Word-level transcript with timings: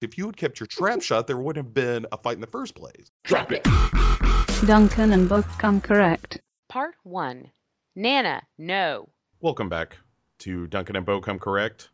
If 0.00 0.16
you 0.16 0.24
had 0.24 0.36
kept 0.38 0.60
your 0.60 0.66
trap 0.66 1.02
shut, 1.02 1.26
there 1.26 1.36
wouldn't 1.36 1.66
have 1.66 1.74
been 1.74 2.06
a 2.10 2.16
fight 2.16 2.36
in 2.36 2.40
the 2.40 2.46
first 2.46 2.74
place. 2.74 3.10
Drop 3.24 3.52
it. 3.52 3.64
Duncan 4.66 5.12
and 5.12 5.28
Bo 5.28 5.42
come 5.58 5.82
correct. 5.82 6.40
Part 6.70 6.94
1. 7.02 7.50
Nana, 7.96 8.42
no. 8.56 9.10
Welcome 9.42 9.68
back 9.68 9.98
to 10.38 10.66
Duncan 10.68 10.96
and 10.96 11.04
Bo 11.04 11.20
Come 11.20 11.38
Correct. 11.38 11.90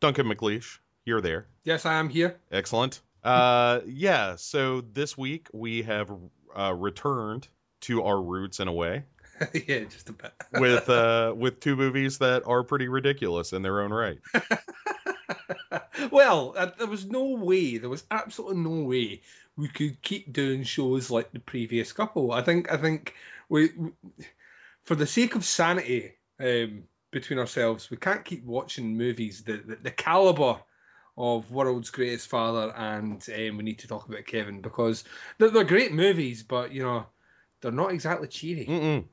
Duncan 0.00 0.26
McLeish, 0.26 0.78
you're 1.04 1.20
there. 1.20 1.46
Yes, 1.62 1.86
I 1.86 1.94
am 1.94 2.08
here. 2.08 2.36
Excellent. 2.50 3.00
Uh, 3.22 3.80
yeah, 3.86 4.34
so 4.34 4.80
this 4.80 5.16
week 5.16 5.46
we 5.52 5.82
have 5.82 6.10
uh, 6.52 6.74
returned 6.74 7.46
to 7.82 8.02
our 8.02 8.20
roots 8.20 8.58
in 8.58 8.66
a 8.66 8.72
way 8.72 9.04
yeah, 9.52 9.84
just 9.84 10.08
a 10.08 10.12
bit. 10.12 10.32
with 10.54 10.88
uh, 10.90 11.32
with 11.36 11.60
two 11.60 11.76
movies 11.76 12.18
that 12.18 12.42
are 12.46 12.62
pretty 12.62 12.88
ridiculous 12.88 13.52
in 13.52 13.62
their 13.62 13.82
own 13.82 13.92
right. 13.92 14.18
well, 16.10 16.54
uh, 16.56 16.70
there 16.78 16.86
was 16.86 17.06
no 17.06 17.24
way, 17.24 17.78
there 17.78 17.90
was 17.90 18.04
absolutely 18.10 18.62
no 18.62 18.84
way 18.84 19.22
we 19.56 19.68
could 19.68 20.00
keep 20.02 20.32
doing 20.32 20.62
shows 20.62 21.10
like 21.10 21.32
the 21.32 21.40
previous 21.40 21.92
couple. 21.92 22.32
I 22.32 22.42
think, 22.42 22.70
I 22.70 22.76
think 22.76 23.14
we, 23.48 23.70
we 23.76 23.90
for 24.84 24.94
the 24.94 25.06
sake 25.06 25.34
of 25.34 25.44
sanity 25.44 26.12
um, 26.38 26.84
between 27.10 27.38
ourselves, 27.38 27.90
we 27.90 27.96
can't 27.96 28.24
keep 28.24 28.44
watching 28.44 28.96
movies 28.96 29.42
the 29.42 29.56
the, 29.56 29.76
the 29.76 29.90
caliber 29.90 30.60
of 31.18 31.50
World's 31.50 31.90
Greatest 31.90 32.28
Father 32.28 32.74
and 32.76 33.26
um, 33.34 33.56
we 33.56 33.64
need 33.64 33.78
to 33.78 33.88
talk 33.88 34.08
about 34.08 34.26
Kevin 34.26 34.60
because 34.60 35.04
they're, 35.38 35.50
they're 35.50 35.64
great 35.64 35.92
movies, 35.92 36.42
but 36.42 36.72
you 36.72 36.82
know 36.82 37.06
they're 37.60 37.72
not 37.72 37.92
exactly 37.92 38.28
cheery. 38.28 38.66
Mm-mm. 38.66 39.04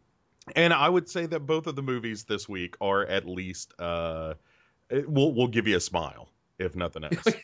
And 0.55 0.73
I 0.73 0.89
would 0.89 1.09
say 1.09 1.25
that 1.25 1.41
both 1.41 1.67
of 1.67 1.77
the 1.77 1.81
movies 1.81 2.25
this 2.25 2.49
week 2.49 2.75
are 2.81 3.05
at 3.05 3.25
least 3.25 3.73
uh, 3.79 4.33
it- 4.89 5.09
we'll 5.09 5.33
we'll 5.33 5.47
give 5.47 5.67
you 5.67 5.77
a 5.77 5.81
smile 5.81 6.29
if 6.59 6.75
nothing 6.75 7.03
else. 7.03 7.35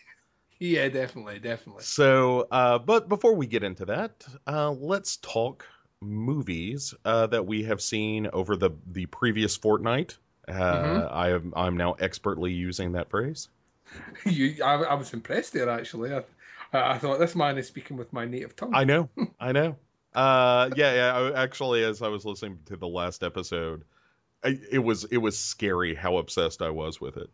Yeah, 0.61 0.89
definitely, 0.89 1.39
definitely. 1.39 1.83
So, 1.83 2.45
uh, 2.51 2.79
but 2.79 3.07
before 3.07 3.33
we 3.33 3.47
get 3.47 3.63
into 3.63 3.85
that, 3.85 4.25
uh, 4.45 4.71
let's 4.71 5.15
talk 5.15 5.65
movies 6.01 6.93
uh, 7.05 7.27
that 7.27 7.45
we 7.45 7.63
have 7.63 7.81
seen 7.81 8.27
over 8.33 8.57
the 8.57 8.71
the 8.87 9.05
previous 9.05 9.55
fortnight. 9.55 10.17
Uh, 10.49 10.53
Mhm. 10.53 11.11
I 11.13 11.29
am 11.29 11.53
I'm 11.55 11.77
now 11.77 11.93
expertly 11.93 12.51
using 12.51 12.91
that 12.91 13.09
phrase. 13.09 13.47
You, 14.25 14.63
I, 14.63 14.75
I 14.83 14.93
was 14.93 15.13
impressed 15.13 15.53
there 15.53 15.69
actually. 15.69 16.13
I, 16.13 16.23
I 16.73 16.97
thought 16.97 17.19
this 17.19 17.35
man 17.35 17.57
is 17.57 17.67
speaking 17.67 17.97
with 17.97 18.11
my 18.13 18.25
native 18.25 18.55
tongue. 18.55 18.73
I 18.73 18.83
know, 18.83 19.09
I 19.39 19.51
know. 19.51 19.75
Uh, 20.13 20.69
yeah, 20.75 20.93
yeah. 20.93 21.13
I, 21.15 21.43
actually, 21.43 21.83
as 21.83 22.01
I 22.01 22.07
was 22.07 22.25
listening 22.25 22.59
to 22.65 22.77
the 22.77 22.87
last 22.87 23.23
episode, 23.23 23.83
I, 24.43 24.59
it 24.71 24.79
was 24.79 25.05
it 25.05 25.17
was 25.17 25.37
scary 25.37 25.95
how 25.95 26.17
obsessed 26.17 26.61
I 26.61 26.69
was 26.69 27.01
with 27.01 27.17
it. 27.17 27.29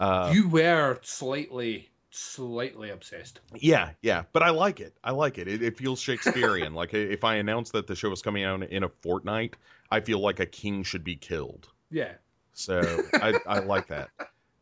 Uh, 0.00 0.30
you 0.34 0.48
were 0.48 0.98
slightly, 1.02 1.88
slightly 2.10 2.90
obsessed. 2.90 3.40
Yeah, 3.56 3.90
yeah, 4.02 4.24
but 4.32 4.42
I 4.42 4.50
like 4.50 4.80
it. 4.80 4.96
I 5.02 5.10
like 5.10 5.38
it. 5.38 5.48
It, 5.48 5.62
it 5.62 5.76
feels 5.76 6.00
Shakespearean. 6.00 6.74
like 6.74 6.94
if 6.94 7.24
I 7.24 7.36
announce 7.36 7.70
that 7.72 7.86
the 7.86 7.96
show 7.96 8.12
is 8.12 8.22
coming 8.22 8.44
out 8.44 8.62
in 8.62 8.84
a 8.84 8.88
fortnight, 8.88 9.56
I 9.90 10.00
feel 10.00 10.20
like 10.20 10.40
a 10.40 10.46
king 10.46 10.82
should 10.82 11.04
be 11.04 11.16
killed. 11.16 11.68
Yeah. 11.90 12.12
So 12.52 12.80
I, 13.14 13.38
I 13.46 13.58
like 13.60 13.88
that. 13.88 14.10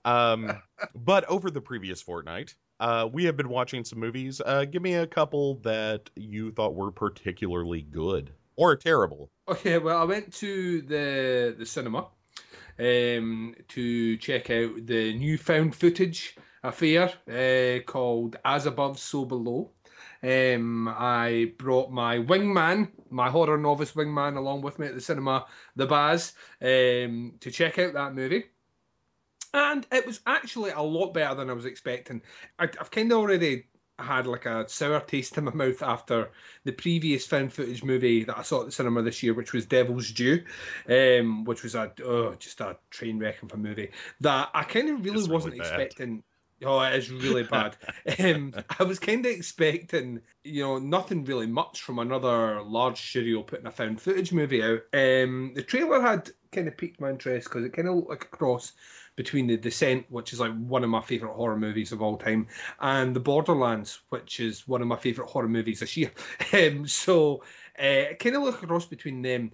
Um, 0.04 0.62
but 0.94 1.24
over 1.24 1.50
the 1.50 1.60
previous 1.60 2.00
fortnight, 2.00 2.54
uh, 2.78 3.08
we 3.10 3.24
have 3.24 3.36
been 3.36 3.48
watching 3.48 3.84
some 3.84 3.98
movies. 3.98 4.40
Uh, 4.44 4.64
give 4.64 4.82
me 4.82 4.94
a 4.94 5.06
couple 5.06 5.56
that 5.56 6.10
you 6.14 6.52
thought 6.52 6.74
were 6.74 6.90
particularly 6.90 7.82
good 7.82 8.32
or 8.56 8.76
terrible. 8.76 9.30
Okay, 9.48 9.78
well, 9.78 9.98
I 9.98 10.04
went 10.04 10.32
to 10.34 10.82
the 10.82 11.54
the 11.58 11.66
cinema 11.66 12.08
um, 12.78 13.54
to 13.68 14.16
check 14.16 14.50
out 14.50 14.86
the 14.86 15.14
new 15.14 15.38
found 15.38 15.74
footage 15.74 16.36
affair 16.62 17.12
uh, 17.30 17.82
called 17.84 18.36
As 18.44 18.66
Above, 18.66 18.98
So 18.98 19.24
Below. 19.24 19.70
Um, 20.22 20.88
I 20.88 21.52
brought 21.58 21.90
my 21.90 22.18
wingman, 22.18 22.90
my 23.10 23.30
horror 23.30 23.58
novice 23.58 23.92
wingman, 23.92 24.36
along 24.36 24.62
with 24.62 24.78
me 24.78 24.86
at 24.86 24.94
the 24.94 25.00
cinema, 25.00 25.46
the 25.76 25.86
Baz, 25.86 26.32
um, 26.60 27.34
to 27.40 27.50
check 27.50 27.78
out 27.78 27.92
that 27.92 28.14
movie. 28.14 28.44
And 29.54 29.86
it 29.92 30.06
was 30.06 30.20
actually 30.26 30.70
a 30.70 30.82
lot 30.82 31.14
better 31.14 31.34
than 31.34 31.50
I 31.50 31.52
was 31.52 31.64
expecting. 31.64 32.22
I, 32.58 32.64
I've 32.64 32.90
kind 32.90 33.12
of 33.12 33.18
already 33.18 33.66
had 33.98 34.26
like 34.26 34.46
a 34.46 34.68
sour 34.68 35.00
taste 35.00 35.38
in 35.38 35.44
my 35.44 35.52
mouth 35.52 35.82
after 35.82 36.30
the 36.64 36.72
previous 36.72 37.26
found 37.26 37.52
footage 37.52 37.82
movie 37.82 38.24
that 38.24 38.38
I 38.38 38.42
saw 38.42 38.60
at 38.60 38.66
the 38.66 38.72
cinema 38.72 39.02
this 39.02 39.22
year, 39.22 39.34
which 39.34 39.52
was 39.52 39.66
Devil's 39.66 40.10
Due, 40.12 40.44
um, 40.88 41.44
which 41.44 41.62
was 41.62 41.74
a 41.74 41.92
oh, 42.04 42.34
just 42.34 42.60
a 42.60 42.76
train 42.90 43.18
wreck 43.18 43.42
of 43.42 43.52
a 43.52 43.56
movie 43.56 43.90
that 44.20 44.50
I 44.54 44.64
kind 44.64 44.88
of 44.90 45.04
really 45.04 45.20
It's 45.20 45.28
wasn't 45.28 45.56
bad. 45.58 45.80
expecting. 45.80 46.22
Oh, 46.64 46.80
it 46.80 46.94
is 46.94 47.10
really 47.10 47.42
bad. 47.50 47.76
um, 48.18 48.54
I 48.78 48.82
was 48.84 48.98
kind 48.98 49.24
of 49.26 49.32
expecting, 49.32 50.22
you 50.44 50.62
know, 50.62 50.78
nothing 50.78 51.24
really 51.24 51.46
much 51.46 51.82
from 51.82 51.98
another 51.98 52.62
large 52.62 53.00
studio 53.00 53.42
putting 53.42 53.66
a 53.66 53.70
found 53.70 54.00
footage 54.00 54.32
movie 54.32 54.62
out. 54.62 54.80
Um, 54.94 55.52
the 55.54 55.62
trailer 55.62 56.00
had 56.00 56.30
kind 56.56 56.68
of 56.68 56.76
piqued 56.76 57.00
my 57.00 57.10
interest 57.10 57.48
because 57.48 57.64
it 57.64 57.72
kind 57.72 57.86
of 57.86 57.94
looked 57.94 58.10
like 58.10 58.24
a 58.24 58.36
cross 58.36 58.72
between 59.14 59.46
The 59.46 59.56
Descent, 59.56 60.06
which 60.10 60.32
is 60.32 60.40
like 60.40 60.54
one 60.56 60.84
of 60.84 60.90
my 60.90 61.00
favourite 61.00 61.34
horror 61.34 61.58
movies 61.58 61.92
of 61.92 62.02
all 62.02 62.16
time, 62.16 62.48
and 62.80 63.14
The 63.14 63.20
Borderlands, 63.20 64.00
which 64.08 64.40
is 64.40 64.66
one 64.66 64.82
of 64.82 64.88
my 64.88 64.96
favourite 64.96 65.30
horror 65.30 65.48
movies 65.48 65.80
this 65.80 65.96
year. 65.96 66.12
Um, 66.52 66.86
so 66.86 67.42
uh, 67.78 68.12
it 68.12 68.18
kind 68.18 68.36
of 68.36 68.42
look 68.42 68.62
a 68.62 68.66
cross 68.66 68.86
between 68.86 69.20
them. 69.20 69.50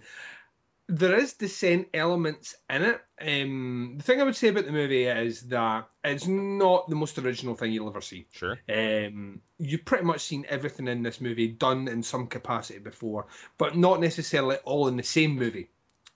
There 0.87 1.15
is 1.15 1.33
Descent 1.33 1.87
elements 1.93 2.55
in 2.69 2.83
it. 2.83 3.01
Um, 3.19 3.95
the 3.97 4.03
thing 4.03 4.21
I 4.21 4.23
would 4.23 4.35
say 4.35 4.49
about 4.49 4.65
the 4.65 4.71
movie 4.71 5.05
is 5.05 5.41
that 5.43 5.89
it's 6.03 6.27
not 6.27 6.87
the 6.89 6.95
most 6.95 7.17
original 7.17 7.55
thing 7.55 7.71
you'll 7.71 7.89
ever 7.89 8.01
see. 8.01 8.27
Sure. 8.31 8.59
Um, 8.69 9.41
you've 9.57 9.85
pretty 9.85 10.03
much 10.05 10.21
seen 10.21 10.45
everything 10.47 10.87
in 10.87 11.03
this 11.03 11.19
movie 11.19 11.47
done 11.47 11.87
in 11.87 12.03
some 12.03 12.27
capacity 12.27 12.79
before, 12.79 13.27
but 13.57 13.75
not 13.75 13.99
necessarily 13.99 14.57
all 14.57 14.87
in 14.87 14.97
the 14.97 15.03
same 15.03 15.35
movie. 15.35 15.69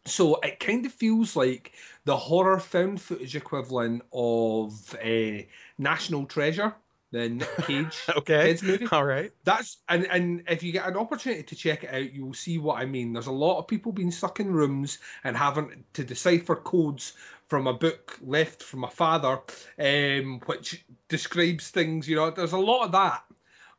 So 0.08 0.36
it 0.42 0.60
kind 0.60 0.86
of 0.86 0.94
feels 0.94 1.36
like 1.36 1.74
the 2.06 2.18
horror 2.18 2.60
found 2.60 3.02
footage 3.02 3.36
equivalent 3.36 4.04
of 4.14 4.96
uh, 5.04 5.44
National 5.78 6.26
Treasure, 6.26 6.76
the 7.12 7.30
Nick 7.30 7.58
Cage 7.62 8.16
Okay. 8.18 8.42
kids 8.42 8.64
movie. 8.64 8.88
All 8.92 9.06
right. 9.06 9.32
That's 9.44 9.78
and 9.88 10.06
and 10.08 10.44
if 10.48 10.62
you 10.64 10.72
get 10.72 10.88
an 10.88 10.98
opportunity 10.98 11.44
to 11.44 11.56
check 11.56 11.84
it 11.84 11.94
out, 11.94 12.14
you 12.14 12.26
will 12.26 12.34
see 12.34 12.58
what 12.58 12.80
I 12.82 12.86
mean. 12.86 13.14
There's 13.14 13.28
a 13.28 13.32
lot 13.32 13.60
of 13.60 13.68
people 13.68 13.92
being 13.92 14.12
stuck 14.12 14.40
in 14.40 14.52
rooms 14.52 15.00
and 15.24 15.38
having 15.38 15.84
to 15.94 16.04
decipher 16.04 16.56
codes 16.56 17.14
from 17.48 17.68
a 17.68 17.74
book 17.74 18.18
left 18.22 18.62
from 18.62 18.84
a 18.84 18.90
father, 18.90 19.40
um, 19.80 20.42
which 20.46 20.86
describes 21.08 21.70
things. 21.70 22.10
You 22.10 22.18
know, 22.18 22.30
there's 22.30 22.52
a 22.54 22.58
lot 22.58 22.86
of 22.86 22.92
that, 22.92 23.24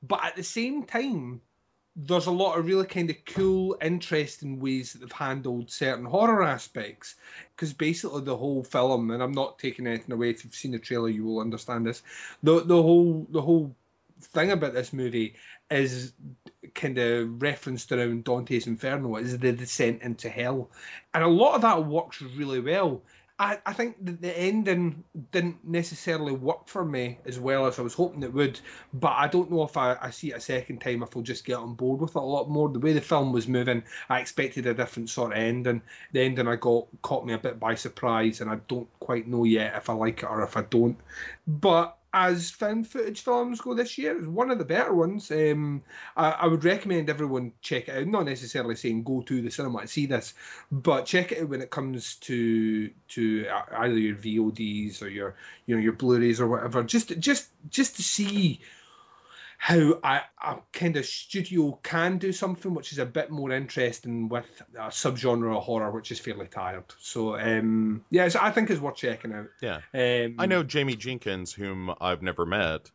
but 0.02 0.24
at 0.24 0.36
the 0.36 0.42
same 0.42 0.84
time, 0.84 1.42
there's 2.00 2.26
a 2.26 2.30
lot 2.30 2.56
of 2.56 2.66
really 2.66 2.86
kind 2.86 3.10
of 3.10 3.16
cool, 3.24 3.76
interesting 3.82 4.60
ways 4.60 4.92
that 4.92 5.00
they've 5.00 5.10
handled 5.10 5.70
certain 5.70 6.04
horror 6.04 6.44
aspects. 6.44 7.16
Because 7.54 7.72
basically, 7.72 8.22
the 8.22 8.36
whole 8.36 8.62
film, 8.62 9.10
and 9.10 9.22
I'm 9.22 9.32
not 9.32 9.58
taking 9.58 9.86
anything 9.86 10.12
away. 10.12 10.30
If 10.30 10.44
you've 10.44 10.54
seen 10.54 10.70
the 10.70 10.78
trailer, 10.78 11.08
you 11.08 11.24
will 11.24 11.40
understand 11.40 11.86
this. 11.86 12.02
The 12.42 12.60
the 12.64 12.80
whole 12.80 13.26
the 13.30 13.42
whole 13.42 13.74
thing 14.20 14.52
about 14.52 14.74
this 14.74 14.92
movie 14.92 15.34
is 15.70 16.12
kind 16.74 16.98
of 16.98 17.42
referenced 17.42 17.90
around 17.90 18.24
Dante's 18.24 18.66
Inferno 18.66 19.16
is 19.16 19.36
the 19.36 19.52
descent 19.52 20.02
into 20.02 20.28
hell, 20.28 20.70
and 21.14 21.24
a 21.24 21.28
lot 21.28 21.56
of 21.56 21.62
that 21.62 21.84
works 21.84 22.22
really 22.22 22.60
well. 22.60 23.02
I, 23.40 23.58
I 23.64 23.72
think 23.72 24.04
that 24.04 24.20
the 24.20 24.36
ending 24.36 25.04
didn't 25.30 25.64
necessarily 25.64 26.32
work 26.32 26.66
for 26.66 26.84
me 26.84 27.18
as 27.24 27.38
well 27.38 27.66
as 27.66 27.78
I 27.78 27.82
was 27.82 27.94
hoping 27.94 28.22
it 28.24 28.32
would, 28.32 28.58
but 28.92 29.12
I 29.12 29.28
don't 29.28 29.50
know 29.50 29.62
if 29.62 29.76
I, 29.76 29.96
I 30.00 30.10
see 30.10 30.32
it 30.32 30.36
a 30.36 30.40
second 30.40 30.80
time 30.80 31.04
if 31.04 31.16
I'll 31.16 31.22
just 31.22 31.44
get 31.44 31.54
on 31.54 31.74
board 31.74 32.00
with 32.00 32.10
it 32.10 32.16
a 32.16 32.20
lot 32.20 32.50
more. 32.50 32.68
The 32.68 32.80
way 32.80 32.92
the 32.92 33.00
film 33.00 33.32
was 33.32 33.46
moving, 33.46 33.84
I 34.08 34.18
expected 34.20 34.66
a 34.66 34.74
different 34.74 35.08
sort 35.08 35.32
of 35.32 35.38
ending. 35.38 35.82
The 36.12 36.22
ending 36.22 36.48
I 36.48 36.56
got 36.56 36.88
caught 37.02 37.24
me 37.24 37.32
a 37.32 37.38
bit 37.38 37.60
by 37.60 37.76
surprise, 37.76 38.40
and 38.40 38.50
I 38.50 38.56
don't 38.66 38.88
quite 38.98 39.28
know 39.28 39.44
yet 39.44 39.76
if 39.76 39.88
I 39.88 39.92
like 39.92 40.24
it 40.24 40.28
or 40.28 40.42
if 40.42 40.56
I 40.56 40.62
don't. 40.62 40.98
But 41.46 41.96
as 42.26 42.50
found 42.50 42.86
footage 42.88 43.20
films 43.20 43.60
go 43.60 43.74
this 43.74 43.96
year, 43.96 44.16
it's 44.16 44.26
one 44.26 44.50
of 44.50 44.58
the 44.58 44.64
better 44.64 44.92
ones. 44.92 45.30
Um, 45.30 45.82
I, 46.16 46.30
I 46.30 46.46
would 46.46 46.64
recommend 46.64 47.08
everyone 47.08 47.52
check 47.62 47.88
it 47.88 47.96
out. 47.96 48.06
Not 48.06 48.26
necessarily 48.26 48.74
saying 48.74 49.04
go 49.04 49.22
to 49.22 49.40
the 49.40 49.50
cinema 49.50 49.82
to 49.82 49.88
see 49.88 50.06
this, 50.06 50.34
but 50.72 51.06
check 51.06 51.32
it 51.32 51.42
out 51.42 51.48
when 51.48 51.62
it 51.62 51.70
comes 51.70 52.16
to 52.16 52.90
to 53.08 53.46
either 53.76 53.98
your 53.98 54.16
VODs 54.16 55.00
or 55.02 55.08
your 55.08 55.36
you 55.66 55.76
know 55.76 55.80
your 55.80 55.92
Blu-rays 55.92 56.40
or 56.40 56.48
whatever. 56.48 56.82
Just 56.82 57.18
just 57.18 57.50
just 57.70 57.96
to 57.96 58.02
see 58.02 58.60
how 59.68 60.00
a, 60.02 60.22
a 60.42 60.56
kind 60.72 60.96
of 60.96 61.04
studio 61.04 61.78
can 61.82 62.16
do 62.16 62.32
something 62.32 62.72
which 62.72 62.90
is 62.90 62.98
a 62.98 63.04
bit 63.04 63.30
more 63.30 63.52
interesting 63.52 64.26
with 64.30 64.46
a 64.74 64.88
subgenre 64.88 65.54
of 65.54 65.62
horror 65.62 65.90
which 65.90 66.10
is 66.10 66.18
fairly 66.18 66.46
tired. 66.46 66.84
So 67.00 67.38
um, 67.38 68.02
yeah, 68.08 68.28
so 68.28 68.38
I 68.40 68.50
think 68.50 68.70
it's 68.70 68.80
worth 68.80 68.96
checking 68.96 69.34
out. 69.34 69.48
Yeah. 69.60 69.80
Um, 69.92 70.36
I 70.38 70.46
know 70.46 70.62
Jamie 70.62 70.96
Jenkins, 70.96 71.52
whom 71.52 71.94
I've 72.00 72.22
never 72.22 72.46
met, 72.46 72.90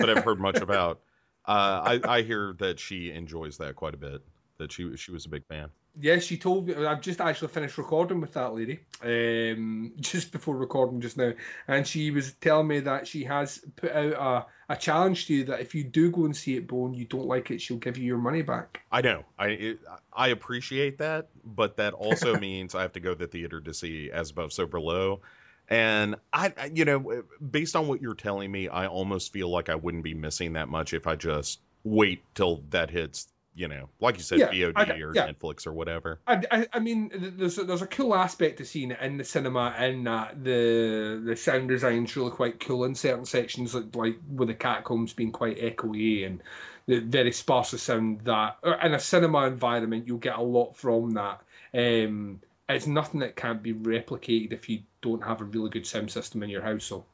but 0.00 0.10
I've 0.10 0.24
heard 0.24 0.40
much 0.40 0.58
about. 0.58 1.00
Uh, 1.46 1.98
I, 2.04 2.18
I 2.18 2.22
hear 2.22 2.54
that 2.58 2.78
she 2.78 3.10
enjoys 3.10 3.56
that 3.56 3.74
quite 3.74 3.94
a 3.94 3.96
bit. 3.96 4.20
That 4.58 4.70
she 4.70 4.94
she 4.96 5.10
was 5.10 5.24
a 5.24 5.30
big 5.30 5.44
fan. 5.46 5.70
Yes, 5.98 6.24
she 6.24 6.36
told 6.36 6.68
me. 6.68 6.74
I've 6.74 7.00
just 7.00 7.20
actually 7.20 7.48
finished 7.48 7.76
recording 7.78 8.20
with 8.20 8.34
that 8.34 8.54
lady, 8.54 8.80
um, 9.02 9.92
just 10.00 10.32
before 10.32 10.56
recording 10.56 11.00
just 11.00 11.16
now, 11.16 11.32
and 11.66 11.86
she 11.86 12.10
was 12.10 12.32
telling 12.34 12.68
me 12.68 12.80
that 12.80 13.06
she 13.06 13.24
has 13.24 13.58
put 13.76 13.92
out 13.92 14.46
a, 14.68 14.72
a 14.74 14.76
challenge 14.76 15.26
to 15.26 15.34
you 15.34 15.44
that 15.44 15.60
if 15.60 15.74
you 15.74 15.84
do 15.84 16.10
go 16.10 16.24
and 16.24 16.36
see 16.36 16.56
it, 16.56 16.66
Bone, 16.66 16.94
you 16.94 17.04
don't 17.04 17.26
like 17.26 17.50
it, 17.50 17.60
she'll 17.60 17.76
give 17.76 17.98
you 17.98 18.04
your 18.04 18.18
money 18.18 18.42
back. 18.42 18.82
I 18.92 19.00
know. 19.00 19.24
I 19.38 19.46
it, 19.48 19.80
I 20.12 20.28
appreciate 20.28 20.98
that, 20.98 21.28
but 21.44 21.76
that 21.78 21.94
also 21.94 22.36
means 22.40 22.74
I 22.74 22.82
have 22.82 22.92
to 22.92 23.00
go 23.00 23.14
to 23.14 23.18
the 23.18 23.26
theater 23.26 23.60
to 23.60 23.74
see 23.74 24.10
As 24.12 24.30
Above, 24.30 24.52
So 24.52 24.66
Below. 24.66 25.20
And 25.68 26.16
I, 26.32 26.52
I, 26.58 26.70
you 26.74 26.84
know, 26.84 27.22
based 27.38 27.76
on 27.76 27.86
what 27.86 28.02
you're 28.02 28.14
telling 28.14 28.50
me, 28.50 28.68
I 28.68 28.88
almost 28.88 29.32
feel 29.32 29.48
like 29.48 29.68
I 29.68 29.76
wouldn't 29.76 30.02
be 30.02 30.14
missing 30.14 30.54
that 30.54 30.68
much 30.68 30.94
if 30.94 31.06
I 31.06 31.14
just 31.14 31.60
wait 31.84 32.22
till 32.34 32.62
that 32.70 32.90
hits 32.90 33.28
you 33.54 33.66
know, 33.68 33.88
like 34.00 34.16
you 34.16 34.22
said, 34.22 34.38
Yeah, 34.38 34.50
VOD 34.50 34.72
I- 34.76 35.00
or 35.00 35.14
yeah. 35.14 35.28
Netflix 35.30 35.66
or 35.66 35.72
whatever. 35.72 36.20
I, 36.26 36.42
I, 36.50 36.66
I 36.74 36.78
mean, 36.78 37.10
there's 37.36 37.58
a, 37.58 37.64
there's 37.64 37.82
a 37.82 37.86
cool 37.86 38.14
aspect 38.14 38.58
to 38.58 38.64
seeing 38.64 38.92
it 38.92 39.00
in 39.00 39.16
the 39.18 39.24
cinema, 39.24 39.74
in 39.80 40.04
that 40.04 40.42
the 40.44 41.20
the 41.24 41.36
sound 41.36 41.68
design's 41.68 42.14
really 42.16 42.30
quite 42.30 42.60
cool 42.60 42.84
in 42.84 42.94
certain 42.94 43.24
sections, 43.26 43.74
like, 43.74 43.94
like 43.96 44.16
with 44.30 44.48
the 44.48 44.54
catacombs 44.54 45.12
being 45.12 45.32
quite 45.32 45.58
echoey 45.58 46.26
and 46.26 46.42
the 46.86 47.00
very 47.00 47.32
sparse 47.32 47.70
sound. 47.82 48.20
That 48.24 48.58
in 48.82 48.94
a 48.94 49.00
cinema 49.00 49.46
environment, 49.46 50.06
you'll 50.06 50.18
get 50.18 50.38
a 50.38 50.42
lot 50.42 50.76
from 50.76 51.10
that. 51.12 51.40
Um, 51.74 52.40
it's 52.68 52.86
nothing 52.86 53.20
that 53.20 53.34
can't 53.36 53.62
be 53.62 53.74
replicated 53.74 54.52
if 54.52 54.68
you 54.68 54.82
don't 55.02 55.24
have 55.24 55.40
a 55.40 55.44
really 55.44 55.70
good 55.70 55.86
sound 55.86 56.10
system 56.10 56.42
in 56.44 56.50
your 56.50 56.62
house. 56.62 56.84
So 56.84 57.04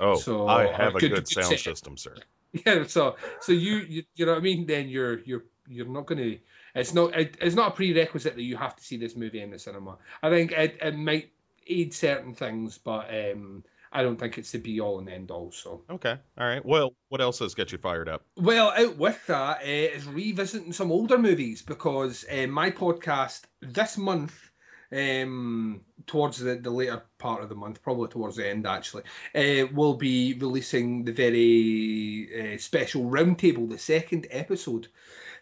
Oh, 0.00 0.14
So, 0.16 0.48
I 0.48 0.66
have 0.72 0.96
a 0.96 0.98
good- 0.98 1.10
good 1.10 1.16
good 1.16 1.28
sound 1.28 1.46
set. 1.46 1.60
system, 1.60 1.96
sir. 1.96 2.14
yeah, 2.66 2.84
so 2.86 3.16
so 3.40 3.52
you 3.52 3.76
you, 3.76 4.02
you 4.14 4.26
know 4.26 4.32
what 4.32 4.38
I 4.38 4.42
mean? 4.42 4.66
Then 4.66 4.88
you're 4.88 5.20
you're 5.20 5.44
you're 5.68 5.86
not 5.86 6.06
going 6.06 6.18
to. 6.18 6.38
It's 6.74 6.94
not 6.94 7.14
it, 7.18 7.36
it's 7.40 7.54
not 7.54 7.72
a 7.72 7.74
prerequisite 7.74 8.34
that 8.36 8.42
you 8.42 8.56
have 8.56 8.76
to 8.76 8.84
see 8.84 8.96
this 8.96 9.16
movie 9.16 9.40
in 9.40 9.50
the 9.50 9.58
cinema. 9.58 9.98
I 10.22 10.30
think 10.30 10.52
it, 10.52 10.78
it 10.80 10.96
might 10.96 11.30
aid 11.66 11.94
certain 11.94 12.34
things, 12.34 12.78
but 12.78 13.08
um, 13.12 13.64
I 13.92 14.02
don't 14.02 14.18
think 14.18 14.38
it's 14.38 14.50
the 14.50 14.58
be 14.58 14.80
all 14.80 14.98
and 14.98 15.08
end 15.08 15.30
all. 15.30 15.52
So 15.52 15.82
Okay, 15.90 16.16
all 16.38 16.46
right. 16.46 16.64
Well, 16.64 16.94
what 17.08 17.20
else 17.20 17.38
has 17.40 17.54
got 17.54 17.72
you 17.72 17.78
fired 17.78 18.08
up? 18.08 18.24
well, 18.36 18.70
out 18.70 18.96
with 18.96 19.26
that 19.26 19.58
uh, 19.58 19.64
is 19.64 20.06
revisiting 20.06 20.72
some 20.72 20.90
older 20.90 21.18
movies 21.18 21.62
because 21.62 22.24
uh, 22.30 22.46
my 22.46 22.70
podcast 22.70 23.42
this 23.60 23.98
month, 23.98 24.50
um, 24.90 25.80
towards 26.06 26.38
the, 26.38 26.56
the 26.56 26.70
later 26.70 27.02
part 27.18 27.42
of 27.42 27.48
the 27.48 27.54
month, 27.54 27.82
probably 27.82 28.08
towards 28.08 28.36
the 28.36 28.48
end 28.48 28.66
actually, 28.66 29.02
uh, 29.34 29.66
we'll 29.72 29.94
be 29.94 30.34
releasing 30.34 31.04
the 31.04 31.12
very 31.12 32.54
uh, 32.54 32.58
special 32.58 33.04
roundtable, 33.04 33.68
the 33.68 33.78
second 33.78 34.26
episode, 34.30 34.88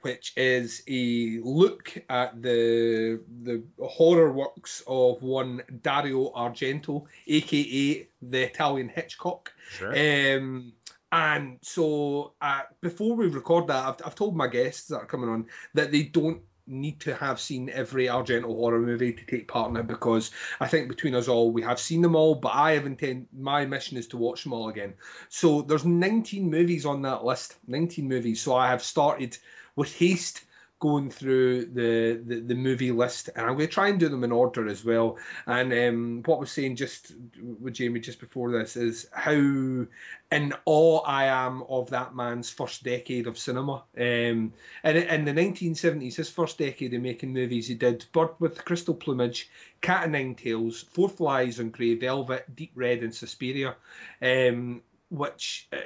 which 0.02 0.32
is 0.36 0.82
a 0.88 1.38
look 1.42 1.92
at 2.08 2.40
the 2.42 3.20
the 3.42 3.62
horror 3.82 4.32
works 4.32 4.82
of 4.86 5.22
one 5.22 5.62
Dario 5.82 6.32
Argento, 6.32 7.04
aka 7.26 8.08
the 8.22 8.42
Italian 8.42 8.88
Hitchcock. 8.88 9.52
Sure. 9.70 9.90
Um, 9.90 10.72
and 11.12 11.58
so 11.62 12.34
uh, 12.40 12.62
before 12.80 13.16
we 13.16 13.26
record 13.26 13.66
that, 13.66 13.84
I've, 13.84 14.06
I've 14.06 14.14
told 14.14 14.36
my 14.36 14.46
guests 14.46 14.88
that 14.88 14.98
are 14.98 15.06
coming 15.06 15.28
on 15.28 15.46
that 15.74 15.90
they 15.90 16.04
don't 16.04 16.42
need 16.70 17.00
to 17.00 17.14
have 17.14 17.40
seen 17.40 17.68
every 17.70 18.06
Argento 18.06 18.44
horror 18.44 18.78
movie 18.78 19.12
to 19.12 19.26
take 19.26 19.48
part 19.48 19.70
in 19.70 19.76
it 19.76 19.86
because 19.86 20.30
I 20.60 20.68
think 20.68 20.88
between 20.88 21.14
us 21.14 21.26
all 21.28 21.50
we 21.50 21.62
have 21.62 21.80
seen 21.80 22.00
them 22.00 22.14
all, 22.14 22.36
but 22.36 22.54
I 22.54 22.72
have 22.72 22.86
intent 22.86 23.28
my 23.36 23.66
mission 23.66 23.96
is 23.96 24.06
to 24.08 24.16
watch 24.16 24.44
them 24.44 24.52
all 24.52 24.68
again. 24.68 24.94
So 25.28 25.62
there's 25.62 25.84
19 25.84 26.48
movies 26.48 26.86
on 26.86 27.02
that 27.02 27.24
list, 27.24 27.56
19 27.66 28.08
movies. 28.08 28.40
So 28.40 28.54
I 28.54 28.68
have 28.68 28.82
started 28.82 29.36
with 29.80 29.96
haste 29.96 30.44
going 30.78 31.10
through 31.10 31.64
the, 31.66 32.22
the, 32.26 32.40
the 32.40 32.54
movie 32.54 32.92
list 32.92 33.30
and 33.34 33.46
I'm 33.46 33.54
going 33.54 33.68
to 33.68 33.72
try 33.72 33.88
and 33.88 33.98
do 33.98 34.10
them 34.10 34.24
in 34.24 34.32
order 34.32 34.68
as 34.68 34.84
well. 34.84 35.16
And 35.46 35.72
um, 35.72 36.22
what 36.26 36.36
I 36.36 36.40
was 36.40 36.52
saying 36.52 36.76
just 36.76 37.12
with 37.60 37.74
Jamie 37.74 38.00
just 38.00 38.20
before 38.20 38.50
this 38.50 38.76
is 38.76 39.06
how 39.12 39.32
in 39.32 40.54
awe 40.66 41.00
I 41.00 41.24
am 41.24 41.62
of 41.68 41.88
that 41.90 42.14
man's 42.14 42.50
first 42.50 42.82
decade 42.82 43.26
of 43.26 43.38
cinema. 43.38 43.84
Um, 43.96 44.52
and 44.82 44.98
in 44.98 45.24
the 45.24 45.32
1970s, 45.32 46.16
his 46.16 46.30
first 46.30 46.58
decade 46.58 46.92
of 46.92 47.00
making 47.00 47.32
movies, 47.32 47.68
he 47.68 47.74
did 47.74 48.04
Bird 48.12 48.30
with 48.38 48.64
Crystal 48.64 48.94
Plumage, 48.94 49.48
Cat 49.80 50.06
o' 50.06 50.10
Nine 50.10 50.34
Tails, 50.34 50.84
Four 50.92 51.08
Flies 51.08 51.58
on 51.58 51.70
Grey 51.70 51.94
Velvet, 51.94 52.54
Deep 52.54 52.72
Red, 52.74 53.02
and 53.02 53.14
Suspiria, 53.14 53.76
um, 54.20 54.82
which 55.10 55.68
uh, 55.72 55.78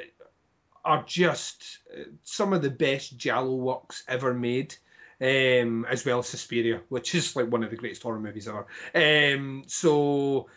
are 0.84 1.02
just 1.06 1.78
uh, 1.92 2.04
some 2.22 2.52
of 2.52 2.62
the 2.62 2.70
best 2.70 3.16
Giallo 3.16 3.54
works 3.54 4.04
ever 4.08 4.34
made. 4.34 4.74
Um, 5.20 5.86
as 5.88 6.04
well 6.04 6.18
as 6.18 6.28
Suspiria, 6.28 6.80
which 6.88 7.14
is 7.14 7.36
like 7.36 7.46
one 7.46 7.62
of 7.62 7.70
the 7.70 7.76
greatest 7.76 8.02
horror 8.02 8.18
movies 8.18 8.48
ever. 8.48 8.66
Um, 8.94 9.62
so 9.68 10.48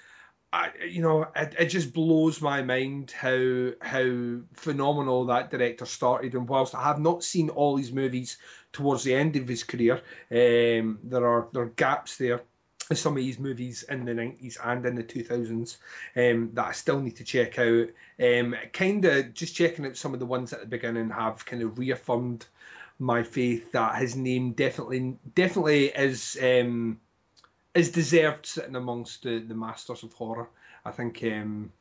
I, 0.52 0.72
you 0.90 1.02
know, 1.02 1.28
it, 1.36 1.56
it 1.60 1.66
just 1.68 1.94
blows 1.94 2.42
my 2.42 2.64
mind 2.64 3.12
how 3.12 3.72
how 3.82 4.40
phenomenal 4.54 5.26
that 5.26 5.52
director 5.52 5.86
started. 5.86 6.34
And 6.34 6.50
whilst 6.50 6.74
I 6.74 6.84
have 6.84 7.00
not 7.00 7.24
seen 7.24 7.50
all 7.50 7.78
his 7.78 7.92
movies 7.92 8.38
towards 8.74 9.04
the 9.04 9.14
end 9.14 9.36
of 9.36 9.48
his 9.48 9.64
career, 9.64 10.02
um, 10.32 11.00
there 11.04 11.28
are 11.28 11.48
there 11.54 11.64
are 11.64 11.74
gaps 11.76 12.18
there 12.18 12.42
some 12.96 13.18
of 13.18 13.24
his 13.24 13.40
movies 13.40 13.84
in 13.84 14.06
the 14.06 14.14
nineties 14.14 14.58
and 14.64 14.86
in 14.86 14.96
the 14.96 15.04
two 15.04 15.24
thousands 15.24 15.78
um, 16.16 16.52
that 16.54 16.68
I 16.68 16.72
still 16.72 17.00
need 17.00 17.16
to 17.18 17.24
check 17.24 17.60
out. 17.60 17.88
Um, 18.22 18.56
kind 18.74 19.04
of 19.06 19.34
just 19.34 19.56
checking 19.56 19.86
out 19.86 19.98
some 19.98 20.14
of 20.14 20.20
the 20.20 20.26
ones 20.26 20.54
at 20.54 20.62
the 20.62 20.66
beginning 20.66 21.10
have 21.10 21.46
kind 21.46 21.62
of 21.62 21.78
reaffirmed 21.78 22.46
my 23.00 23.24
faith 23.24 23.72
that 23.74 23.96
his 23.96 24.16
name 24.16 24.54
definitely 24.54 25.18
definitely 25.36 25.88
is 25.88 26.38
um, 26.42 27.00
is 27.76 27.92
deserved 27.92 28.46
sitting 28.46 28.76
amongst 28.76 29.24
the, 29.24 29.40
the 29.40 29.54
masters 29.54 30.04
of 30.04 30.14
horror. 30.14 30.50
I 30.86 30.92
think 30.92 31.22
um, 31.24 31.72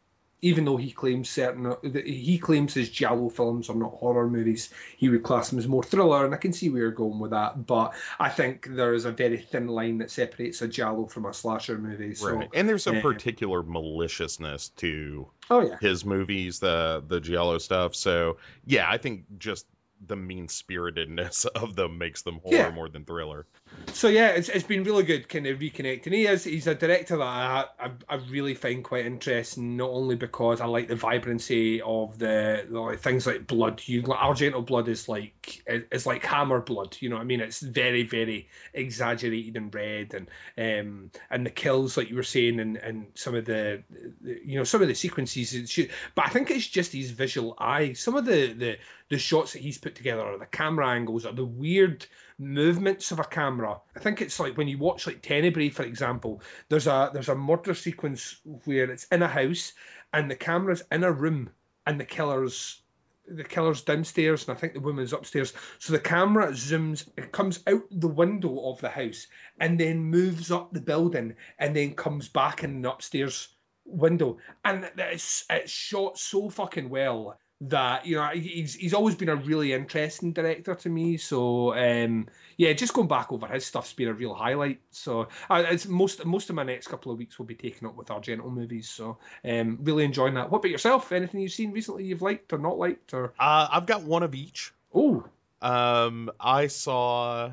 even 0.43 0.65
though 0.65 0.77
he 0.77 0.91
claims 0.91 1.31
certain 1.31 1.75
he 2.05 2.39
claims 2.39 2.75
his 2.75 2.91
Giallo 2.91 3.29
films 3.31 3.71
are 3.71 3.75
not 3.75 3.95
horror 3.95 4.29
movies, 4.29 4.73
he 4.97 5.09
would 5.09 5.23
class 5.23 5.51
them 5.51 5.59
as 5.59 5.67
more 5.67 5.83
thriller, 5.83 6.25
and 6.25 6.35
I 6.35 6.37
can 6.37 6.53
see 6.53 6.69
where 6.69 6.83
you're 6.83 6.91
going 6.91 7.19
with 7.19 7.31
that. 7.31 7.67
But 7.67 7.95
I 8.19 8.29
think 8.29 8.69
there 8.71 8.95
is 8.95 9.05
a 9.07 9.13
very 9.13 9.39
thin 9.39 9.69
line 9.69 9.99
that 9.99 10.11
separates 10.11 10.63
a 10.63 10.69
Giallo 10.69 11.07
from 11.07 11.27
a 11.27 11.33
slasher 11.33 11.79
movie. 11.79 12.15
So, 12.15 12.33
right. 12.33 12.49
And 12.55 12.69
there's 12.69 12.87
a 12.87 12.99
uh, 12.99 13.03
particular 13.03 13.63
maliciousness 13.63 14.69
to 14.77 15.27
oh 15.51 15.61
yeah, 15.61 15.77
his 15.81 16.05
movies, 16.05 16.59
the 16.59 17.03
the 17.07 17.21
Giallo 17.21 17.59
stuff. 17.59 17.95
So 17.95 18.37
yeah, 18.67 18.91
I 18.91 18.99
think 18.99 19.25
just 19.39 19.67
the 20.07 20.17
mean 20.17 20.49
spiritedness 20.49 21.45
of 21.55 21.75
them 21.77 21.99
makes 21.99 22.23
them 22.23 22.41
horror 22.43 22.57
Yeah. 22.57 22.71
more 22.71 22.89
than 22.89 23.05
thriller. 23.05 23.47
so 23.93 24.09
yeah, 24.09 24.29
it's, 24.29 24.49
it's 24.49 24.67
been 24.67 24.85
really 24.85 25.03
good 25.03 25.29
kind 25.29 25.47
of 25.47 25.59
reconnecting. 25.59 26.13
He 26.13 26.27
is 26.27 26.45
he's 26.45 26.67
a 26.67 26.75
director 26.75 27.17
that 27.17 27.23
I, 27.25 27.65
I 27.81 27.91
I 28.09 28.15
really 28.31 28.55
find 28.55 28.85
quite 28.85 29.07
interesting, 29.07 29.77
not 29.77 29.91
only 29.91 30.17
because 30.17 30.61
I 30.61 30.67
like 30.67 30.89
the 30.89 30.97
vibrancy 30.97 31.81
of 31.83 32.19
the, 32.19 32.67
the 32.71 32.81
like, 32.81 33.01
things 33.01 33.27
like 33.27 33.47
blood. 33.47 33.83
You 33.87 34.03
Argento 34.03 34.65
blood 34.65 34.89
is 34.89 35.09
like 35.09 35.63
is 35.67 36.07
like 36.07 36.25
hammer 36.25 36.61
blood. 36.61 36.97
You 37.01 37.09
know 37.09 37.17
what 37.17 37.23
I 37.23 37.25
mean? 37.25 37.41
It's 37.41 37.61
very 37.61 38.03
very 38.05 38.49
exaggerated 38.75 39.57
and 39.57 39.75
red, 39.75 40.15
and 40.15 40.29
um 40.59 41.11
and 41.31 41.45
the 41.47 41.51
kills 41.51 41.97
like 41.97 42.09
you 42.11 42.17
were 42.17 42.23
saying, 42.23 42.61
and 42.61 42.77
and 42.77 43.07
some 43.15 43.35
of 43.35 43.45
the, 43.45 43.83
the 44.21 44.41
you 44.45 44.59
know 44.59 44.65
some 44.65 44.83
of 44.83 44.89
the 44.89 44.95
sequences. 44.95 45.79
But 46.15 46.27
I 46.27 46.29
think 46.29 46.51
it's 46.51 46.67
just 46.67 46.93
his 46.93 47.11
visual 47.11 47.55
eye. 47.59 47.95
Some 47.95 48.17
of 48.17 48.25
the 48.25 48.53
the 48.53 48.79
the 49.09 49.19
shots 49.19 49.53
that 49.53 49.63
he's 49.63 49.79
put 49.79 49.95
together, 49.95 50.23
or 50.23 50.39
the 50.39 50.47
camera 50.47 50.89
angles, 50.89 51.25
or 51.25 51.33
the 51.33 51.45
weird 51.45 52.05
movements 52.39 53.13
of 53.13 53.21
a 53.21 53.25
camera. 53.25 53.81
I 53.95 54.01
think 54.01 54.21
it's 54.21 54.41
like 54.41 54.57
when 54.57 54.69
you 54.69 54.79
watch 54.79 55.07
like 55.07 55.23
Tenebrae, 55.23 55.71
for 55.71 55.85
example. 55.85 56.43
There's 56.69 56.87
a 56.87 57.11
there's 57.13 57.29
a 57.29 57.35
murder 57.35 57.75
sequence 57.75 58.41
where 58.65 58.91
it's 58.91 59.05
in 59.05 59.23
a 59.23 59.29
house 59.29 59.73
and 60.13 60.31
the 60.31 60.37
camera's 60.37 60.83
in 60.91 61.05
a 61.05 61.13
room 61.13 61.51
and 61.87 62.01
the 62.01 62.05
killer's 62.05 62.83
the 63.29 63.45
killer's 63.45 63.83
downstairs 63.83 64.47
and 64.47 64.57
I 64.57 64.61
think 64.61 64.75
the 64.75 64.81
woman's 64.81 65.13
upstairs. 65.13 65.53
So 65.79 65.93
the 65.93 65.99
camera 65.99 66.49
zooms, 66.53 67.09
it 67.17 67.33
comes 67.33 67.61
out 67.67 67.83
the 67.91 68.09
window 68.09 68.71
of 68.71 68.81
the 68.81 68.89
house 68.89 69.27
and 69.61 69.79
then 69.79 69.99
moves 69.99 70.51
up 70.51 70.73
the 70.73 70.81
building 70.81 71.35
and 71.59 71.75
then 71.75 71.95
comes 71.95 72.29
back 72.29 72.63
in 72.63 72.83
the 72.83 72.93
upstairs 72.93 73.49
window. 73.85 74.39
And 74.65 74.91
it's 74.97 75.45
it's 75.51 75.73
shot 75.73 76.19
so 76.19 76.49
fucking 76.51 76.89
well 76.89 77.39
that 77.63 78.05
you 78.05 78.17
know 78.17 78.29
he's 78.29 78.75
he's 78.75 78.93
always 78.93 79.15
been 79.15 79.31
a 79.31 79.37
really 79.37 79.73
interesting 79.73 80.33
director 80.33 80.75
to 80.75 80.89
me. 80.91 81.17
So 81.17 81.75
um, 81.75 82.29
yeah, 82.59 82.73
just 82.75 82.93
going 82.93 83.09
back 83.09 83.33
over 83.33 83.47
his 83.47 83.65
stuff's 83.67 83.93
been 83.93 84.09
a 84.09 84.15
real 84.15 84.35
highlight. 84.35 84.81
So 84.91 85.29
uh, 85.49 85.65
it's 85.69 85.87
most 85.87 86.25
most 86.25 86.51
of 86.51 86.57
my 86.57 86.65
next 86.65 86.89
couple 86.89 87.11
of 87.13 87.19
weeks 87.19 87.39
will 87.39 87.47
be 87.47 87.55
taken 87.55 87.87
up 87.87 87.97
with 87.97 88.09
Argento 88.09 88.51
movies. 88.51 88.89
So 88.89 89.19
um, 89.45 89.79
really 89.83 90.05
enjoying 90.05 90.35
that. 90.35 90.51
What 90.51 90.59
about 90.59 90.71
yourself? 90.71 91.13
Anything 91.13 91.41
you've 91.41 91.53
seen 91.53 91.73
recently 91.73 92.05
you've 92.05 92.23
liked 92.23 92.53
or 92.53 92.59
not 92.59 92.79
liked 92.79 93.15
or 93.15 93.33
Uh, 93.39 93.69
I've 93.71 93.87
got 93.87 94.03
one 94.03 94.23
of 94.23 94.35
each. 94.35 94.73
oh 94.95 95.25
Um, 95.63 96.31
I 96.39 96.67
saw. 96.67 97.53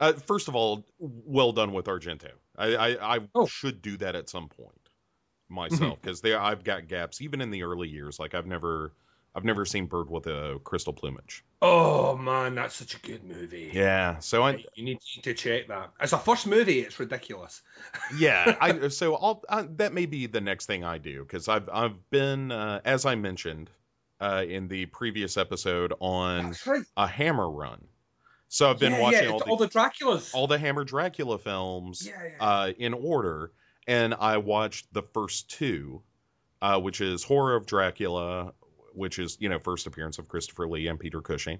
Uh, 0.00 0.12
first 0.14 0.48
of 0.48 0.56
all, 0.56 0.86
well 0.98 1.52
done 1.52 1.72
with 1.72 1.86
Argento. 1.86 2.32
I 2.56 2.76
I, 2.76 3.16
I 3.16 3.28
Oh. 3.34 3.46
should 3.46 3.82
do 3.82 3.96
that 3.98 4.16
at 4.16 4.28
some 4.28 4.48
point 4.48 4.90
myself 5.48 6.00
because 6.02 6.20
there 6.22 6.40
I've 6.40 6.64
got 6.64 6.88
gaps 6.88 7.20
even 7.22 7.40
in 7.40 7.50
the 7.50 7.62
early 7.64 7.88
years. 7.88 8.18
Like 8.18 8.34
I've 8.34 8.46
never 8.46 8.92
I've 9.36 9.44
never 9.44 9.66
seen 9.66 9.84
Bird 9.84 10.08
with 10.08 10.26
a 10.26 10.58
Crystal 10.64 10.94
Plumage. 10.94 11.44
Oh 11.60 12.16
man, 12.16 12.54
that's 12.54 12.74
such 12.74 12.94
a 12.94 12.98
good 13.00 13.22
movie. 13.22 13.70
Yeah, 13.72 14.18
so 14.18 14.42
I 14.42 14.64
You 14.74 14.84
need 14.84 15.00
to 15.22 15.34
check 15.34 15.68
that. 15.68 15.90
As 16.00 16.14
a 16.14 16.18
first 16.18 16.46
movie, 16.46 16.80
it's 16.80 16.98
ridiculous. 16.98 17.60
yeah, 18.18 18.56
I 18.62 18.88
so 18.88 19.14
I'll 19.14 19.42
I, 19.50 19.62
that 19.76 19.92
may 19.92 20.06
be 20.06 20.26
the 20.26 20.40
next 20.40 20.64
thing 20.64 20.84
I 20.84 20.96
do 20.96 21.22
because 21.22 21.48
I've 21.48 21.68
I've 21.70 22.10
been 22.10 22.50
uh, 22.50 22.80
as 22.86 23.04
I 23.04 23.14
mentioned 23.14 23.68
uh, 24.22 24.44
in 24.48 24.68
the 24.68 24.86
previous 24.86 25.36
episode 25.36 25.92
on 26.00 26.54
right. 26.66 26.82
a 26.96 27.06
Hammer 27.06 27.50
run. 27.50 27.84
So 28.48 28.70
I've 28.70 28.78
been 28.78 28.92
yeah, 28.92 29.00
watching 29.00 29.24
yeah, 29.24 29.30
all, 29.30 29.38
the, 29.38 29.44
all 29.44 29.56
the 29.56 29.68
Draculas. 29.68 30.34
all 30.34 30.46
the 30.46 30.58
Hammer 30.58 30.84
Dracula 30.84 31.36
films 31.36 32.06
yeah, 32.06 32.12
yeah. 32.24 32.42
uh, 32.42 32.72
in 32.78 32.94
order, 32.94 33.52
and 33.86 34.14
I 34.14 34.38
watched 34.38 34.90
the 34.94 35.02
first 35.02 35.50
two, 35.50 36.00
uh, 36.62 36.80
which 36.80 37.02
is 37.02 37.22
Horror 37.22 37.56
of 37.56 37.66
Dracula, 37.66 38.54
which 38.96 39.18
is 39.18 39.36
you 39.40 39.48
know 39.48 39.58
first 39.58 39.86
appearance 39.86 40.18
of 40.18 40.28
Christopher 40.28 40.66
Lee 40.68 40.88
and 40.88 40.98
Peter 40.98 41.20
Cushing, 41.20 41.58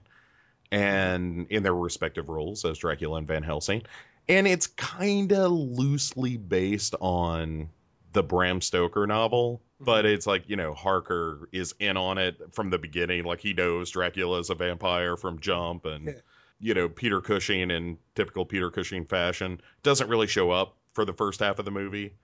and 0.73 1.47
in 1.51 1.63
their 1.63 1.75
respective 1.75 2.29
roles 2.29 2.65
as 2.65 2.79
Dracula 2.79 3.19
and 3.19 3.29
Van 3.29 3.43
Helsing, 3.43 3.83
and 4.29 4.47
it's 4.47 4.67
kind 4.67 5.33
of 5.33 5.53
loosely 5.53 6.37
based 6.37 6.95
on 7.01 7.69
the 8.13 8.23
Bram 8.23 8.61
Stoker 8.61 9.07
novel, 9.07 9.61
but 9.79 10.05
Mhm. 10.05 10.15
it's 10.15 10.27
like 10.27 10.49
you 10.49 10.57
know 10.57 10.73
Harker 10.75 11.49
is 11.53 11.75
in 11.79 11.97
on 11.97 12.19
it 12.19 12.37
from 12.53 12.71
the 12.71 12.79
beginning, 12.79 13.25
like 13.25 13.41
he 13.41 13.53
knows 13.53 13.91
Dracula 13.91 14.39
is 14.39 14.51
a 14.51 14.55
vampire 14.55 15.17
from 15.17 15.39
Jump, 15.39 15.85
and 15.85 16.07
Yeah. 16.07 16.13
you 16.59 16.75
know 16.75 16.89
Peter 16.89 17.21
Cushing 17.21 17.71
in 17.71 17.99
typical 18.15 18.47
Peter 18.47 18.71
Cushing 18.71 19.05
fashion 19.05 19.61
doesn't 19.83 20.09
really 20.09 20.27
show 20.27 20.51
up 20.51 20.77
for 20.95 21.05
the 21.05 21.13
first 21.13 21.41
half 21.41 21.59
of 21.59 21.65
the 21.67 21.71
movie, 21.71 22.15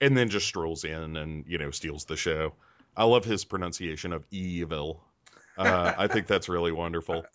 and 0.00 0.16
then 0.16 0.28
just 0.30 0.46
strolls 0.46 0.84
in 0.84 1.16
and 1.16 1.44
you 1.46 1.58
know 1.58 1.70
steals 1.72 2.04
the 2.04 2.16
show. 2.16 2.54
I 2.96 3.04
love 3.04 3.24
his 3.24 3.44
pronunciation 3.44 4.12
of 4.12 4.26
evil. 4.30 5.02
Uh, 5.56 5.92
I 5.96 6.06
think 6.06 6.26
that's 6.26 6.48
really 6.48 6.72
wonderful. 6.72 7.24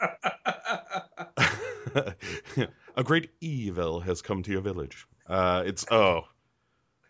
a 1.95 3.03
great 3.03 3.31
evil 3.41 3.99
has 3.99 4.21
come 4.21 4.43
to 4.43 4.51
your 4.51 4.61
village. 4.61 5.07
Uh, 5.27 5.63
it's 5.65 5.85
oh, 5.91 6.25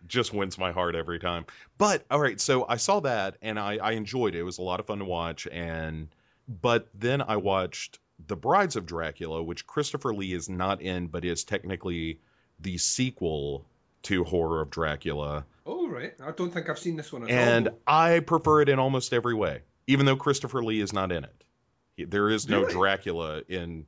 just 0.07 0.33
wins 0.33 0.57
my 0.57 0.71
heart 0.71 0.95
every 0.95 1.19
time. 1.19 1.45
But 1.77 2.05
all 2.09 2.19
right, 2.19 2.39
so 2.39 2.65
I 2.67 2.77
saw 2.77 2.99
that 3.01 3.37
and 3.41 3.59
I, 3.59 3.77
I 3.77 3.91
enjoyed 3.91 4.35
it. 4.35 4.39
It 4.39 4.43
was 4.43 4.57
a 4.57 4.63
lot 4.63 4.79
of 4.79 4.85
fun 4.85 4.99
to 4.99 5.05
watch. 5.05 5.47
And 5.51 6.07
but 6.47 6.87
then 6.93 7.21
I 7.21 7.37
watched 7.37 7.99
The 8.27 8.35
Brides 8.35 8.75
of 8.75 8.85
Dracula, 8.85 9.41
which 9.41 9.65
Christopher 9.67 10.13
Lee 10.13 10.33
is 10.33 10.49
not 10.49 10.81
in, 10.81 11.07
but 11.07 11.25
is 11.25 11.43
technically 11.43 12.19
the 12.59 12.77
sequel 12.77 13.65
to 14.05 14.23
Horror 14.23 14.61
of 14.61 14.69
Dracula. 14.69 15.45
oh 15.65 15.87
right, 15.87 16.13
I 16.23 16.31
don't 16.31 16.51
think 16.51 16.69
I've 16.69 16.79
seen 16.79 16.95
this 16.95 17.11
one 17.11 17.23
at 17.23 17.29
And 17.29 17.67
all. 17.69 17.79
I 17.87 18.19
prefer 18.19 18.61
it 18.61 18.69
in 18.69 18.79
almost 18.79 19.13
every 19.13 19.33
way, 19.33 19.61
even 19.87 20.05
though 20.05 20.15
Christopher 20.15 20.63
Lee 20.63 20.79
is 20.81 20.93
not 20.93 21.11
in 21.11 21.23
it. 21.23 22.09
There 22.09 22.29
is 22.29 22.47
no 22.49 22.61
Really? 22.61 22.73
Dracula 22.73 23.41
in 23.47 23.85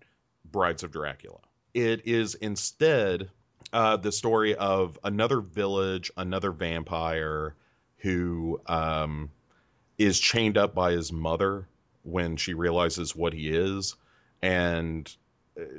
Brides 0.51 0.83
of 0.83 0.91
Dracula. 0.91 1.39
It 1.73 2.07
is 2.07 2.35
instead 2.35 3.29
uh, 3.73 3.97
the 3.97 4.11
story 4.11 4.55
of 4.55 4.97
another 5.03 5.41
village, 5.41 6.09
another 6.15 6.51
vampire 6.51 7.53
who 7.97 8.61
um, 8.67 9.29
is 9.97 10.19
chained 10.19 10.57
up 10.57 10.73
by 10.73 10.93
his 10.93 11.11
mother 11.11 11.67
when 12.03 12.37
she 12.37 12.53
realizes 12.53 13.15
what 13.15 13.33
he 13.33 13.49
is. 13.49 13.95
And 14.41 15.13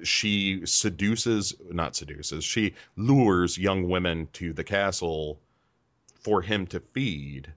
she 0.03 0.65
seduces, 0.67 1.55
not 1.71 1.97
seduces, 1.97 2.45
she 2.45 2.75
lures 2.97 3.59
young 3.59 3.89
women 3.89 4.29
to 4.35 4.53
the 4.53 4.65
castle 4.65 5.39
for 6.21 6.43
him 6.43 6.67
to 6.69 6.81
feed. 6.81 7.53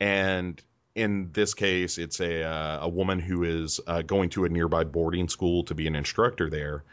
And 0.00 0.60
in 0.94 1.30
this 1.32 1.54
case, 1.54 1.98
it's 1.98 2.20
a 2.20 2.42
uh, 2.44 2.78
a 2.82 2.88
woman 2.88 3.18
who 3.18 3.44
is 3.44 3.80
uh, 3.86 4.02
going 4.02 4.28
to 4.30 4.44
a 4.44 4.48
nearby 4.48 4.84
boarding 4.84 5.28
school 5.28 5.64
to 5.64 5.74
be 5.74 5.86
an 5.86 5.94
instructor 5.96 6.50
there, 6.50 6.84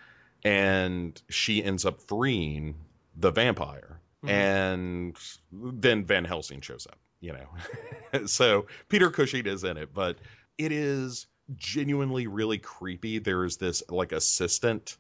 and 0.44 1.22
she 1.30 1.64
ends 1.64 1.86
up 1.86 2.00
freeing 2.02 2.76
the 3.18 3.32
vampire, 3.32 4.00
Mhm. 4.24 4.30
and 4.30 5.18
then 5.82 6.06
Van 6.06 6.24
Helsing 6.26 6.62
shows 6.62 6.88
up. 6.88 6.98
You 7.22 7.34
know, 7.34 8.26
so 8.28 8.68
Peter 8.88 9.10
Cushing 9.10 9.46
is 9.46 9.64
in 9.66 9.76
it, 9.78 9.94
but 9.94 10.18
it 10.58 10.72
is 10.72 11.28
genuinely 11.56 12.28
really 12.28 12.58
creepy. 12.58 13.20
There 13.20 13.46
is 13.46 13.58
this 13.58 13.84
like 13.90 14.12
assistant. 14.12 14.98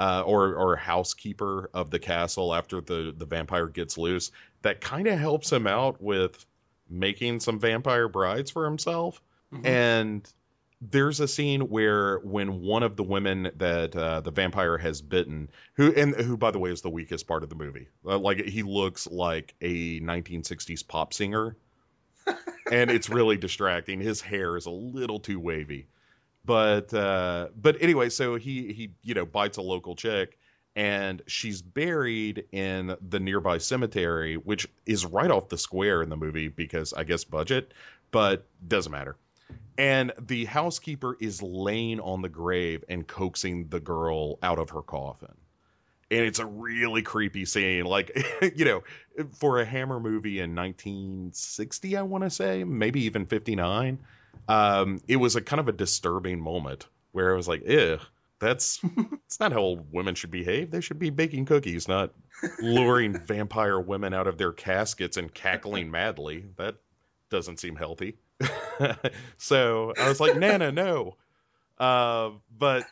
Uh, 0.00 0.22
or 0.24 0.54
or 0.54 0.76
housekeeper 0.76 1.70
of 1.74 1.90
the 1.90 1.98
castle 1.98 2.54
after 2.54 2.80
the 2.80 3.12
the 3.18 3.26
vampire 3.26 3.66
gets 3.66 3.98
loose 3.98 4.30
that 4.62 4.80
kind 4.80 5.08
of 5.08 5.18
helps 5.18 5.50
him 5.50 5.66
out 5.66 6.00
with 6.00 6.46
making 6.88 7.40
some 7.40 7.58
vampire 7.58 8.08
brides 8.08 8.48
for 8.52 8.64
himself. 8.64 9.20
Mhm. 9.52 9.66
And 9.66 10.32
there's 10.80 11.18
a 11.18 11.26
scene 11.26 11.62
where 11.62 12.18
when 12.20 12.60
one 12.60 12.84
of 12.84 12.94
the 12.94 13.02
women 13.02 13.50
that 13.56 13.96
uh, 13.96 14.20
the 14.20 14.30
vampire 14.30 14.78
has 14.78 15.02
bitten, 15.02 15.50
who 15.74 15.92
and 15.92 16.14
who 16.14 16.36
by 16.36 16.52
the 16.52 16.60
way 16.60 16.70
is 16.70 16.80
the 16.80 16.90
weakest 16.90 17.26
part 17.26 17.42
of 17.42 17.48
the 17.48 17.56
movie, 17.56 17.88
uh, 18.06 18.16
like 18.18 18.44
he 18.44 18.62
looks 18.62 19.08
like 19.08 19.56
a 19.60 19.98
1960s 19.98 20.86
pop 20.86 21.12
singer, 21.12 21.56
and 22.72 22.90
it's 22.90 23.08
really 23.08 23.36
distracting. 23.36 24.00
His 24.00 24.20
hair 24.20 24.56
is 24.56 24.66
a 24.66 24.70
little 24.70 25.18
too 25.18 25.40
wavy, 25.40 25.86
but 26.44 26.92
uh, 26.94 27.48
but 27.60 27.76
anyway, 27.80 28.08
so 28.08 28.36
he 28.36 28.72
he 28.72 28.90
you 29.02 29.14
know 29.14 29.26
bites 29.26 29.56
a 29.56 29.62
local 29.62 29.94
chick. 29.94 30.38
And 30.76 31.22
she's 31.26 31.60
buried 31.60 32.44
in 32.52 32.94
the 33.08 33.18
nearby 33.18 33.58
cemetery, 33.58 34.36
which 34.36 34.68
is 34.86 35.04
right 35.04 35.28
off 35.28 35.48
the 35.48 35.58
square 35.58 36.04
in 36.04 36.08
the 36.08 36.16
movie 36.16 36.46
because 36.46 36.92
I 36.92 37.02
guess 37.02 37.24
budget, 37.24 37.74
but 38.12 38.46
doesn't 38.68 38.92
matter 38.92 39.16
and 39.78 40.12
the 40.18 40.44
housekeeper 40.44 41.16
is 41.20 41.40
laying 41.40 42.00
on 42.00 42.20
the 42.20 42.28
grave 42.28 42.84
and 42.88 43.06
coaxing 43.06 43.68
the 43.68 43.80
girl 43.80 44.38
out 44.42 44.58
of 44.58 44.70
her 44.70 44.82
coffin 44.82 45.34
and 46.10 46.20
it's 46.20 46.38
a 46.38 46.46
really 46.46 47.02
creepy 47.02 47.44
scene 47.44 47.84
like 47.84 48.10
you 48.56 48.64
know 48.64 48.82
for 49.34 49.60
a 49.60 49.64
hammer 49.64 50.00
movie 50.00 50.40
in 50.40 50.54
1960 50.54 51.96
i 51.96 52.02
want 52.02 52.24
to 52.24 52.30
say 52.30 52.64
maybe 52.64 53.02
even 53.02 53.26
59 53.26 53.98
um 54.48 55.00
it 55.08 55.16
was 55.16 55.36
a 55.36 55.40
kind 55.40 55.60
of 55.60 55.68
a 55.68 55.72
disturbing 55.72 56.40
moment 56.40 56.86
where 57.12 57.32
i 57.32 57.36
was 57.36 57.48
like 57.48 57.66
ew 57.66 57.98
that's 58.38 58.80
it's 59.26 59.40
not 59.40 59.52
how 59.52 59.58
old 59.58 59.92
women 59.92 60.14
should 60.14 60.30
behave. 60.30 60.70
They 60.70 60.80
should 60.80 60.98
be 60.98 61.10
baking 61.10 61.46
cookies 61.46 61.88
not 61.88 62.12
luring 62.60 63.18
vampire 63.26 63.80
women 63.80 64.14
out 64.14 64.26
of 64.26 64.38
their 64.38 64.52
caskets 64.52 65.16
and 65.16 65.32
cackling 65.32 65.90
madly. 65.90 66.46
That 66.56 66.76
doesn't 67.30 67.58
seem 67.58 67.76
healthy. 67.76 68.16
So 69.38 69.92
I 70.00 70.08
was 70.08 70.20
like, 70.20 70.36
Nana, 70.36 70.70
no. 70.70 71.16
Uh, 71.78 72.30
but 72.56 72.84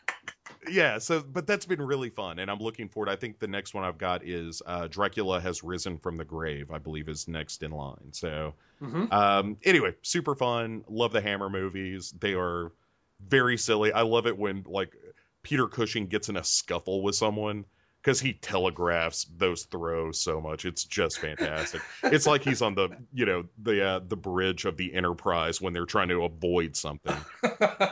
yeah, 0.68 0.98
so 0.98 1.22
but 1.22 1.46
that's 1.46 1.66
been 1.66 1.82
really 1.82 2.10
fun, 2.10 2.38
and 2.38 2.50
I'm 2.50 2.58
looking 2.58 2.88
forward. 2.88 3.08
I 3.08 3.16
think 3.16 3.38
the 3.38 3.48
next 3.48 3.74
one 3.74 3.84
I've 3.84 3.98
got 3.98 4.24
is 4.24 4.62
uh, 4.66 4.88
Dracula 4.88 5.40
has 5.40 5.62
risen 5.62 5.98
from 5.98 6.16
the 6.16 6.24
grave. 6.24 6.70
I 6.70 6.78
believe 6.78 7.08
is 7.08 7.28
next 7.28 7.62
in 7.62 7.70
line. 7.70 8.12
So 8.12 8.54
Mhm. 8.82 9.12
um, 9.12 9.56
anyway, 9.64 9.94
super 10.02 10.34
fun. 10.34 10.84
Love 10.88 11.12
the 11.12 11.20
Hammer 11.20 11.48
movies. 11.48 12.12
They 12.18 12.34
are 12.34 12.72
very 13.20 13.56
silly. 13.56 13.92
I 13.92 14.02
love 14.02 14.26
it 14.26 14.36
when 14.36 14.64
like 14.66 14.94
Peter 15.42 15.68
Cushing 15.68 16.06
gets 16.06 16.28
in 16.28 16.36
a 16.36 16.44
scuffle 16.44 17.02
with 17.02 17.14
someone 17.14 17.64
because 18.06 18.20
he 18.20 18.34
telegraphs 18.34 19.26
those 19.36 19.64
throws 19.64 20.20
so 20.20 20.40
much. 20.40 20.64
It's 20.64 20.84
just 20.84 21.18
fantastic. 21.18 21.82
it's 22.04 22.24
like 22.24 22.44
he's 22.44 22.62
on 22.62 22.76
the 22.76 22.90
you 23.12 23.26
know 23.26 23.44
the 23.58 23.84
uh, 23.84 24.00
the 24.06 24.16
bridge 24.16 24.64
of 24.64 24.76
the 24.76 24.94
Enterprise 24.94 25.60
when 25.60 25.72
they're 25.72 25.86
trying 25.86 26.08
to 26.10 26.22
avoid 26.22 26.76
something. 26.76 27.16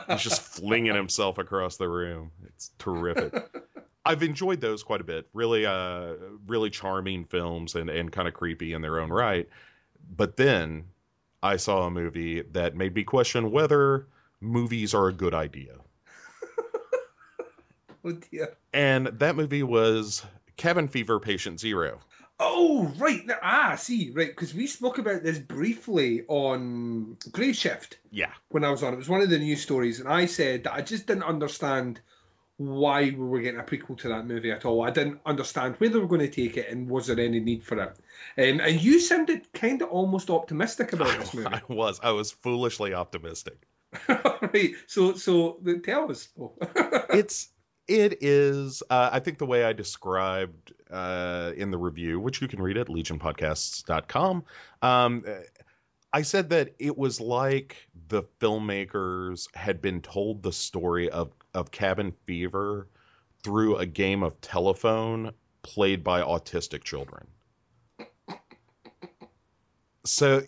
He's 0.07 0.21
just 0.21 0.41
flinging 0.41 0.95
himself 0.95 1.37
across 1.37 1.75
the 1.75 1.89
room. 1.89 2.31
It's 2.45 2.71
terrific. 2.79 3.33
I've 4.05 4.23
enjoyed 4.23 4.61
those 4.61 4.83
quite 4.83 5.01
a 5.01 5.03
bit. 5.03 5.27
Really, 5.33 5.65
uh, 5.65 6.13
really 6.47 6.69
charming 6.69 7.25
films 7.25 7.75
and 7.75 7.89
and 7.89 8.09
kind 8.09 8.29
of 8.29 8.33
creepy 8.33 8.71
in 8.71 8.81
their 8.81 9.01
own 9.01 9.09
right. 9.09 9.49
But 10.15 10.37
then 10.37 10.85
I 11.43 11.57
saw 11.57 11.87
a 11.87 11.91
movie 11.91 12.41
that 12.53 12.73
made 12.73 12.95
me 12.95 13.03
question 13.03 13.51
whether 13.51 14.07
movies 14.39 14.93
are 14.93 15.09
a 15.09 15.13
good 15.13 15.33
idea. 15.33 15.75
Oh 18.05 18.11
dear. 18.31 18.55
And 18.73 19.07
that 19.07 19.35
movie 19.35 19.63
was 19.63 20.23
Cabin 20.57 20.87
Fever 20.87 21.19
Patient 21.19 21.59
Zero. 21.59 21.99
Oh 22.39 22.91
right. 22.97 23.21
Ah, 23.41 23.75
see, 23.77 24.11
right, 24.13 24.27
because 24.27 24.53
we 24.53 24.67
spoke 24.67 24.97
about 24.97 25.23
this 25.23 25.39
briefly 25.39 26.23
on 26.27 27.17
Grave 27.31 27.55
Shift 27.55 27.97
Yeah. 28.11 28.31
when 28.49 28.63
I 28.65 28.71
was 28.71 28.83
on. 28.83 28.93
It 28.93 28.97
was 28.97 29.07
one 29.09 29.21
of 29.21 29.29
the 29.29 29.39
news 29.39 29.61
stories, 29.61 29.99
and 30.01 30.09
I 30.09 30.25
said 30.25 30.63
that 30.65 30.73
I 30.73 30.81
just 30.81 31.07
didn't 31.07 31.23
understand 31.23 32.01
why 32.57 33.03
we 33.03 33.11
were 33.15 33.39
getting 33.41 33.59
a 33.59 33.63
prequel 33.63 33.97
to 33.99 34.07
that 34.09 34.25
movie 34.27 34.51
at 34.51 34.65
all. 34.65 34.81
I 34.83 34.89
didn't 34.91 35.19
understand 35.25 35.75
where 35.77 35.89
they 35.89 35.97
were 35.99 36.07
going 36.07 36.21
to 36.21 36.29
take 36.29 36.57
it, 36.57 36.69
and 36.69 36.89
was 36.89 37.07
there 37.07 37.19
any 37.19 37.39
need 37.39 37.63
for 37.63 37.77
it. 37.81 37.89
Um, 38.37 38.59
and 38.59 38.81
you 38.81 38.99
sounded 38.99 39.51
kind 39.53 39.81
of 39.81 39.89
almost 39.89 40.29
optimistic 40.29 40.91
about 40.93 41.17
this 41.19 41.33
movie. 41.33 41.47
I 41.47 41.61
was. 41.69 41.99
I 42.03 42.11
was 42.11 42.31
foolishly 42.31 42.93
optimistic. 42.93 43.65
right. 44.09 44.73
So, 44.87 45.13
so 45.15 45.59
tell 45.83 46.11
us. 46.11 46.27
It's 47.09 47.47
it 47.87 48.17
is 48.21 48.81
uh, 48.89 49.09
i 49.11 49.19
think 49.19 49.37
the 49.37 49.45
way 49.45 49.63
i 49.63 49.73
described 49.73 50.73
uh, 50.91 51.51
in 51.57 51.71
the 51.71 51.77
review 51.77 52.19
which 52.19 52.41
you 52.41 52.47
can 52.47 52.61
read 52.61 52.77
at 52.77 52.87
legionpodcasts.com 52.87 54.43
um, 54.81 55.23
I 56.15 56.21
said 56.21 56.49
that 56.51 56.73
it 56.79 56.97
was 56.97 57.19
like 57.19 57.89
the 58.07 58.23
filmmakers 58.39 59.53
had 59.53 59.81
been 59.81 59.99
told 59.99 60.41
the 60.41 60.53
story 60.53 61.09
of, 61.09 61.33
of 61.53 61.71
Cabin 61.71 62.13
Fever 62.25 62.87
through 63.43 63.75
a 63.75 63.85
game 63.85 64.23
of 64.23 64.39
telephone 64.39 65.33
played 65.61 66.05
by 66.05 66.21
autistic 66.21 66.85
children. 66.85 67.27
So, 70.05 70.43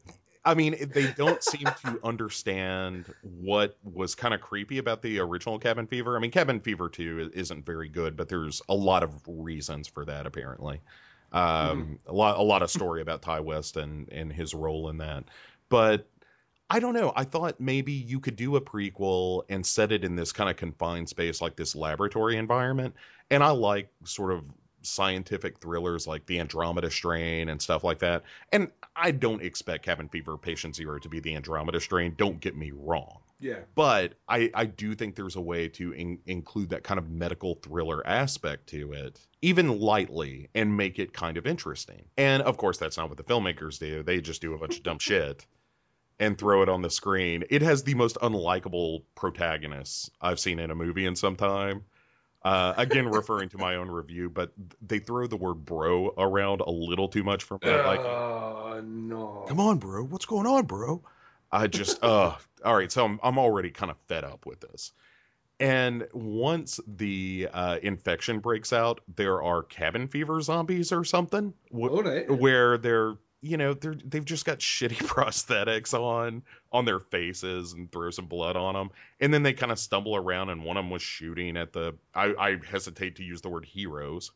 I 0.48 0.54
mean, 0.54 0.90
they 0.94 1.12
don't 1.12 1.44
seem 1.44 1.66
to 1.66 2.00
understand 2.06 3.14
what 3.22 3.78
was 3.84 4.16
kind 4.16 4.34
of 4.34 4.40
creepy 4.40 4.78
about 4.78 5.02
the 5.02 5.20
original 5.20 5.60
Cabin 5.60 5.86
Fever. 5.86 6.16
I 6.16 6.22
mean, 6.22 6.32
Cabin 6.32 6.62
Fever 6.62 6.88
2 6.88 7.32
isn't 7.34 7.66
very 7.66 7.90
good, 7.90 8.16
but 8.16 8.30
there's 8.30 8.62
a 8.70 8.74
lot 8.74 9.04
of 9.04 9.22
reasons 9.28 9.90
for 9.90 10.06
that, 10.06 10.26
apparently. 10.26 10.80
Um, 11.34 12.00
a 12.08 12.14
lot, 12.14 12.38
a 12.38 12.42
lot 12.42 12.64
of 12.64 12.72
story 12.72 13.02
about 13.02 13.22
Ti 13.22 13.42
West 13.42 13.76
and 13.76 14.08
and 14.10 14.32
his 14.32 14.54
role 14.54 14.88
in 14.90 14.98
that. 15.00 15.26
But 15.68 16.08
I 16.70 16.80
don't 16.80 16.94
know. 16.94 17.12
I 17.18 17.26
thought 17.26 17.60
maybe 17.60 17.92
you 17.92 18.22
could 18.22 18.38
do 18.38 18.56
a 18.56 18.62
prequel 18.62 19.44
and 19.50 19.66
set 19.66 19.92
it 19.92 20.06
in 20.06 20.16
this 20.16 20.32
kind 20.32 20.50
of 20.50 20.56
confined 20.56 21.10
space, 21.10 21.42
like 21.42 21.58
this 21.58 21.76
laboratory 21.76 22.38
environment. 22.38 22.96
And 23.30 23.44
I 23.44 23.50
like 23.50 23.90
sort 24.06 24.32
of 24.32 24.46
scientific 24.88 25.60
thrillers 25.60 26.08
like 26.08 26.26
the 26.26 26.40
Andromeda 26.40 26.90
Strain 26.90 27.50
and 27.50 27.62
stuff 27.62 27.84
like 27.84 28.00
that. 28.00 28.24
And 28.52 28.72
I 28.96 29.12
don't 29.12 29.42
expect 29.42 29.86
Cabin 29.86 30.10
Fever 30.10 30.38
Patient 30.38 30.76
Zero 30.76 31.00
to 31.00 31.10
be 31.10 31.20
the 31.20 31.36
Andromeda 31.36 31.80
Strain. 31.80 32.14
Don't 32.18 32.40
get 32.40 32.56
me 32.56 32.72
wrong. 32.74 33.20
Yeah. 33.40 33.60
But 33.76 34.16
I, 34.28 34.50
I 34.54 34.66
do 34.66 34.96
think 34.96 35.16
there's 35.16 35.36
a 35.36 35.42
way 35.42 35.68
to 35.70 35.92
in, 35.92 36.20
include 36.26 36.70
that 36.70 36.84
kind 36.84 36.98
of 36.98 37.10
medical 37.10 37.56
thriller 37.56 38.06
aspect 38.06 38.68
to 38.68 38.94
it, 38.94 39.20
even 39.42 39.80
lightly, 39.80 40.50
and 40.56 40.76
make 40.76 40.98
it 40.98 41.14
kind 41.14 41.38
of 41.38 41.46
interesting. 41.46 42.06
And 42.18 42.42
of 42.44 42.58
course, 42.58 42.78
that's 42.78 42.98
not 42.98 43.10
what 43.10 43.18
the 43.18 43.24
filmmakers 43.24 43.80
do. 43.80 44.02
They 44.02 44.22
just 44.22 44.42
do 44.42 44.54
a 44.54 44.58
bunch 44.58 44.78
of 44.78 44.84
dumb 44.84 45.00
shit 45.00 45.46
and 46.20 46.38
throw 46.38 46.64
it 46.64 46.70
on 46.70 46.82
the 46.82 46.90
screen. 46.90 47.44
It 47.50 47.62
has 47.62 47.84
the 47.84 47.94
most 47.94 48.18
unlikable 48.18 49.04
protagonists 49.14 50.10
I've 50.20 50.40
seen 50.40 50.60
in 50.60 50.72
a 50.72 50.76
movie 50.76 51.06
in 51.06 51.16
some 51.16 51.36
time. 51.36 51.84
Uh, 52.44 52.74
again, 52.78 53.08
referring 53.08 53.50
to 53.50 53.58
my 53.58 53.76
own 53.76 53.90
review, 53.90 54.30
but 54.30 54.52
they 54.82 55.00
throw 55.00 55.28
the 55.28 55.36
word 55.36 55.66
bro 55.66 56.14
around 56.18 56.62
a 56.62 56.70
little 56.70 57.08
too 57.10 57.24
much 57.24 57.44
for 57.44 57.60
me. 57.64 57.70
Like, 57.72 58.00
Oh 58.00 58.82
no. 58.86 59.46
come 59.48 59.60
on, 59.60 59.78
bro. 59.80 60.04
What's 60.04 60.26
going 60.26 60.48
on, 60.48 60.66
bro? 60.66 61.04
I 61.52 61.68
just, 61.68 62.02
uh, 62.04 62.36
all 62.64 62.76
right. 62.76 62.92
So 62.92 63.04
I'm, 63.04 63.20
I'm 63.24 63.38
already 63.38 63.72
kind 63.72 63.92
of 63.92 63.98
fed 64.08 64.24
up 64.24 64.46
with 64.46 64.60
this. 64.62 64.94
And 65.60 66.08
once 66.14 66.80
the 66.88 67.50
uh, 67.52 67.80
infection 67.82 68.40
breaks 68.40 68.72
out, 68.72 69.02
there 69.16 69.42
are 69.42 69.64
cabin 69.64 70.08
fever 70.08 70.40
zombies 70.40 70.92
or 70.92 71.04
something, 71.04 71.54
wh- 71.72 72.04
right. 72.06 72.30
where 72.30 72.78
they're, 72.78 73.16
you 73.42 73.58
know, 73.58 73.74
they're 73.74 73.96
they've 74.06 74.26
just 74.26 74.46
got 74.46 74.60
shitty 74.60 74.98
prosthetics 74.98 75.94
on 75.94 76.44
on 76.72 76.86
their 76.86 77.00
faces 77.00 77.74
and 77.74 77.92
throw 77.92 78.10
some 78.12 78.28
blood 78.28 78.56
on 78.56 78.74
them, 78.74 78.90
and 79.20 79.34
then 79.34 79.44
they 79.44 79.54
kind 79.54 79.72
of 79.72 79.80
stumble 79.80 80.16
around. 80.16 80.50
And 80.50 80.64
one 80.64 80.78
of 80.78 80.84
them 80.84 80.92
was 80.92 81.02
shooting 81.02 81.58
at 81.58 81.74
the. 81.74 81.96
I, 82.14 82.34
I 82.38 82.58
hesitate 82.70 83.18
to 83.18 83.24
use 83.24 83.42
the 83.42 83.50
word 83.50 83.66
heroes. 83.66 84.32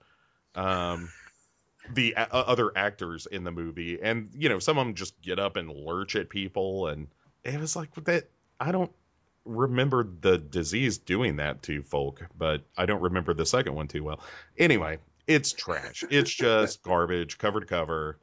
Um, 0.56 1.10
the 1.94 2.14
a- 2.16 2.34
other 2.34 2.72
actors 2.76 3.26
in 3.26 3.44
the 3.44 3.52
movie 3.52 4.00
and 4.02 4.30
you 4.36 4.50
know 4.50 4.60
some 4.60 4.78
of 4.78 4.86
them 4.86 4.94
just 4.94 5.20
get 5.22 5.40
up 5.40 5.56
and 5.56 5.70
lurch 5.70 6.16
at 6.16 6.30
people 6.30 6.88
and 6.88 7.08
it 7.44 7.60
was 7.60 7.76
like 7.76 7.94
that 8.04 8.30
i 8.60 8.72
don't 8.72 8.92
remember 9.46 10.08
the 10.22 10.38
disease 10.38 11.00
doing 11.00 11.38
that 11.38 11.62
to 11.64 11.82
folk 11.82 12.22
but 12.38 12.62
i 12.78 12.86
don't 12.86 13.02
remember 13.02 13.34
the 13.34 13.46
second 13.46 13.74
one 13.74 13.88
too 13.88 14.04
well 14.04 14.20
anyway 14.58 14.98
it's 15.28 15.52
trash 15.52 16.04
it's 16.12 16.30
just 16.36 16.84
garbage 16.84 17.38
cover 17.40 17.60
to 17.60 17.66
cover 17.66 18.20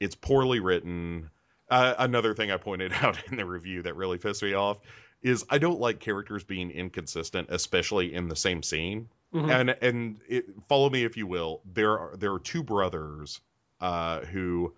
it's 0.00 0.14
poorly 0.14 0.58
written 0.60 1.30
uh, 1.70 1.94
another 1.98 2.34
thing 2.34 2.50
i 2.50 2.56
pointed 2.56 2.92
out 3.02 3.16
in 3.30 3.36
the 3.36 3.44
review 3.44 3.82
that 3.82 3.94
really 3.94 4.18
pissed 4.18 4.42
me 4.42 4.54
off 4.54 4.78
is 5.22 5.44
i 5.50 5.58
don't 5.58 5.78
like 5.78 6.00
characters 6.00 6.42
being 6.42 6.70
inconsistent 6.70 7.46
especially 7.50 8.12
in 8.14 8.28
the 8.28 8.36
same 8.36 8.62
scene 8.62 9.08
Mhm. 9.32 9.48
and 9.60 9.70
and 9.80 10.20
it, 10.28 10.46
follow 10.68 10.90
me 10.90 11.04
if 11.04 11.16
you 11.16 11.24
will. 11.24 11.60
There 11.72 11.96
are 11.96 12.16
there 12.16 12.32
are 12.32 12.40
two 12.40 12.64
brothers 12.64 13.38
uh, 13.80 14.22
who 14.22 14.74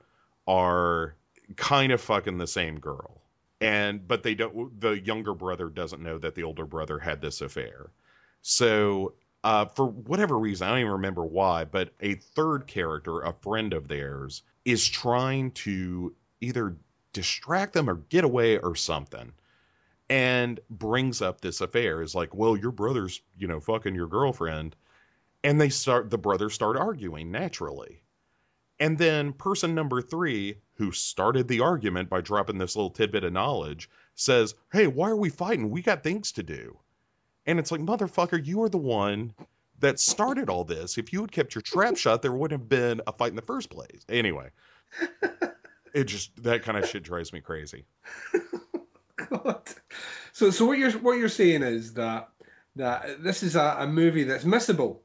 are 0.46 1.14
kind 1.56 1.90
of 1.90 2.02
fucking 2.02 2.36
the 2.36 2.46
same 2.46 2.78
girl, 2.78 3.22
and 3.62 4.06
but 4.06 4.22
they 4.22 4.34
don't. 4.34 4.78
The 4.78 5.00
younger 5.00 5.32
brother 5.32 5.70
doesn't 5.70 6.02
know 6.02 6.18
that 6.18 6.34
the 6.34 6.42
older 6.42 6.66
brother 6.66 6.98
had 6.98 7.22
this 7.22 7.40
affair. 7.40 7.88
So 8.42 9.14
uh, 9.44 9.64
for 9.64 9.86
whatever 9.86 10.38
reason, 10.38 10.66
I 10.66 10.70
don't 10.70 10.80
even 10.80 10.92
remember 10.92 11.24
why, 11.24 11.64
but 11.64 11.92
a 12.00 12.14
third 12.14 12.66
character, 12.66 13.20
a 13.20 13.32
friend 13.32 13.72
of 13.72 13.88
theirs, 13.88 14.42
is 14.64 14.88
trying 14.88 15.50
to 15.52 16.14
either 16.40 16.76
distract 17.12 17.72
them 17.72 17.90
or 17.90 17.96
get 17.96 18.24
away 18.24 18.58
or 18.58 18.76
something 18.76 19.32
and 20.08 20.60
brings 20.70 21.22
up 21.22 21.40
this 21.40 21.60
affair. 21.60 22.02
Is 22.02 22.14
like 22.14 22.34
well 22.34 22.56
your 22.56 22.70
brother's 22.70 23.20
you 23.36 23.48
know 23.48 23.60
fucking 23.60 23.94
your 23.94 24.06
girlfriend 24.06 24.76
and 25.42 25.60
they 25.60 25.68
start 25.68 26.10
the 26.10 26.18
brothers 26.18 26.54
start 26.54 26.76
arguing 26.76 27.30
naturally. 27.30 28.02
And 28.78 28.98
then 28.98 29.32
person 29.32 29.74
number 29.74 30.02
three 30.02 30.58
who 30.74 30.92
started 30.92 31.48
the 31.48 31.60
argument 31.60 32.08
by 32.08 32.20
dropping 32.20 32.58
this 32.58 32.76
little 32.76 32.90
tidbit 32.90 33.24
of 33.24 33.32
knowledge 33.32 33.90
says 34.14 34.54
hey 34.72 34.86
why 34.86 35.10
are 35.10 35.16
we 35.16 35.30
fighting? 35.30 35.70
We 35.70 35.82
got 35.82 36.04
things 36.04 36.32
to 36.32 36.42
do 36.42 36.78
and 37.46 37.58
it's 37.58 37.70
like 37.70 37.80
motherfucker 37.80 38.44
you 38.44 38.62
are 38.62 38.68
the 38.68 38.78
one 38.78 39.34
that 39.80 39.98
started 39.98 40.48
all 40.48 40.64
this 40.64 40.98
if 40.98 41.12
you 41.12 41.20
had 41.20 41.32
kept 41.32 41.54
your 41.54 41.62
trap 41.62 41.96
shut 41.96 42.22
there 42.22 42.32
wouldn't 42.32 42.60
have 42.60 42.68
been 42.68 43.00
a 43.06 43.12
fight 43.12 43.30
in 43.30 43.36
the 43.36 43.42
first 43.42 43.70
place 43.70 44.04
anyway 44.08 44.48
it 45.94 46.04
just 46.04 46.30
that 46.42 46.62
kind 46.62 46.78
of 46.78 46.88
shit 46.88 47.02
drives 47.02 47.32
me 47.32 47.40
crazy 47.40 47.84
God. 49.16 49.62
So, 50.32 50.50
so 50.50 50.64
what 50.64 50.78
you're 50.78 50.92
what 50.92 51.18
you're 51.18 51.28
saying 51.28 51.62
is 51.62 51.94
that 51.94 52.28
that 52.76 53.22
this 53.22 53.42
is 53.42 53.56
a, 53.56 53.76
a 53.80 53.86
movie 53.86 54.24
that's 54.24 54.44
missable. 54.44 54.98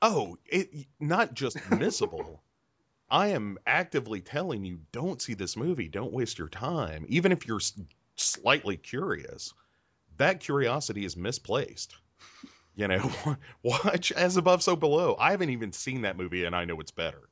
Oh, 0.00 0.36
it 0.46 0.70
not 1.00 1.34
just 1.34 1.56
missable. 1.70 2.38
I 3.10 3.28
am 3.28 3.58
actively 3.66 4.22
telling 4.22 4.64
you, 4.64 4.78
don't 4.90 5.20
see 5.20 5.34
this 5.34 5.54
movie. 5.54 5.88
Don't 5.88 6.12
waste 6.12 6.38
your 6.38 6.48
time, 6.48 7.04
even 7.08 7.30
if 7.30 7.46
you're 7.46 7.60
slightly 8.16 8.78
curious. 8.78 9.52
That 10.18 10.40
curiosity 10.40 11.04
is 11.04 11.16
misplaced. 11.16 11.96
You 12.74 12.88
know, 12.88 13.12
watch 13.62 14.12
as 14.12 14.36
above, 14.36 14.62
so 14.62 14.76
below. 14.76 15.16
I 15.18 15.32
haven't 15.32 15.50
even 15.50 15.72
seen 15.72 16.02
that 16.02 16.16
movie, 16.16 16.44
and 16.44 16.56
I 16.56 16.64
know 16.64 16.80
it's 16.80 16.90
better. 16.90 17.28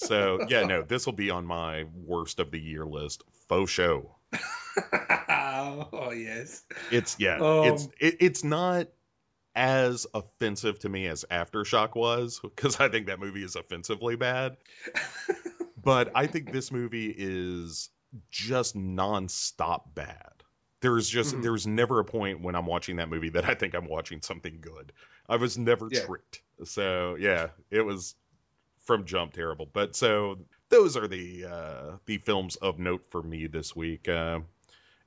So 0.00 0.46
yeah, 0.48 0.64
no, 0.64 0.82
this 0.82 1.06
will 1.06 1.12
be 1.12 1.30
on 1.30 1.44
my 1.44 1.84
worst 1.94 2.40
of 2.40 2.50
the 2.50 2.58
year 2.58 2.86
list. 2.86 3.22
Faux 3.48 3.70
show. 3.70 4.16
oh 4.92 6.12
yes. 6.14 6.62
It's 6.90 7.16
yeah, 7.18 7.36
Um, 7.36 7.66
it's 7.66 7.88
it, 8.00 8.16
it's 8.20 8.44
not 8.44 8.88
as 9.54 10.06
offensive 10.14 10.78
to 10.80 10.88
me 10.88 11.06
as 11.06 11.24
Aftershock 11.30 11.94
was 11.94 12.40
because 12.42 12.80
I 12.80 12.88
think 12.88 13.06
that 13.06 13.20
movie 13.20 13.44
is 13.44 13.56
offensively 13.56 14.16
bad. 14.16 14.56
but 15.82 16.10
I 16.14 16.26
think 16.26 16.50
this 16.50 16.72
movie 16.72 17.14
is 17.16 17.90
just 18.30 18.76
nonstop 18.76 19.94
bad. 19.94 20.32
There's 20.80 21.08
just 21.08 21.34
Mhm. 21.36 21.42
there's 21.42 21.66
never 21.66 21.98
a 22.00 22.04
point 22.04 22.40
when 22.40 22.54
I'm 22.54 22.66
watching 22.66 22.96
that 22.96 23.08
movie 23.08 23.28
that 23.30 23.44
I 23.44 23.54
think 23.54 23.74
I'm 23.74 23.86
watching 23.86 24.22
something 24.22 24.58
good. 24.60 24.92
I 25.28 25.36
was 25.36 25.58
never 25.58 25.88
Yeah. 25.90 26.04
tricked. 26.06 26.42
So 26.64 27.16
yeah, 27.16 27.48
it 27.70 27.82
was 27.82 28.14
from 28.78 29.04
jump 29.04 29.32
terrible. 29.34 29.66
But 29.72 29.94
so 29.94 30.38
those 30.70 30.96
are 30.96 31.06
the 31.08 31.44
uh 31.44 31.96
the 32.06 32.18
films 32.18 32.56
of 32.56 32.78
note 32.78 33.04
for 33.10 33.22
me 33.22 33.46
this 33.46 33.76
week. 33.76 34.08
Uh 34.08 34.40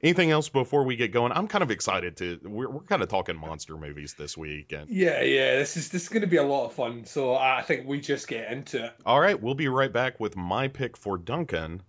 anything 0.02 0.32
else 0.32 0.50
before 0.50 0.84
we 0.84 0.96
get 0.98 1.12
going? 1.12 1.32
I'm 1.32 1.48
kind 1.48 1.64
of 1.64 1.72
excited 1.72 2.18
to 2.18 2.40
we're 2.44 2.70
we're 2.70 2.82
kind 2.84 3.02
of 3.02 3.10
talking 3.10 3.36
monster 3.36 3.76
movies 3.76 4.14
this 4.14 4.38
week 4.38 4.74
and 4.74 4.90
Yeah, 4.90 5.22
yeah. 5.22 5.56
This 5.56 5.76
is 5.78 5.90
this 5.90 6.04
is 6.04 6.10
going 6.10 6.22
to 6.22 6.28
be 6.28 6.38
a 6.38 6.44
lot 6.44 6.66
of 6.66 6.74
fun. 6.74 7.06
So 7.06 7.36
I 7.36 7.62
think 7.64 7.88
we 7.88 8.00
just 8.00 8.28
get 8.28 8.52
into 8.52 8.86
it. 8.86 8.94
All 9.06 9.20
right, 9.20 9.42
we'll 9.42 9.56
be 9.56 9.70
right 9.70 9.92
back 9.92 10.20
with 10.20 10.36
my 10.36 10.68
pick 10.68 10.98
for 10.98 11.18
Duncan, 11.18 11.82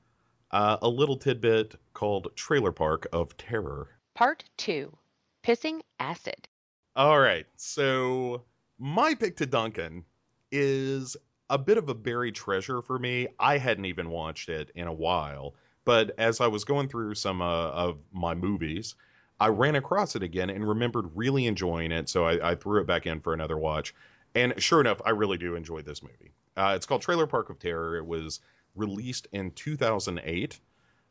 uh, 0.55 0.79
a 0.83 0.89
little 0.89 1.17
tidbit 1.17 1.75
called 1.95 2.29
Trailer 2.37 2.71
Park 2.71 3.09
of 3.13 3.37
Terror. 3.37 3.89
Part 4.15 4.45
2 4.57 4.97
Pissing 5.45 5.81
Acid. 5.99 6.47
All 6.95 7.19
right, 7.19 7.45
so 7.57 8.43
my 8.79 9.15
pick 9.15 9.37
to 9.39 9.47
Duncan 9.47 10.05
is 10.53 11.17
a 11.51 11.59
bit 11.59 11.77
of 11.77 11.89
a 11.89 11.95
buried 11.95 12.37
treasure 12.37 12.83
for 12.83 13.01
me. 13.01 13.27
I 13.39 13.59
hadn't 13.59 13.87
even 13.87 14.11
watched 14.11 14.49
it 14.49 14.71
in 14.77 14.87
a 14.87 14.93
while, 14.93 15.57
but 15.85 16.13
as 16.19 16.41
I 16.41 16.47
was 16.47 16.63
going 16.63 16.89
through 16.89 17.17
some 17.17 17.43
uh, 17.43 17.71
of 17.71 17.99
my 18.13 18.37
movies, 18.37 18.95
I 19.41 19.49
ran 19.49 19.75
across 19.75 20.15
it 20.15 20.23
again 20.23 20.51
and 20.51 20.67
remembered 20.67 21.17
really 21.17 21.47
enjoying 21.49 21.91
it, 21.91 22.09
so 22.09 22.25
I, 22.25 22.53
I 22.53 22.55
threw 22.55 22.81
it 22.81 22.87
back 22.87 23.07
in 23.07 23.21
for 23.21 23.35
another 23.35 23.59
watch. 23.59 23.93
And 24.37 24.55
sure 24.63 24.81
enough, 24.81 25.03
I 25.05 25.11
really 25.11 25.37
do 25.37 25.57
enjoy 25.57 25.83
this 25.83 26.01
movie. 26.01 26.33
Uh, 26.57 26.75
it's 26.77 26.87
called 26.87 27.03
Trailer 27.03 27.27
Park 27.27 27.51
of 27.51 27.59
Terror. 27.59 27.97
It 27.97 28.07
was 28.07 28.39
released 28.75 29.27
in 29.33 29.51
2008. 29.53 30.61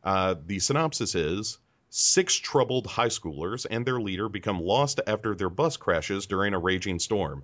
Uh, 0.03 0.35
the 0.45 0.59
synopsis 0.59 1.15
is 1.15 1.59
Six 1.95 2.33
troubled 2.37 2.87
high 2.87 3.09
schoolers 3.09 3.67
and 3.69 3.85
their 3.85 4.01
leader 4.01 4.27
become 4.27 4.59
lost 4.59 4.99
after 5.05 5.35
their 5.35 5.51
bus 5.51 5.77
crashes 5.77 6.25
during 6.25 6.55
a 6.55 6.57
raging 6.57 6.97
storm. 6.97 7.43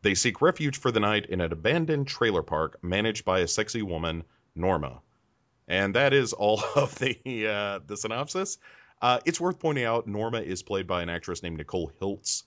They 0.00 0.14
seek 0.14 0.40
refuge 0.40 0.78
for 0.78 0.90
the 0.90 0.98
night 0.98 1.26
in 1.26 1.42
an 1.42 1.52
abandoned 1.52 2.08
trailer 2.08 2.42
park 2.42 2.78
managed 2.82 3.26
by 3.26 3.40
a 3.40 3.46
sexy 3.46 3.82
woman, 3.82 4.24
Norma. 4.54 5.02
And 5.68 5.94
that 5.94 6.14
is 6.14 6.32
all 6.32 6.64
of 6.74 6.98
the 7.00 7.18
uh, 7.46 7.80
the 7.86 7.98
synopsis. 7.98 8.56
Uh, 9.02 9.20
it's 9.26 9.38
worth 9.38 9.58
pointing 9.58 9.84
out 9.84 10.06
Norma 10.06 10.40
is 10.40 10.62
played 10.62 10.86
by 10.86 11.02
an 11.02 11.10
actress 11.10 11.42
named 11.42 11.58
Nicole 11.58 11.92
Hiltz, 12.00 12.44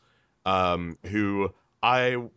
um, 0.47 0.97
who 1.05 1.53
I 1.83 2.27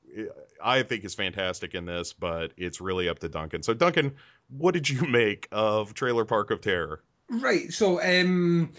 I 0.63 0.83
think 0.83 1.05
is 1.05 1.15
fantastic 1.15 1.75
in 1.75 1.87
this, 1.87 2.13
but 2.13 2.53
it's 2.59 2.83
really 2.83 3.09
up 3.09 3.21
to 3.21 3.31
Duncan. 3.31 3.63
So 3.63 3.73
Duncan, 3.73 4.17
what 4.49 4.75
did 4.75 4.89
you 4.89 5.03
make 5.09 5.49
of 5.53 5.95
Trailer 5.95 6.25
Park 6.25 6.51
of 6.51 6.61
Terror? 6.61 7.03
Right. 7.31 7.73
So, 7.73 8.03
um, 8.03 8.73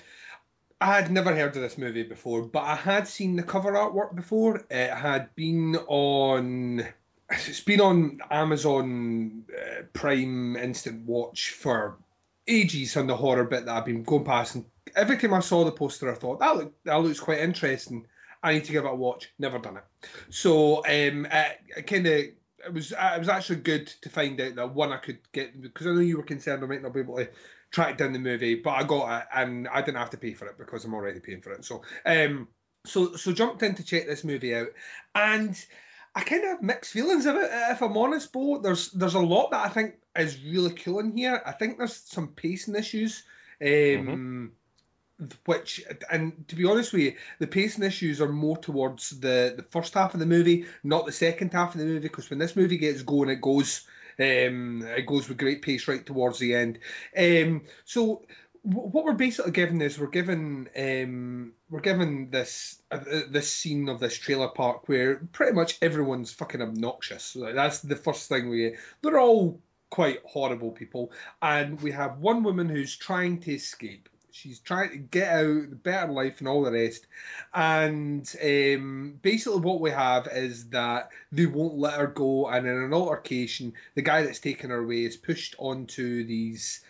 I 0.82 0.96
had 0.96 1.12
never 1.12 1.36
heard 1.36 1.56
of 1.56 1.62
this 1.62 1.78
movie 1.78 2.04
before, 2.04 2.44
but 2.44 2.64
I 2.64 2.76
had 2.76 3.08
seen 3.08 3.36
the 3.36 3.44
cover 3.44 3.74
artwork 3.74 4.16
before. 4.16 4.66
It 4.70 4.92
had 4.92 5.34
been 5.36 5.76
on. 5.88 6.86
It's 7.30 7.60
been 7.60 7.82
on 7.82 8.20
Amazon 8.32 9.44
uh, 9.56 9.84
Prime 9.94 10.56
Instant 10.56 11.06
Watch 11.06 11.52
for 11.52 11.98
ages 12.48 12.98
on 12.98 13.08
the 13.08 13.16
horror 13.16 13.44
bit 13.44 13.66
that 13.66 13.76
I've 13.76 13.86
been 13.86 14.04
going 14.04 14.24
past, 14.24 14.56
and 14.56 14.66
every 14.96 15.18
time 15.18 15.34
I 15.34 15.42
saw 15.42 15.66
the 15.66 15.72
poster, 15.72 16.12
I 16.12 16.16
thought 16.16 16.40
that 16.40 16.56
look, 16.56 16.84
that 16.86 16.96
looks 16.96 17.20
quite 17.20 17.40
interesting. 17.40 18.08
I 18.42 18.54
need 18.54 18.64
to 18.66 18.72
give 18.72 18.86
it 18.86 18.92
a 18.92 18.96
watch. 18.96 19.32
Never 19.38 19.60
done 19.60 19.78
it. 19.78 19.84
So 20.30 20.78
um, 20.78 21.28
it, 21.30 21.86
kind 21.86 22.08
of 22.08 22.26
it 22.66 22.74
was 22.74 22.92
it 22.92 23.20
was 23.20 23.30
actually 23.30 23.58
good 23.58 23.88
to 24.02 24.10
find 24.10 24.40
out 24.42 24.56
that 24.56 24.74
one 24.74 24.92
I 24.92 24.98
could 24.98 25.20
get 25.32 25.62
because 25.62 25.88
I 25.88 25.92
know 25.92 26.00
you 26.00 26.18
were 26.18 26.24
concerned 26.24 26.64
I 26.64 26.68
might 26.68 26.82
not 26.82 26.94
be 26.94 27.02
able 27.02 27.18
to 27.18 27.30
track 27.72 27.98
down 27.98 28.14
the 28.14 28.20
movie, 28.20 28.56
but 28.56 28.72
I 28.72 28.84
got 28.84 29.22
it 29.22 29.28
and 29.34 29.68
I 29.68 29.82
didn't 29.82 29.98
have 29.98 30.10
to 30.12 30.18
pay 30.18 30.34
for 30.34 30.48
it 30.48 30.58
because 30.58 30.86
I'm 30.86 30.94
already 30.94 31.20
paying 31.20 31.42
for 31.42 31.52
it. 31.52 31.66
So 31.66 31.84
um, 32.06 32.48
so 32.86 33.16
so 33.16 33.32
jumped 33.32 33.64
in 33.64 33.76
to 33.76 33.84
check 33.84 34.08
this 34.08 34.24
movie 34.24 34.56
out, 34.56 34.70
and 35.16 35.56
I 36.16 36.22
kind 36.22 36.44
of 36.44 36.50
have 36.50 36.62
mixed 36.62 36.92
feelings 36.92 37.26
about 37.26 37.44
it. 37.44 37.52
If 37.72 37.82
I'm 37.82 37.98
honest, 37.98 38.32
Bo, 38.34 38.60
there's 38.60 38.92
there's 38.92 39.16
a 39.16 39.20
lot 39.20 39.52
that 39.52 39.66
I 39.66 39.70
think 39.70 39.96
is 40.18 40.44
really 40.44 40.74
cool 40.74 41.00
in 41.00 41.16
here. 41.16 41.42
I 41.46 41.52
think 41.52 41.78
there's 41.78 41.96
some 41.96 42.30
pacing 42.30 42.76
issues. 42.76 43.24
Um, 43.62 43.68
mm-hmm 43.68 44.46
which 45.46 45.84
and 46.10 46.48
to 46.48 46.56
be 46.56 46.66
honest 46.66 46.94
with 46.94 47.02
you 47.02 47.14
the 47.40 47.48
pacing 47.48 47.84
issues 47.84 48.22
are 48.22 48.30
more 48.30 48.58
towards 48.58 49.10
the 49.20 49.54
the 49.58 49.66
first 49.70 49.94
half 49.94 50.14
of 50.14 50.20
the 50.20 50.26
movie 50.26 50.66
not 50.84 51.06
the 51.06 51.12
second 51.12 51.52
half 51.52 51.76
of 51.76 51.80
the 51.80 51.86
movie 51.86 52.00
because 52.00 52.30
when 52.30 52.40
this 52.40 52.56
movie 52.56 52.78
gets 52.78 53.02
going 53.02 53.30
it 53.30 53.42
goes 53.42 53.86
um 54.20 54.84
it 54.86 55.06
goes 55.06 55.28
with 55.28 55.38
great 55.38 55.62
pace 55.62 55.88
right 55.88 56.06
towards 56.06 56.40
the 56.40 56.54
end. 56.54 56.80
Um 57.18 57.64
so 57.86 58.24
what 58.64 59.06
we're 59.06 59.14
basically 59.14 59.52
given 59.52 59.82
is 59.82 59.98
we're 59.98 60.08
given 60.08 60.68
um 60.78 61.54
we're 61.70 61.80
given 61.80 62.30
this 62.30 62.82
uh, 62.92 63.00
this 63.30 63.52
scene 63.52 63.88
of 63.88 64.00
this 64.00 64.18
trailer 64.18 64.50
park 64.50 64.90
where 64.90 65.18
pretty 65.32 65.54
much 65.54 65.78
everyone's 65.82 66.34
fucking 66.34 66.62
obnoxious. 66.62 67.38
That's 67.40 67.80
the 67.80 67.96
first 67.96 68.28
thing 68.28 68.50
we 68.50 68.76
they're 69.02 69.20
all 69.20 69.62
quite 69.90 70.20
horrible 70.26 70.72
people. 70.72 71.12
And 71.42 71.82
we 71.82 71.92
have 71.92 72.20
one 72.20 72.44
woman 72.44 72.68
who's 72.70 72.96
trying 72.96 73.40
to 73.42 73.54
escape 73.54 74.10
she's 74.40 74.60
trying 74.60 74.90
to 74.92 74.98
get 74.98 75.30
out 75.30 75.70
the 75.70 75.76
better 75.76 76.12
life 76.12 76.40
and 76.40 76.48
all 76.48 76.64
the 76.64 76.72
rest. 76.72 77.08
And 77.54 78.30
um, 78.44 79.20
basically, 79.22 79.60
what 79.60 79.82
we 79.82 79.92
have 79.92 80.28
is 80.28 80.70
that 80.70 81.10
they 81.32 81.46
won't 81.46 81.78
let 81.78 82.00
her 82.00 82.08
go. 82.08 82.48
And 82.48 82.66
in 82.66 82.76
an 82.76 82.94
altercation, 82.94 83.74
the 83.96 84.02
guy 84.02 84.24
that's 84.24 84.40
taken 84.40 84.70
her 84.70 84.84
away 84.84 85.04
is 85.04 85.18
pushed 85.18 85.56
onto 85.60 86.26
these. 86.26 86.82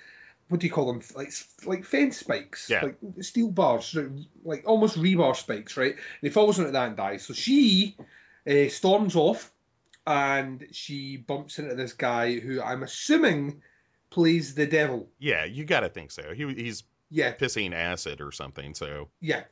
What 0.50 0.62
do 0.62 0.68
you 0.68 0.74
call 0.74 0.88
them? 0.88 1.02
Like 1.16 1.32
like 1.66 1.86
fence 1.86 2.18
spikes, 2.18 2.70
yeah. 2.70 2.84
like 2.84 2.98
steel 3.22 3.52
bars, 3.52 3.96
like 4.44 4.64
almost 4.66 4.98
rebar 4.98 5.36
spikes, 5.36 5.78
right? 5.78 5.92
And 5.92 6.02
he 6.22 6.30
falls 6.30 6.58
into 6.58 6.72
that 6.72 6.88
and 6.88 6.98
dies. 6.98 7.26
So 7.26 7.34
she 7.34 7.96
uh, 8.50 8.68
storms 8.70 9.16
off, 9.16 9.52
and 10.08 10.66
she 10.72 11.18
bumps 11.18 11.60
into 11.60 11.76
this 11.76 11.94
guy 11.94 12.40
who 12.40 12.62
I'm 12.62 12.82
assuming 12.82 13.62
plays 14.10 14.56
the 14.56 14.66
devil. 14.66 15.08
Yeah, 15.20 15.46
you 15.46 15.66
got 15.66 15.82
to 15.82 15.90
think 15.90 16.10
so. 16.10 16.34
He, 16.34 16.52
he's 16.56 16.84
yeah, 17.10 17.34
pissing 17.36 17.74
acid 17.74 18.22
or 18.22 18.32
something. 18.32 18.74
So 18.74 19.10
yeah, 19.22 19.44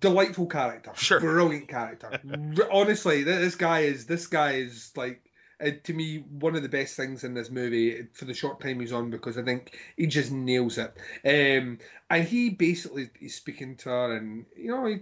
delightful 0.00 0.46
character. 0.46 0.92
Sure, 0.96 1.20
brilliant 1.20 1.68
character. 1.68 2.20
Honestly, 2.72 3.22
this 3.22 3.54
guy 3.54 3.80
is 3.80 4.06
this 4.06 4.26
guy 4.26 4.52
is 4.52 4.92
like. 4.96 5.22
Uh, 5.58 5.70
to 5.84 5.94
me, 5.94 6.18
one 6.18 6.54
of 6.54 6.62
the 6.62 6.68
best 6.68 6.96
things 6.98 7.24
in 7.24 7.32
this 7.32 7.48
movie 7.48 8.06
for 8.12 8.26
the 8.26 8.34
short 8.34 8.60
time 8.60 8.78
he's 8.78 8.92
on 8.92 9.08
because 9.08 9.38
I 9.38 9.42
think 9.42 9.74
he 9.96 10.06
just 10.06 10.30
nails 10.30 10.76
it. 10.76 10.94
Um, 11.24 11.78
and 12.10 12.28
he 12.28 12.50
basically 12.50 13.08
is 13.22 13.36
speaking 13.36 13.74
to 13.76 13.88
her, 13.88 14.16
and 14.18 14.44
you 14.54 14.68
know, 14.68 14.84
he, 14.84 14.98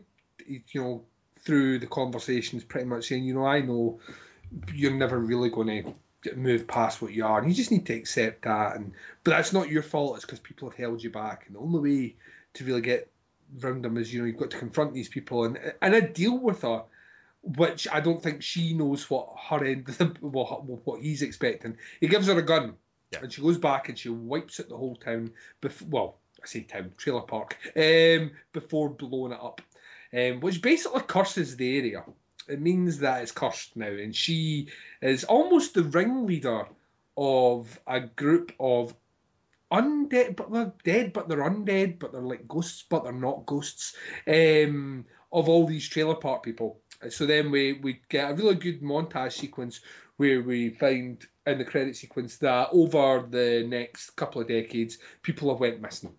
he, 0.46 0.62
you 0.70 0.80
know, 0.80 1.04
through 1.40 1.80
the 1.80 1.88
conversations, 1.88 2.62
pretty 2.62 2.86
much 2.86 3.08
saying, 3.08 3.24
you 3.24 3.34
know, 3.34 3.44
I 3.44 3.62
know 3.62 3.98
you're 4.72 4.92
never 4.92 5.18
really 5.18 5.50
going 5.50 5.82
to 5.82 5.94
move 6.36 6.66
past 6.66 7.02
what 7.02 7.12
you 7.12 7.24
are, 7.24 7.38
and 7.38 7.48
you 7.48 7.54
just 7.54 7.70
need 7.70 7.86
to 7.86 7.94
accept 7.94 8.42
that. 8.42 8.76
And 8.76 8.92
but 9.22 9.32
that's 9.32 9.52
not 9.52 9.68
your 9.68 9.82
fault. 9.82 10.16
It's 10.16 10.24
because 10.24 10.40
people 10.40 10.68
have 10.68 10.78
held 10.78 11.02
you 11.02 11.10
back, 11.10 11.44
and 11.46 11.56
the 11.56 11.60
only 11.60 11.80
way 11.80 12.16
to 12.54 12.64
really 12.64 12.80
get 12.80 13.10
round 13.60 13.84
them 13.84 13.96
is 13.96 14.12
you 14.12 14.20
know 14.20 14.26
you've 14.26 14.36
got 14.36 14.50
to 14.50 14.58
confront 14.58 14.94
these 14.94 15.08
people 15.08 15.44
and 15.44 15.58
and 15.80 15.94
I 15.94 16.00
deal 16.00 16.38
with 16.38 16.62
her, 16.62 16.84
which 17.42 17.86
I 17.92 18.00
don't 18.00 18.22
think 18.22 18.42
she 18.42 18.74
knows 18.74 19.08
what 19.10 19.28
her 19.48 19.64
end 19.64 19.88
what 20.20 20.64
what 20.64 21.02
he's 21.02 21.22
expecting. 21.22 21.76
He 22.00 22.08
gives 22.08 22.26
her 22.26 22.38
a 22.38 22.42
gun, 22.42 22.74
yeah. 23.12 23.20
and 23.22 23.32
she 23.32 23.42
goes 23.42 23.58
back 23.58 23.88
and 23.88 23.98
she 23.98 24.08
wipes 24.08 24.60
it 24.60 24.68
the 24.68 24.76
whole 24.76 24.96
town. 24.96 25.32
Bef- 25.62 25.88
well, 25.88 26.18
I 26.42 26.46
say 26.46 26.62
town 26.62 26.92
trailer 26.96 27.22
park 27.22 27.56
um, 27.76 28.32
before 28.52 28.90
blowing 28.90 29.32
it 29.32 29.40
up, 29.40 29.60
um, 30.12 30.40
which 30.40 30.62
basically 30.62 31.02
curses 31.02 31.56
the 31.56 31.78
area 31.78 32.04
it 32.48 32.60
means 32.60 32.98
that 32.98 33.22
it's 33.22 33.32
cursed 33.32 33.76
now, 33.76 33.88
and 33.88 34.14
she 34.14 34.68
is 35.02 35.24
almost 35.24 35.74
the 35.74 35.84
ringleader 35.84 36.66
of 37.16 37.80
a 37.86 38.00
group 38.00 38.52
of 38.58 38.94
undead, 39.72 40.36
but 40.36 40.52
they're 40.52 40.72
dead, 40.84 41.12
but 41.12 41.28
they're 41.28 41.38
undead, 41.38 41.98
but 41.98 42.12
they're 42.12 42.20
like 42.20 42.48
ghosts, 42.48 42.84
but 42.88 43.04
they're 43.04 43.12
not 43.12 43.46
ghosts. 43.46 43.96
Um, 44.26 45.04
of 45.34 45.48
all 45.48 45.66
these 45.66 45.88
trailer 45.88 46.14
park 46.14 46.44
people. 46.44 46.80
So 47.10 47.26
then 47.26 47.50
we 47.50 47.74
we 47.74 48.00
get 48.08 48.30
a 48.30 48.34
really 48.34 48.54
good 48.54 48.80
montage 48.80 49.32
sequence 49.32 49.80
where 50.16 50.40
we 50.40 50.70
find 50.70 51.26
in 51.44 51.58
the 51.58 51.64
credit 51.64 51.96
sequence 51.96 52.38
that 52.38 52.68
over 52.72 53.26
the 53.28 53.66
next 53.68 54.10
couple 54.10 54.40
of 54.40 54.48
decades, 54.48 54.98
people 55.22 55.50
have 55.50 55.60
went 55.60 55.82
missing. 55.82 56.14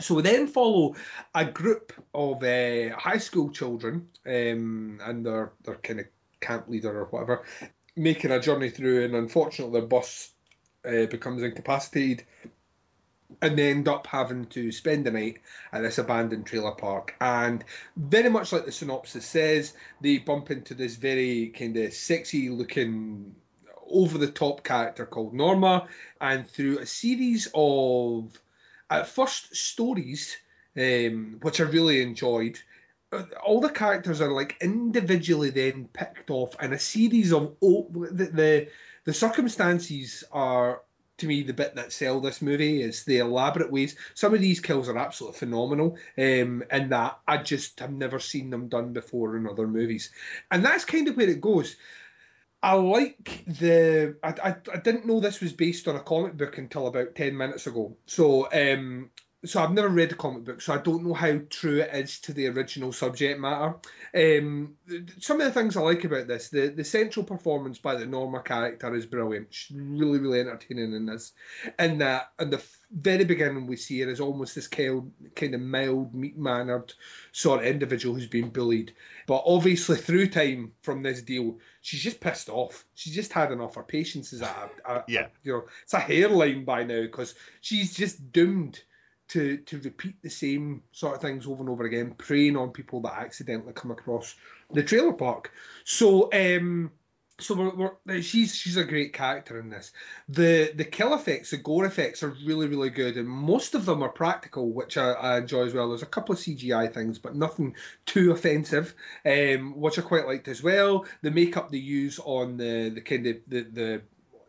So 0.00 0.14
we 0.14 0.22
then 0.22 0.46
follow 0.46 0.96
a 1.34 1.44
group 1.44 1.92
of 2.14 2.42
uh, 2.42 2.96
high 2.96 3.18
school 3.18 3.50
children 3.50 4.08
um, 4.26 5.00
and 5.02 5.24
their, 5.24 5.52
their 5.64 5.76
kind 5.76 6.00
of 6.00 6.06
camp 6.40 6.68
leader 6.68 7.00
or 7.00 7.04
whatever 7.06 7.44
making 7.96 8.30
a 8.30 8.40
journey 8.40 8.70
through, 8.70 9.04
and 9.04 9.14
unfortunately, 9.14 9.78
their 9.78 9.88
bus 9.88 10.30
uh, 10.84 11.06
becomes 11.06 11.42
incapacitated 11.42 12.24
and 13.42 13.56
they 13.56 13.70
end 13.70 13.86
up 13.86 14.06
having 14.06 14.44
to 14.46 14.72
spend 14.72 15.06
the 15.06 15.10
night 15.10 15.38
at 15.72 15.82
this 15.82 15.98
abandoned 15.98 16.44
trailer 16.46 16.72
park. 16.72 17.14
And 17.20 17.64
very 17.96 18.28
much 18.28 18.52
like 18.52 18.64
the 18.64 18.72
synopsis 18.72 19.24
says, 19.24 19.74
they 20.00 20.18
bump 20.18 20.50
into 20.50 20.74
this 20.74 20.96
very 20.96 21.48
kind 21.56 21.76
of 21.76 21.92
sexy 21.92 22.48
looking, 22.48 23.34
over 23.88 24.18
the 24.18 24.30
top 24.30 24.64
character 24.64 25.06
called 25.06 25.32
Norma, 25.32 25.86
and 26.20 26.46
through 26.46 26.78
a 26.78 26.86
series 26.86 27.48
of 27.54 28.36
at 28.90 29.08
first 29.08 29.54
stories, 29.54 30.36
um, 30.76 31.38
which 31.42 31.60
I 31.60 31.64
really 31.64 32.02
enjoyed. 32.02 32.58
All 33.44 33.60
the 33.60 33.70
characters 33.70 34.20
are 34.20 34.30
like 34.30 34.56
individually 34.60 35.50
then 35.50 35.88
picked 35.92 36.30
off 36.30 36.54
in 36.62 36.72
a 36.72 36.78
series 36.78 37.32
of 37.32 37.56
oh, 37.62 37.88
the, 37.90 38.26
the 38.26 38.68
the 39.04 39.14
circumstances 39.14 40.22
are 40.30 40.82
to 41.20 41.26
me 41.26 41.42
the 41.42 41.52
bit 41.52 41.74
that 41.74 41.92
sell 41.92 42.20
this 42.20 42.40
movie 42.40 42.82
is 42.82 43.04
the 43.04 43.18
elaborate 43.18 43.70
ways. 43.70 43.94
Some 44.14 44.32
of 44.34 44.40
these 44.40 44.60
kills 44.60 44.88
are 44.88 44.96
absolutely 44.96 45.38
phenomenal, 45.38 45.96
um, 46.16 46.64
and 46.70 46.90
that 46.92 47.18
I 47.28 47.38
just 47.38 47.80
have 47.80 47.92
never 47.92 48.18
seen 48.18 48.50
them 48.50 48.68
done 48.68 48.92
before 48.92 49.36
in 49.36 49.46
other 49.46 49.66
movies, 49.66 50.10
and 50.50 50.64
that's 50.64 50.84
kind 50.84 51.08
of 51.08 51.16
where 51.16 51.28
it 51.28 51.40
goes. 51.40 51.76
I 52.62 52.74
like 52.74 53.44
the. 53.46 54.16
I, 54.22 54.28
I, 54.28 54.56
I, 54.72 54.76
didn't 54.78 55.06
know 55.06 55.20
this 55.20 55.40
was 55.40 55.52
based 55.52 55.88
on 55.88 55.96
a 55.96 56.00
comic 56.00 56.36
book 56.36 56.58
until 56.58 56.86
about 56.86 57.14
10 57.14 57.34
minutes 57.34 57.66
ago. 57.66 57.96
So, 58.04 58.52
um, 58.52 59.10
so 59.46 59.62
I've 59.62 59.72
never 59.72 59.88
read 59.88 60.10
the 60.10 60.16
comic 60.16 60.44
book, 60.44 60.60
so 60.60 60.74
I 60.74 60.78
don't 60.78 61.02
know 61.02 61.14
how 61.14 61.40
true 61.48 61.80
it 61.80 61.94
is 61.94 62.20
to 62.20 62.34
the 62.34 62.48
original 62.48 62.92
subject 62.92 63.40
matter. 63.40 63.76
Um, 64.14 64.74
some 65.18 65.40
of 65.40 65.46
the 65.46 65.52
things 65.52 65.76
I 65.76 65.80
like 65.80 66.04
about 66.04 66.26
this, 66.26 66.50
the, 66.50 66.68
the 66.68 66.84
central 66.84 67.24
performance 67.24 67.78
by 67.78 67.94
the 67.94 68.04
Norma 68.04 68.42
character 68.42 68.94
is 68.94 69.06
brilliant. 69.06 69.48
She's 69.50 69.78
really, 69.78 70.18
really 70.18 70.40
entertaining 70.40 70.92
in 70.92 71.06
this. 71.06 71.32
And 71.78 72.02
that, 72.02 72.32
and 72.38 72.52
the 72.52 72.62
very 72.92 73.24
beginning, 73.24 73.66
we 73.66 73.76
see 73.76 74.00
her 74.00 74.10
as 74.10 74.20
almost 74.20 74.54
this 74.54 74.68
kind 74.68 75.10
kind 75.34 75.54
of 75.54 75.62
mild, 75.62 76.14
meek 76.14 76.36
mannered 76.36 76.92
sort 77.32 77.60
of 77.60 77.66
individual 77.66 78.14
who's 78.14 78.26
been 78.26 78.50
bullied. 78.50 78.92
But 79.26 79.44
obviously, 79.46 79.96
through 79.96 80.28
time 80.28 80.72
from 80.82 81.02
this 81.02 81.22
deal, 81.22 81.58
she's 81.80 82.02
just 82.02 82.20
pissed 82.20 82.48
off. 82.48 82.84
She's 82.94 83.14
just 83.14 83.32
had 83.32 83.52
enough. 83.52 83.74
Her 83.74 83.82
patience 83.82 84.32
is 84.32 84.42
at 84.42 84.70
a, 84.86 84.92
a 84.92 85.04
yeah, 85.08 85.28
you 85.42 85.52
know, 85.52 85.62
it's 85.82 85.94
a 85.94 86.00
hairline 86.00 86.64
by 86.64 86.84
now 86.84 87.02
because 87.02 87.34
she's 87.60 87.94
just 87.94 88.32
doomed 88.32 88.80
to 89.28 89.58
to 89.58 89.78
repeat 89.78 90.20
the 90.22 90.30
same 90.30 90.82
sort 90.92 91.14
of 91.14 91.22
things 91.22 91.46
over 91.46 91.60
and 91.60 91.70
over 91.70 91.84
again, 91.84 92.14
preying 92.18 92.56
on 92.56 92.70
people 92.70 93.00
that 93.02 93.18
accidentally 93.18 93.72
come 93.72 93.90
across 93.90 94.34
the 94.72 94.82
trailer 94.82 95.12
park. 95.12 95.52
So 95.84 96.30
um, 96.32 96.90
so 97.40 97.54
we're, 97.54 97.92
we're, 98.06 98.22
she's 98.22 98.54
she's 98.54 98.76
a 98.76 98.84
great 98.84 99.12
character 99.12 99.58
in 99.58 99.70
this. 99.70 99.92
The 100.28 100.72
the 100.74 100.84
kill 100.84 101.14
effects, 101.14 101.50
the 101.50 101.56
gore 101.56 101.84
effects 101.84 102.22
are 102.22 102.36
really 102.44 102.68
really 102.68 102.90
good, 102.90 103.16
and 103.16 103.28
most 103.28 103.74
of 103.74 103.86
them 103.86 104.02
are 104.02 104.08
practical, 104.08 104.70
which 104.70 104.96
I, 104.96 105.12
I 105.12 105.38
enjoy 105.38 105.64
as 105.64 105.74
well. 105.74 105.88
There's 105.88 106.02
a 106.02 106.06
couple 106.06 106.34
of 106.34 106.38
CGI 106.38 106.92
things, 106.92 107.18
but 107.18 107.34
nothing 107.34 107.74
too 108.06 108.32
offensive, 108.32 108.94
um, 109.24 109.78
which 109.78 109.98
I 109.98 110.02
quite 110.02 110.26
liked 110.26 110.48
as 110.48 110.62
well. 110.62 111.06
The 111.22 111.30
makeup 111.30 111.70
they 111.70 111.78
use 111.78 112.20
on 112.24 112.56
the 112.56 112.90
the 112.90 113.00
kind 113.00 113.26
of 113.26 113.36
the 113.48 113.62
the 113.62 114.02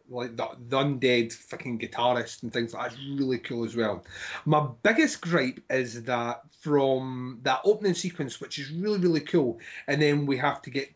like 0.09 0.35
the, 0.35 0.49
the 0.67 0.77
undead 0.77 1.31
fucking 1.31 1.79
guitarist 1.79 2.43
and 2.43 2.51
things 2.51 2.73
like 2.73 2.89
that's 2.89 3.01
really 3.17 3.39
cool 3.39 3.63
as 3.63 3.75
well. 3.75 4.03
My 4.45 4.67
biggest 4.83 5.21
gripe 5.21 5.61
is 5.69 6.03
that 6.03 6.41
from 6.59 7.39
that 7.43 7.61
opening 7.63 7.93
sequence, 7.93 8.41
which 8.41 8.59
is 8.59 8.71
really 8.71 8.99
really 8.99 9.21
cool, 9.21 9.59
and 9.87 10.01
then 10.01 10.25
we 10.25 10.37
have 10.37 10.61
to 10.63 10.69
get 10.69 10.93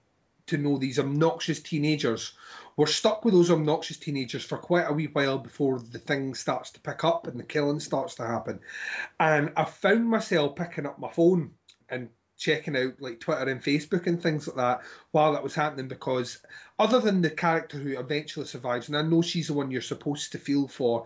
to 0.48 0.58
know 0.58 0.78
these 0.78 1.00
obnoxious 1.00 1.60
teenagers. 1.60 2.34
We're 2.78 2.86
stuck 2.88 3.24
with 3.24 3.34
those 3.34 3.52
obnoxious 3.52 3.98
teenagers 3.98 4.44
for 4.44 4.58
quite 4.58 4.86
a 4.88 4.94
wee 4.94 5.08
while 5.08 5.38
before 5.38 5.80
the 5.80 6.00
thing 6.00 6.36
starts 6.36 6.72
to 6.72 6.80
pick 6.82 7.04
up 7.04 7.28
and 7.28 7.40
the 7.40 7.44
killing 7.44 7.80
starts 7.80 8.16
to 8.16 8.28
happen. 8.28 8.60
And 9.20 9.52
I 9.56 9.66
found 9.66 10.08
myself 10.08 10.56
picking 10.56 10.86
up 10.86 11.00
my 11.00 11.12
phone 11.12 11.52
and 11.90 12.10
checking 12.38 12.76
out 12.76 13.02
like 13.02 13.20
Twitter 13.20 13.50
and 13.50 13.64
Facebook 13.64 14.08
and 14.08 14.22
things 14.22 14.48
like 14.48 14.58
that 14.58 14.82
while 15.12 15.32
that 15.34 15.44
was 15.44 15.56
happening 15.56 15.88
because 15.88 16.42
other 16.78 17.00
than 17.00 17.22
the 17.22 17.30
character 17.30 17.78
who 17.78 17.98
eventually 17.98 18.46
survives, 18.46 18.90
and 18.90 18.98
I 18.98 19.02
know 19.04 19.22
she's 19.22 19.48
the 19.48 19.54
one 19.54 19.72
you're 19.72 19.82
supposed 19.82 20.34
to 20.34 20.38
feel 20.38 20.68
for, 20.68 21.06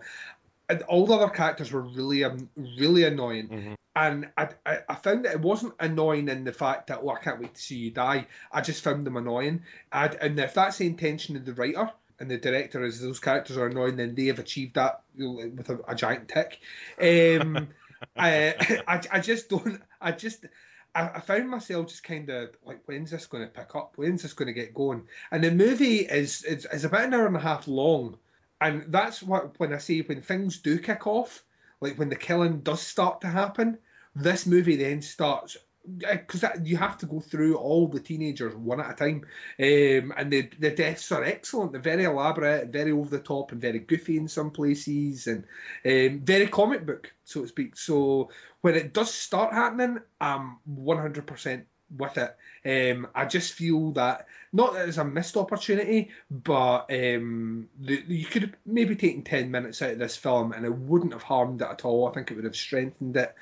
and 0.68 0.82
all 0.82 1.06
the 1.06 1.14
other 1.14 1.28
characters 1.28 1.72
were 1.72 1.82
really 1.82 2.24
um, 2.24 2.48
really 2.56 3.04
annoying. 3.04 3.48
Mhm. 3.48 3.74
And 3.96 4.28
I, 4.36 4.48
I, 4.64 4.78
I 4.88 4.94
found 4.94 5.24
that 5.24 5.34
it 5.34 5.40
wasn't 5.40 5.74
annoying 5.80 6.28
in 6.28 6.44
the 6.44 6.52
fact 6.52 6.86
that, 6.86 7.00
oh, 7.02 7.10
I 7.10 7.18
can't 7.18 7.40
wait 7.40 7.54
to 7.54 7.60
see 7.60 7.76
you 7.76 7.90
die. 7.90 8.26
I 8.52 8.60
just 8.60 8.84
found 8.84 9.06
them 9.06 9.16
annoying. 9.16 9.62
I'd, 9.90 10.14
and 10.14 10.38
if 10.38 10.54
that's 10.54 10.78
the 10.78 10.86
intention 10.86 11.36
of 11.36 11.44
the 11.44 11.54
writer 11.54 11.90
and 12.20 12.30
the 12.30 12.38
director 12.38 12.84
is 12.84 13.00
those 13.00 13.18
characters 13.18 13.56
are 13.56 13.66
annoying, 13.66 13.96
then 13.96 14.14
they 14.14 14.26
have 14.26 14.38
achieved 14.38 14.74
that 14.76 15.02
with 15.16 15.68
a, 15.70 15.80
a 15.88 15.94
giant 15.96 16.28
tick. 16.28 16.60
Um, 17.00 17.68
I, 18.16 18.82
I, 18.86 19.02
I 19.10 19.20
just 19.20 19.48
don't, 19.48 19.82
I 20.00 20.12
just, 20.12 20.46
I, 20.94 21.20
found 21.20 21.50
myself 21.50 21.88
just 21.88 22.04
kind 22.04 22.28
of 22.30 22.50
like, 22.64 22.80
when's 22.86 23.10
this 23.10 23.26
going 23.26 23.44
to 23.44 23.50
pick 23.50 23.74
up? 23.74 23.94
When's 23.96 24.22
this 24.22 24.32
going 24.32 24.46
to 24.46 24.52
get 24.52 24.72
going? 24.72 25.02
And 25.32 25.42
the 25.42 25.50
movie 25.50 25.98
is, 25.98 26.44
is, 26.44 26.66
is 26.72 26.84
about 26.84 27.04
an 27.04 27.14
hour 27.14 27.26
and 27.26 27.36
a 27.36 27.40
half 27.40 27.66
long. 27.66 28.18
And 28.60 28.84
that's 28.88 29.22
what, 29.22 29.58
when 29.58 29.72
I 29.72 29.78
say 29.78 30.00
when 30.02 30.22
things 30.22 30.58
do 30.58 30.78
kick 30.78 31.06
off, 31.06 31.42
like 31.80 31.98
when 31.98 32.08
the 32.08 32.16
killing 32.16 32.60
does 32.60 32.80
start 32.80 33.20
to 33.22 33.28
happen, 33.28 33.78
this 34.14 34.46
movie 34.46 34.76
then 34.76 35.02
starts 35.02 35.56
because 35.98 36.44
you 36.62 36.76
have 36.76 36.98
to 36.98 37.06
go 37.06 37.20
through 37.20 37.56
all 37.56 37.88
the 37.88 38.00
teenagers 38.00 38.54
one 38.54 38.80
at 38.80 38.90
a 38.90 38.94
time, 38.94 39.22
um, 39.58 40.12
and 40.16 40.30
the 40.30 40.48
the 40.58 40.70
deaths 40.70 41.10
are 41.10 41.24
excellent. 41.24 41.72
They're 41.72 41.80
very 41.80 42.04
elaborate, 42.04 42.68
very 42.68 42.92
over 42.92 43.08
the 43.08 43.22
top, 43.22 43.52
and 43.52 43.60
very 43.60 43.78
goofy 43.78 44.16
in 44.16 44.28
some 44.28 44.50
places, 44.50 45.26
and 45.26 45.44
um, 45.84 46.20
very 46.24 46.48
comic 46.48 46.84
book, 46.84 47.12
so 47.24 47.42
to 47.42 47.48
speak. 47.48 47.76
So 47.76 48.30
when 48.60 48.74
it 48.74 48.92
does 48.92 49.12
start 49.12 49.54
happening, 49.54 50.00
I'm 50.20 50.58
100% 50.70 51.64
with 51.96 52.18
it. 52.18 52.36
Um, 52.64 53.08
I 53.14 53.24
just 53.24 53.52
feel 53.52 53.92
that 53.92 54.26
not 54.52 54.74
that 54.74 54.88
it's 54.88 54.98
a 54.98 55.04
missed 55.04 55.36
opportunity, 55.36 56.10
but 56.30 56.86
um, 56.90 57.68
the, 57.80 58.02
you 58.06 58.26
could 58.26 58.42
have 58.42 58.54
maybe 58.66 58.96
taken 58.96 59.22
10 59.22 59.50
minutes 59.50 59.80
out 59.82 59.92
of 59.92 59.98
this 59.98 60.16
film 60.16 60.52
and 60.52 60.64
it 60.64 60.74
wouldn't 60.74 61.12
have 61.12 61.22
harmed 61.22 61.62
it 61.62 61.68
at 61.68 61.84
all. 61.84 62.08
I 62.08 62.12
think 62.12 62.30
it 62.30 62.34
would 62.34 62.44
have 62.44 62.56
strengthened 62.56 63.16
it. 63.16 63.34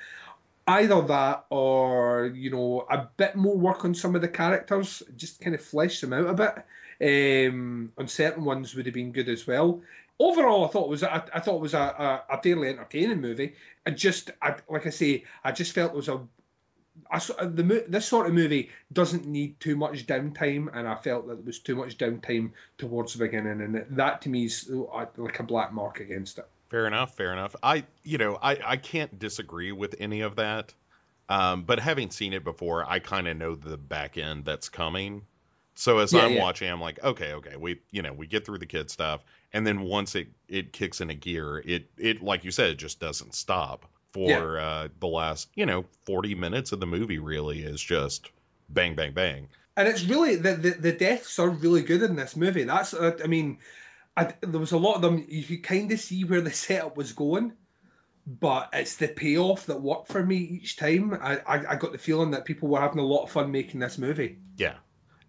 Either 0.67 1.01
that 1.01 1.45
or, 1.49 2.31
you 2.35 2.51
know, 2.51 2.85
a 2.89 3.07
bit 3.17 3.35
more 3.35 3.57
work 3.57 3.85
on 3.85 3.95
some 3.95 4.15
of 4.15 4.21
the 4.21 4.27
characters, 4.27 5.01
just 5.15 5.41
kind 5.41 5.55
of 5.55 5.61
flesh 5.61 5.99
them 5.99 6.13
out 6.13 6.27
a 6.27 6.33
bit. 6.33 6.63
Um, 7.01 7.91
on 7.97 8.07
certain 8.07 8.43
ones 8.43 8.75
would 8.75 8.85
have 8.85 8.93
been 8.93 9.11
good 9.11 9.29
as 9.29 9.47
well. 9.47 9.81
Overall, 10.19 10.65
I 10.65 10.67
thought 10.67 10.85
it 10.85 10.89
was 10.89 11.01
I, 11.01 11.23
I 11.33 11.39
thought 11.39 11.55
it 11.55 11.61
was 11.61 11.73
a, 11.73 11.79
a, 11.79 12.23
a 12.35 12.41
fairly 12.41 12.67
entertaining 12.67 13.21
movie. 13.21 13.55
I 13.85 13.91
just, 13.91 14.31
I, 14.41 14.55
like 14.69 14.85
I 14.85 14.89
say, 14.89 15.23
I 15.43 15.53
just 15.53 15.71
felt 15.71 15.93
it 15.93 15.95
was 15.95 16.09
a 16.09 16.19
I, 17.11 17.17
s- 17.17 17.27
the 17.39 17.85
this 17.87 18.07
sort 18.07 18.27
of 18.27 18.33
movie 18.33 18.69
doesn't 18.91 19.25
need 19.25 19.59
too 19.59 19.75
much 19.75 20.05
downtime, 20.07 20.69
and 20.73 20.87
I 20.87 20.95
felt 20.95 21.27
that 21.27 21.35
there 21.35 21.45
was 21.45 21.59
too 21.59 21.75
much 21.75 21.97
downtime 21.97 22.51
towards 22.77 23.13
the 23.13 23.19
beginning, 23.19 23.61
and 23.61 23.97
that 23.97 24.21
to 24.23 24.29
me 24.29 24.45
is 24.45 24.69
uh, 24.71 25.05
like 25.17 25.39
a 25.39 25.43
black 25.43 25.71
mark 25.73 25.99
against 25.99 26.39
it. 26.39 26.47
Fair 26.69 26.85
enough. 26.87 27.15
Fair 27.15 27.33
enough. 27.33 27.55
I, 27.63 27.85
you 28.03 28.17
know, 28.17 28.35
I, 28.41 28.57
I 28.63 28.77
can't 28.77 29.17
disagree 29.17 29.71
with 29.71 29.95
any 29.99 30.21
of 30.21 30.35
that. 30.35 30.73
Um, 31.29 31.63
but 31.63 31.79
having 31.79 32.11
seen 32.11 32.33
it 32.33 32.43
before, 32.43 32.85
I 32.89 32.99
kind 32.99 33.27
of 33.27 33.37
know 33.37 33.55
the 33.55 33.77
back 33.77 34.17
end 34.17 34.45
that's 34.45 34.69
coming. 34.69 35.27
So 35.75 35.99
as 35.99 36.13
Yeah, 36.13 36.25
I'm 36.25 36.35
yeah. 36.35 36.35
watching, 36.35 36.69
I'm 36.69 36.81
like, 36.81 37.03
okay, 37.03 37.33
okay, 37.33 37.55
we, 37.55 37.81
you 37.91 38.01
know, 38.01 38.13
we 38.13 38.27
get 38.27 38.45
through 38.45 38.57
the 38.59 38.65
kid 38.65 38.89
stuff, 38.91 39.23
and 39.53 39.65
then 39.65 39.81
once 39.81 40.15
it 40.15 40.29
it 40.47 40.73
kicks 40.73 41.01
into 41.01 41.13
gear, 41.13 41.59
it 41.65 41.89
it 41.97 42.21
like 42.23 42.43
you 42.43 42.51
said, 42.51 42.71
it 42.71 42.77
just 42.79 42.99
doesn't 42.99 43.33
stop 43.35 43.85
for 44.11 44.59
uh, 44.59 44.87
the 44.99 45.07
last, 45.07 45.49
you 45.55 45.65
know, 45.65 45.85
40 46.03 46.35
minutes 46.35 46.71
of 46.71 46.79
the 46.79 46.87
movie. 46.87 47.19
Really 47.19 47.61
is 47.61 47.81
just 47.81 48.31
bang, 48.69 48.95
bang, 48.95 49.13
bang. 49.13 49.47
And 49.77 49.87
it's 49.87 50.03
really 50.03 50.35
the, 50.35 50.55
the 50.55 50.69
the 50.71 50.91
deaths 50.91 51.39
are 51.39 51.49
really 51.49 51.81
good 51.81 52.01
in 52.01 52.15
this 52.15 52.35
movie. 52.35 52.63
That's 52.63 52.93
uh, 52.93 53.17
I 53.23 53.27
mean, 53.27 53.59
I, 54.17 54.33
there 54.41 54.59
was 54.59 54.73
a 54.73 54.77
lot 54.77 54.95
of 54.95 55.01
them. 55.01 55.25
You 55.27 55.43
could 55.43 55.63
kind 55.63 55.91
of 55.91 55.99
see 55.99 56.23
where 56.23 56.41
the 56.41 56.51
setup 56.51 56.97
was 56.97 57.13
going, 57.13 57.53
but 58.27 58.69
it's 58.73 58.97
the 58.97 59.07
payoff 59.07 59.67
that 59.67 59.81
worked 59.81 60.09
for 60.09 60.25
me 60.25 60.35
each 60.35 60.75
time. 60.75 61.17
I, 61.21 61.37
I 61.37 61.71
I 61.71 61.75
got 61.75 61.93
the 61.93 61.97
feeling 61.97 62.31
that 62.31 62.45
people 62.45 62.67
were 62.67 62.81
having 62.81 62.99
a 62.99 63.05
lot 63.05 63.23
of 63.23 63.31
fun 63.31 63.51
making 63.51 63.79
this 63.79 63.97
movie. 63.97 64.39
Yeah, 64.57 64.75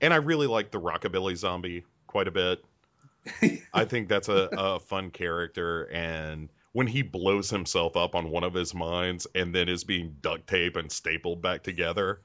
and 0.00 0.12
I 0.12 0.16
really 0.16 0.48
like 0.48 0.72
the 0.72 0.80
rockabilly 0.80 1.36
zombie 1.36 1.84
quite 2.08 2.26
a 2.26 2.32
bit. 2.32 2.64
I 3.72 3.84
think 3.84 4.08
that's 4.08 4.28
a, 4.28 4.48
a 4.52 4.80
fun 4.80 5.10
character, 5.10 5.84
and 5.92 6.48
when 6.72 6.86
he 6.86 7.02
blows 7.02 7.50
himself 7.50 7.96
up 7.96 8.14
on 8.14 8.30
one 8.30 8.44
of 8.44 8.54
his 8.54 8.74
mines 8.74 9.26
and 9.34 9.54
then 9.54 9.68
is 9.68 9.84
being 9.84 10.16
duct 10.20 10.46
taped 10.46 10.76
and 10.76 10.90
stapled 10.90 11.42
back 11.42 11.62
together, 11.62 12.20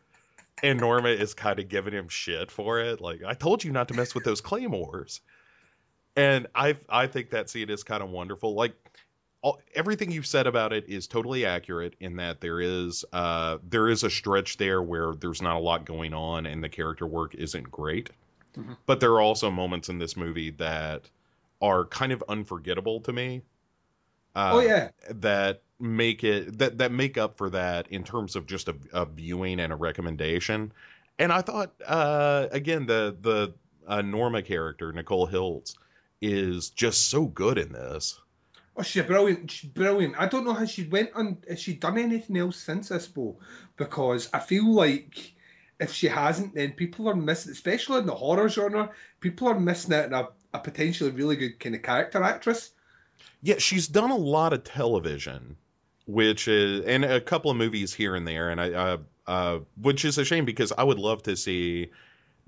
and 0.63 0.79
Norma 0.79 1.09
is 1.09 1.33
kind 1.33 1.59
of 1.59 1.67
giving 1.67 1.93
him 1.93 2.07
shit 2.07 2.51
for 2.51 2.79
it, 2.79 3.01
like 3.01 3.23
I 3.23 3.33
told 3.33 3.63
you 3.63 3.71
not 3.71 3.87
to 3.89 3.93
mess 3.93 4.13
with 4.13 4.23
those 4.23 4.41
claymores, 4.41 5.21
and 6.15 6.47
I 6.55 6.77
I 6.89 7.07
think 7.07 7.31
that 7.31 7.49
scene 7.49 7.69
is 7.69 7.83
kind 7.83 8.03
of 8.03 8.09
wonderful. 8.09 8.53
Like 8.53 8.75
all, 9.41 9.59
everything 9.75 10.11
you've 10.11 10.25
said 10.27 10.47
about 10.47 10.73
it 10.73 10.87
is 10.87 11.07
totally 11.07 11.45
accurate 11.45 11.95
in 11.99 12.15
that 12.17 12.41
there 12.41 12.59
is 12.61 13.03
uh 13.13 13.57
there 13.67 13.89
is 13.89 14.03
a 14.03 14.09
stretch 14.09 14.57
there 14.57 14.81
where 14.81 15.13
there's 15.13 15.41
not 15.41 15.55
a 15.55 15.59
lot 15.59 15.85
going 15.85 16.13
on 16.13 16.45
and 16.45 16.63
the 16.63 16.69
character 16.69 17.05
work 17.05 17.35
isn't 17.35 17.69
great 17.69 18.09
Mhm. 18.57 18.77
but 18.85 19.01
there 19.01 19.11
are 19.11 19.21
also 19.21 19.51
moments 19.51 19.89
in 19.89 19.99
this 19.99 20.15
movie 20.15 20.49
that 20.51 21.09
are 21.61 21.83
kind 21.85 22.11
of 22.13 22.23
unforgettable 22.29 23.01
to 23.01 23.11
me 23.13 23.41
uh, 24.35 24.51
oh 24.53 24.59
yeah, 24.59 24.89
that 25.09 25.61
make 25.79 26.23
it 26.23 26.57
that 26.57 26.77
that 26.77 26.91
make 26.91 27.17
up 27.17 27.37
for 27.37 27.49
that 27.49 27.87
in 27.89 28.03
terms 28.03 28.35
of 28.35 28.45
just 28.45 28.67
a, 28.69 28.75
a 28.93 29.05
viewing 29.05 29.59
and 29.59 29.73
a 29.73 29.75
recommendation 29.75 30.71
and 31.19 31.33
i 31.33 31.41
thought 31.41 31.73
uh 31.85 32.47
again 32.51 32.85
the 32.85 33.15
the 33.21 33.53
uh, 33.87 34.01
norma 34.01 34.41
character 34.41 34.93
nicole 34.93 35.27
hiltz 35.27 35.75
is 36.21 36.69
just 36.69 37.09
so 37.09 37.25
good 37.25 37.57
in 37.57 37.73
this 37.73 38.19
Oh, 38.77 38.83
she's 38.83 39.03
brilliant. 39.03 39.49
She's 39.49 39.69
brilliant. 39.69 40.15
I 40.19 40.27
don't 40.27 40.43
know 40.43 40.53
how 40.53 40.65
she 40.65 40.83
went 40.83 41.11
on. 41.15 41.37
Has 41.47 41.61
she 41.61 41.75
done 41.75 41.97
anything 41.97 42.35
else 42.35 42.57
since 42.57 42.89
this, 42.89 43.07
Bo? 43.07 43.39
Because 43.77 44.29
I 44.33 44.39
feel 44.39 44.69
like 44.69 45.33
if 45.79 45.93
she 45.93 46.07
hasn't, 46.07 46.55
then 46.55 46.73
people 46.73 47.07
are 47.07 47.15
missing, 47.15 47.53
especially 47.53 47.99
in 47.99 48.05
the 48.05 48.15
horror 48.15 48.49
genre, 48.49 48.91
people 49.21 49.47
are 49.47 49.59
missing 49.59 49.93
out 49.93 50.11
on 50.11 50.25
a, 50.25 50.57
a 50.57 50.59
potentially 50.59 51.11
really 51.11 51.37
good 51.37 51.59
kind 51.59 51.75
of 51.75 51.83
character 51.83 52.21
actress. 52.21 52.71
Yeah, 53.41 53.55
she's 53.57 53.87
done 53.87 54.11
a 54.11 54.15
lot 54.15 54.53
of 54.53 54.63
television, 54.63 55.55
which 56.05 56.47
is 56.47 56.85
and 56.85 57.05
a 57.05 57.21
couple 57.21 57.51
of 57.51 57.57
movies 57.57 57.93
here 57.93 58.15
and 58.15 58.27
there, 58.27 58.49
and 58.49 58.61
I, 58.61 58.71
uh, 58.71 58.97
uh, 59.27 59.59
which 59.81 60.05
is 60.05 60.17
a 60.17 60.25
shame 60.25 60.45
because 60.45 60.71
I 60.77 60.83
would 60.83 60.99
love 60.99 61.23
to 61.23 61.35
see. 61.35 61.91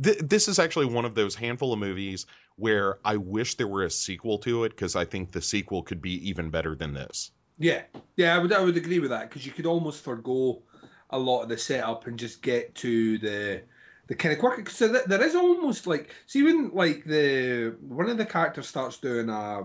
Th- 0.02 0.20
this 0.20 0.48
is 0.48 0.60
actually 0.60 0.86
one 0.86 1.06
of 1.06 1.16
those 1.16 1.36
handful 1.36 1.74
of 1.74 1.80
movies 1.80 2.28
where 2.58 3.00
I 3.06 3.18
wish 3.18 3.56
there 3.56 3.68
were 3.68 3.84
a 3.84 3.90
sequel 3.90 4.38
to 4.40 4.64
it 4.64 4.70
because 4.70 4.96
I 4.96 5.06
think 5.06 5.32
the 5.32 5.42
sequel 5.42 5.84
could 5.84 6.02
be 6.02 6.28
even 6.28 6.50
better 6.50 6.76
than 6.76 6.94
this. 6.94 7.32
Yeah, 7.60 7.84
yeah, 8.16 8.36
I 8.36 8.40
would 8.40 8.54
I 8.54 8.62
would 8.62 8.78
agree 8.78 9.00
with 9.00 9.10
that 9.10 9.30
because 9.30 9.46
you 9.46 9.52
could 9.52 9.66
almost 9.66 10.04
forego 10.04 10.62
a 11.10 11.18
lot 11.18 11.44
of 11.44 11.50
the 11.50 11.58
setup 11.58 12.06
and 12.08 12.20
just 12.20 12.42
get 12.42 12.76
to 12.76 13.18
the 13.18 13.64
the 14.08 14.16
kind 14.16 14.34
of 14.34 14.40
quirky. 14.40 14.70
So 14.72 14.92
th- 14.92 15.06
there 15.06 15.24
is 15.24 15.36
almost 15.36 15.88
like 15.88 16.14
see 16.26 16.44
when 16.44 16.72
like 16.74 17.04
the 17.06 17.76
one 17.82 18.10
of 18.10 18.18
the 18.18 18.26
characters 18.26 18.68
starts 18.68 18.98
doing 18.98 19.30
a, 19.30 19.64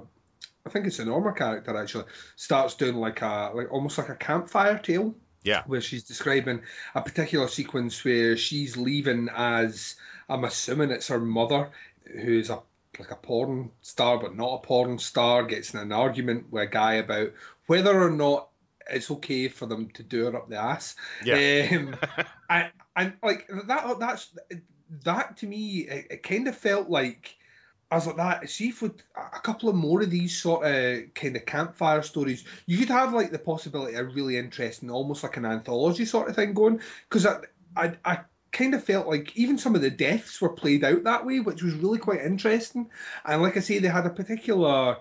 I 0.64 0.70
think 0.70 0.87
it's 0.87 0.98
a 0.98 1.05
Norma 1.05 1.33
character 1.33 1.77
actually 1.77 2.05
starts 2.37 2.75
doing 2.75 2.96
like 2.96 3.22
a 3.22 3.51
like 3.55 3.72
almost 3.72 3.98
like 3.98 4.09
a 4.09 4.16
campfire 4.16 4.79
tale. 4.79 5.14
Yeah. 5.44 5.64
where 5.66 5.81
she's 5.81 6.05
describing 6.05 6.62
a 6.94 7.03
particular 7.03 7.48
sequence 7.48 8.05
where 8.05 8.37
she's 8.37 8.77
leaving 8.77 9.29
as 9.35 9.96
I'm 10.29 10.44
assuming 10.44 10.92
it's 10.92 11.09
her 11.09 11.18
mother 11.18 11.70
who's 12.05 12.48
a 12.48 12.61
like 12.96 13.11
a 13.11 13.16
porn 13.16 13.72
star 13.81 14.18
but 14.18 14.37
not 14.37 14.55
a 14.55 14.59
porn 14.59 15.01
star 15.01 15.42
gets 15.42 15.75
in 15.75 15.81
an 15.81 15.90
argument 15.90 16.53
with 16.53 16.62
a 16.62 16.66
guy 16.66 16.94
about 16.94 17.33
whether 17.66 18.01
or 18.01 18.11
not 18.11 18.51
it's 18.90 19.11
okay 19.11 19.48
for 19.48 19.66
them 19.66 19.88
to 19.90 20.03
do 20.03 20.25
her 20.25 20.37
up 20.37 20.48
the 20.48 20.57
ass. 20.57 20.96
Yeah. 21.25 21.68
Um, 21.72 21.96
and, 22.51 22.70
and 22.96 23.12
like 23.22 23.48
that 23.66 23.98
that's 23.98 24.31
that 25.05 25.38
to 25.38 25.46
me 25.46 25.79
it, 25.79 26.07
it 26.11 26.22
kind 26.22 26.48
of 26.48 26.57
felt 26.57 26.88
like 26.88 27.37
I 27.93 27.97
was 27.97 28.07
like 28.07 28.17
that. 28.17 28.49
See 28.49 28.71
if 28.71 28.81
with 28.81 29.03
a 29.15 29.39
couple 29.41 29.69
of 29.69 29.75
more 29.75 30.01
of 30.01 30.09
these 30.09 30.35
sort 30.35 30.65
of 30.65 31.13
kind 31.13 31.37
of 31.37 31.45
campfire 31.45 32.01
stories, 32.01 32.43
you 32.65 32.79
could 32.79 32.89
have 32.89 33.13
like 33.13 33.31
the 33.31 33.39
possibility 33.39 33.97
of 33.97 34.15
really 34.15 34.39
interesting, 34.39 34.91
almost 34.91 35.23
like 35.23 35.37
an 35.37 35.45
anthology 35.45 36.07
sort 36.07 36.31
of 36.31 36.35
thing 36.35 36.55
going. 36.55 36.81
Because 37.07 37.27
I, 37.27 37.41
I, 37.77 37.93
I 38.03 38.21
kind 38.51 38.75
of 38.75 38.83
felt 38.83 39.09
like 39.09 39.37
even 39.37 39.59
some 39.59 39.75
of 39.75 39.83
the 39.83 39.91
deaths 39.91 40.41
were 40.41 40.49
played 40.49 40.85
out 40.85 41.05
that 41.05 41.27
way, 41.27 41.41
which 41.41 41.63
was 41.63 41.75
really 41.75 41.99
quite 41.99 42.23
interesting. 42.23 42.89
And 43.27 43.43
like 43.43 43.59
I 43.59 43.61
say, 43.61 43.79
they 43.79 43.89
had 43.89 44.07
a 44.07 44.11
particular. 44.11 44.97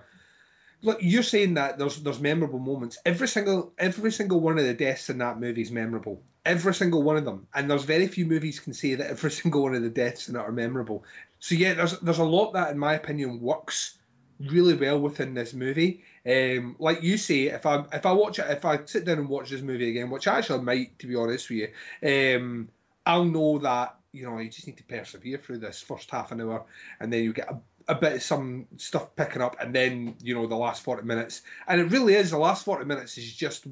Look, 0.82 0.98
you're 1.00 1.24
saying 1.24 1.54
that 1.54 1.78
there's 1.78 1.96
there's 2.04 2.20
memorable 2.20 2.60
moments. 2.60 2.98
Every 3.06 3.30
single 3.30 3.72
every 3.78 4.12
single 4.12 4.42
one 4.42 4.60
of 4.60 4.66
the 4.66 4.74
deaths 4.74 5.10
in 5.10 5.20
that 5.20 5.40
movie 5.40 5.62
is 5.62 5.72
memorable. 5.72 6.22
Every 6.46 6.74
single 6.74 7.04
one 7.04 7.16
of 7.16 7.24
them. 7.24 7.48
And 7.54 7.72
there's 7.72 7.86
very 7.86 8.08
few 8.08 8.26
movies 8.26 8.60
can 8.60 8.74
say 8.74 8.96
that 8.96 9.12
every 9.12 9.32
single 9.42 9.64
one 9.64 9.76
of 9.76 9.82
the 9.82 9.90
deaths 9.90 10.28
in 10.28 10.36
it 10.36 10.40
are 10.40 10.52
memorable. 10.52 11.06
So 11.42 11.56
yeah, 11.56 11.74
there's 11.74 12.00
there's 12.00 12.20
a 12.20 12.24
lot 12.24 12.54
that, 12.54 12.70
in 12.72 12.78
my 12.78 12.94
opinion, 12.94 13.42
works 13.42 13.98
really 14.40 14.76
well 14.76 15.00
within 15.00 15.34
this 15.34 15.54
movie. 15.54 16.04
Um, 16.26 16.76
like 16.80 17.02
you 17.02 17.18
say, 17.18 17.48
if 17.48 17.66
I 17.66 17.84
if 17.92 18.06
I 18.06 18.12
watch 18.12 18.38
it, 18.38 18.46
if 18.50 18.64
I 18.64 18.86
sit 18.86 19.06
down 19.06 19.18
and 19.18 19.28
watch 19.28 19.50
this 19.50 19.64
movie 19.64 19.90
again, 19.90 20.12
which 20.12 20.28
I 20.28 20.38
actually 20.38 20.64
might, 20.64 21.00
to 21.00 21.08
be 21.08 21.16
honest 21.16 21.50
with 21.50 21.72
you, 22.04 22.38
um, 22.38 22.70
I'll 23.08 23.26
know 23.26 23.58
that 23.58 23.98
you 24.12 24.24
know 24.24 24.38
you 24.38 24.50
just 24.50 24.68
need 24.68 24.78
to 24.78 24.84
persevere 24.84 25.40
through 25.40 25.58
this 25.58 25.82
first 25.82 26.12
half 26.12 26.32
an 26.32 26.42
hour, 26.42 26.64
and 27.00 27.12
then 27.12 27.24
you 27.24 27.34
get 27.34 27.50
a, 27.50 27.60
a 27.88 27.96
bit 27.96 28.14
of 28.14 28.22
some 28.22 28.68
stuff 28.78 29.16
picking 29.16 29.42
up, 29.42 29.56
and 29.60 29.74
then 29.74 30.16
you 30.22 30.36
know 30.36 30.46
the 30.46 30.56
last 30.56 30.84
forty 30.84 31.04
minutes, 31.04 31.42
and 31.68 31.82
it 31.82 31.86
really 31.86 32.14
is 32.14 32.30
the 32.30 32.38
last 32.38 32.66
forty 32.66 32.86
minutes 32.86 33.18
is 33.18 33.34
just 33.34 33.66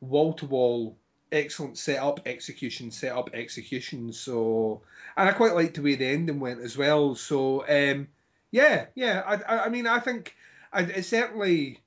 wall 0.00 0.34
to 0.34 0.46
wall 0.46 0.96
excellent 1.32 1.78
setup, 1.78 2.20
execution, 2.26 2.90
setup, 2.90 3.34
execution. 3.34 4.12
So, 4.12 4.82
and 5.16 5.28
I 5.28 5.32
quite 5.32 5.54
liked 5.54 5.74
the 5.74 5.82
way 5.82 5.94
the 5.94 6.06
ending 6.06 6.38
went 6.38 6.60
as 6.60 6.76
well. 6.76 7.14
So, 7.14 7.66
um, 7.68 8.08
yeah, 8.50 8.86
yeah. 8.94 9.22
I, 9.26 9.66
I, 9.66 9.68
mean, 9.70 9.86
I 9.86 9.98
think 9.98 10.36
I, 10.72 10.82
it's 10.82 11.08
certainly 11.08 11.80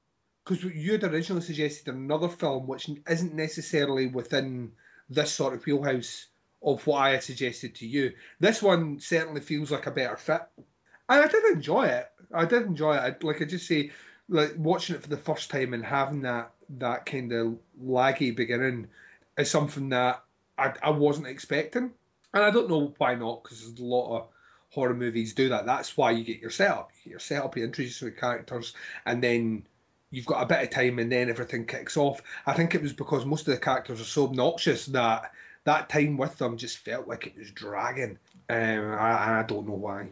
because 0.43 0.63
you 0.63 0.93
had 0.93 1.03
originally 1.03 1.41
suggested 1.41 1.93
another 1.93 2.29
film 2.29 2.67
which 2.67 2.89
isn't 3.10 3.34
necessarily 3.34 4.08
within 4.08 4.71
this 5.10 5.31
sort 5.31 5.53
of 5.53 5.65
wheelhouse 5.65 6.27
of 6.63 6.86
what 6.88 6.97
I 6.99 7.12
had 7.12 7.23
suggested 7.23 7.75
to 7.75 7.88
you. 7.88 8.13
This 8.39 8.62
one 8.62 8.99
certainly 8.99 9.41
feels 9.41 9.71
like 9.71 9.86
a 9.86 9.91
better 9.91 10.17
fit, 10.17 10.41
and 10.58 11.21
I 11.21 11.27
did 11.27 11.43
enjoy 11.45 11.86
it. 11.86 12.12
I 12.34 12.45
did 12.45 12.63
enjoy 12.63 12.97
it. 12.97 13.23
Like 13.23 13.41
I 13.41 13.45
just 13.45 13.67
say, 13.67 13.91
like 14.27 14.53
watching 14.58 14.95
it 14.95 15.03
for 15.03 15.10
the 15.10 15.17
first 15.17 15.51
time 15.51 15.73
and 15.73 15.86
having 15.86 16.21
that 16.21 16.51
that 16.77 17.05
kind 17.05 17.31
of 17.31 17.58
laggy 17.84 18.36
beginning 18.36 18.88
is 19.37 19.49
something 19.49 19.89
that 19.89 20.23
I, 20.57 20.73
I 20.81 20.89
wasn't 20.89 21.27
expecting. 21.27 21.91
And 22.33 22.43
I 22.43 22.51
don't 22.51 22.69
know 22.69 22.93
why 22.97 23.15
not, 23.15 23.43
because 23.43 23.61
there's 23.61 23.79
a 23.79 23.83
lot 23.83 24.17
of 24.17 24.27
horror 24.71 24.93
movies 24.93 25.33
do 25.33 25.49
that. 25.49 25.65
That's 25.65 25.95
why 25.95 26.11
you 26.11 26.23
get 26.23 26.39
your 26.39 26.51
setup. 26.51 26.91
You 26.97 27.03
get 27.05 27.09
your 27.11 27.19
setup, 27.19 27.55
you 27.55 27.63
introduce 27.63 27.99
the 27.99 28.11
characters, 28.11 28.73
and 29.05 29.23
then 29.23 29.65
you've 30.11 30.25
got 30.25 30.43
a 30.43 30.45
bit 30.45 30.63
of 30.63 30.69
time, 30.69 30.99
and 30.99 31.11
then 31.11 31.29
everything 31.29 31.65
kicks 31.65 31.97
off. 31.97 32.21
I 32.45 32.53
think 32.53 32.75
it 32.75 32.81
was 32.81 32.93
because 32.93 33.25
most 33.25 33.47
of 33.47 33.53
the 33.53 33.59
characters 33.59 34.01
are 34.01 34.05
so 34.05 34.25
obnoxious 34.25 34.85
that 34.87 35.31
that 35.63 35.89
time 35.89 36.17
with 36.17 36.37
them 36.37 36.57
just 36.57 36.79
felt 36.79 37.07
like 37.07 37.25
it 37.25 37.37
was 37.37 37.51
dragging. 37.51 38.19
Um, 38.49 38.91
I, 38.91 39.39
I 39.39 39.45
don't 39.47 39.67
know 39.67 39.73
why. 39.73 40.07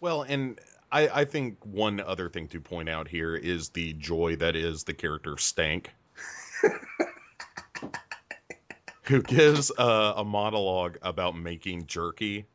Well, 0.00 0.22
and 0.22 0.60
I, 0.92 1.08
I 1.08 1.24
think 1.24 1.56
one 1.64 2.00
other 2.00 2.28
thing 2.28 2.48
to 2.48 2.60
point 2.60 2.88
out 2.88 3.08
here 3.08 3.34
is 3.34 3.70
the 3.70 3.94
joy 3.94 4.36
that 4.36 4.54
is 4.54 4.84
the 4.84 4.92
character 4.92 5.38
Stank. 5.38 5.90
who 9.04 9.22
gives 9.22 9.70
a, 9.76 10.14
a 10.16 10.24
monologue 10.24 10.98
about 11.02 11.36
making 11.36 11.86
jerky 11.86 12.46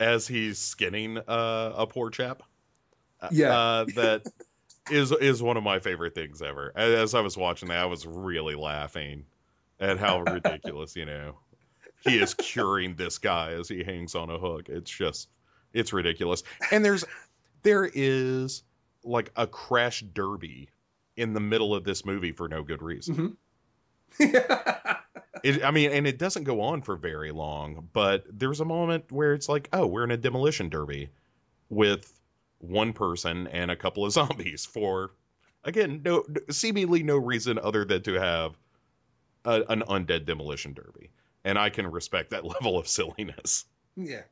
as 0.00 0.26
he's 0.26 0.58
skinning 0.58 1.18
uh, 1.18 1.72
a 1.76 1.86
poor 1.86 2.10
chap. 2.10 2.42
Uh, 3.20 3.28
yeah, 3.32 3.58
uh, 3.58 3.84
that 3.96 4.22
is 4.90 5.12
is 5.12 5.42
one 5.42 5.56
of 5.56 5.62
my 5.62 5.78
favorite 5.78 6.14
things 6.14 6.40
ever. 6.40 6.72
As 6.76 7.14
I 7.14 7.20
was 7.20 7.36
watching 7.36 7.68
that, 7.68 7.78
I 7.78 7.86
was 7.86 8.06
really 8.06 8.54
laughing 8.54 9.24
at 9.80 9.98
how 9.98 10.20
ridiculous, 10.26 10.96
you 10.96 11.04
know, 11.04 11.36
he 12.00 12.18
is 12.18 12.34
curing 12.34 12.94
this 12.94 13.18
guy 13.18 13.52
as 13.52 13.68
he 13.68 13.82
hangs 13.82 14.14
on 14.14 14.30
a 14.30 14.38
hook. 14.38 14.68
It's 14.68 14.90
just, 14.90 15.28
it's 15.72 15.92
ridiculous. 15.92 16.42
And 16.70 16.84
there's, 16.84 17.04
there 17.62 17.88
is 17.92 18.62
like 19.04 19.32
a 19.36 19.46
crash 19.46 20.02
derby 20.12 20.70
in 21.16 21.32
the 21.32 21.40
middle 21.40 21.74
of 21.74 21.84
this 21.84 22.04
movie 22.04 22.32
for 22.32 22.48
no 22.48 22.62
good 22.62 22.82
reason. 22.82 23.36
Mm-hmm. 24.18 24.92
It, 25.42 25.64
I 25.64 25.70
mean, 25.70 25.90
and 25.90 26.06
it 26.06 26.18
doesn't 26.18 26.44
go 26.44 26.60
on 26.60 26.82
for 26.82 26.96
very 26.96 27.30
long, 27.30 27.88
but 27.92 28.24
there's 28.30 28.60
a 28.60 28.64
moment 28.64 29.10
where 29.10 29.34
it's 29.34 29.48
like, 29.48 29.68
oh, 29.72 29.86
we're 29.86 30.04
in 30.04 30.10
a 30.10 30.16
demolition 30.16 30.68
derby 30.68 31.10
with 31.68 32.18
one 32.58 32.92
person 32.92 33.46
and 33.48 33.70
a 33.70 33.76
couple 33.76 34.04
of 34.04 34.12
zombies 34.18 34.64
for, 34.64 35.12
again, 35.64 36.02
no 36.04 36.24
seemingly 36.50 37.02
no 37.02 37.16
reason 37.16 37.58
other 37.58 37.84
than 37.84 38.02
to 38.02 38.14
have 38.14 38.56
a, 39.44 39.62
an 39.68 39.82
undead 39.88 40.24
demolition 40.24 40.72
derby, 40.74 41.10
and 41.44 41.58
I 41.58 41.70
can 41.70 41.86
respect 41.86 42.30
that 42.30 42.44
level 42.54 42.78
of 42.78 42.88
silliness. 42.88 43.64
Yeah, 43.96 44.22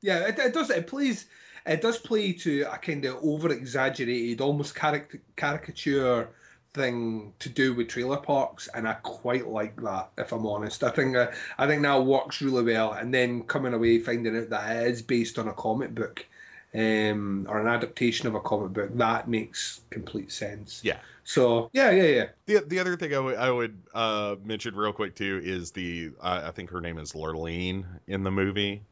yeah, 0.00 0.28
it, 0.28 0.38
it 0.38 0.54
does. 0.54 0.70
It 0.70 0.86
plays. 0.86 1.26
It 1.66 1.80
does 1.80 1.96
play 1.96 2.32
to 2.32 2.62
a 2.70 2.76
kind 2.76 3.04
of 3.06 3.16
over 3.22 3.50
exaggerated, 3.50 4.42
almost 4.42 4.74
caric- 4.74 5.22
caricature 5.36 6.28
thing 6.74 7.32
to 7.38 7.48
do 7.48 7.72
with 7.72 7.88
trailer 7.88 8.18
parks, 8.18 8.68
and 8.74 8.86
I 8.86 8.94
quite 8.94 9.48
like 9.48 9.80
that. 9.82 10.10
If 10.18 10.32
I'm 10.32 10.46
honest, 10.46 10.82
I 10.82 10.90
think 10.90 11.16
uh, 11.16 11.30
I 11.56 11.66
think 11.66 11.82
that 11.82 12.04
works 12.04 12.42
really 12.42 12.64
well. 12.64 12.92
And 12.92 13.14
then 13.14 13.44
coming 13.44 13.72
away 13.72 14.00
finding 14.00 14.36
out 14.36 14.50
that 14.50 14.76
it 14.76 14.88
is 14.88 15.00
based 15.00 15.38
on 15.38 15.48
a 15.48 15.52
comic 15.52 15.94
book, 15.94 16.26
um, 16.74 17.46
or 17.48 17.60
an 17.60 17.68
adaptation 17.68 18.26
of 18.26 18.34
a 18.34 18.40
comic 18.40 18.72
book, 18.72 18.96
that 18.98 19.28
makes 19.28 19.80
complete 19.90 20.32
sense. 20.32 20.80
Yeah. 20.84 20.98
So 21.22 21.70
yeah, 21.72 21.90
yeah, 21.90 22.02
yeah. 22.02 22.26
The 22.46 22.64
the 22.66 22.78
other 22.78 22.96
thing 22.96 23.12
I, 23.12 23.16
w- 23.16 23.36
I 23.36 23.50
would 23.50 23.80
uh, 23.94 24.36
mention 24.44 24.74
real 24.74 24.92
quick 24.92 25.14
too 25.14 25.40
is 25.42 25.70
the 25.70 26.10
uh, 26.20 26.42
I 26.44 26.50
think 26.50 26.70
her 26.70 26.80
name 26.80 26.98
is 26.98 27.12
Lurleen 27.12 27.86
in 28.08 28.24
the 28.24 28.30
movie. 28.30 28.82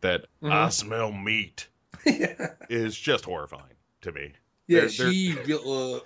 That 0.00 0.22
mm-hmm. 0.42 0.52
I 0.52 0.68
smell 0.68 1.12
meat 1.12 1.66
is 2.68 2.96
just 2.96 3.24
horrifying 3.24 3.74
to 4.02 4.12
me. 4.12 4.32
Yeah, 4.66 4.80
they're, 4.80 4.88
she. 4.90 5.32
They're... 5.32 6.00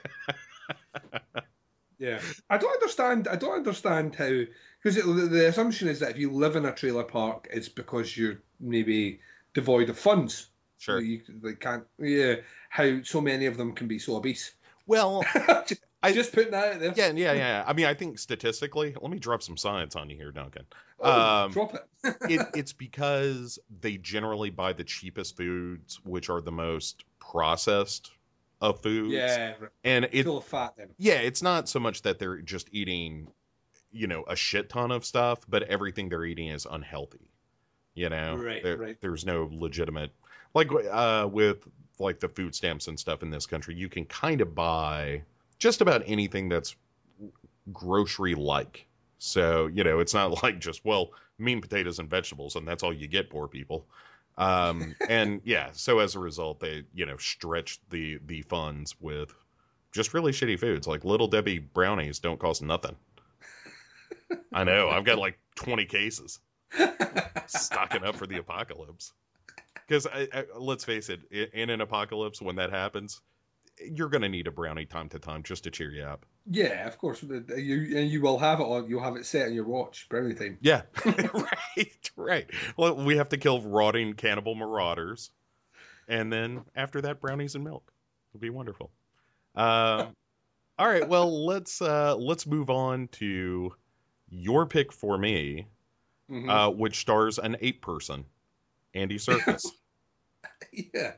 Yeah, 1.98 2.20
I 2.48 2.58
don't 2.58 2.72
understand. 2.72 3.26
I 3.26 3.36
don't 3.36 3.56
understand 3.56 4.14
how 4.14 4.30
because 4.82 4.96
the, 4.96 5.02
the 5.02 5.48
assumption 5.48 5.88
is 5.88 5.98
that 6.00 6.10
if 6.10 6.18
you 6.18 6.30
live 6.30 6.54
in 6.54 6.64
a 6.64 6.72
trailer 6.72 7.02
park, 7.02 7.48
it's 7.50 7.68
because 7.68 8.16
you're 8.16 8.38
maybe 8.60 9.20
devoid 9.52 9.90
of 9.90 9.98
funds. 9.98 10.48
Sure, 10.78 11.00
you 11.00 11.22
they 11.42 11.54
can't. 11.54 11.84
Yeah, 11.98 12.36
how 12.70 13.02
so 13.02 13.20
many 13.20 13.46
of 13.46 13.56
them 13.56 13.72
can 13.72 13.88
be 13.88 13.98
so 13.98 14.16
obese. 14.16 14.52
Well, 14.86 15.24
just, 15.66 15.82
I 16.00 16.12
just 16.12 16.32
putting 16.32 16.52
that 16.52 16.74
out 16.74 16.80
there. 16.80 16.92
Yeah, 16.94 17.10
yeah, 17.10 17.32
yeah. 17.32 17.64
I 17.66 17.72
mean, 17.72 17.86
I 17.86 17.94
think 17.94 18.20
statistically, 18.20 18.94
let 19.00 19.10
me 19.10 19.18
drop 19.18 19.42
some 19.42 19.56
science 19.56 19.96
on 19.96 20.08
you 20.08 20.16
here, 20.16 20.30
Duncan. 20.30 20.66
Oh, 21.00 21.10
um, 21.10 21.50
drop 21.50 21.74
it. 21.74 21.82
it. 22.30 22.46
It's 22.54 22.72
because 22.72 23.58
they 23.80 23.96
generally 23.96 24.50
buy 24.50 24.72
the 24.72 24.84
cheapest 24.84 25.36
foods, 25.36 25.98
which 26.04 26.30
are 26.30 26.40
the 26.40 26.52
most 26.52 27.04
processed 27.18 28.12
of 28.60 28.82
foods. 28.82 29.12
Yeah, 29.12 29.54
and 29.84 30.08
it's 30.12 30.26
full 30.26 30.38
of 30.38 30.44
fat. 30.44 30.74
Then. 30.76 30.88
Yeah, 30.98 31.14
it's 31.14 31.42
not 31.42 31.68
so 31.68 31.80
much 31.80 32.02
that 32.02 32.18
they're 32.18 32.38
just 32.38 32.68
eating, 32.72 33.28
you 33.92 34.06
know, 34.06 34.24
a 34.26 34.36
shit 34.36 34.68
ton 34.68 34.90
of 34.90 35.04
stuff, 35.04 35.40
but 35.48 35.64
everything 35.64 36.08
they're 36.08 36.24
eating 36.24 36.48
is 36.48 36.66
unhealthy. 36.70 37.30
You 37.94 38.08
know, 38.08 38.36
right, 38.36 38.62
there, 38.62 38.76
right. 38.76 38.96
There's 39.00 39.26
no 39.26 39.48
legitimate, 39.52 40.12
like 40.54 40.70
uh, 40.72 41.28
with 41.30 41.66
like 41.98 42.20
the 42.20 42.28
food 42.28 42.54
stamps 42.54 42.86
and 42.86 42.98
stuff 42.98 43.22
in 43.24 43.30
this 43.30 43.46
country, 43.46 43.74
you 43.74 43.88
can 43.88 44.04
kind 44.04 44.40
of 44.40 44.54
buy 44.54 45.22
just 45.58 45.80
about 45.80 46.04
anything 46.06 46.48
that's 46.48 46.76
grocery 47.72 48.36
like. 48.36 48.86
So 49.18 49.66
you 49.66 49.82
know, 49.82 49.98
it's 49.98 50.14
not 50.14 50.42
like 50.42 50.60
just 50.60 50.84
well, 50.84 51.10
mean 51.38 51.60
potatoes 51.60 51.98
and 51.98 52.08
vegetables, 52.08 52.56
and 52.56 52.66
that's 52.66 52.82
all 52.82 52.92
you 52.92 53.08
get, 53.08 53.30
poor 53.30 53.48
people. 53.48 53.86
Um, 54.38 54.94
and 55.08 55.40
yeah, 55.44 55.70
so 55.72 55.98
as 55.98 56.14
a 56.14 56.20
result, 56.20 56.60
they 56.60 56.84
you 56.94 57.04
know 57.04 57.16
stretched 57.16 57.80
the 57.90 58.18
the 58.24 58.42
funds 58.42 58.94
with 59.00 59.34
just 59.92 60.14
really 60.14 60.32
shitty 60.32 60.58
foods 60.58 60.86
like 60.86 61.04
Little 61.04 61.26
Debbie 61.26 61.58
brownies 61.58 62.20
don't 62.20 62.38
cost 62.38 62.62
nothing. 62.62 62.96
I 64.52 64.64
know 64.64 64.88
I've 64.88 65.04
got 65.04 65.18
like 65.18 65.38
twenty 65.56 65.86
cases 65.86 66.38
stocking 67.46 68.04
up 68.04 68.14
for 68.14 68.26
the 68.26 68.38
apocalypse. 68.38 69.12
Because 69.86 70.06
let's 70.56 70.84
face 70.84 71.08
it, 71.08 71.20
in 71.52 71.70
an 71.70 71.80
apocalypse, 71.80 72.40
when 72.40 72.56
that 72.56 72.70
happens, 72.70 73.20
you're 73.80 74.08
going 74.08 74.22
to 74.22 74.28
need 74.28 74.46
a 74.46 74.50
brownie 74.50 74.86
time 74.86 75.08
to 75.10 75.18
time 75.18 75.42
just 75.42 75.64
to 75.64 75.70
cheer 75.70 75.90
you 75.90 76.02
up. 76.02 76.26
Yeah, 76.50 76.86
of 76.86 76.98
course. 76.98 77.22
You 77.22 77.98
and 77.98 78.10
you 78.10 78.20
will 78.20 78.38
have 78.38 78.60
it 78.60 78.64
on. 78.64 78.88
You'll 78.88 79.02
have 79.02 79.16
it 79.16 79.26
set 79.26 79.46
on 79.46 79.54
your 79.54 79.64
watch 79.64 80.08
brownie 80.08 80.34
time. 80.34 80.58
Yeah, 80.60 80.82
right, 81.04 82.10
right. 82.16 82.50
Well, 82.76 82.96
we 82.96 83.16
have 83.16 83.30
to 83.30 83.36
kill 83.36 83.60
rotting 83.62 84.14
cannibal 84.14 84.54
marauders, 84.54 85.30
and 86.08 86.32
then 86.32 86.62
after 86.74 87.02
that, 87.02 87.20
brownies 87.20 87.54
and 87.54 87.64
milk. 87.64 87.92
It'll 88.30 88.40
be 88.40 88.50
wonderful. 88.50 88.90
Um, 89.54 90.14
all 90.78 90.88
right. 90.88 91.08
Well, 91.08 91.46
let's 91.46 91.82
uh, 91.82 92.16
let's 92.16 92.46
move 92.46 92.70
on 92.70 93.08
to 93.12 93.74
your 94.30 94.66
pick 94.66 94.92
for 94.92 95.16
me, 95.16 95.66
mm-hmm. 96.30 96.48
uh, 96.48 96.70
which 96.70 97.00
stars 97.00 97.38
an 97.38 97.56
ape 97.60 97.82
person, 97.82 98.24
Andy 98.94 99.18
Serkis. 99.18 99.66
yeah. 100.72 101.12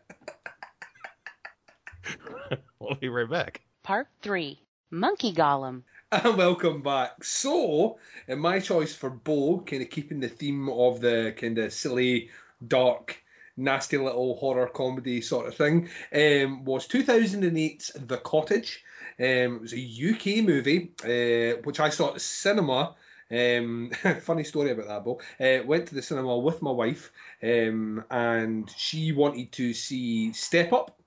we'll 2.79 2.95
be 2.97 3.09
right 3.09 3.29
back. 3.29 3.63
Part 3.83 4.09
3 4.23 4.59
Monkey 4.91 5.33
Golem. 5.33 5.83
And 6.13 6.37
welcome 6.37 6.83
back. 6.83 7.23
So, 7.23 7.99
in 8.27 8.41
my 8.41 8.59
choice 8.59 8.95
for 8.95 9.11
Bo, 9.11 9.61
kind 9.61 9.83
of 9.83 9.91
keeping 9.91 10.21
the 10.21 10.29
theme 10.29 10.69
of 10.69 11.01
the 11.01 11.35
kind 11.37 11.59
of 11.59 11.73
silly, 11.73 12.31
dark, 12.67 13.23
nasty 13.57 13.97
little 13.97 14.37
horror 14.37 14.67
comedy 14.67 15.21
sort 15.21 15.47
of 15.47 15.55
thing, 15.55 15.89
um, 16.13 16.65
was 16.65 16.89
2008's 16.89 17.93
The 18.07 18.17
Cottage. 18.19 18.83
Um, 19.19 19.57
it 19.57 19.61
was 19.61 19.75
a 19.75 20.11
UK 20.11 20.45
movie, 20.45 20.93
uh, 21.05 21.61
which 21.63 21.79
I 21.79 21.91
saw 21.91 22.09
at 22.09 22.15
the 22.15 22.21
cinema. 22.21 22.97
Um, 23.31 23.93
funny 24.23 24.43
story 24.45 24.73
about 24.73 24.89
that, 24.89 25.05
Bo. 25.05 25.21
Uh, 25.39 25.65
went 25.65 25.87
to 25.89 25.95
the 25.95 26.03
cinema 26.03 26.37
with 26.39 26.63
my 26.63 26.73
wife, 26.73 27.13
um, 27.43 28.05
and 28.11 28.69
she 28.77 29.13
wanted 29.13 29.53
to 29.53 29.73
see 29.75 30.33
Step 30.33 30.73
Up, 30.73 31.00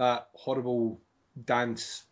that 0.00 0.28
horrible 0.32 0.98
dance 1.44 2.04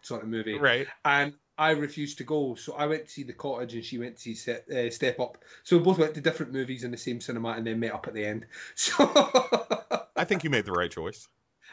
sort 0.00 0.22
of 0.22 0.28
movie 0.28 0.58
Right. 0.58 0.86
and 1.04 1.34
I 1.58 1.72
refused 1.72 2.18
to 2.18 2.24
go. 2.24 2.54
So 2.54 2.72
I 2.74 2.86
went 2.86 3.04
to 3.06 3.10
see 3.10 3.24
The 3.24 3.34
Cottage, 3.34 3.74
and 3.74 3.84
she 3.84 3.98
went 3.98 4.16
to 4.16 4.22
see 4.22 4.34
Step, 4.34 4.68
uh, 4.70 4.90
Step 4.90 5.20
Up. 5.20 5.38
So 5.64 5.76
we 5.76 5.84
both 5.84 5.98
went 5.98 6.14
to 6.14 6.20
different 6.20 6.52
movies 6.52 6.82
in 6.82 6.90
the 6.90 6.96
same 6.96 7.20
cinema, 7.20 7.50
and 7.50 7.66
then 7.66 7.78
met 7.78 7.92
up 7.92 8.06
at 8.08 8.14
the 8.14 8.24
end. 8.24 8.46
So 8.74 8.94
I 10.16 10.24
think 10.24 10.44
you 10.44 10.50
made 10.50 10.64
the 10.64 10.72
right 10.72 10.90
choice. 10.90 11.28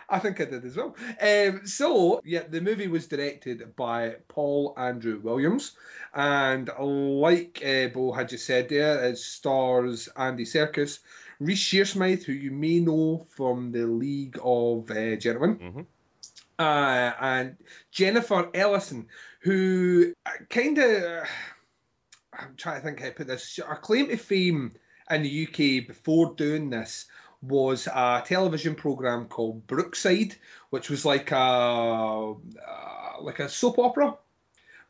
I 0.09 0.19
think 0.19 0.41
I 0.41 0.45
did 0.45 0.65
as 0.65 0.75
well. 0.75 0.95
Um, 1.21 1.65
so 1.65 2.21
yeah, 2.25 2.43
the 2.49 2.61
movie 2.61 2.87
was 2.87 3.07
directed 3.07 3.75
by 3.75 4.15
Paul 4.27 4.73
Andrew 4.77 5.19
Williams, 5.21 5.77
and 6.13 6.69
like 6.77 7.61
uh, 7.65 7.87
Bo 7.87 8.11
had 8.11 8.29
just 8.29 8.45
said 8.45 8.69
there, 8.69 9.03
it 9.05 9.17
stars 9.17 10.09
Andy 10.15 10.45
Serkis, 10.45 10.99
Reece 11.39 11.63
Shearsmith, 11.63 12.23
who 12.23 12.33
you 12.33 12.51
may 12.51 12.79
know 12.79 13.25
from 13.29 13.71
the 13.71 13.85
League 13.85 14.37
of 14.43 14.91
uh, 14.91 15.15
Gentlemen 15.15 15.57
Mhm. 15.57 15.85
uh, 16.59 17.13
and 17.21 17.55
Jennifer 17.91 18.49
Ellison, 18.53 19.07
who 19.41 20.13
kind 20.49 20.77
of, 20.77 21.27
I'm 22.33 22.55
trying 22.57 22.81
to 22.81 22.85
think 22.85 22.99
how 22.99 23.07
to 23.07 23.11
put 23.13 23.27
this. 23.27 23.57
Her 23.65 23.75
claim 23.75 24.07
to 24.09 24.17
fame 24.17 24.73
in 25.09 25.23
the 25.23 25.47
UK 25.47 25.87
before 25.87 26.35
doing 26.35 26.69
this 26.69 27.05
was 27.41 27.87
a 27.87 28.21
television 28.25 28.75
program 28.75 29.25
called 29.25 29.65
Brookside, 29.65 30.35
which 30.71 30.89
was 30.89 31.05
like 31.05 31.31
a 31.31 31.35
uh, 31.37 32.35
like 33.21 33.39
a 33.39 33.47
soap 33.49 33.79
opera, 33.79 34.17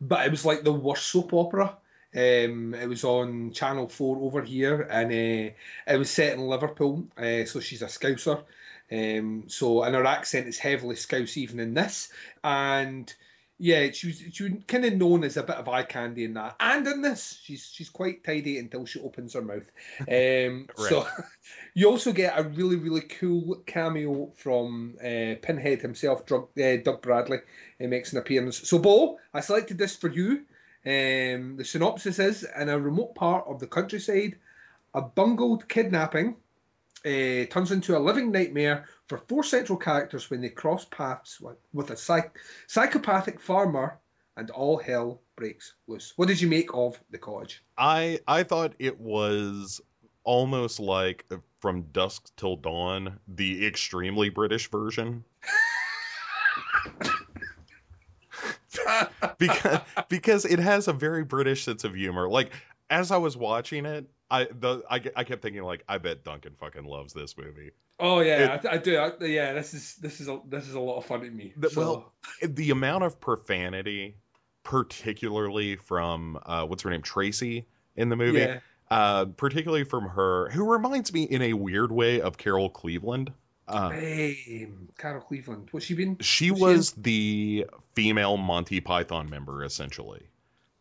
but 0.02 0.26
it 0.26 0.32
was 0.32 0.46
like 0.46 0.64
the 0.64 0.74
worst 0.74 1.08
soap 1.08 1.32
opera. 1.34 1.78
Um, 2.16 2.74
it 2.74 2.88
was 2.90 3.04
on 3.04 3.52
Channel 3.52 3.88
Four 3.88 4.18
over 4.18 4.42
here, 4.42 4.82
and 4.90 5.12
uh, 5.12 5.54
it 5.88 5.98
was 5.98 6.10
set 6.10 6.34
in 6.34 6.48
Liverpool. 6.48 7.08
Uh, 7.18 7.46
so 7.46 7.60
she's 7.60 7.82
a 7.84 7.86
Scouser. 7.88 8.44
Um, 8.92 9.44
so 9.48 9.84
and 9.84 9.96
her 9.96 10.06
accent 10.06 10.48
is 10.48 10.58
heavily 10.58 10.96
Scouse 10.96 11.38
even 11.38 11.60
in 11.60 11.76
this, 11.76 12.12
and 12.44 13.14
yeah, 13.60 13.92
she 13.92 14.08
was 14.08 14.24
she 14.32 14.44
was 14.44 14.54
kind 14.68 14.86
of 14.86 14.94
known 14.94 15.24
as 15.24 15.36
a 15.38 15.44
bit 15.44 15.58
of 15.58 15.68
eye 15.68 15.84
candy 15.84 16.24
in 16.24 16.34
that, 16.34 16.56
and 16.60 16.88
in 16.88 17.02
this, 17.02 17.40
she's 17.44 17.70
she's 17.72 17.90
quite 17.90 18.24
tidy 18.24 18.58
until 18.58 18.86
she 18.86 19.02
opens 19.02 19.34
her 19.34 19.42
mouth. 19.42 19.70
Um, 20.00 20.68
So 20.88 21.06
you 21.76 21.90
also 21.90 22.14
get 22.14 22.40
a 22.40 22.44
really 22.44 22.78
really 22.78 23.02
cool 23.02 23.62
cameo 23.68 24.32
from 24.36 24.96
uh, 25.02 25.36
Pinhead 25.42 25.82
himself, 25.82 26.26
Doug, 26.26 26.48
uh, 26.58 26.78
Doug 26.78 27.02
Bradley. 27.02 27.40
He 27.78 27.86
makes 27.88 28.14
an 28.14 28.20
appearance. 28.20 28.68
So 28.68 28.80
Bo, 28.80 29.20
I 29.34 29.42
selected 29.42 29.78
this 29.78 29.96
for 29.96 30.10
you. 30.10 30.46
Um, 30.86 31.58
the 31.58 31.66
synopsis 31.66 32.20
is: 32.20 32.48
in 32.58 32.70
a 32.70 32.80
remote 32.80 33.16
part 33.16 33.46
of 33.48 33.60
the 33.60 33.68
countryside, 33.68 34.38
a 34.94 35.02
bungled 35.02 35.68
kidnapping 35.68 36.36
uh, 37.06 37.46
turns 37.50 37.72
into 37.72 37.98
a 37.98 38.00
living 38.00 38.32
nightmare 38.32 38.86
for 39.08 39.18
four 39.18 39.44
central 39.44 39.78
characters 39.78 40.30
when 40.30 40.42
they 40.42 40.50
cross 40.50 40.86
paths 40.86 41.40
with, 41.40 41.58
with 41.74 41.92
a 41.92 41.98
psych- 41.98 42.38
psychopathic 42.68 43.40
farmer 43.40 43.98
and 44.38 44.50
all 44.52 44.78
hell 44.78 45.22
breaks 45.36 45.74
loose. 45.88 46.14
What 46.16 46.28
did 46.28 46.42
you 46.42 46.48
make 46.48 46.74
of 46.74 47.00
The 47.12 47.18
Cottage? 47.18 47.64
I 47.78 48.20
I 48.28 48.44
thought 48.44 48.74
it 48.80 49.00
was 49.00 49.82
almost 50.24 50.80
like 50.80 51.26
from 51.60 51.84
dusk 51.92 52.36
till 52.36 52.56
dawn, 52.56 53.20
the 53.28 53.66
extremely 53.66 54.30
British 54.30 54.70
version. 54.70 55.24
because 59.38 59.80
because 60.10 60.46
it 60.46 60.60
has 60.60 60.88
a 60.88 60.94
very 60.94 61.24
British 61.24 61.64
sense 61.64 61.84
of 61.84 61.96
humor. 61.96 62.30
Like 62.30 62.52
as 62.90 63.12
I 63.12 63.18
was 63.18 63.36
watching 63.38 63.86
it, 63.86 64.10
I 64.32 64.46
the 64.46 64.84
I, 64.90 65.02
I 65.16 65.24
kept 65.24 65.42
thinking 65.42 65.64
like 65.64 65.84
I 65.88 65.98
bet 65.98 66.24
Duncan 66.24 66.54
fucking 66.60 66.86
loves 66.86 67.14
this 67.14 67.38
movie. 67.38 67.72
Oh 68.00 68.22
yeah, 68.22 68.60
I, 68.64 68.76
I 68.76 68.78
do. 68.78 68.98
I, 68.98 69.12
yeah, 69.26 69.54
this 69.54 69.74
is 69.74 69.96
this 69.96 70.22
is 70.22 70.28
a 70.30 70.40
this 70.48 70.68
is 70.68 70.74
a 70.76 70.80
lot 70.80 70.98
of 70.98 71.06
fun 71.06 71.22
to 71.22 71.30
me. 71.30 71.54
The- 71.58 71.70
So- 71.70 71.82
well, 71.82 72.14
The 72.42 72.72
amount 72.72 73.04
of 73.04 73.20
profanity, 73.20 74.16
particularly 74.64 75.76
from 75.76 76.40
uh, 76.46 76.66
what's 76.66 76.84
her 76.84 76.90
name 76.90 77.02
Tracy 77.02 77.66
in 77.96 78.08
the 78.10 78.16
movie, 78.16 78.40
yeah, 78.40 78.60
uh, 78.90 79.26
particularly 79.26 79.84
from 79.84 80.08
her, 80.08 80.50
who 80.52 80.72
reminds 80.72 81.12
me 81.12 81.24
in 81.24 81.42
a 81.42 81.54
weird 81.54 81.92
way 81.92 82.22
of 82.22 82.38
Carol 82.38 82.70
Cleveland. 82.70 83.34
Uh, 83.70 83.90
hey, 83.92 84.68
Carol 84.98 85.22
Cleveland. 85.22 85.68
What's 85.72 85.86
she 85.86 85.94
been? 85.94 86.18
she 86.20 86.52
Was 86.52 86.60
she 86.60 86.64
was 86.64 86.92
the 86.94 87.66
female 87.94 88.38
Monty 88.38 88.80
Python 88.82 89.30
member, 89.30 89.64
essentially. 89.64 90.28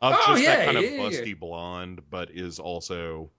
Of 0.01 0.15
Oh, 0.17 0.25
just 0.29 0.43
yeah, 0.43 0.57
that 0.57 0.65
kind 0.67 0.79
of 0.79 0.85
yeah, 0.85 0.91
yeah, 0.91 1.09
yeah. 1.09 1.21
busty 1.21 1.39
blonde, 1.39 2.03
but 2.09 2.31
is 2.31 2.59
also, 2.59 3.31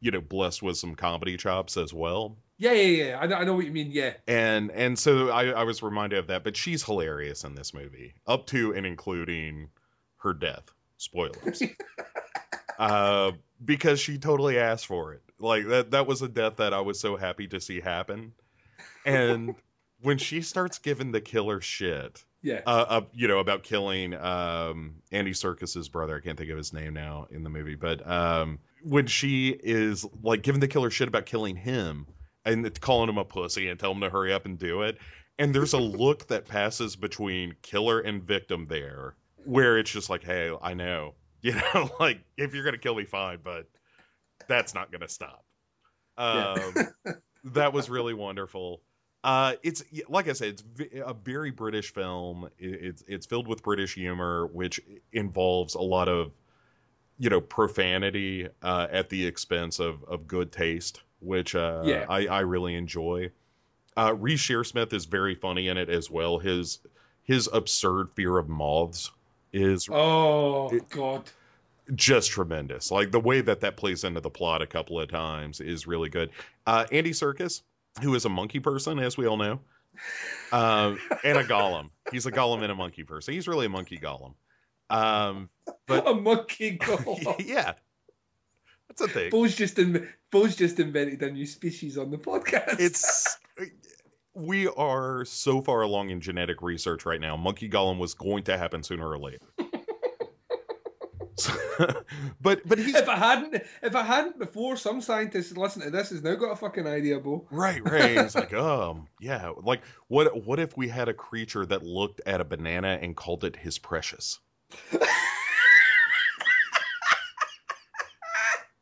you 0.00 0.10
know, 0.10 0.20
blessed 0.20 0.62
with 0.62 0.76
some 0.76 0.94
comedy 0.94 1.36
chops 1.36 1.76
as 1.76 1.92
well. 1.92 2.36
Yeah, 2.58 2.72
yeah, 2.72 3.04
yeah. 3.04 3.18
I 3.18 3.26
know, 3.26 3.36
I 3.36 3.44
know 3.44 3.54
what 3.54 3.64
you 3.66 3.72
mean. 3.72 3.90
Yeah, 3.90 4.14
And 4.28 4.70
and 4.70 4.98
so 4.98 5.30
I, 5.30 5.46
I 5.46 5.64
was 5.64 5.82
reminded 5.82 6.18
of 6.18 6.26
that, 6.28 6.44
but 6.44 6.56
she's 6.56 6.82
hilarious 6.84 7.44
in 7.44 7.54
this 7.54 7.74
movie, 7.74 8.14
up 8.26 8.46
to 8.48 8.74
and 8.74 8.86
including 8.86 9.68
her 10.18 10.32
death. 10.34 10.70
Spoilers. 10.98 11.62
uh, 12.78 13.32
because 13.64 14.00
she 14.00 14.18
totally 14.18 14.58
asked 14.58 14.86
for 14.86 15.14
it. 15.14 15.22
Like 15.38 15.66
that 15.68 15.90
that 15.92 16.06
was 16.06 16.22
a 16.22 16.28
death 16.28 16.56
that 16.56 16.74
I 16.74 16.80
was 16.80 17.00
so 17.00 17.16
happy 17.16 17.48
to 17.48 17.60
see 17.60 17.80
happen. 17.80 18.32
And 19.04 19.54
when 20.02 20.18
she 20.18 20.42
starts 20.42 20.78
giving 20.78 21.12
the 21.12 21.20
killer 21.20 21.60
shit, 21.60 22.24
yeah. 22.42 22.60
uh, 22.66 22.86
uh, 22.88 23.00
you 23.12 23.28
know, 23.28 23.38
about 23.38 23.62
killing 23.62 24.14
um, 24.14 24.96
Andy 25.12 25.32
Serkis's 25.32 25.88
brother. 25.88 26.16
I 26.16 26.20
can't 26.20 26.38
think 26.38 26.50
of 26.50 26.56
his 26.56 26.72
name 26.72 26.94
now 26.94 27.26
in 27.30 27.42
the 27.42 27.50
movie, 27.50 27.74
but 27.74 28.06
um, 28.08 28.58
when 28.82 29.06
she 29.06 29.48
is 29.48 30.06
like 30.22 30.42
giving 30.42 30.60
the 30.60 30.68
killer 30.68 30.90
shit 30.90 31.08
about 31.08 31.26
killing 31.26 31.56
him 31.56 32.06
and 32.44 32.80
calling 32.80 33.08
him 33.08 33.18
a 33.18 33.24
pussy 33.24 33.68
and 33.68 33.78
telling 33.78 33.96
him 33.96 34.02
to 34.02 34.10
hurry 34.10 34.32
up 34.32 34.46
and 34.46 34.58
do 34.58 34.82
it, 34.82 34.98
and 35.38 35.54
there's 35.54 35.72
a 35.72 35.78
look 35.78 36.28
that 36.28 36.48
passes 36.48 36.96
between 36.96 37.54
killer 37.62 38.00
and 38.00 38.22
victim 38.22 38.66
there, 38.68 39.14
where 39.44 39.78
it's 39.78 39.90
just 39.90 40.10
like, 40.10 40.24
hey, 40.24 40.52
I 40.62 40.74
know, 40.74 41.14
you 41.42 41.54
know, 41.54 41.90
like 42.00 42.20
if 42.36 42.54
you're 42.54 42.64
gonna 42.64 42.78
kill 42.78 42.94
me, 42.94 43.04
fine, 43.04 43.38
but 43.42 43.66
that's 44.48 44.74
not 44.74 44.90
gonna 44.90 45.08
stop. 45.08 45.44
Um, 46.16 46.74
that 47.44 47.72
was 47.72 47.88
really 47.88 48.14
wonderful. 48.14 48.82
Uh, 49.22 49.54
it's 49.62 49.82
like 50.08 50.28
I 50.28 50.32
said, 50.32 50.62
it's 50.78 50.94
a 51.04 51.12
very 51.14 51.50
British 51.50 51.92
film. 51.92 52.48
It's 52.58 53.04
it's 53.06 53.26
filled 53.26 53.46
with 53.48 53.62
British 53.62 53.94
humor, 53.94 54.46
which 54.46 54.80
involves 55.12 55.74
a 55.74 55.80
lot 55.82 56.08
of, 56.08 56.32
you 57.18 57.28
know, 57.28 57.40
profanity 57.40 58.48
uh, 58.62 58.86
at 58.90 59.10
the 59.10 59.26
expense 59.26 59.78
of 59.78 60.02
of 60.04 60.26
good 60.26 60.50
taste, 60.52 61.02
which 61.20 61.54
uh, 61.54 61.82
Yeah. 61.84 62.06
I 62.08 62.26
I 62.28 62.40
really 62.40 62.74
enjoy. 62.74 63.30
Uh, 63.96 64.14
Reece 64.18 64.40
Shearsmith 64.40 64.92
is 64.94 65.04
very 65.04 65.34
funny 65.34 65.68
in 65.68 65.76
it 65.76 65.90
as 65.90 66.10
well. 66.10 66.38
His 66.38 66.78
his 67.24 67.48
absurd 67.52 68.08
fear 68.14 68.38
of 68.38 68.48
moths 68.48 69.10
is 69.52 69.86
Oh 69.92 70.70
It- 70.74 70.88
God. 70.88 71.28
just 71.94 72.30
tremendous. 72.30 72.90
Like 72.90 73.10
the 73.10 73.20
way 73.20 73.42
that 73.42 73.60
that 73.60 73.76
plays 73.76 74.04
into 74.04 74.20
the 74.20 74.30
plot 74.30 74.62
a 74.62 74.66
couple 74.66 74.98
of 74.98 75.10
times 75.10 75.60
is 75.60 75.86
really 75.86 76.08
good. 76.08 76.30
Uh, 76.66 76.86
Andy 76.90 77.10
Serkis, 77.10 77.62
who 78.02 78.14
is 78.14 78.24
a 78.24 78.28
monkey 78.28 78.60
person, 78.60 78.98
as 78.98 79.16
we 79.16 79.26
all 79.26 79.36
know, 79.36 79.60
um, 80.52 80.98
and 81.24 81.38
a 81.38 81.44
golem. 81.44 81.90
He's 82.12 82.26
a 82.26 82.32
golem 82.32 82.62
and 82.62 82.72
a 82.72 82.74
monkey 82.74 83.04
person. 83.04 83.34
He's 83.34 83.48
really 83.48 83.66
a 83.66 83.70
monkey 83.70 83.98
golem. 83.98 84.34
Um, 84.88 85.48
but 85.86 86.06
a 86.06 86.14
monkey 86.14 86.78
golem. 86.78 87.44
yeah, 87.46 87.74
that's 88.88 89.00
a 89.00 89.08
thing. 89.08 89.30
Bo's 89.30 89.54
just 89.54 89.78
in, 89.78 90.08
Bo's 90.30 90.56
just 90.56 90.80
invented 90.80 91.22
a 91.22 91.30
new 91.30 91.46
species 91.46 91.98
on 91.98 92.10
the 92.10 92.18
podcast. 92.18 92.80
It's 92.80 93.38
we 94.34 94.68
are 94.68 95.24
so 95.24 95.60
far 95.60 95.82
along 95.82 96.10
in 96.10 96.20
genetic 96.20 96.62
research 96.62 97.04
right 97.04 97.20
now. 97.20 97.36
Monkey 97.36 97.68
golem 97.68 97.98
was 97.98 98.14
going 98.14 98.44
to 98.44 98.56
happen 98.56 98.82
sooner 98.82 99.08
or 99.08 99.18
later. 99.18 99.46
but 102.40 102.66
but 102.66 102.78
he's 102.78 102.94
if 102.94 103.08
I 103.08 103.16
hadn't, 103.16 103.62
if 103.82 103.94
I 103.94 104.02
hadn't 104.02 104.38
before, 104.38 104.76
some 104.76 105.00
scientists 105.00 105.56
listen 105.56 105.82
to 105.82 105.90
this 105.90 106.10
has 106.10 106.22
now 106.22 106.34
got 106.34 106.52
a 106.52 106.56
fucking 106.56 106.86
idea, 106.86 107.18
Bo. 107.20 107.46
Right, 107.50 107.82
right. 107.84 108.16
It's 108.18 108.34
like, 108.34 108.52
um, 108.54 109.08
yeah. 109.20 109.52
Like, 109.62 109.82
what? 110.08 110.44
What 110.44 110.58
if 110.58 110.76
we 110.76 110.88
had 110.88 111.08
a 111.08 111.14
creature 111.14 111.64
that 111.66 111.82
looked 111.82 112.20
at 112.26 112.40
a 112.40 112.44
banana 112.44 112.98
and 113.00 113.16
called 113.16 113.44
it 113.44 113.56
his 113.56 113.78
precious? 113.78 114.38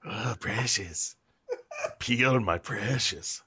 oh, 0.05 0.37
precious. 0.41 1.17
Peel 1.99 2.41
my 2.41 2.59
precious. 2.59 3.43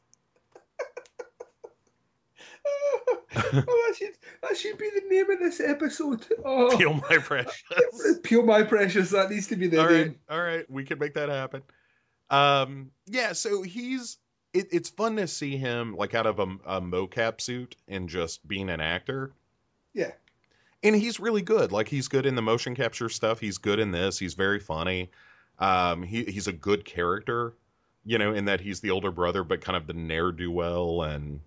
that 3.52 3.96
should 3.98 4.12
that 4.42 4.58
should 4.58 4.78
be 4.78 4.90
the 4.90 5.08
name 5.10 5.30
of 5.32 5.40
this 5.40 5.60
episode. 5.62 6.26
Oh, 6.46 6.76
Peel 6.78 6.94
my 6.94 7.18
precious. 7.18 7.64
Peel 8.24 8.44
my 8.44 8.64
precious. 8.64 9.12
That 9.12 9.30
needs 9.30 9.48
to 9.48 9.56
be 9.56 9.68
the 9.68 9.80
all 9.82 9.90
name. 9.90 10.08
right, 10.30 10.36
all 10.38 10.42
right, 10.42 10.70
we 10.70 10.84
can 10.84 11.00
make 11.00 11.14
that 11.16 11.30
happen. 11.30 11.62
Um, 12.30 12.92
yeah, 13.08 13.34
so 13.34 13.62
he's 13.62 14.18
it, 14.54 14.68
it's 14.72 14.90
fun 14.90 15.16
to 15.18 15.28
see 15.28 15.58
him 15.58 15.96
like 15.96 16.14
out 16.14 16.26
of 16.28 16.40
a, 16.40 16.48
a 16.66 16.82
mocap 16.82 17.40
suit 17.42 17.76
and 17.88 18.10
just 18.10 18.46
being 18.48 18.70
an 18.70 18.82
actor. 18.82 19.34
Yeah. 19.94 20.12
and 20.84 20.96
he's 20.96 21.20
really 21.20 21.42
good. 21.42 21.72
Like 21.72 21.88
he's 21.88 22.08
good 22.08 22.26
in 22.26 22.36
the 22.36 22.42
motion 22.42 22.76
capture 22.76 23.10
stuff. 23.10 23.40
He's 23.40 23.58
good 23.58 23.80
in 23.80 23.92
this. 23.92 24.18
He's 24.20 24.34
very 24.34 24.60
funny. 24.60 25.12
Um, 25.60 26.04
he 26.04 26.24
he's 26.26 26.48
a 26.48 26.54
good 26.54 26.86
character, 26.86 27.54
you 28.06 28.18
know, 28.18 28.34
in 28.34 28.46
that 28.46 28.62
he's 28.62 28.80
the 28.82 28.92
older 28.92 29.12
brother, 29.12 29.44
but 29.44 29.62
kind 29.62 29.78
of 29.78 29.88
the 29.88 29.94
ne'er 29.94 30.32
do 30.32 30.50
well, 30.52 31.04
and 31.04 31.40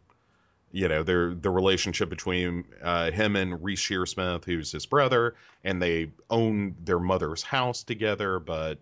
you 0.75 0.89
know, 0.89 1.05
their 1.05 1.33
the 1.33 1.51
relationship 1.51 2.09
between 2.09 2.65
uh, 2.83 3.13
him 3.13 3.37
and 3.37 3.63
Reece 3.63 3.81
Shearsmith, 3.81 4.45
who's 4.45 4.73
his 4.73 4.87
brother, 4.87 5.37
and 5.63 5.81
they 5.81 6.11
own 6.31 6.75
their 6.83 6.99
mother's 6.99 7.45
house 7.45 7.85
together. 7.85 8.41
But 8.41 8.81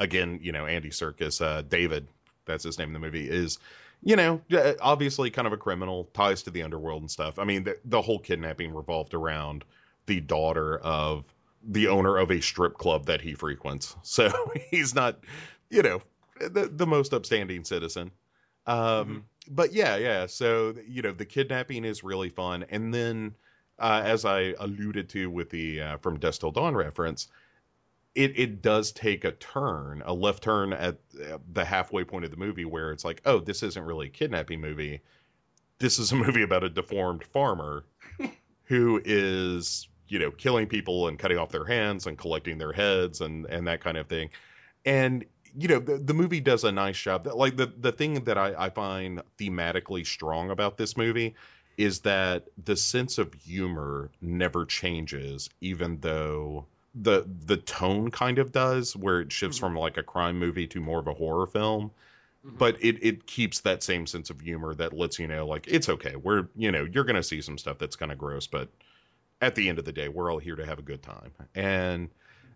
again, 0.00 0.40
you 0.42 0.50
know, 0.50 0.66
Andy 0.66 0.90
Serkis, 0.90 1.40
uh, 1.40 1.62
David, 1.62 2.08
that's 2.44 2.64
his 2.64 2.76
name 2.76 2.88
in 2.88 2.92
the 2.92 2.98
movie, 2.98 3.30
is 3.30 3.60
you 4.02 4.16
know, 4.16 4.40
uh, 4.52 4.74
obviously 4.80 5.30
kind 5.30 5.46
of 5.46 5.52
a 5.52 5.56
criminal, 5.56 6.08
ties 6.12 6.42
to 6.42 6.50
the 6.50 6.64
underworld 6.64 7.02
and 7.02 7.10
stuff. 7.10 7.38
I 7.38 7.44
mean, 7.44 7.62
the, 7.62 7.78
the 7.84 8.02
whole 8.02 8.18
kidnapping 8.18 8.74
revolved 8.74 9.14
around 9.14 9.64
the 10.06 10.20
daughter 10.20 10.78
of 10.78 11.24
the 11.62 11.86
owner 11.86 12.16
of 12.16 12.32
a 12.32 12.40
strip 12.40 12.78
club 12.78 13.06
that 13.06 13.20
he 13.20 13.34
frequents. 13.34 13.96
So 14.02 14.28
he's 14.70 14.92
not, 14.92 15.20
you 15.70 15.82
know, 15.82 16.02
the, 16.40 16.66
the 16.66 16.86
most 16.86 17.12
upstanding 17.14 17.64
citizen. 17.64 18.10
Um, 18.66 19.24
But 19.48 19.72
yeah, 19.72 19.96
yeah. 19.96 20.26
So, 20.26 20.74
you 20.86 21.02
know, 21.02 21.12
the 21.12 21.24
kidnapping 21.24 21.84
is 21.84 22.04
really 22.04 22.28
fun. 22.28 22.64
And 22.70 22.92
then, 22.92 23.34
uh, 23.78 24.02
as 24.04 24.24
I 24.24 24.54
alluded 24.58 25.08
to 25.10 25.30
with 25.30 25.50
the 25.50 25.80
uh, 25.80 25.96
from 25.98 26.18
Dusk 26.18 26.40
Till 26.40 26.50
Dawn 26.50 26.74
reference, 26.74 27.28
it, 28.14 28.38
it 28.38 28.62
does 28.62 28.92
take 28.92 29.24
a 29.24 29.32
turn, 29.32 30.02
a 30.04 30.12
left 30.12 30.42
turn 30.42 30.72
at 30.72 30.98
uh, 31.30 31.38
the 31.52 31.64
halfway 31.64 32.04
point 32.04 32.24
of 32.24 32.30
the 32.30 32.36
movie 32.36 32.64
where 32.64 32.90
it's 32.90 33.04
like, 33.04 33.22
oh, 33.24 33.38
this 33.38 33.62
isn't 33.62 33.84
really 33.84 34.08
a 34.08 34.10
kidnapping 34.10 34.60
movie. 34.60 35.00
This 35.78 35.98
is 35.98 36.12
a 36.12 36.16
movie 36.24 36.42
about 36.42 36.64
a 36.64 36.68
deformed 36.68 37.24
farmer 37.24 37.84
who 38.64 39.00
is, 39.04 39.88
you 40.08 40.18
know, 40.18 40.30
killing 40.32 40.66
people 40.66 41.08
and 41.08 41.18
cutting 41.18 41.38
off 41.38 41.50
their 41.50 41.64
hands 41.64 42.06
and 42.06 42.18
collecting 42.18 42.58
their 42.58 42.72
heads 42.72 43.20
and, 43.20 43.46
and 43.46 43.66
that 43.66 43.80
kind 43.80 43.96
of 43.96 44.08
thing. 44.08 44.30
And, 44.84 45.24
you 45.58 45.68
know, 45.68 45.80
the, 45.80 45.98
the 45.98 46.14
movie 46.14 46.40
does 46.40 46.64
a 46.64 46.72
nice 46.72 46.98
job. 47.00 47.26
Like 47.26 47.56
the, 47.56 47.66
the 47.66 47.92
thing 47.92 48.24
that 48.24 48.38
I, 48.38 48.54
I 48.66 48.70
find 48.70 49.22
thematically 49.38 50.06
strong 50.06 50.50
about 50.50 50.76
this 50.78 50.96
movie 50.96 51.34
is 51.76 52.00
that 52.00 52.44
the 52.64 52.76
sense 52.76 53.18
of 53.18 53.34
humor 53.34 54.10
never 54.20 54.64
changes, 54.66 55.50
even 55.60 55.98
though 56.00 56.66
the 56.94 57.26
the 57.46 57.56
tone 57.56 58.10
kind 58.10 58.38
of 58.38 58.52
does, 58.52 58.96
where 58.96 59.20
it 59.20 59.32
shifts 59.32 59.58
Mhm. 59.58 59.60
from 59.60 59.76
like 59.76 59.96
a 59.96 60.02
crime 60.02 60.38
movie 60.38 60.66
to 60.68 60.80
more 60.80 60.98
of 61.00 61.06
a 61.08 61.14
horror 61.14 61.46
film. 61.46 61.90
Mhm. 62.46 62.58
But 62.58 62.76
it, 62.80 63.02
it 63.02 63.26
keeps 63.26 63.60
that 63.60 63.82
same 63.82 64.06
sense 64.06 64.30
of 64.30 64.40
humor 64.40 64.74
that 64.74 64.92
lets 64.92 65.18
you 65.18 65.26
know, 65.26 65.46
like, 65.46 65.66
it's 65.68 65.88
okay. 65.88 66.16
We're, 66.16 66.48
you 66.56 66.70
know, 66.72 66.84
you're 66.84 67.04
going 67.04 67.16
to 67.16 67.22
see 67.22 67.40
some 67.42 67.58
stuff 67.58 67.78
that's 67.78 67.96
kind 67.96 68.12
of 68.12 68.18
gross, 68.18 68.46
but 68.46 68.68
at 69.40 69.54
the 69.54 69.68
end 69.68 69.78
of 69.78 69.84
the 69.84 69.92
day, 69.92 70.08
we're 70.08 70.32
all 70.32 70.38
here 70.38 70.56
to 70.56 70.66
have 70.66 70.78
a 70.78 70.82
good 70.82 71.02
time. 71.02 71.32
And 71.54 72.10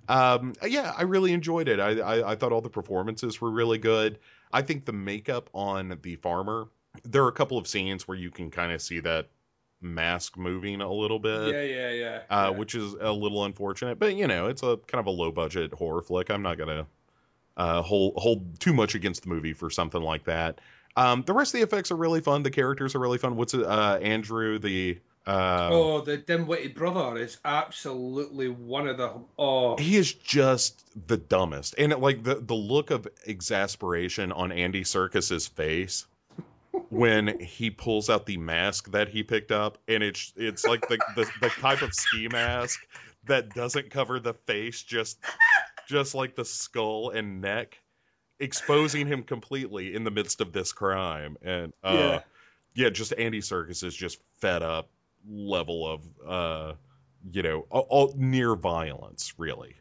um, 0.08 0.52
yeah, 0.66 0.92
I 0.96 1.02
really 1.02 1.32
enjoyed 1.32 1.68
it. 1.68 1.80
I, 1.80 1.98
I, 1.98 2.32
I 2.32 2.36
thought 2.36 2.52
all 2.52 2.60
the 2.60 2.70
performances 2.70 3.40
were 3.40 3.50
really 3.50 3.78
good. 3.78 4.18
I 4.52 4.62
think 4.62 4.84
the 4.84 4.92
makeup 4.92 5.48
on 5.54 5.98
the 6.02 6.16
farmer, 6.16 6.68
there 7.04 7.24
are 7.24 7.28
a 7.28 7.32
couple 7.32 7.58
of 7.58 7.66
scenes 7.66 8.06
where 8.06 8.16
you 8.16 8.30
can 8.30 8.50
kind 8.50 8.72
of 8.72 8.82
see 8.82 9.00
that 9.00 9.28
mask 9.80 10.36
moving 10.36 10.80
a 10.80 10.92
little 10.92 11.18
bit. 11.18 11.54
yeah, 11.54 11.62
yeah, 11.62 11.90
yeah. 11.90 12.22
Uh, 12.30 12.50
yeah. 12.50 12.58
which 12.58 12.74
is 12.74 12.94
a 12.94 13.12
little 13.12 13.44
unfortunate, 13.44 13.98
but 13.98 14.14
you 14.14 14.26
know, 14.26 14.46
it's 14.46 14.62
a 14.62 14.78
kind 14.86 15.00
of 15.00 15.06
a 15.06 15.10
low 15.10 15.30
budget 15.30 15.72
horror 15.72 16.02
flick. 16.02 16.30
I'm 16.30 16.42
not 16.42 16.58
gonna 16.58 16.86
uh, 17.56 17.82
hold 17.82 18.14
hold 18.16 18.60
too 18.60 18.72
much 18.72 18.94
against 18.94 19.22
the 19.22 19.28
movie 19.28 19.52
for 19.52 19.70
something 19.70 20.02
like 20.02 20.24
that. 20.24 20.60
Um, 20.96 21.22
the 21.26 21.32
rest 21.32 21.54
of 21.54 21.60
the 21.60 21.64
effects 21.64 21.90
are 21.90 21.96
really 21.96 22.20
fun. 22.20 22.42
The 22.42 22.50
characters 22.50 22.94
are 22.94 22.98
really 22.98 23.18
fun. 23.18 23.36
What's? 23.36 23.54
Uh, 23.54 23.98
Andrew, 24.02 24.58
the 24.58 24.98
uh, 25.26 25.68
oh, 25.70 26.00
the 26.00 26.16
dim-witted 26.16 26.74
brother 26.74 27.16
is 27.16 27.38
absolutely 27.44 28.48
one 28.48 28.88
of 28.88 28.96
the. 28.96 29.12
Oh, 29.38 29.76
he 29.76 29.96
is 29.96 30.12
just 30.12 30.84
the 31.06 31.16
dumbest, 31.16 31.76
and 31.78 31.92
like 32.00 32.24
the 32.24 32.36
the 32.36 32.54
look 32.54 32.90
of 32.90 33.06
exasperation 33.26 34.32
on 34.32 34.50
Andy 34.50 34.82
Serkis's 34.82 35.46
face 35.46 36.06
when 36.88 37.38
he 37.38 37.70
pulls 37.70 38.10
out 38.10 38.26
the 38.26 38.36
mask 38.36 38.90
that 38.90 39.08
he 39.08 39.22
picked 39.22 39.52
up, 39.52 39.78
and 39.86 40.02
it's 40.02 40.32
it's 40.36 40.66
like 40.66 40.88
the 40.88 40.98
the, 41.14 41.30
the 41.40 41.50
type 41.50 41.82
of 41.82 41.94
ski 41.94 42.26
mask 42.26 42.80
that 43.26 43.54
doesn't 43.54 43.90
cover 43.90 44.18
the 44.18 44.34
face, 44.34 44.82
just 44.82 45.20
just 45.86 46.16
like 46.16 46.34
the 46.34 46.44
skull 46.44 47.10
and 47.10 47.40
neck, 47.40 47.78
exposing 48.40 49.06
him 49.06 49.22
completely 49.22 49.94
in 49.94 50.02
the 50.02 50.10
midst 50.10 50.40
of 50.40 50.52
this 50.52 50.72
crime, 50.72 51.36
and 51.42 51.72
uh, 51.84 51.92
Yeah. 51.96 52.20
yeah, 52.74 52.90
just 52.90 53.14
Andy 53.16 53.40
Serkis 53.40 53.84
is 53.84 53.94
just 53.94 54.18
fed 54.40 54.64
up 54.64 54.88
level 55.28 55.86
of 55.86 56.00
uh 56.26 56.72
you 57.32 57.42
know 57.42 57.66
all, 57.70 57.86
all 57.88 58.14
near 58.16 58.54
violence 58.56 59.34
really 59.38 59.74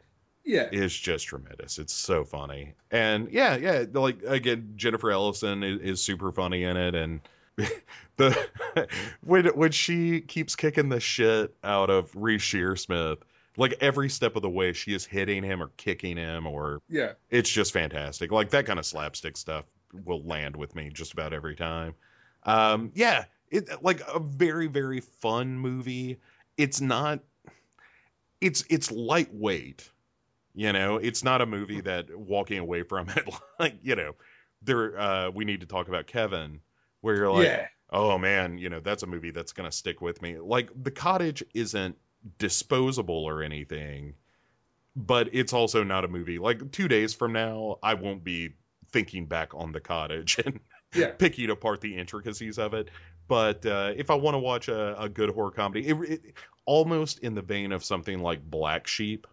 yeah. 0.44 0.68
is 0.72 0.96
just 0.96 1.26
tremendous 1.26 1.78
it's 1.78 1.92
so 1.94 2.24
funny 2.24 2.74
and 2.90 3.30
yeah 3.30 3.56
yeah 3.56 3.84
like 3.92 4.22
again 4.26 4.72
jennifer 4.76 5.10
ellison 5.10 5.62
is, 5.62 5.80
is 5.80 6.02
super 6.02 6.32
funny 6.32 6.64
in 6.64 6.76
it 6.76 6.94
and 6.94 7.20
the 8.16 8.48
when 9.24 9.46
when 9.46 9.72
she 9.72 10.20
keeps 10.20 10.56
kicking 10.56 10.88
the 10.88 11.00
shit 11.00 11.54
out 11.62 11.90
of 11.90 12.10
Reece 12.14 12.42
Shearsmith 12.42 13.18
like 13.56 13.74
every 13.80 14.08
step 14.08 14.36
of 14.36 14.42
the 14.42 14.48
way 14.50 14.72
she 14.72 14.94
is 14.94 15.04
hitting 15.04 15.42
him 15.42 15.62
or 15.62 15.70
kicking 15.76 16.16
him 16.16 16.46
or 16.46 16.80
Yeah. 16.88 17.12
it's 17.30 17.50
just 17.50 17.72
fantastic. 17.72 18.32
Like 18.32 18.50
that 18.50 18.64
kind 18.66 18.78
of 18.78 18.86
slapstick 18.86 19.36
stuff 19.36 19.66
will 20.04 20.22
land 20.22 20.56
with 20.56 20.74
me 20.74 20.88
just 20.90 21.12
about 21.12 21.32
every 21.34 21.54
time. 21.54 21.94
Um, 22.44 22.90
yeah, 22.94 23.24
it 23.52 23.82
like 23.82 24.00
a 24.12 24.18
very 24.18 24.66
very 24.66 25.00
fun 25.00 25.58
movie. 25.58 26.18
It's 26.56 26.80
not. 26.80 27.20
It's 28.40 28.64
it's 28.68 28.90
lightweight. 28.90 29.88
You 30.54 30.72
know, 30.72 30.96
it's 30.96 31.22
not 31.22 31.40
a 31.40 31.46
movie 31.46 31.80
that 31.82 32.14
walking 32.16 32.58
away 32.58 32.82
from 32.82 33.08
it 33.10 33.28
like 33.60 33.76
you 33.82 33.94
know, 33.94 34.14
there. 34.62 34.98
Uh, 34.98 35.30
we 35.30 35.44
need 35.44 35.60
to 35.60 35.66
talk 35.66 35.88
about 35.88 36.06
Kevin, 36.06 36.60
where 37.02 37.14
you're 37.14 37.32
like, 37.32 37.46
yeah. 37.46 37.66
oh 37.90 38.18
man, 38.18 38.58
you 38.58 38.68
know, 38.68 38.80
that's 38.80 39.02
a 39.02 39.06
movie 39.06 39.30
that's 39.30 39.52
gonna 39.52 39.72
stick 39.72 40.00
with 40.00 40.20
me. 40.22 40.38
Like 40.38 40.70
The 40.82 40.90
Cottage 40.90 41.44
isn't 41.54 41.96
disposable 42.38 43.24
or 43.24 43.42
anything, 43.42 44.14
but 44.96 45.28
it's 45.32 45.52
also 45.52 45.84
not 45.84 46.04
a 46.04 46.08
movie. 46.08 46.38
Like 46.38 46.72
two 46.72 46.88
days 46.88 47.14
from 47.14 47.32
now, 47.32 47.78
I 47.82 47.94
won't 47.94 48.24
be 48.24 48.54
thinking 48.90 49.26
back 49.26 49.54
on 49.54 49.72
The 49.72 49.80
Cottage 49.80 50.38
and 50.44 50.58
Yeah. 50.94 51.10
picking 51.18 51.50
apart 51.50 51.80
the 51.80 51.96
intricacies 51.96 52.58
of 52.58 52.74
it. 52.74 52.88
But 53.28 53.64
uh, 53.64 53.92
if 53.96 54.10
I 54.10 54.14
want 54.14 54.34
to 54.34 54.38
watch 54.38 54.68
a, 54.68 55.00
a 55.00 55.08
good 55.08 55.30
horror 55.30 55.50
comedy, 55.50 55.88
it, 55.88 55.96
it, 56.10 56.22
almost 56.64 57.20
in 57.20 57.34
the 57.34 57.42
vein 57.42 57.72
of 57.72 57.82
something 57.84 58.20
like 58.20 58.42
Black 58.50 58.86
Sheep 58.86 59.26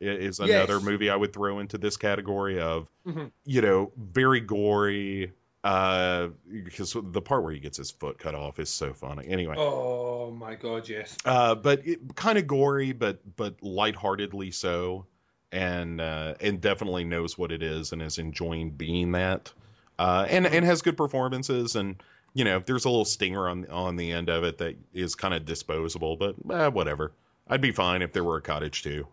is 0.00 0.40
another 0.40 0.74
Yes. 0.74 0.82
movie 0.82 1.08
I 1.10 1.16
would 1.16 1.32
throw 1.32 1.58
into 1.58 1.78
this 1.78 1.96
category 1.96 2.60
of, 2.60 2.88
Mhm. 3.06 3.30
you 3.44 3.62
know, 3.62 3.92
very 3.96 4.40
gory. 4.40 5.32
Uh, 5.64 6.28
because 6.64 6.94
the 6.96 7.20
part 7.20 7.42
where 7.42 7.52
he 7.52 7.58
gets 7.58 7.76
his 7.78 7.90
foot 7.90 8.18
cut 8.18 8.36
off 8.36 8.60
is 8.60 8.68
so 8.70 8.92
funny. 8.92 9.26
Anyway, 9.26 9.56
Oh 9.58 10.30
my 10.30 10.54
god, 10.54 10.88
yes. 10.88 11.16
uh, 11.24 11.56
but 11.56 11.84
it, 11.84 12.14
kind 12.14 12.38
of 12.38 12.46
gory, 12.46 12.92
but 12.92 13.18
but 13.36 13.60
lightheartedly 13.62 14.52
so, 14.52 15.06
and 15.50 16.00
uh, 16.00 16.34
and 16.40 16.60
definitely 16.60 17.02
knows 17.02 17.36
what 17.36 17.50
it 17.50 17.64
is 17.64 17.90
and 17.92 18.00
is 18.00 18.18
enjoying 18.18 18.70
being 18.70 19.10
that, 19.12 19.52
uh, 19.98 20.26
and 20.28 20.46
and 20.46 20.64
has 20.64 20.82
good 20.82 20.96
performances 20.96 21.76
and 21.76 22.02
you 22.34 22.44
know 22.44 22.58
there's 22.64 22.84
a 22.84 22.90
little 22.90 23.04
stinger 23.04 23.48
on 23.48 23.66
on 23.70 23.96
the 23.96 24.12
end 24.12 24.28
of 24.28 24.44
it 24.44 24.58
that 24.58 24.76
is 24.92 25.14
kind 25.14 25.34
of 25.34 25.44
disposable, 25.44 26.16
but 26.16 26.34
eh, 26.50 26.68
whatever. 26.68 27.12
I'd 27.48 27.60
be 27.60 27.72
fine 27.72 28.02
if 28.02 28.12
there 28.12 28.24
were 28.24 28.36
a 28.36 28.42
cottage 28.42 28.82
too, 28.82 29.06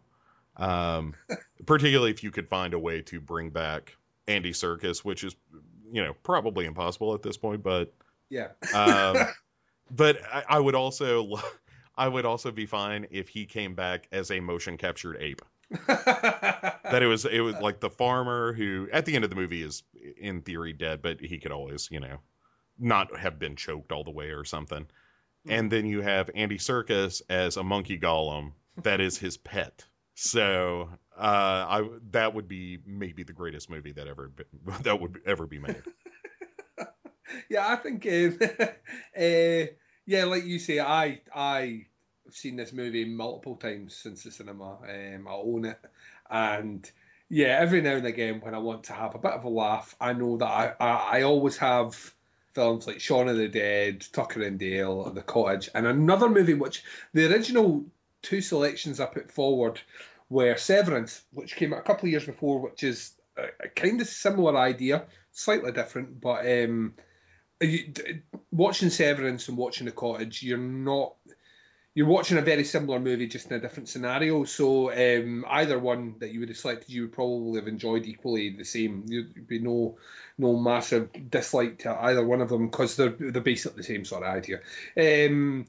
um, 0.57 1.13
particularly 1.65 2.11
if 2.11 2.23
you 2.23 2.31
could 2.31 2.49
find 2.49 2.73
a 2.73 2.79
way 2.79 3.01
to 3.03 3.21
bring 3.21 3.49
back 3.49 3.95
Andy 4.27 4.51
Serkis, 4.51 4.99
which 4.99 5.23
is 5.23 5.35
you 5.91 6.03
know 6.03 6.13
probably 6.23 6.65
impossible 6.65 7.13
at 7.13 7.21
this 7.21 7.37
point, 7.37 7.63
but 7.63 7.93
Yeah. 8.29 8.49
um, 8.73 9.27
but 9.91 10.19
I, 10.31 10.43
I 10.49 10.59
would 10.59 10.75
also 10.75 11.37
I 11.95 12.07
would 12.07 12.25
also 12.25 12.51
be 12.51 12.65
fine 12.65 13.07
if 13.11 13.29
he 13.29 13.45
came 13.45 13.75
back 13.75 14.07
as 14.11 14.31
a 14.31 14.39
motion 14.39 14.77
captured 14.77 15.17
ape. 15.19 15.41
That 16.93 17.01
it 17.01 17.07
was 17.07 17.25
it 17.25 17.39
was 17.39 17.55
like 17.55 17.79
the 17.79 17.89
farmer 17.89 18.53
who 18.53 18.87
at 18.91 19.05
the 19.05 19.15
end 19.15 19.23
of 19.23 19.31
the 19.31 19.35
movie 19.35 19.63
is 19.63 19.81
in 20.17 20.41
theory 20.41 20.73
dead, 20.73 21.01
but 21.01 21.19
he 21.19 21.39
could 21.39 21.51
always 21.51 21.89
you 21.89 21.99
know 21.99 22.19
not 22.77 23.17
have 23.17 23.39
been 23.39 23.55
choked 23.55 23.91
all 23.91 24.03
the 24.03 24.11
way 24.11 24.29
or 24.29 24.43
something. 24.43 24.85
And 25.47 25.71
then 25.71 25.85
you 25.85 26.01
have 26.01 26.29
Andy 26.35 26.57
Serkis 26.57 27.21
as 27.29 27.57
a 27.57 27.63
monkey 27.63 27.97
golem 27.97 28.51
that 28.83 29.01
is 29.01 29.17
his 29.17 29.37
pet. 29.37 29.85
So 30.15 30.89
uh, 31.17 31.21
I 31.21 31.89
that 32.11 32.33
would 32.33 32.47
be 32.47 32.79
maybe 32.85 33.23
the 33.23 33.33
greatest 33.33 33.69
movie 33.69 33.91
that 33.93 34.07
ever 34.07 34.29
be, 34.29 34.43
that 34.83 34.99
would 34.99 35.19
ever 35.25 35.47
be 35.47 35.59
made. 35.59 35.83
yeah, 37.49 37.67
I 37.67 37.75
think 37.77 38.05
um, 38.05 38.37
uh, 39.17 39.65
yeah, 40.05 40.25
like 40.25 40.45
you 40.45 40.59
say, 40.59 40.79
I 40.79 41.21
I 41.33 41.87
seen 42.33 42.55
this 42.55 42.73
movie 42.73 43.05
multiple 43.05 43.55
times 43.55 43.95
since 43.95 44.23
the 44.23 44.31
cinema. 44.31 44.77
Um, 44.81 45.27
I 45.27 45.33
own 45.33 45.65
it, 45.65 45.79
and 46.29 46.89
yeah, 47.29 47.57
every 47.59 47.81
now 47.81 47.95
and 47.95 48.05
again 48.05 48.41
when 48.41 48.55
I 48.55 48.59
want 48.59 48.83
to 48.85 48.93
have 48.93 49.15
a 49.15 49.19
bit 49.19 49.31
of 49.31 49.43
a 49.43 49.49
laugh, 49.49 49.95
I 49.99 50.13
know 50.13 50.37
that 50.37 50.45
I 50.45 50.73
I, 50.79 51.19
I 51.19 51.21
always 51.23 51.57
have 51.57 52.13
films 52.53 52.87
like 52.87 52.99
Shaun 52.99 53.27
of 53.27 53.37
the 53.37 53.47
Dead, 53.47 54.05
Tucker 54.11 54.43
and 54.43 54.59
Dale, 54.59 55.09
The 55.09 55.21
Cottage, 55.21 55.69
and 55.73 55.87
another 55.87 56.29
movie 56.29 56.53
which 56.53 56.83
the 57.13 57.31
original 57.31 57.85
two 58.21 58.41
selections 58.41 58.99
I 58.99 59.07
put 59.07 59.31
forward 59.31 59.81
were 60.29 60.55
Severance, 60.57 61.23
which 61.31 61.55
came 61.55 61.73
out 61.73 61.79
a 61.79 61.83
couple 61.83 62.05
of 62.05 62.11
years 62.11 62.25
before, 62.25 62.59
which 62.59 62.83
is 62.83 63.13
a, 63.37 63.45
a 63.65 63.67
kind 63.69 63.99
of 64.01 64.07
similar 64.07 64.57
idea, 64.57 65.05
slightly 65.31 65.71
different, 65.71 66.21
but 66.21 66.45
um, 66.45 66.93
you, 67.61 67.93
watching 68.51 68.89
Severance 68.89 69.47
and 69.47 69.57
watching 69.57 69.85
The 69.85 69.91
Cottage, 69.91 70.43
you're 70.43 70.57
not. 70.57 71.15
You're 71.95 72.07
watching 72.07 72.39
a 72.39 72.41
very 72.41 72.63
similar 72.63 72.99
movie, 72.99 73.27
just 73.27 73.51
in 73.51 73.57
a 73.57 73.59
different 73.59 73.87
scenario. 73.87 74.45
So 74.45 74.91
um, 74.91 75.45
either 75.47 75.77
one 75.77 76.15
that 76.19 76.31
you 76.31 76.39
would 76.39 76.49
have 76.49 76.57
selected, 76.57 76.89
you 76.89 77.03
would 77.03 77.11
probably 77.13 77.59
have 77.59 77.67
enjoyed 77.67 78.05
equally 78.05 78.49
the 78.49 78.65
same. 78.65 79.05
There'd 79.05 79.47
be 79.47 79.59
no, 79.59 79.97
no 80.37 80.57
massive 80.57 81.09
dislike 81.29 81.79
to 81.79 81.91
either 81.91 82.25
one 82.25 82.41
of 82.41 82.49
them 82.49 82.67
because 82.67 82.95
they're 82.95 83.09
they're 83.09 83.41
basically 83.41 83.77
the 83.77 83.83
same 83.83 84.05
sort 84.05 84.23
of 84.23 84.35
idea. 84.35 84.59
Um, 84.97 85.67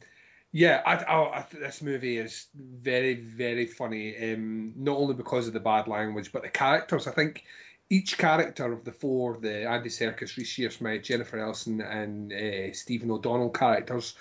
yeah, 0.52 0.82
I, 0.86 0.94
I, 0.94 1.38
I 1.38 1.46
this 1.52 1.82
movie 1.82 2.16
is 2.16 2.46
very, 2.54 3.14
very 3.14 3.66
funny. 3.66 4.32
Um, 4.32 4.72
not 4.76 4.96
only 4.96 5.14
because 5.14 5.48
of 5.48 5.52
the 5.52 5.60
bad 5.60 5.88
language, 5.88 6.32
but 6.32 6.42
the 6.42 6.48
characters. 6.48 7.08
I 7.08 7.10
think 7.10 7.44
each 7.90 8.16
character 8.16 8.72
of 8.72 8.84
the 8.84 8.92
four, 8.92 9.36
the 9.36 9.68
Andy 9.68 9.88
Serkis, 9.88 10.36
Reece 10.36 10.56
Shearsmith, 10.56 11.02
Jennifer 11.02 11.38
Ellison, 11.38 11.80
and 11.80 12.32
uh, 12.32 12.72
Stephen 12.72 13.10
O'Donnell 13.10 13.50
characters, 13.50 14.14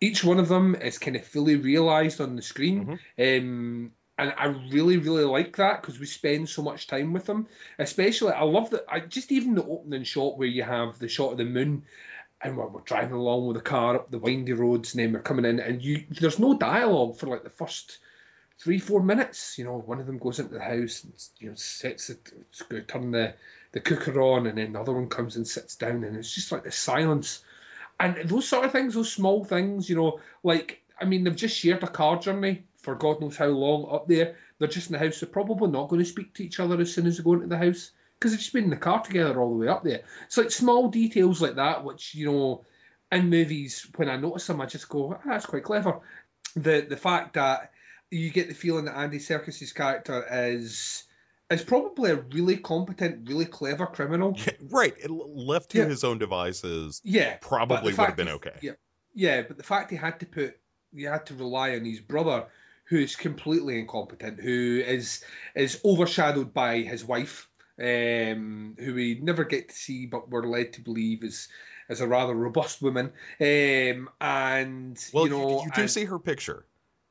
each 0.00 0.24
one 0.24 0.38
of 0.38 0.48
them 0.48 0.74
is 0.74 0.98
kind 0.98 1.16
of 1.16 1.24
fully 1.24 1.56
realised 1.56 2.20
on 2.20 2.36
the 2.36 2.42
screen. 2.42 2.98
Um, 3.18 3.92
and 4.16 4.32
I 4.36 4.46
really, 4.46 4.96
really 4.98 5.24
like 5.24 5.56
that 5.56 5.80
because 5.80 5.98
we 5.98 6.06
spend 6.06 6.48
so 6.48 6.62
much 6.62 6.86
time 6.86 7.12
with 7.12 7.26
them. 7.26 7.48
Especially, 7.78 8.32
I 8.32 8.44
love 8.44 8.70
that. 8.70 8.84
I 8.88 9.00
just 9.00 9.32
even 9.32 9.54
the 9.54 9.64
opening 9.64 10.04
shot 10.04 10.38
where 10.38 10.48
you 10.48 10.62
have 10.62 10.98
the 10.98 11.08
shot 11.08 11.32
of 11.32 11.38
the 11.38 11.44
moon, 11.44 11.84
and 12.40 12.56
we're, 12.56 12.68
we're 12.68 12.80
driving 12.82 13.16
along 13.16 13.46
with 13.46 13.56
the 13.56 13.62
car 13.62 13.96
up 13.96 14.10
the 14.10 14.18
windy 14.18 14.52
roads, 14.52 14.94
and 14.94 15.02
then 15.02 15.12
we're 15.12 15.20
coming 15.20 15.44
in, 15.44 15.58
and 15.58 15.82
you 15.82 16.04
there's 16.10 16.38
no 16.38 16.56
dialogue 16.56 17.16
for 17.16 17.26
like 17.26 17.42
the 17.42 17.50
first 17.50 17.98
three, 18.58 18.78
four 18.78 19.02
minutes. 19.02 19.58
You 19.58 19.64
know, 19.64 19.78
one 19.78 19.98
of 19.98 20.06
them 20.06 20.18
goes 20.18 20.38
into 20.38 20.54
the 20.54 20.60
house 20.60 21.02
and 21.02 21.12
you 21.38 21.48
know 21.48 21.56
sets 21.56 22.10
it, 22.10 22.32
it's 22.50 22.62
going 22.62 22.82
to 22.82 22.86
turn 22.86 23.10
the 23.10 23.34
the 23.72 23.80
cooker 23.80 24.20
on, 24.20 24.46
and 24.46 24.58
then 24.58 24.74
the 24.74 24.80
other 24.80 24.92
one 24.92 25.08
comes 25.08 25.34
and 25.34 25.46
sits 25.46 25.74
down, 25.74 26.04
and 26.04 26.16
it's 26.16 26.32
just 26.32 26.52
like 26.52 26.62
the 26.62 26.70
silence. 26.70 27.42
And 28.00 28.28
those 28.28 28.48
sort 28.48 28.64
of 28.64 28.72
things, 28.72 28.94
those 28.94 29.12
small 29.12 29.44
things, 29.44 29.88
you 29.88 29.96
know, 29.96 30.20
like 30.42 30.82
I 31.00 31.04
mean, 31.04 31.24
they've 31.24 31.34
just 31.34 31.58
shared 31.58 31.82
a 31.82 31.88
car 31.88 32.18
journey 32.18 32.64
for 32.76 32.94
God 32.94 33.20
knows 33.20 33.36
how 33.36 33.46
long 33.46 33.88
up 33.90 34.06
there. 34.06 34.36
They're 34.58 34.68
just 34.68 34.88
in 34.88 34.92
the 34.92 34.98
house. 34.98 35.20
They're 35.20 35.28
probably 35.28 35.70
not 35.70 35.88
going 35.88 36.02
to 36.02 36.08
speak 36.08 36.34
to 36.34 36.44
each 36.44 36.60
other 36.60 36.80
as 36.80 36.92
soon 36.92 37.06
as 37.06 37.16
they 37.16 37.24
go 37.24 37.32
into 37.32 37.46
the 37.46 37.56
house 37.56 37.92
because 38.14 38.32
they've 38.32 38.40
just 38.40 38.52
been 38.52 38.64
in 38.64 38.70
the 38.70 38.76
car 38.76 39.02
together 39.02 39.40
all 39.40 39.50
the 39.50 39.56
way 39.56 39.68
up 39.68 39.84
there. 39.84 40.02
It's 40.26 40.36
like 40.36 40.50
small 40.50 40.88
details 40.88 41.42
like 41.42 41.56
that, 41.56 41.84
which 41.84 42.14
you 42.14 42.26
know, 42.30 42.64
in 43.10 43.28
movies 43.30 43.86
when 43.96 44.08
I 44.08 44.16
notice 44.16 44.46
them, 44.46 44.60
I 44.60 44.66
just 44.66 44.88
go, 44.88 45.14
ah, 45.14 45.20
"That's 45.26 45.46
quite 45.46 45.64
clever." 45.64 46.00
The 46.56 46.86
the 46.88 46.96
fact 46.96 47.34
that 47.34 47.72
you 48.10 48.30
get 48.30 48.48
the 48.48 48.54
feeling 48.54 48.84
that 48.84 48.96
Andy 48.96 49.18
Serkis's 49.18 49.72
character 49.72 50.24
is 50.30 51.04
is 51.50 51.62
probably 51.62 52.10
a 52.10 52.16
really 52.16 52.56
competent, 52.56 53.28
really 53.28 53.44
clever 53.44 53.86
criminal. 53.86 54.38
right. 54.70 54.94
it- 54.98 55.10
Left 55.10 55.70
to 55.70 55.78
Yeah. 55.78 55.86
his 55.86 56.04
own 56.04 56.18
devices, 56.18 57.00
Yeah, 57.04 57.36
probably 57.40 57.92
would 57.92 57.96
have 58.06 58.16
been 58.16 58.28
he- 58.28 58.32
okay. 58.34 58.58
Yeah, 58.62 58.72
yeah, 59.14 59.42
but 59.42 59.56
the 59.56 59.62
fact 59.62 59.90
he 59.90 59.96
had 59.96 60.18
to 60.20 60.26
put, 60.26 60.58
he 60.94 61.02
had 61.02 61.26
to 61.26 61.34
rely 61.34 61.74
on 61.76 61.84
his 61.84 62.00
brother, 62.00 62.46
who 62.84 62.96
is 62.98 63.16
completely 63.16 63.78
incompetent, 63.78 64.40
who 64.40 64.82
is 64.86 65.24
is 65.54 65.80
overshadowed 65.84 66.52
by 66.54 66.78
his 66.80 67.04
wife, 67.04 67.48
um, 67.78 68.76
who 68.78 68.94
we 68.94 69.18
never 69.22 69.44
get 69.44 69.68
to 69.68 69.74
see, 69.74 70.06
but 70.06 70.30
we're 70.30 70.46
led 70.46 70.72
to 70.74 70.80
believe 70.80 71.24
is 71.24 71.48
is 71.90 72.00
a 72.00 72.06
rather 72.06 72.34
robust 72.34 72.80
woman, 72.80 73.12
um, 73.40 74.08
and 74.20 74.98
Well, 75.12 75.24
you 75.24 75.30
know, 75.30 75.62
you, 75.64 75.70
do 75.74 75.82
and- 75.82 75.90
see 75.90 76.04
her 76.06 76.18
picture 76.18 76.64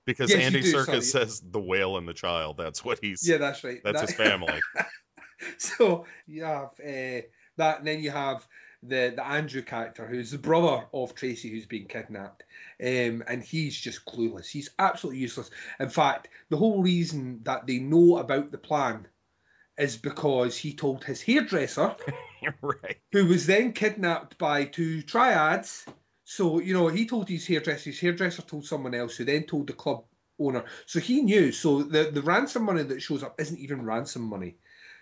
because 0.05 0.29
Yes, 0.29 0.43
Andy 0.43 0.61
Serkis 0.61 1.03
says 1.03 1.41
the 1.51 1.59
whale 1.59 1.97
and 1.97 2.07
the 2.07 2.13
child. 2.13 2.57
That's 2.57 2.83
what 2.83 2.99
he's. 3.01 3.27
yeah, 3.27 3.37
that's 3.37 3.63
right. 3.63 3.81
that's 3.83 4.01
That- 4.01 4.09
his 4.09 4.15
family. 4.17 4.59
so 5.57 6.05
you 6.27 6.43
have 6.43 6.71
uh, 6.79 7.21
that, 7.57 7.79
and 7.79 7.87
then 7.87 8.01
you 8.01 8.11
have 8.11 8.45
the 8.81 9.13
the 9.15 9.25
Andrew 9.25 9.61
character, 9.61 10.05
who's 10.05 10.31
the 10.31 10.37
brother 10.37 10.85
of 10.93 11.15
Tracy, 11.15 11.49
who's 11.49 11.65
been 11.65 11.85
kidnapped, 11.85 12.43
um, 12.81 13.23
and 13.27 13.43
he's 13.43 13.79
just 13.79 14.05
clueless. 14.05 14.47
He's 14.47 14.69
absolutely 14.79 15.21
useless. 15.21 15.49
In 15.79 15.89
fact, 15.89 16.27
the 16.49 16.57
whole 16.57 16.81
reason 16.81 17.39
that 17.43 17.65
they 17.67 17.79
know 17.79 18.17
about 18.17 18.51
the 18.51 18.57
plan 18.57 19.07
is 19.77 19.97
because 19.97 20.55
he 20.57 20.73
told 20.73 21.03
his 21.03 21.21
hairdresser, 21.21 21.95
right. 22.61 22.97
who 23.11 23.25
was 23.25 23.47
then 23.47 23.73
kidnapped 23.73 24.37
by 24.37 24.65
two 24.65 25.01
triads. 25.01 25.85
So 26.23 26.59
you 26.59 26.73
know, 26.73 26.87
he 26.87 27.05
told 27.05 27.29
his 27.29 27.47
hairdresser. 27.47 27.89
His 27.89 27.99
hairdresser 27.99 28.41
told 28.43 28.65
someone 28.65 28.93
else, 28.95 29.17
who 29.17 29.25
then 29.25 29.43
told 29.43 29.67
the 29.67 29.73
club 29.73 30.05
owner. 30.39 30.65
So 30.85 30.99
he 30.99 31.21
knew. 31.21 31.51
So 31.51 31.83
the 31.83 32.11
the 32.11 32.21
ransom 32.21 32.63
money 32.63 32.83
that 32.83 33.01
shows 33.01 33.23
up 33.23 33.39
isn't 33.39 33.59
even 33.59 33.85
ransom 33.85 34.23
money. 34.23 34.55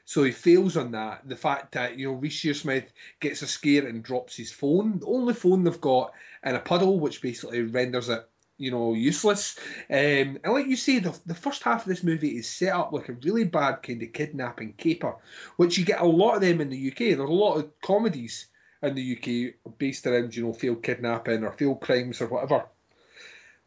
So 0.05 0.23
he 0.23 0.31
fails 0.31 0.77
on 0.77 0.91
that. 0.91 1.27
The 1.27 1.35
fact 1.35 1.73
that 1.73 1.97
you 1.97 2.07
know 2.07 2.13
Reece 2.13 2.41
Shearsmith 2.41 2.87
gets 3.19 3.41
a 3.41 3.47
scare 3.47 3.87
and 3.87 4.03
drops 4.03 4.35
his 4.35 4.51
phone, 4.51 4.99
the 4.99 5.05
only 5.05 5.33
phone 5.33 5.63
they've 5.63 5.79
got 5.79 6.13
in 6.43 6.55
a 6.55 6.59
puddle, 6.59 6.99
which 6.99 7.21
basically 7.21 7.61
renders 7.61 8.09
it 8.09 8.27
you 8.57 8.71
know 8.71 8.93
useless. 8.93 9.57
Um, 9.89 10.39
and 10.43 10.53
like 10.53 10.67
you 10.67 10.75
say, 10.75 10.99
the 10.99 11.17
the 11.25 11.35
first 11.35 11.63
half 11.63 11.81
of 11.81 11.87
this 11.87 12.03
movie 12.03 12.37
is 12.37 12.49
set 12.49 12.73
up 12.73 12.93
like 12.93 13.09
a 13.09 13.13
really 13.13 13.43
bad 13.43 13.83
kind 13.83 14.01
of 14.03 14.13
kidnapping 14.13 14.73
caper, 14.73 15.15
which 15.57 15.77
you 15.77 15.85
get 15.85 16.01
a 16.01 16.05
lot 16.05 16.35
of 16.35 16.41
them 16.41 16.61
in 16.61 16.69
the 16.69 16.91
UK. 16.91 16.97
There's 16.97 17.19
a 17.19 17.23
lot 17.23 17.55
of 17.55 17.71
comedies 17.81 18.47
in 18.83 18.95
the 18.95 19.17
UK 19.17 19.77
based 19.77 20.07
around 20.07 20.35
you 20.35 20.43
know 20.45 20.53
failed 20.53 20.83
kidnapping 20.83 21.43
or 21.43 21.51
failed 21.51 21.81
crimes 21.81 22.21
or 22.21 22.27
whatever. 22.27 22.65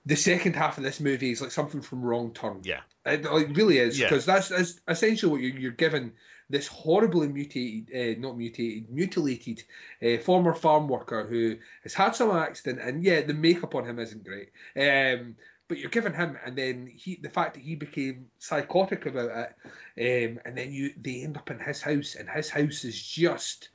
The 0.06 0.16
second 0.16 0.54
half 0.54 0.76
of 0.76 0.84
this 0.84 1.00
movie 1.00 1.30
is 1.30 1.40
like 1.40 1.50
something 1.50 1.80
from 1.80 2.02
Wrong 2.02 2.32
Turn. 2.32 2.60
Yeah. 2.62 2.80
It 3.06 3.24
like 3.24 3.56
really 3.56 3.78
is 3.78 3.98
Yeah. 3.98 4.08
because 4.08 4.26
that's, 4.26 4.48
that's 4.48 4.80
essentially 4.86 5.32
what 5.32 5.40
you're, 5.40 5.58
you're 5.58 5.72
given 5.72 6.12
this 6.50 6.66
horribly 6.66 7.28
mutated, 7.28 7.88
uh, 7.94 8.20
not 8.20 8.36
mutated, 8.36 8.90
mutilated 8.90 9.62
uh, 10.04 10.18
former 10.18 10.52
farm 10.52 10.88
worker 10.88 11.26
who 11.26 11.56
has 11.84 11.94
had 11.94 12.14
some 12.14 12.30
accident, 12.36 12.86
and 12.86 13.02
yeah, 13.02 13.22
the 13.22 13.32
makeup 13.32 13.74
on 13.74 13.86
him 13.88 13.98
isn't 13.98 14.24
great. 14.24 14.50
Um, 14.76 15.36
but 15.68 15.78
you're 15.78 15.88
giving 15.88 16.12
him, 16.12 16.36
and 16.44 16.54
then 16.56 16.86
he, 16.94 17.16
the 17.16 17.30
fact 17.30 17.54
that 17.54 17.62
he 17.62 17.74
became 17.76 18.26
psychotic 18.38 19.06
about 19.06 19.54
it, 19.96 20.34
um, 20.34 20.38
and 20.44 20.56
then 20.58 20.70
you, 20.70 20.92
they 21.00 21.22
end 21.22 21.38
up 21.38 21.50
in 21.50 21.58
his 21.58 21.80
house, 21.80 22.14
and 22.14 22.28
his 22.28 22.50
house 22.50 22.84
is 22.84 23.02
just 23.02 23.70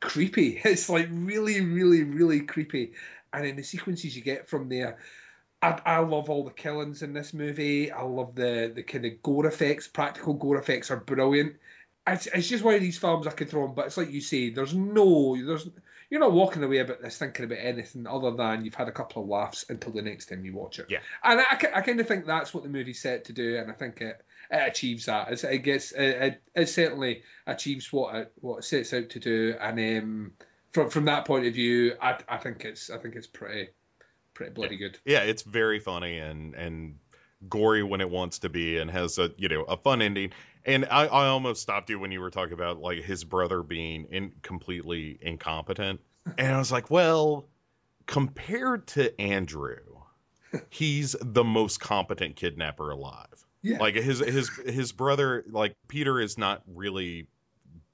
creepy. 0.00 0.60
It's 0.64 0.88
like 0.88 1.08
really, 1.10 1.60
really, 1.60 2.04
really 2.04 2.40
creepy. 2.40 2.92
And 3.32 3.44
then 3.44 3.56
the 3.56 3.62
sequences 3.62 4.16
you 4.16 4.22
get 4.22 4.48
from 4.48 4.68
there, 4.68 4.98
I, 5.62 5.80
I 5.84 5.98
love 5.98 6.30
all 6.30 6.44
the 6.44 6.50
killings 6.50 7.02
in 7.02 7.12
this 7.12 7.34
movie. 7.34 7.90
I 7.90 8.02
love 8.02 8.34
the 8.34 8.72
the 8.74 8.82
kind 8.82 9.04
of 9.06 9.22
gore 9.22 9.46
effects. 9.46 9.88
Practical 9.88 10.34
gore 10.34 10.58
effects 10.58 10.90
are 10.90 10.96
brilliant. 10.96 11.56
It's, 12.06 12.26
it's 12.26 12.48
just 12.48 12.64
one 12.64 12.74
of 12.74 12.80
these 12.80 12.98
films 12.98 13.26
I 13.26 13.32
could 13.32 13.50
throw 13.50 13.64
on, 13.64 13.74
but 13.74 13.86
it's 13.86 13.96
like 13.96 14.12
you 14.12 14.20
say, 14.20 14.50
there's 14.50 14.74
no, 14.74 15.36
there's 15.44 15.68
you're 16.10 16.20
not 16.20 16.32
walking 16.32 16.62
away 16.62 16.78
about 16.78 17.02
this 17.02 17.18
thinking 17.18 17.44
about 17.44 17.58
anything 17.60 18.06
other 18.06 18.30
than 18.30 18.64
you've 18.64 18.74
had 18.74 18.88
a 18.88 18.92
couple 18.92 19.22
of 19.22 19.28
laughs 19.28 19.64
until 19.68 19.92
the 19.92 20.02
next 20.02 20.26
time 20.26 20.44
you 20.44 20.54
watch 20.54 20.78
it. 20.78 20.86
Yeah. 20.88 20.98
and 21.24 21.40
I, 21.40 21.58
I 21.74 21.80
kind 21.80 22.00
of 22.00 22.06
think 22.06 22.26
that's 22.26 22.54
what 22.54 22.62
the 22.62 22.68
movie's 22.68 23.00
set 23.00 23.24
to 23.26 23.32
do, 23.32 23.56
and 23.58 23.70
I 23.70 23.74
think 23.74 24.00
it, 24.00 24.22
it 24.50 24.68
achieves 24.68 25.06
that. 25.06 25.32
It's, 25.32 25.44
it 25.44 25.58
gets 25.58 25.92
it, 25.92 26.02
it, 26.02 26.42
it 26.54 26.66
certainly 26.68 27.22
achieves 27.46 27.92
what 27.92 28.14
it 28.14 28.32
what 28.40 28.58
it 28.58 28.64
sets 28.64 28.92
out 28.92 29.10
to 29.10 29.20
do, 29.20 29.54
and 29.60 29.78
um, 30.02 30.32
from 30.72 30.90
from 30.90 31.04
that 31.06 31.24
point 31.24 31.46
of 31.46 31.54
view, 31.54 31.94
I, 32.00 32.18
I 32.28 32.36
think 32.36 32.64
it's 32.64 32.90
I 32.90 32.98
think 32.98 33.16
it's 33.16 33.26
pretty 33.26 33.70
pretty 34.34 34.52
bloody 34.52 34.76
good. 34.76 34.98
Yeah, 35.04 35.20
it's 35.20 35.42
very 35.42 35.80
funny 35.80 36.18
and 36.18 36.54
and 36.54 36.98
gory 37.48 37.82
when 37.82 38.00
it 38.00 38.10
wants 38.10 38.40
to 38.40 38.48
be, 38.48 38.78
and 38.78 38.90
has 38.90 39.18
a 39.18 39.30
you 39.36 39.48
know 39.48 39.62
a 39.62 39.76
fun 39.76 40.02
ending. 40.02 40.32
And 40.64 40.84
I, 40.90 41.06
I 41.06 41.26
almost 41.28 41.62
stopped 41.62 41.90
you 41.90 41.98
when 41.98 42.10
you 42.10 42.20
were 42.20 42.30
talking 42.30 42.54
about 42.54 42.80
like 42.80 43.02
his 43.02 43.24
brother 43.24 43.62
being 43.62 44.06
in 44.10 44.32
completely 44.42 45.18
incompetent, 45.20 46.00
and 46.38 46.54
I 46.54 46.58
was 46.58 46.72
like, 46.72 46.90
well, 46.90 47.46
compared 48.06 48.86
to 48.88 49.20
Andrew, 49.20 49.78
he's 50.70 51.14
the 51.20 51.44
most 51.44 51.80
competent 51.80 52.36
kidnapper 52.36 52.90
alive. 52.90 53.44
Yeah. 53.62 53.78
Like 53.78 53.94
his 53.94 54.20
his 54.20 54.48
his 54.66 54.92
brother, 54.92 55.44
like 55.50 55.74
Peter, 55.88 56.20
is 56.20 56.38
not 56.38 56.62
really 56.66 57.26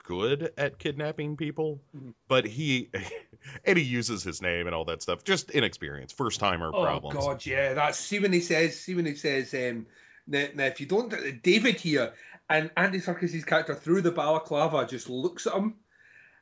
good 0.03 0.53
at 0.57 0.79
kidnapping 0.79 1.37
people, 1.37 1.81
Mhm. 1.97 2.15
but 2.29 2.47
he 2.47 2.91
and 3.65 3.79
he 3.79 3.85
uses 3.85 4.23
his 4.23 4.43
name 4.43 4.67
and 4.67 4.75
all 4.75 4.85
that 4.87 5.03
stuff. 5.03 5.25
Just 5.25 5.51
inexperience, 5.51 6.13
first 6.13 6.41
timer 6.41 6.71
Oh 6.75 6.83
problems. 6.83 7.17
Oh 7.19 7.29
God, 7.29 7.47
yeah. 7.47 7.75
That's 7.75 7.99
see 7.99 8.19
when 8.19 8.33
he 8.33 8.41
says, 8.41 8.79
see 8.79 8.95
when 8.95 9.07
he 9.07 9.15
says, 9.15 9.53
um, 9.55 9.87
now, 10.27 10.47
now 10.55 10.65
if 10.65 10.81
you 10.81 10.87
don't, 10.87 11.43
David 11.43 11.77
here 11.81 12.13
and 12.51 12.71
Andy 12.77 12.99
Serkis's 13.01 13.45
character 13.45 13.75
through 13.75 14.03
the 14.03 14.11
balaclava 14.11 14.87
just 14.87 15.09
looks 15.09 15.47
at 15.47 15.55
him, 15.55 15.75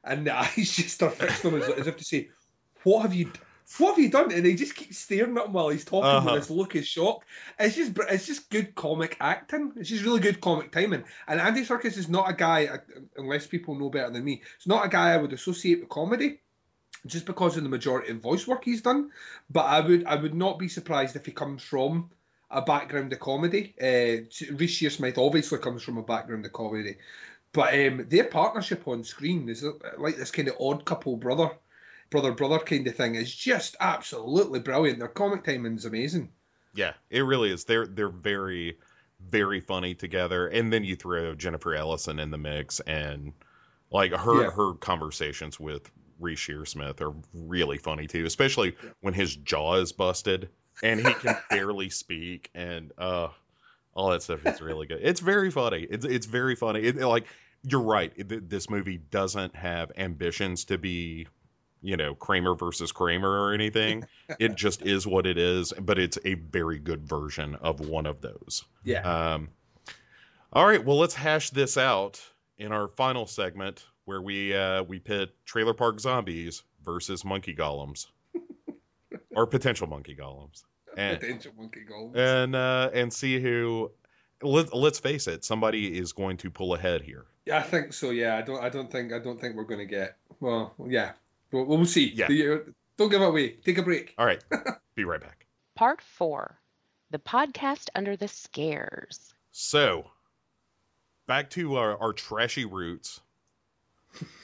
and 0.04 0.26
the 0.26 0.36
eyes 0.36 0.54
just 0.76 1.02
are 1.02 1.10
fixed 1.10 1.44
on 1.44 1.54
him 1.54 1.62
as, 1.62 1.68
as 1.70 1.86
if 1.86 1.96
to 1.96 2.04
say, 2.04 2.28
"What 2.84 3.02
have 3.02 3.14
you? 3.14 3.30
What 3.78 3.90
have 3.90 3.98
you 3.98 4.10
done? 4.10 4.32
And 4.32 4.44
he 4.44 4.54
just 4.54 4.74
keeps 4.74 4.98
staring 4.98 5.36
at 5.38 5.46
him 5.46 5.52
while 5.52 5.68
he's 5.68 5.84
talking 5.84 6.10
Uh-huh. 6.10 6.32
with 6.32 6.40
this 6.42 6.50
look 6.50 6.74
of 6.74 6.84
shock. 6.84 7.24
It's 7.58 7.76
just 7.76 7.92
it's 8.10 8.26
just 8.26 8.50
good 8.50 8.74
comic 8.74 9.16
acting. 9.20 9.72
It's 9.76 9.88
just 9.88 10.04
really 10.04 10.20
good 10.20 10.40
comic 10.40 10.72
timing. 10.72 11.04
And 11.28 11.40
Andy 11.40 11.62
Serkis 11.62 11.96
is 11.96 12.08
not 12.08 12.28
a 12.28 12.32
guy, 12.34 12.66
uh, 12.66 12.78
unless 13.16 13.46
people 13.46 13.74
know 13.78 13.90
better 13.90 14.10
than 14.10 14.24
me, 14.24 14.42
it's 14.56 14.66
not 14.66 14.84
a 14.84 14.88
guy 14.88 15.12
I 15.12 15.16
would 15.16 15.32
associate 15.32 15.80
with 15.80 15.88
comedy. 15.88 16.40
Just 17.06 17.24
because 17.24 17.56
of 17.56 17.62
the 17.62 17.70
majority 17.70 18.10
of 18.10 18.20
voice 18.20 18.46
work 18.46 18.62
he's 18.64 18.82
done, 18.82 19.10
but 19.48 19.64
I 19.64 19.80
would 19.80 20.04
I 20.04 20.16
would 20.16 20.34
not 20.34 20.58
be 20.58 20.68
surprised 20.68 21.16
if 21.16 21.24
he 21.24 21.32
comes 21.32 21.62
from 21.62 22.10
a 22.50 22.60
background 22.60 23.10
of 23.12 23.20
comedy. 23.20 23.74
Uh, 23.80 24.26
Reece 24.54 24.76
Shearsmith 24.82 25.16
obviously 25.16 25.58
comes 25.60 25.82
from 25.82 25.96
a 25.96 26.02
background 26.02 26.44
of 26.44 26.52
comedy, 26.52 26.96
but 27.52 27.72
um, 27.72 28.04
their 28.10 28.24
partnership 28.24 28.86
on 28.86 29.04
screen 29.04 29.48
is 29.48 29.64
uh, 29.64 29.72
like 29.96 30.16
this 30.16 30.30
kind 30.30 30.48
of 30.48 30.56
odd 30.60 30.84
couple 30.84 31.16
brother, 31.16 31.50
brother 32.10 32.32
brother 32.32 32.58
kind 32.58 32.86
of 32.86 32.94
thing. 32.96 33.14
is 33.14 33.34
just 33.34 33.76
absolutely 33.80 34.60
brilliant. 34.60 34.98
Their 34.98 35.08
comic 35.08 35.44
timing's 35.44 35.84
amazing. 35.84 36.30
Yeah, 36.74 36.92
it 37.10 37.22
really 37.22 37.50
is. 37.52 37.64
They're 37.64 37.86
they're 37.86 38.08
very 38.08 38.78
very 39.28 39.60
funny 39.60 39.94
together. 39.94 40.46
And 40.48 40.72
then 40.72 40.82
you 40.84 40.96
throw 40.96 41.34
Jennifer 41.34 41.74
Ellison 41.74 42.18
in 42.18 42.30
the 42.30 42.38
mix, 42.38 42.80
and 42.80 43.32
like 43.90 44.12
her 44.12 44.42
Yeah. 44.44 44.50
her 44.50 44.74
conversations 44.74 45.58
with 45.60 45.90
Reece 46.18 46.38
Shearsmith 46.40 47.00
are 47.00 47.14
really 47.34 47.78
funny 47.78 48.06
too, 48.06 48.24
especially 48.26 48.76
when 49.00 49.14
his 49.14 49.36
jaw 49.36 49.74
is 49.76 49.92
busted 49.92 50.48
and 50.82 51.00
he 51.06 51.12
can 51.14 51.36
barely 51.50 51.90
speak, 51.90 52.50
and 52.54 52.92
uh, 52.98 53.28
all 53.94 54.10
that 54.10 54.22
stuff 54.22 54.46
is 54.46 54.60
really 54.62 54.86
good. 54.86 55.00
It's 55.02 55.20
very 55.20 55.50
funny. 55.50 55.86
It's 55.90 56.04
it's 56.06 56.26
very 56.26 56.54
funny. 56.56 56.80
It, 56.80 56.96
like 56.96 57.26
you're 57.62 57.82
right. 57.82 58.12
It, 58.16 58.48
this 58.48 58.70
movie 58.70 58.98
doesn't 59.10 59.54
have 59.56 59.92
ambitions 59.96 60.64
to 60.66 60.78
be. 60.78 61.26
You 61.82 61.96
know, 61.96 62.14
Kramer 62.14 62.54
versus 62.54 62.92
Kramer 62.92 63.30
or 63.30 63.52
anything 63.54 64.04
it 64.38 64.54
just 64.54 64.82
is 64.82 65.06
what 65.06 65.26
it 65.26 65.38
is, 65.38 65.72
but 65.80 65.98
it's 65.98 66.18
a 66.24 66.34
very 66.34 66.78
good 66.78 67.08
version 67.08 67.54
of 67.56 67.80
one 67.80 68.06
of 68.06 68.20
those. 68.20 68.64
Yeah. 68.84 69.00
Um, 69.00 69.48
all 70.52 70.66
right, 70.66 70.84
well, 70.84 70.98
let's 70.98 71.14
hash 71.14 71.50
this 71.50 71.76
out 71.78 72.20
in 72.58 72.72
our 72.72 72.88
final 72.88 73.26
segment 73.26 73.84
where 74.04 74.20
we 74.20 74.54
uh, 74.54 74.82
we 74.82 74.98
pit 74.98 75.30
Trailer 75.44 75.74
Park 75.74 76.00
Zombies 76.00 76.62
versus 76.84 77.24
Monkey 77.24 77.54
Golems, 77.54 78.06
or 79.36 79.46
potential 79.46 79.86
Monkey 79.86 80.16
Golems, 80.16 80.64
and 80.96 81.20
Potential 81.20 81.52
monkey 81.56 81.84
goals. 81.88 82.14
and 82.16 82.54
uh, 82.54 82.90
and 82.92 83.12
see 83.12 83.40
who. 83.40 83.90
Let, 84.42 84.72
let's 84.74 84.98
face 84.98 85.26
it, 85.26 85.44
somebody 85.44 85.98
is 85.98 86.12
going 86.14 86.38
to 86.38 86.50
pull 86.50 86.74
ahead 86.74 87.02
here. 87.02 87.26
Yeah, 87.44 87.58
I 87.58 87.62
think 87.62 87.92
so. 87.92 88.08
Yeah, 88.08 88.38
I 88.38 88.42
don't. 88.42 88.64
I 88.64 88.70
don't 88.70 88.90
think. 88.90 89.12
I 89.12 89.18
don't 89.18 89.38
think 89.38 89.54
we're 89.54 89.64
going 89.64 89.80
to 89.80 89.84
get. 89.86 90.16
Well, 90.40 90.74
yeah, 90.88 91.12
we'll, 91.52 91.64
we'll 91.64 91.84
see. 91.84 92.12
Yeah. 92.14 92.28
Don't 92.96 93.08
give 93.08 93.22
it 93.22 93.26
away. 93.26 93.50
Take 93.64 93.78
a 93.78 93.82
break. 93.82 94.14
All 94.18 94.26
right, 94.26 94.42
be 94.94 95.04
right 95.04 95.20
back. 95.20 95.46
Part 95.74 96.02
4 96.02 96.60
The 97.10 97.18
Podcast 97.18 97.88
Under 97.94 98.16
the 98.16 98.28
Scares. 98.28 99.32
So, 99.52 100.10
back 101.26 101.50
to 101.50 101.76
our, 101.76 101.96
our 101.98 102.12
trashy 102.12 102.66
roots. 102.66 103.20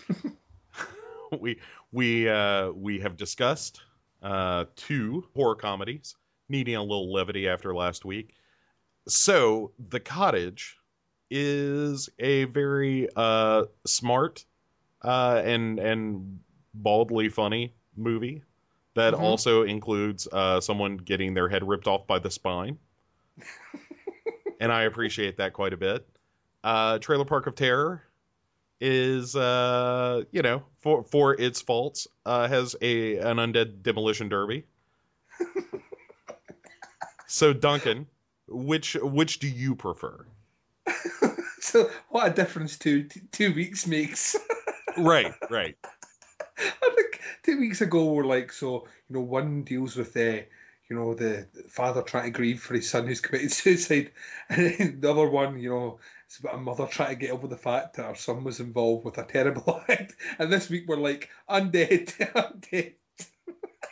we 1.40 1.60
we 1.92 2.28
uh, 2.28 2.70
we 2.70 3.00
have 3.00 3.16
discussed 3.16 3.82
uh, 4.22 4.64
two 4.76 5.26
horror 5.34 5.56
comedies 5.56 6.16
needing 6.48 6.76
a 6.76 6.80
little 6.82 7.12
levity 7.12 7.48
after 7.48 7.74
last 7.74 8.04
week. 8.04 8.34
So, 9.08 9.72
The 9.88 10.00
Cottage 10.00 10.76
is 11.30 12.08
a 12.18 12.44
very 12.44 13.08
uh, 13.14 13.64
smart 13.84 14.44
uh, 15.02 15.42
and 15.44 15.78
and 15.78 16.40
baldly 16.82 17.28
funny 17.28 17.74
movie 17.96 18.42
that 18.94 19.14
Mhm. 19.14 19.20
also 19.20 19.62
includes 19.62 20.26
uh, 20.32 20.60
someone 20.60 20.96
getting 20.96 21.34
their 21.34 21.48
head 21.48 21.66
ripped 21.66 21.86
off 21.86 22.06
by 22.06 22.18
the 22.18 22.30
spine 22.30 22.78
and 24.60 24.72
I 24.72 24.82
appreciate 24.82 25.36
that 25.38 25.52
quite 25.52 25.72
a 25.72 25.76
bit. 25.76 26.08
Uh, 26.64 26.98
Trailer 26.98 27.24
Park 27.24 27.46
of 27.46 27.54
Terror 27.54 28.02
is, 28.80 29.36
uh, 29.36 30.22
you 30.32 30.42
know, 30.42 30.62
for 30.80 31.04
for 31.04 31.34
its 31.34 31.60
faults, 31.62 32.06
uh, 32.24 32.48
has 32.48 32.74
a 32.80 33.18
an 33.18 33.36
undead 33.36 33.82
demolition 33.82 34.28
derby. 34.28 34.64
so 37.26 37.52
Duncan, 37.52 38.06
which 38.48 38.94
which 39.00 39.38
do 39.38 39.48
you 39.48 39.74
prefer? 39.76 40.26
so 41.60 41.90
what 42.08 42.28
a 42.28 42.34
difference 42.34 42.78
two 42.78 43.08
two 43.32 43.52
weeks 43.54 43.86
makes. 43.86 44.36
Right, 44.96 45.34
right. 45.50 45.76
I 46.58 46.90
think 46.94 47.20
two 47.42 47.58
weeks 47.58 47.80
ago 47.80 48.12
we're 48.12 48.24
like, 48.24 48.52
so 48.52 48.86
you 49.08 49.16
know, 49.16 49.20
one 49.20 49.62
deals 49.62 49.96
with 49.96 50.14
the, 50.14 50.44
you 50.88 50.96
know, 50.96 51.14
the 51.14 51.46
father 51.68 52.02
trying 52.02 52.24
to 52.24 52.30
grieve 52.30 52.60
for 52.60 52.74
his 52.74 52.88
son 52.88 53.06
who's 53.06 53.20
committed 53.20 53.52
suicide, 53.52 54.10
and 54.48 54.74
then 54.78 55.00
the 55.00 55.10
other 55.10 55.28
one, 55.28 55.58
you 55.58 55.70
know, 55.70 55.98
it's 56.26 56.38
about 56.38 56.54
a 56.54 56.58
mother 56.58 56.86
trying 56.86 57.10
to 57.10 57.14
get 57.16 57.30
over 57.30 57.46
the 57.46 57.56
fact 57.56 57.96
that 57.96 58.06
her 58.06 58.14
son 58.14 58.42
was 58.42 58.58
involved 58.60 59.04
with 59.04 59.18
a 59.18 59.24
terrible 59.24 59.82
act. 59.88 60.16
And 60.38 60.52
this 60.52 60.68
week 60.68 60.84
we're 60.88 60.96
like, 60.96 61.28
undead, 61.48 62.06
undead, 62.34 62.94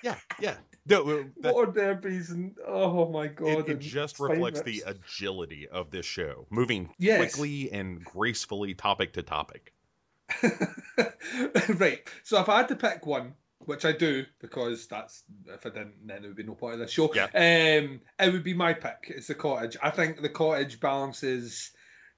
Yeah, 0.03 0.17
yeah. 0.41 0.57
No, 0.87 1.09
uh, 1.09 1.23
that- 1.41 1.55
water 1.55 1.73
derbies, 1.73 2.31
and 2.31 2.57
oh 2.67 3.09
my 3.11 3.29
god, 3.29 3.69
it, 3.69 3.69
it 3.69 3.79
just 3.79 4.21
reflects 4.21 4.61
the 4.63 4.83
agility 4.87 5.67
of 5.69 5.91
this 5.91 6.05
show, 6.07 6.47
moving 6.51 6.91
Yes. 6.99 7.19
quickly 7.19 7.71
and 7.73 8.05
gracefully 8.05 8.75
topic 8.75 9.13
to 9.15 9.23
topic. 9.23 9.73
right. 11.79 12.01
So 12.23 12.41
if 12.41 12.49
I 12.49 12.59
had 12.59 12.69
to 12.69 12.77
pick 12.77 13.07
one, 13.07 13.35
which 13.59 13.85
I 13.85 13.93
do 13.93 14.25
because 14.41 14.87
that's 14.87 15.25
if 15.47 15.65
I 15.65 15.71
didn't, 15.71 16.07
then 16.07 16.25
it 16.25 16.29
would 16.29 16.37
be 16.37 16.43
no 16.43 16.55
part 16.55 16.75
of 16.75 16.81
the 16.81 16.89
show. 16.89 17.13
Yeah. 17.15 17.25
Um, 17.27 18.01
it 18.19 18.33
would 18.33 18.45
be 18.45 18.55
my 18.55 18.75
pick. 18.75 19.07
It's 19.09 19.29
the 19.29 19.35
cottage. 19.35 19.77
I 19.83 19.91
think 19.91 20.21
the 20.21 20.29
cottage 20.29 20.81
balances 20.81 21.73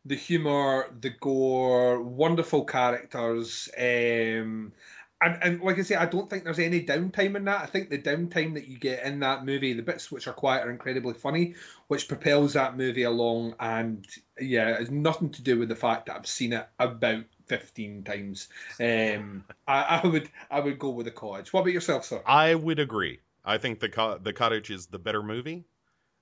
the 0.07 0.15
humor, 0.15 0.87
the 1.01 1.11
gore, 1.11 2.01
wonderful 2.01 2.65
characters. 2.65 3.69
Um, 3.77 4.73
and, 5.21 5.39
and 5.43 5.61
like 5.63 5.79
I 5.79 5.83
say, 5.83 5.97
I 5.97 6.07
don't 6.07 6.31
think 6.31 6.45
there's 6.45 6.59
any 6.59 6.85
downtime 6.85 7.37
in 7.37 7.45
that. 7.47 7.63
I 7.63 7.67
think 7.67 7.91
the 7.91 7.99
downtime 7.99 8.55
that 8.55 8.69
you 8.69 8.79
get 8.79 9.05
in 9.05 9.21
that 9.21 9.45
movie, 9.45 9.73
the 9.73 9.83
bits 9.83 10.13
which 10.13 10.29
are 10.29 10.33
quiet, 10.33 10.67
are 10.67 10.71
incredibly 10.71 11.15
funny, 11.15 11.55
which 11.89 12.07
propels 12.07 12.53
that 12.53 12.77
movie 12.77 13.03
along. 13.03 13.57
And 13.59 14.07
yeah, 14.39 14.77
it's 14.79 14.91
nothing 14.91 15.31
to 15.31 15.43
do 15.43 15.59
with 15.59 15.69
the 15.69 15.75
fact 15.75 16.07
that 16.07 16.17
I've 16.17 16.27
seen 16.27 16.53
it 16.53 16.69
about 16.79 17.25
15 17.47 18.05
times. 18.05 18.49
Um, 18.81 19.45
I, 19.69 20.01
I 20.03 20.07
would 20.07 20.31
I 20.51 20.61
would 20.61 20.79
go 20.79 20.91
with 20.91 21.07
the 21.07 21.13
cottage. 21.13 21.53
What 21.53 21.61
about 21.61 21.73
yourself, 21.73 22.05
sir? 22.05 22.23
I 22.27 22.55
would 22.55 22.79
agree. 22.79 23.21
I 23.45 23.59
think 23.59 23.81
the 23.81 23.89
co- 23.89 24.19
the 24.19 24.33
cottage 24.33 24.71
is 24.71 24.87
the 24.87 24.99
better 24.99 25.23
movie. 25.23 25.65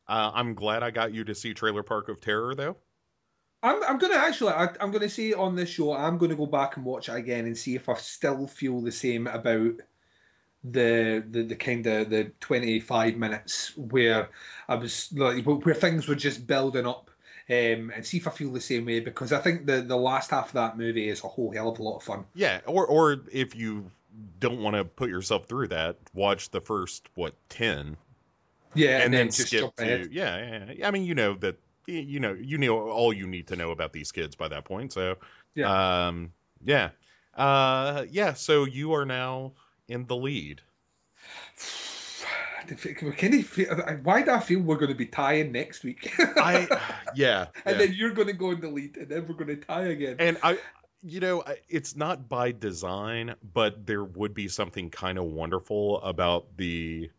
Uh, 0.06 0.30
I'm 0.34 0.54
glad 0.54 0.82
I 0.82 0.90
got 0.90 1.12
you 1.14 1.24
to 1.24 1.34
see 1.34 1.54
Trailer 1.54 1.82
Park 1.82 2.08
of 2.08 2.20
Terror 2.20 2.54
though. 2.54 2.76
I'm, 3.62 3.82
I'm 3.84 3.98
gonna 3.98 4.16
actually 4.16 4.52
I, 4.52 4.68
I'm 4.80 4.90
gonna 4.90 5.08
say 5.08 5.32
on 5.32 5.56
this 5.56 5.70
show 5.70 5.94
I'm 5.94 6.18
gonna 6.18 6.34
go 6.36 6.46
back 6.46 6.76
and 6.76 6.84
watch 6.84 7.08
it 7.08 7.14
again 7.14 7.46
and 7.46 7.56
see 7.56 7.74
if 7.74 7.88
I 7.88 7.94
still 7.94 8.46
feel 8.46 8.80
the 8.80 8.92
same 8.92 9.26
about 9.26 9.74
the 10.64 11.24
the, 11.30 11.42
the 11.42 11.56
kind 11.56 11.86
of 11.86 12.10
the 12.10 12.32
25 12.40 13.16
minutes 13.16 13.76
where 13.76 14.30
I 14.68 14.74
was 14.76 15.10
like 15.14 15.44
where 15.44 15.74
things 15.74 16.08
were 16.08 16.14
just 16.14 16.46
building 16.46 16.86
up 16.86 17.10
um, 17.50 17.92
and 17.94 18.04
see 18.04 18.16
if 18.16 18.26
I 18.26 18.30
feel 18.30 18.50
the 18.52 18.60
same 18.60 18.86
way 18.86 19.00
because 19.00 19.32
I 19.32 19.38
think 19.38 19.66
the 19.66 19.82
the 19.82 19.96
last 19.96 20.30
half 20.30 20.48
of 20.48 20.52
that 20.54 20.78
movie 20.78 21.08
is 21.08 21.22
a 21.24 21.28
whole 21.28 21.52
hell 21.52 21.70
of 21.70 21.78
a 21.78 21.82
lot 21.82 21.96
of 21.96 22.02
fun. 22.02 22.24
Yeah, 22.34 22.60
or 22.66 22.86
or 22.86 23.20
if 23.30 23.54
you 23.54 23.90
don't 24.38 24.60
want 24.60 24.76
to 24.76 24.84
put 24.84 25.10
yourself 25.10 25.46
through 25.46 25.68
that, 25.68 25.98
watch 26.14 26.50
the 26.50 26.60
first 26.60 27.08
what 27.14 27.34
ten, 27.48 27.96
Yeah, 28.74 29.02
and, 29.02 29.12
then, 29.12 29.26
just 29.26 29.48
skip 29.48 29.60
jump 29.60 29.76
to 29.76 30.08
yeah, 30.10 30.72
yeah. 30.74 30.88
I 30.88 30.90
mean, 30.90 31.04
you 31.04 31.14
know 31.14 31.34
that 31.34 31.58
you 31.86 32.20
know 32.20 32.32
you 32.32 32.58
know 32.58 32.88
all 32.88 33.12
you 33.12 33.26
need 33.26 33.48
to 33.48 33.56
know 33.56 33.70
about 33.70 33.92
these 33.92 34.10
kids 34.10 34.36
by 34.36 34.48
that 34.48 34.64
point. 34.64 34.92
So 34.92 35.16
Yeah. 35.54 36.06
um, 36.06 36.32
yeah, 36.64 36.90
uh, 37.34 38.04
yeah. 38.10 38.32
So 38.34 38.64
you 38.64 38.94
are 38.94 39.04
now 39.04 39.52
in 39.88 40.06
the 40.06 40.16
lead. 40.16 40.62
Of 42.70 43.46
feel, 43.46 43.70
uh, 43.70 43.74
uh, 43.74 43.92
why 44.02 44.22
do 44.22 44.30
I 44.30 44.40
feel 44.40 44.60
we're 44.60 44.76
going 44.76 44.90
to 44.90 44.94
be 44.94 45.06
tying 45.06 45.52
next 45.52 45.84
week? 45.84 46.12
I 46.18 46.68
yeah, 47.14 47.46
and 47.64 47.78
yeah. 47.78 47.86
then 47.86 47.94
you're 47.94 48.10
going 48.10 48.28
to 48.28 48.34
go 48.34 48.50
in 48.50 48.60
the 48.60 48.68
lead, 48.68 48.96
and 48.96 49.08
then 49.08 49.26
we're 49.26 49.34
going 49.34 49.48
to 49.48 49.56
tie 49.56 49.84
again. 49.84 50.16
and 50.18 50.38
I, 50.42 50.58
you 51.02 51.20
know, 51.20 51.44
it's 51.68 51.96
not 51.96 52.28
by 52.28 52.52
design, 52.52 53.34
but 53.52 53.86
there 53.86 54.04
would 54.04 54.34
be 54.34 54.48
something 54.48 54.90
kind 54.90 55.18
of 55.18 55.24
wonderful 55.24 56.00
about 56.02 56.56
the 56.56 57.10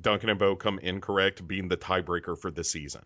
Duncan 0.00 0.30
and 0.30 0.38
Bo 0.38 0.56
come 0.56 0.78
incorrect 0.78 1.46
being 1.46 1.68
the 1.68 1.76
tiebreaker 1.76 2.36
for 2.36 2.50
the 2.50 2.64
season. 2.64 3.04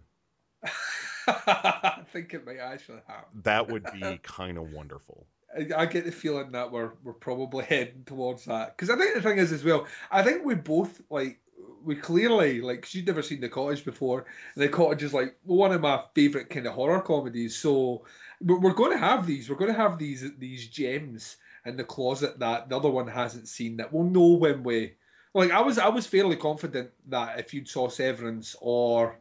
I 1.26 2.03
think 2.12 2.35
it 2.35 2.47
might 2.47 2.59
actually 2.59 3.01
happen. 3.07 3.41
That 3.43 3.68
would 3.68 3.87
be 3.93 4.18
kind 4.22 4.59
of 4.59 4.72
wonderful. 4.72 5.26
I, 5.57 5.83
I 5.83 5.87
get 5.87 6.05
the 6.05 6.12
feeling 6.12 6.53
that 6.53 6.70
we're 6.70 6.93
we're 7.03 7.12
probably 7.12 7.64
heading 7.64 8.05
towards 8.07 8.45
that 8.47 8.76
because 8.76 8.91
I 8.91 8.97
think 8.97 9.14
the 9.14 9.22
thing 9.22 9.39
is 9.39 9.53
as 9.53 9.64
well. 9.64 9.87
I 10.11 10.22
think 10.22 10.45
we 10.45 10.55
both 10.55 11.01
like 11.11 11.41
we 11.85 11.97
clearly 11.97 12.61
like 12.61 12.85
she 12.85 12.99
you'd 12.99 13.07
never 13.07 13.22
seen 13.22 13.41
the 13.41 13.49
cottage 13.49 13.85
before. 13.85 14.26
And 14.55 14.62
the 14.62 14.68
cottage 14.68 15.03
is 15.03 15.14
like 15.14 15.37
one 15.45 15.72
of 15.72 15.80
my 15.80 16.03
favorite 16.14 16.51
kind 16.51 16.66
of 16.66 16.74
horror 16.74 17.01
comedies. 17.01 17.57
So 17.57 18.05
we're, 18.41 18.59
we're 18.59 18.74
going 18.74 18.93
to 18.93 18.99
have 18.99 19.26
these. 19.26 19.49
We're 19.49 19.57
going 19.57 19.72
to 19.72 19.80
have 19.80 19.99
these 19.99 20.24
these 20.39 20.68
gems 20.68 21.37
in 21.64 21.76
the 21.76 21.85
closet 21.85 22.39
that 22.41 22.68
the 22.68 22.76
other 22.76 22.91
one 22.91 23.07
hasn't 23.07 23.49
seen 23.49 23.76
that 23.76 23.93
we'll 23.93 24.05
know 24.05 24.35
when 24.35 24.64
we 24.64 24.95
like 25.35 25.51
I 25.51 25.61
was 25.61 25.78
I 25.78 25.89
was 25.89 26.07
fairly 26.07 26.37
confident 26.37 26.91
that 27.09 27.39
if 27.39 27.55
you'd 27.55 27.68
saw 27.68 27.89
Severance 27.89 28.57
or 28.61 29.18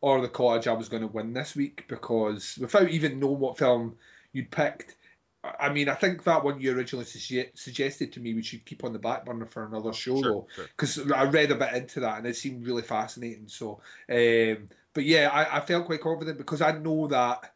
or 0.00 0.20
The 0.20 0.28
Cottage, 0.28 0.68
I 0.68 0.72
was 0.72 0.88
going 0.88 1.02
to 1.02 1.08
win 1.08 1.32
this 1.32 1.56
week 1.56 1.84
because 1.88 2.58
without 2.60 2.90
even 2.90 3.18
knowing 3.18 3.40
what 3.40 3.58
film 3.58 3.96
you'd 4.32 4.50
picked, 4.50 4.96
I 5.44 5.72
mean, 5.72 5.88
I 5.88 5.94
think 5.94 6.24
that 6.24 6.42
one 6.44 6.60
you 6.60 6.72
originally 6.76 7.04
suggested 7.04 8.12
to 8.12 8.20
me 8.20 8.34
we 8.34 8.42
should 8.42 8.64
keep 8.64 8.84
on 8.84 8.92
the 8.92 8.98
back 8.98 9.24
burner 9.24 9.46
for 9.46 9.64
another 9.64 9.92
show, 9.92 10.20
Sure, 10.20 10.22
though, 10.22 10.48
sure. 10.54 10.64
because 10.76 11.10
I 11.12 11.24
read 11.24 11.50
a 11.50 11.54
bit 11.54 11.74
into 11.74 12.00
that 12.00 12.18
and 12.18 12.26
it 12.26 12.36
seemed 12.36 12.66
really 12.66 12.82
fascinating. 12.82 13.48
So, 13.48 13.80
um, 14.10 14.68
but 14.92 15.04
yeah, 15.04 15.30
I, 15.32 15.58
I 15.58 15.60
felt 15.60 15.86
quite 15.86 16.00
confident 16.00 16.38
because 16.38 16.62
I 16.62 16.72
know 16.72 17.06
that 17.08 17.54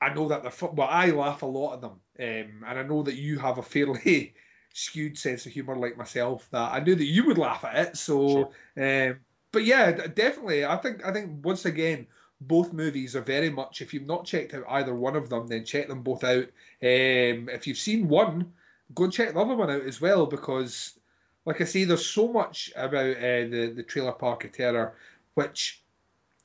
I 0.00 0.14
know 0.14 0.28
that 0.28 0.42
they're 0.42 0.50
fu- 0.50 0.72
well, 0.72 0.88
I 0.88 1.10
laugh 1.10 1.42
a 1.42 1.46
lot 1.46 1.74
at 1.74 1.80
them, 1.80 2.00
um, 2.20 2.64
and 2.66 2.78
I 2.78 2.82
know 2.82 3.02
that 3.02 3.14
you 3.14 3.38
have 3.38 3.58
a 3.58 3.62
fairly 3.62 4.34
skewed 4.72 5.18
sense 5.18 5.46
of 5.46 5.52
humor 5.52 5.76
like 5.76 5.96
myself. 5.96 6.48
That 6.50 6.72
I 6.72 6.80
knew 6.80 6.94
that 6.94 7.04
you 7.04 7.26
would 7.26 7.38
laugh 7.38 7.64
at 7.64 7.88
it. 7.88 7.96
So, 7.96 8.52
um, 8.76 9.20
but 9.52 9.64
yeah, 9.64 9.90
definitely, 9.92 10.64
I 10.64 10.76
think 10.76 11.04
I 11.04 11.12
think 11.12 11.44
once 11.44 11.64
again. 11.64 12.06
Both 12.40 12.72
movies 12.72 13.16
are 13.16 13.20
very 13.20 13.50
much. 13.50 13.82
If 13.82 13.92
you've 13.92 14.06
not 14.06 14.24
checked 14.24 14.54
out 14.54 14.64
either 14.68 14.94
one 14.94 15.16
of 15.16 15.28
them, 15.28 15.48
then 15.48 15.64
check 15.64 15.88
them 15.88 16.02
both 16.02 16.22
out. 16.22 16.44
Um, 16.82 17.48
if 17.50 17.66
you've 17.66 17.78
seen 17.78 18.08
one, 18.08 18.52
go 18.94 19.04
and 19.04 19.12
check 19.12 19.34
the 19.34 19.40
other 19.40 19.56
one 19.56 19.70
out 19.70 19.82
as 19.82 20.00
well 20.00 20.26
because, 20.26 20.98
like 21.44 21.60
I 21.60 21.64
say, 21.64 21.84
there's 21.84 22.06
so 22.06 22.32
much 22.32 22.70
about 22.76 23.16
uh, 23.16 23.48
the 23.50 23.72
the 23.74 23.82
Trailer 23.82 24.12
Park 24.12 24.44
of 24.44 24.52
Terror, 24.52 24.94
which, 25.34 25.82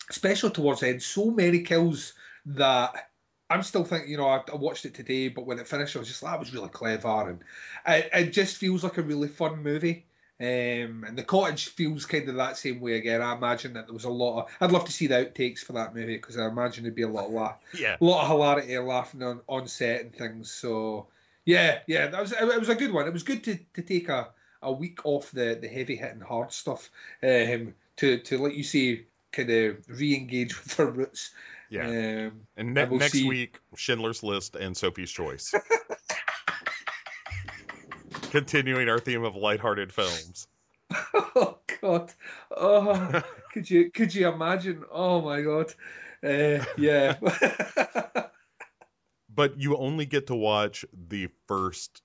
especially 0.10 0.50
towards 0.50 0.80
the 0.82 0.90
end, 0.90 1.04
so 1.04 1.30
many 1.30 1.62
kills 1.62 2.14
that 2.48 3.12
I'm 3.52 3.62
still 3.62 3.84
thinking. 3.84 4.10
You 4.10 4.18
know, 4.18 4.28
I, 4.28 4.42
I 4.52 4.56
watched 4.56 4.86
it 4.86 4.96
today, 4.96 5.28
but 5.28 5.46
when 5.46 5.60
it 5.60 5.68
finished, 5.68 5.96
I 5.96 6.00
was 6.00 6.08
just 6.08 6.24
like, 6.24 6.34
that 6.34 6.40
was 6.40 6.54
really 6.54 6.70
clever, 6.70 7.30
and 7.30 7.44
it, 7.88 8.10
it 8.14 8.30
just 8.32 8.58
feels 8.58 8.84
like 8.84 8.98
a 8.98 9.04
really 9.04 9.28
fun 9.28 9.62
movie. 9.62 10.08
Um, 10.42 11.06
and 11.08 11.18
the 11.18 11.24
cottage 11.24 11.70
feels 11.70 12.06
kind 12.06 12.28
of 12.28 12.36
that 12.36 12.58
same 12.58 12.82
way 12.82 12.98
again. 12.98 13.22
I 13.22 13.36
imagine 13.36 13.74
that 13.74 13.86
there 13.86 13.94
was 13.94 14.04
a 14.04 14.10
lot 14.10 14.42
of. 14.42 14.52
I'd 14.60 14.72
love 14.72 14.86
to 14.86 14.92
see 14.92 15.08
the 15.08 15.16
outtakes 15.26 15.60
for 15.60 15.74
that 15.74 15.94
movie 15.96 16.16
because 16.18 16.38
I 16.38 16.48
imagine 16.48 16.84
there'd 16.84 16.96
be 16.96 17.04
a 17.04 17.08
lot 17.08 17.28
of 17.28 17.32
laugh 17.34 17.60
Yeah. 17.78 17.98
a 18.02 18.04
lot 18.04 18.24
of 18.24 18.30
hilarity 18.30 18.74
and 18.74 18.88
laughing 18.88 19.24
on, 19.24 19.42
on 19.48 19.68
set 19.68 20.02
and 20.02 20.14
things. 20.14 20.52
So 20.52 21.08
yeah, 21.46 21.80
yeah, 21.88 22.08
that 22.08 22.20
was 22.22 22.32
it 22.34 22.60
was 22.60 22.70
a 22.70 22.76
good 22.76 22.92
one. 22.92 23.08
It 23.08 23.14
was 23.14 23.24
good 23.24 23.44
to, 23.46 23.58
to 23.76 23.82
take 23.82 24.10
a, 24.10 24.30
a 24.64 24.72
week 24.72 25.06
off 25.06 25.32
the, 25.32 25.58
the 25.62 25.68
heavy 25.68 25.96
hitting 25.96 26.20
hard 26.22 26.52
stuff 26.52 26.90
um, 27.22 27.74
to 27.98 28.18
to 28.18 28.38
let 28.40 28.56
you 28.56 28.64
say 28.64 29.06
kind 29.32 29.50
of 29.50 29.78
re-engage 29.88 30.58
with 30.64 30.80
our 30.80 30.88
roots. 30.88 31.32
Yeah. 31.70 31.88
Um, 31.88 32.42
And 32.58 32.74
ne- 32.74 32.86
next 32.86 33.14
see- 33.14 33.28
week, 33.30 33.60
Schindler's 33.76 34.24
List 34.24 34.56
and 34.56 34.76
Sophie's 34.76 35.12
Choice. 35.12 35.54
Continuing 38.34 38.90
our 38.90 38.98
theme 38.98 39.24
of 39.24 39.36
lighthearted 39.36 39.94
films. 39.94 40.48
oh 41.14 41.60
God, 41.80 42.12
oh 42.58 43.22
could 43.54 43.70
you 43.70 43.92
could 43.92 44.16
you 44.16 44.28
imagine? 44.28 44.84
Oh 44.92 45.22
my 45.22 45.44
God, 45.44 45.72
uh, 46.24 46.66
yeah. 46.76 47.18
But 49.36 49.60
you 49.60 49.78
only 49.78 50.08
get 50.08 50.26
to 50.28 50.36
watch 50.36 50.84
the 51.10 51.28
first 51.48 52.02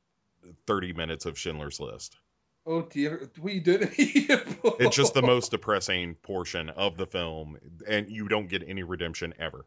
30 0.66 0.92
minutes 0.92 1.24
of 1.24 1.38
Schindler's 1.38 1.80
List. 1.80 2.18
oh 2.66 2.82
dear, 2.82 3.30
what 3.38 3.50
are 3.50 3.54
you 3.54 3.60
doing? 3.62 3.88
It's 3.96 4.96
just 4.96 5.14
the 5.14 5.22
most 5.22 5.50
depressing 5.50 6.14
portion 6.16 6.68
of 6.68 6.98
the 6.98 7.06
film, 7.06 7.56
and 7.88 8.10
you 8.10 8.28
don't 8.28 8.48
get 8.48 8.62
any 8.68 8.82
redemption 8.82 9.32
ever. 9.38 9.64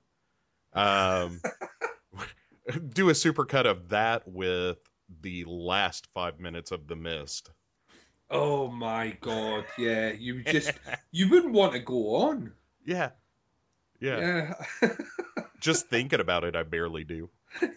Um, 0.74 1.42
do 2.94 3.10
a 3.10 3.14
supercut 3.14 3.66
of 3.66 3.90
that 3.90 4.28
with 4.28 4.78
the 5.22 5.46
last 5.46 6.08
five 6.14 6.40
minutes 6.40 6.72
of 6.72 6.88
The 6.88 6.96
Mist. 6.96 7.52
Oh 8.30 8.70
my 8.70 9.18
God, 9.22 9.66
yeah. 9.78 10.12
You 10.12 10.44
just 10.46 10.72
you 11.12 11.30
wouldn't 11.30 11.54
want 11.54 11.74
to 11.74 11.80
go 11.80 12.16
on. 12.16 12.54
Yeah. 12.86 13.10
Yeah. 14.00 14.54
Yeah. 14.82 14.96
Just 15.60 15.88
thinking 15.90 16.20
about 16.20 16.44
it, 16.44 16.56
I 16.56 16.64
barely 16.64 17.04
do. 17.04 17.30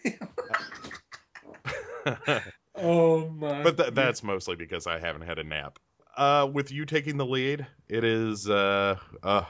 oh 2.75 3.29
my. 3.29 3.63
but 3.63 3.77
th- 3.77 3.93
that's 3.93 4.23
mostly 4.23 4.57
because 4.57 4.87
I 4.87 4.99
haven't 4.99 5.23
had 5.23 5.39
a 5.39 5.45
nap. 5.45 5.79
Uh, 6.17 6.49
with 6.51 6.73
you 6.73 6.87
taking 6.87 7.19
the 7.19 7.27
lead, 7.27 7.67
it 7.89 8.05
is 8.05 8.49
uh, 8.49 8.97
uh, 9.23 9.45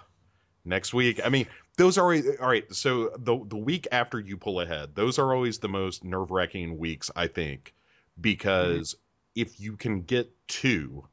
next 0.64 0.92
week. 0.94 1.20
I 1.24 1.28
mean, 1.28 1.46
those 1.76 1.96
are 1.98 2.12
all 2.12 2.48
right. 2.48 2.64
So 2.74 3.10
the 3.18 3.38
the 3.46 3.56
week 3.56 3.86
after 3.92 4.18
you 4.18 4.36
pull 4.36 4.60
ahead, 4.60 4.94
those 4.94 5.18
are 5.18 5.32
always 5.32 5.58
the 5.58 5.68
most 5.68 6.02
nerve 6.04 6.30
wracking 6.30 6.78
weeks, 6.78 7.10
I 7.14 7.28
think, 7.28 7.74
because 8.20 8.94
if 9.34 9.60
you 9.60 9.76
can 9.76 10.02
get 10.02 10.30
two 10.48 11.06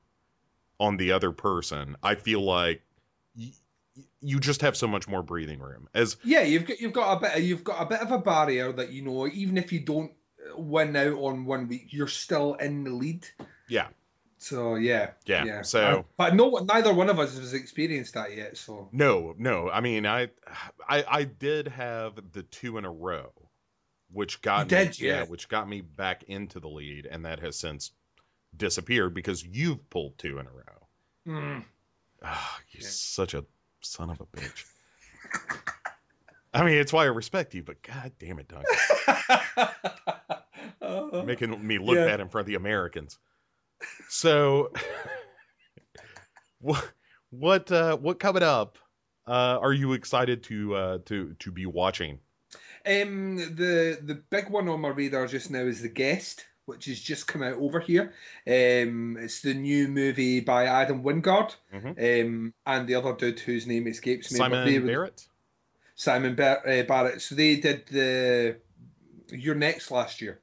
on 0.79 0.97
the 0.97 1.11
other 1.11 1.31
person, 1.31 1.95
I 2.03 2.15
feel 2.15 2.41
like 2.41 2.81
y- 3.37 3.51
you 4.21 4.39
just 4.39 4.61
have 4.61 4.75
so 4.77 4.87
much 4.87 5.07
more 5.07 5.23
breathing 5.23 5.59
room. 5.59 5.87
As 5.93 6.17
yeah, 6.23 6.41
you've 6.41 6.65
got 6.65 6.79
you've 6.79 6.93
got 6.93 7.17
a 7.17 7.19
bit 7.19 7.43
you've 7.43 7.63
got 7.63 7.81
a 7.81 7.85
bit 7.85 7.99
of 8.01 8.11
a 8.11 8.17
barrier 8.19 8.71
that 8.73 8.91
you 8.91 9.01
know 9.03 9.27
even 9.27 9.57
if 9.57 9.71
you 9.71 9.79
don't 9.79 10.11
win 10.55 10.95
out 10.95 11.13
on 11.17 11.45
one 11.45 11.67
week, 11.67 11.87
you're 11.91 12.07
still 12.07 12.55
in 12.55 12.83
the 12.83 12.89
lead. 12.91 13.27
yeah, 13.67 13.87
So 14.37 14.75
yeah, 14.75 15.11
Yeah, 15.25 15.61
so- 15.61 15.79
Uh, 15.99 16.03
but 16.17 16.35
no, 16.35 16.49
neither 16.67 16.93
one 16.93 17.09
of 17.09 17.19
us 17.19 17.37
has 17.37 17.53
experienced 17.53 18.15
that 18.15 18.35
yet. 18.35 18.57
So 18.57 18.89
No, 18.91 19.35
no. 19.37 19.69
I 19.69 19.81
mean, 19.81 20.05
I, 20.07 20.29
I, 20.89 21.03
I 21.07 21.23
did 21.25 21.67
have 21.67 22.15
the 22.33 22.41
two 22.43 22.77
in 22.79 22.85
a 22.85 22.91
row, 22.91 23.31
which 24.11 24.41
got 24.41 24.65
me, 24.65 24.69
did, 24.69 24.99
yeah. 24.99 25.23
which 25.23 25.47
got 25.49 25.67
me 25.67 25.81
back 25.81 26.23
into 26.23 26.59
the 26.59 26.67
lead, 26.69 27.05
and 27.05 27.25
that 27.25 27.39
has 27.39 27.57
since 27.57 27.91
disappeared 28.55 29.13
because 29.13 29.43
you've 29.45 29.89
pulled 29.89 30.17
two 30.17 30.37
in 30.39 30.47
a 30.47 30.51
row. 30.51 30.87
mm. 31.27 31.63
Ah, 32.23 32.59
you're 32.71 32.81
Yeah. 32.83 32.87
such 32.89 33.33
a 33.33 33.45
son 33.81 34.09
of 34.09 34.19
a 34.21 34.25
bitch. 34.25 34.65
I 36.53 36.63
mean, 36.65 36.75
it's 36.75 36.91
why 36.91 37.03
I 37.03 37.07
respect 37.07 37.53
you, 37.53 37.63
but 37.63 37.81
god 37.81 38.11
damn 38.19 38.39
it, 38.39 38.47
Doug, 38.49 38.65
Uh, 40.81 41.23
making 41.23 41.65
me 41.65 41.77
look 41.77 41.95
Yeah. 41.95 42.05
bad 42.05 42.19
in 42.19 42.27
front 42.27 42.43
of 42.43 42.47
the 42.47 42.55
Americans. 42.55 43.17
So, 44.09 44.73
what, 46.59 46.91
what, 47.29 47.71
uh, 47.71 47.95
what 47.97 48.19
coming 48.19 48.43
up? 48.43 48.77
Uh, 49.27 49.59
are 49.61 49.71
you 49.73 49.93
excited 49.93 50.43
to 50.43 50.75
uh, 50.75 50.97
to 51.05 51.35
to 51.39 51.51
be 51.51 51.65
watching? 51.67 52.19
Um, 52.85 53.37
the 53.37 53.99
the 54.01 54.21
big 54.29 54.49
one 54.49 54.67
on 54.69 54.81
my 54.81 54.89
radar 54.89 55.27
just 55.27 55.51
now 55.51 55.59
is 55.61 55.81
the 55.81 55.89
guest, 55.89 56.45
which 56.65 56.85
has 56.85 56.99
just 56.99 57.27
come 57.27 57.43
out 57.43 57.53
over 57.57 57.79
here. 57.79 58.13
Um, 58.47 59.17
it's 59.19 59.41
the 59.41 59.53
new 59.53 59.87
movie 59.87 60.39
by 60.39 60.65
Adam 60.65 61.03
Wingard, 61.03 61.55
Mhm. 61.73 62.25
um, 62.25 62.53
and 62.65 62.87
the 62.87 62.95
other 62.95 63.13
dude 63.13 63.39
whose 63.39 63.67
name 63.67 63.87
escapes 63.87 64.31
me. 64.31 64.37
Simon 64.37 64.65
they 64.65 64.77
Barrett. 64.79 65.27
Simon 65.95 66.35
Bar- 66.35 66.67
uh, 66.67 66.83
Barrett. 66.83 67.21
So 67.21 67.35
they 67.35 67.57
did 67.57 67.85
the 67.87 68.57
You're 69.29 69.55
Next 69.55 69.91
last 69.91 70.21
year, 70.21 70.39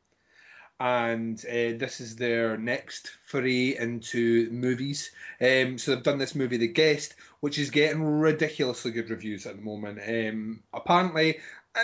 and 0.79 1.39
uh, 1.47 1.77
this 1.77 2.01
is 2.01 2.15
their 2.17 2.57
next 2.57 3.11
foray 3.27 3.77
into 3.77 4.49
movies. 4.51 5.11
Um, 5.41 5.79
so 5.79 5.95
they've 5.95 6.05
done 6.05 6.19
this 6.19 6.35
movie, 6.37 6.57
The 6.59 6.69
Guest, 6.69 7.15
which 7.41 7.59
is 7.59 7.71
getting 7.71 8.03
ridiculously 8.03 8.93
good 8.93 9.11
reviews 9.11 9.47
at 9.47 9.57
the 9.57 9.63
moment. 9.63 10.01
Um, 10.07 10.63
apparently, 10.73 11.39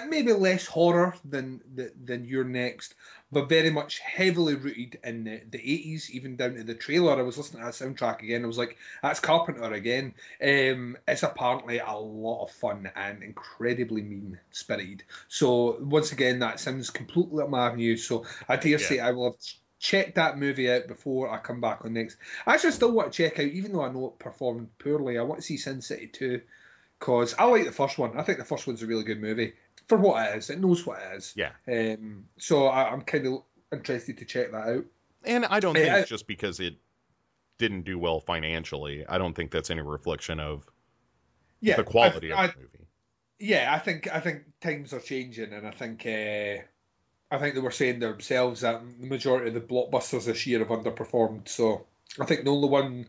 maybe 0.09 0.32
less 0.32 0.66
horror 0.66 1.14
than 1.24 1.61
the, 1.74 1.93
than 2.05 2.24
You're 2.24 2.45
Next, 2.45 2.95
but 3.30 3.49
very 3.49 3.70
much 3.70 3.99
heavily 4.01 4.55
rooted 4.55 4.99
in 5.05 5.24
the, 5.24 5.43
the 5.51 5.59
80s, 5.59 6.11
even 6.11 6.37
down 6.37 6.55
to 6.55 6.64
the 6.64 6.74
trailer. 6.74 7.16
I 7.18 7.22
was 7.22 7.37
listening 7.39 7.62
to 7.62 7.66
that 7.66 7.74
soundtrack 7.74 8.22
again. 8.22 8.45
I 8.45 8.47
was 8.47 8.59
like, 8.59 8.76
that's 9.03 9.20
Carpenter 9.20 9.72
again. 9.72 10.14
Um, 10.43 10.97
it's 11.07 11.22
apparently 11.22 11.78
a 11.78 11.93
lot 11.93 12.45
of 12.45 12.51
fun 12.51 12.91
and 12.97 13.22
incredibly 13.22 14.03
mean 14.03 14.39
spirited. 14.51 15.05
So 15.28 15.78
once 15.80 16.12
again, 16.12 16.41
that 16.41 16.61
sounds 16.61 16.91
completely 16.91 17.43
up 17.43 17.51
my 17.51 17.66
avenue. 17.66 17.97
So 17.97 18.24
I 18.49 18.57
dare 18.57 18.78
Yeah. 18.78 18.78
say 18.78 18.99
I 19.01 19.12
will 19.12 19.32
have 19.32 19.41
checked 19.78 20.14
that 20.16 20.39
movie 20.39 20.70
out 20.70 20.89
before 20.89 21.30
I 21.30 21.39
come 21.39 21.61
back 21.61 21.85
on 21.85 21.93
next. 21.95 22.16
I 22.47 22.55
actually 22.55 22.72
still 22.72 22.93
want 22.93 23.12
to 23.12 23.16
check 23.22 23.39
out, 23.39 23.47
even 23.47 23.72
though 23.72 23.85
I 23.85 23.93
know 23.93 24.07
it 24.09 24.18
performed 24.18 24.76
poorly. 24.78 25.18
I 25.18 25.22
want 25.22 25.41
to 25.41 25.47
see 25.47 25.57
Sin 25.57 25.82
City 25.82 26.07
2 26.09 26.41
because 26.99 27.35
I 27.39 27.45
like 27.45 27.64
the 27.64 27.72
first 27.72 27.99
one. 27.99 28.16
I 28.18 28.22
think 28.22 28.39
the 28.39 28.45
first 28.45 28.66
one's 28.66 28.82
a 28.82 28.87
really 28.87 29.05
good 29.05 29.20
movie 29.20 29.53
for 29.89 29.99
what 29.99 30.26
it 30.28 30.39
is. 30.39 30.51
It 30.51 30.61
knows 30.61 30.87
what 30.87 31.01
it 31.01 31.16
is. 31.16 31.35
Yeah. 31.37 31.51
Um, 31.68 32.26
so 32.39 32.66
I, 32.66 32.91
I'm 32.91 33.03
kind 33.03 33.26
of 33.26 33.43
interested 33.72 34.18
to 34.18 34.24
check 34.24 34.53
that 34.53 34.68
out. 34.68 34.85
And 35.24 35.45
I 35.47 35.61
don't 35.61 35.74
think 35.74 35.93
I- 35.93 36.03
just 36.05 36.26
because 36.26 36.61
it 36.61 36.76
didn't 37.59 37.82
do 37.82 37.99
well 37.99 38.20
financially, 38.20 39.05
I 39.09 39.18
don't 39.18 39.35
think 39.35 39.51
that's 39.51 39.70
any 39.70 39.82
reflection 39.82 40.41
of 40.41 40.66
Yeah, 41.61 41.76
the 41.76 41.85
quality 41.85 42.32
I, 42.32 42.47
of 42.47 42.55
the 42.55 42.61
movie. 42.61 42.87
yeah, 43.39 43.72
I 43.74 43.78
think 43.78 44.12
I 44.12 44.20
think 44.20 44.43
times 44.61 44.93
are 44.93 45.01
changing, 45.01 45.53
and 45.53 45.66
I 45.66 45.70
think 45.70 46.05
uh, 46.05 46.62
I 47.30 47.39
think 47.39 47.55
they 47.55 47.61
were 47.61 47.70
saying 47.70 48.01
themselves 48.01 48.61
that 48.62 48.82
the 49.01 49.07
majority 49.07 49.49
of 49.49 49.55
the 49.55 49.61
blockbusters 49.61 50.26
this 50.26 50.47
year 50.47 50.59
have 50.61 50.68
underperformed. 50.68 51.49
So 51.49 51.87
I 52.20 52.26
think 52.26 52.45
the 52.45 52.51
only 52.51 52.68
one 52.68 53.07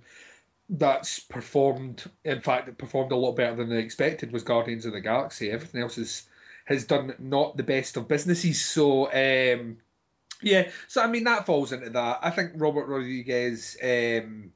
that's 0.69 1.19
performed, 1.19 2.03
in 2.23 2.41
fact, 2.41 2.67
it 2.69 2.77
performed 2.77 3.11
a 3.11 3.15
lot 3.15 3.33
better 3.35 3.55
than 3.55 3.69
they 3.69 3.79
expected, 3.79 4.31
was 4.31 4.43
Guardians 4.43 4.85
of 4.85 4.93
the 4.93 5.01
Galaxy. 5.01 5.51
Everything 5.51 5.81
else 5.81 5.97
is 5.97 6.27
has 6.65 6.85
done 6.85 7.15
not 7.19 7.57
the 7.57 7.63
best 7.63 7.97
of 7.97 8.07
businesses. 8.07 8.63
So 8.63 9.05
um, 9.07 9.77
yeah, 10.41 10.69
so 10.87 11.01
I 11.01 11.07
mean 11.07 11.23
that 11.23 11.45
falls 11.45 11.71
into 11.71 11.89
that. 11.89 12.19
I 12.21 12.29
think 12.31 12.51
Robert 12.55 12.87
Rodriguez. 12.87 13.77
Um, 13.81 14.51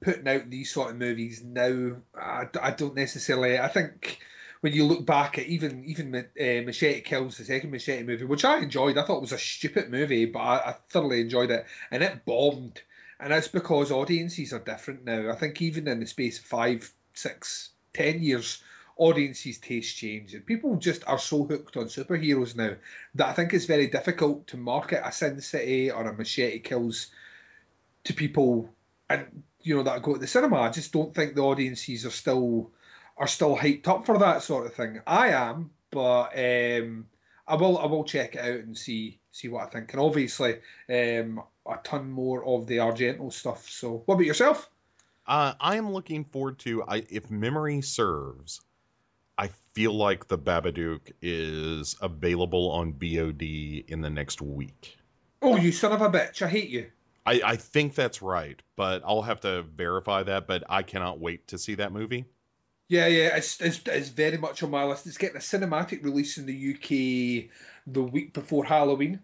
putting 0.00 0.28
out 0.28 0.48
these 0.50 0.70
sort 0.70 0.90
of 0.90 0.96
movies 0.96 1.42
now. 1.42 1.96
I, 2.14 2.46
I 2.60 2.70
don't 2.70 2.94
necessarily. 2.94 3.58
I 3.58 3.68
think 3.68 4.18
when 4.60 4.72
you 4.72 4.84
look 4.84 5.06
back 5.06 5.38
at 5.38 5.46
even 5.46 5.84
even 5.84 6.14
uh, 6.14 6.64
Machete 6.64 7.00
Kills, 7.02 7.38
the 7.38 7.44
second 7.44 7.70
Machete 7.70 8.04
movie, 8.04 8.24
which 8.24 8.44
I 8.44 8.58
enjoyed, 8.58 8.98
I 8.98 9.04
thought 9.04 9.18
it 9.18 9.22
was 9.22 9.32
a 9.32 9.38
stupid 9.38 9.90
movie, 9.90 10.26
but 10.26 10.40
I, 10.40 10.56
I 10.70 10.74
thoroughly 10.88 11.20
enjoyed 11.20 11.50
it, 11.50 11.66
and 11.90 12.02
it 12.02 12.24
bombed. 12.24 12.82
And 13.18 13.32
that's 13.32 13.48
because 13.48 13.90
audiences 13.90 14.54
are 14.54 14.60
different 14.60 15.04
now. 15.04 15.30
I 15.30 15.36
think 15.36 15.60
even 15.60 15.86
in 15.88 16.00
the 16.00 16.06
space 16.06 16.38
of 16.38 16.46
five, 16.46 16.90
six, 17.12 17.70
ten 17.92 18.22
years, 18.22 18.62
audiences' 19.00 19.58
taste 19.58 19.96
change, 19.96 20.34
and 20.34 20.44
people 20.44 20.76
just 20.76 21.02
are 21.08 21.18
so 21.18 21.44
hooked 21.44 21.76
on 21.76 21.86
superheroes 21.86 22.54
now 22.54 22.74
that 23.14 23.28
I 23.28 23.32
think 23.32 23.54
it's 23.54 23.64
very 23.64 23.86
difficult 23.86 24.46
to 24.48 24.56
market 24.56 25.02
a 25.04 25.10
Sin 25.10 25.40
City 25.40 25.90
or 25.90 26.06
a 26.06 26.12
Machete 26.12 26.60
Kills 26.60 27.08
to 28.04 28.12
people, 28.12 28.68
and 29.08 29.42
you 29.62 29.76
know 29.76 29.82
that 29.82 30.02
go 30.02 30.14
to 30.14 30.20
the 30.20 30.26
cinema. 30.26 30.60
I 30.60 30.70
just 30.70 30.92
don't 30.92 31.14
think 31.14 31.34
the 31.34 31.42
audiences 31.42 32.04
are 32.04 32.10
still 32.10 32.70
are 33.16 33.26
still 33.26 33.56
hyped 33.56 33.88
up 33.88 34.06
for 34.06 34.18
that 34.18 34.42
sort 34.42 34.66
of 34.66 34.74
thing. 34.74 35.00
I 35.06 35.28
am, 35.28 35.70
but 35.90 36.30
um, 36.36 37.06
I 37.48 37.56
will 37.56 37.78
I 37.78 37.86
will 37.86 38.04
check 38.04 38.34
it 38.34 38.40
out 38.40 38.60
and 38.60 38.76
see 38.76 39.18
see 39.32 39.48
what 39.48 39.66
I 39.66 39.70
think. 39.70 39.92
And 39.92 40.00
obviously, 40.00 40.58
um, 40.88 41.42
a 41.66 41.78
ton 41.82 42.10
more 42.10 42.44
of 42.44 42.66
the 42.66 42.78
Argento 42.78 43.32
stuff. 43.32 43.68
So, 43.68 44.02
what 44.04 44.14
about 44.16 44.26
yourself? 44.26 44.68
Uh, 45.26 45.54
I 45.60 45.76
am 45.76 45.92
looking 45.92 46.24
forward 46.24 46.58
to. 46.60 46.82
I, 46.84 47.04
if 47.08 47.30
memory 47.30 47.80
serves, 47.82 48.60
feel 49.74 49.92
like 49.92 50.28
the 50.28 50.38
Babadook 50.38 51.12
is 51.22 51.96
available 52.00 52.70
on 52.70 52.92
VOD 52.94 53.88
in 53.88 54.00
the 54.00 54.10
next 54.10 54.42
week. 54.42 54.96
Oh, 55.42 55.56
you 55.56 55.72
son 55.72 55.92
of 55.92 56.02
a 56.02 56.10
bitch! 56.10 56.42
I 56.42 56.48
hate 56.48 56.68
you. 56.68 56.90
I, 57.26 57.40
I 57.44 57.56
think 57.56 57.94
that's 57.94 58.22
right, 58.22 58.60
but 58.76 59.02
I'll 59.04 59.22
have 59.22 59.40
to 59.40 59.62
verify 59.62 60.22
that. 60.24 60.46
But 60.46 60.64
I 60.68 60.82
cannot 60.82 61.20
wait 61.20 61.46
to 61.48 61.58
see 61.58 61.74
that 61.76 61.92
movie. 61.92 62.24
Yeah, 62.88 63.06
yeah, 63.06 63.36
it's, 63.36 63.60
it's, 63.60 63.80
it's 63.86 64.08
very 64.08 64.36
much 64.36 64.64
on 64.64 64.70
my 64.72 64.84
list. 64.84 65.06
It's 65.06 65.16
getting 65.16 65.36
a 65.36 65.38
cinematic 65.38 66.02
release 66.02 66.38
in 66.38 66.46
the 66.46 66.74
UK 66.74 67.50
the 67.86 68.02
week 68.02 68.32
before 68.32 68.64
Halloween. 68.64 69.20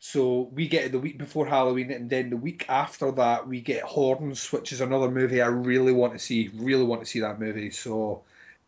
So 0.00 0.50
we 0.54 0.68
get 0.68 0.86
it 0.86 0.92
the 0.92 0.98
week 0.98 1.18
before 1.18 1.46
Halloween, 1.46 1.90
and 1.90 2.08
then 2.08 2.30
the 2.30 2.36
week 2.36 2.64
after 2.68 3.10
that, 3.12 3.46
we 3.46 3.60
get 3.60 3.82
Horns, 3.82 4.50
which 4.52 4.72
is 4.72 4.80
another 4.80 5.10
movie 5.10 5.42
I 5.42 5.48
really 5.48 5.92
want 5.92 6.14
to 6.14 6.18
see. 6.18 6.48
Really 6.54 6.84
want 6.84 7.02
to 7.02 7.06
see 7.06 7.20
that 7.20 7.40
movie. 7.40 7.70
So 7.70 8.22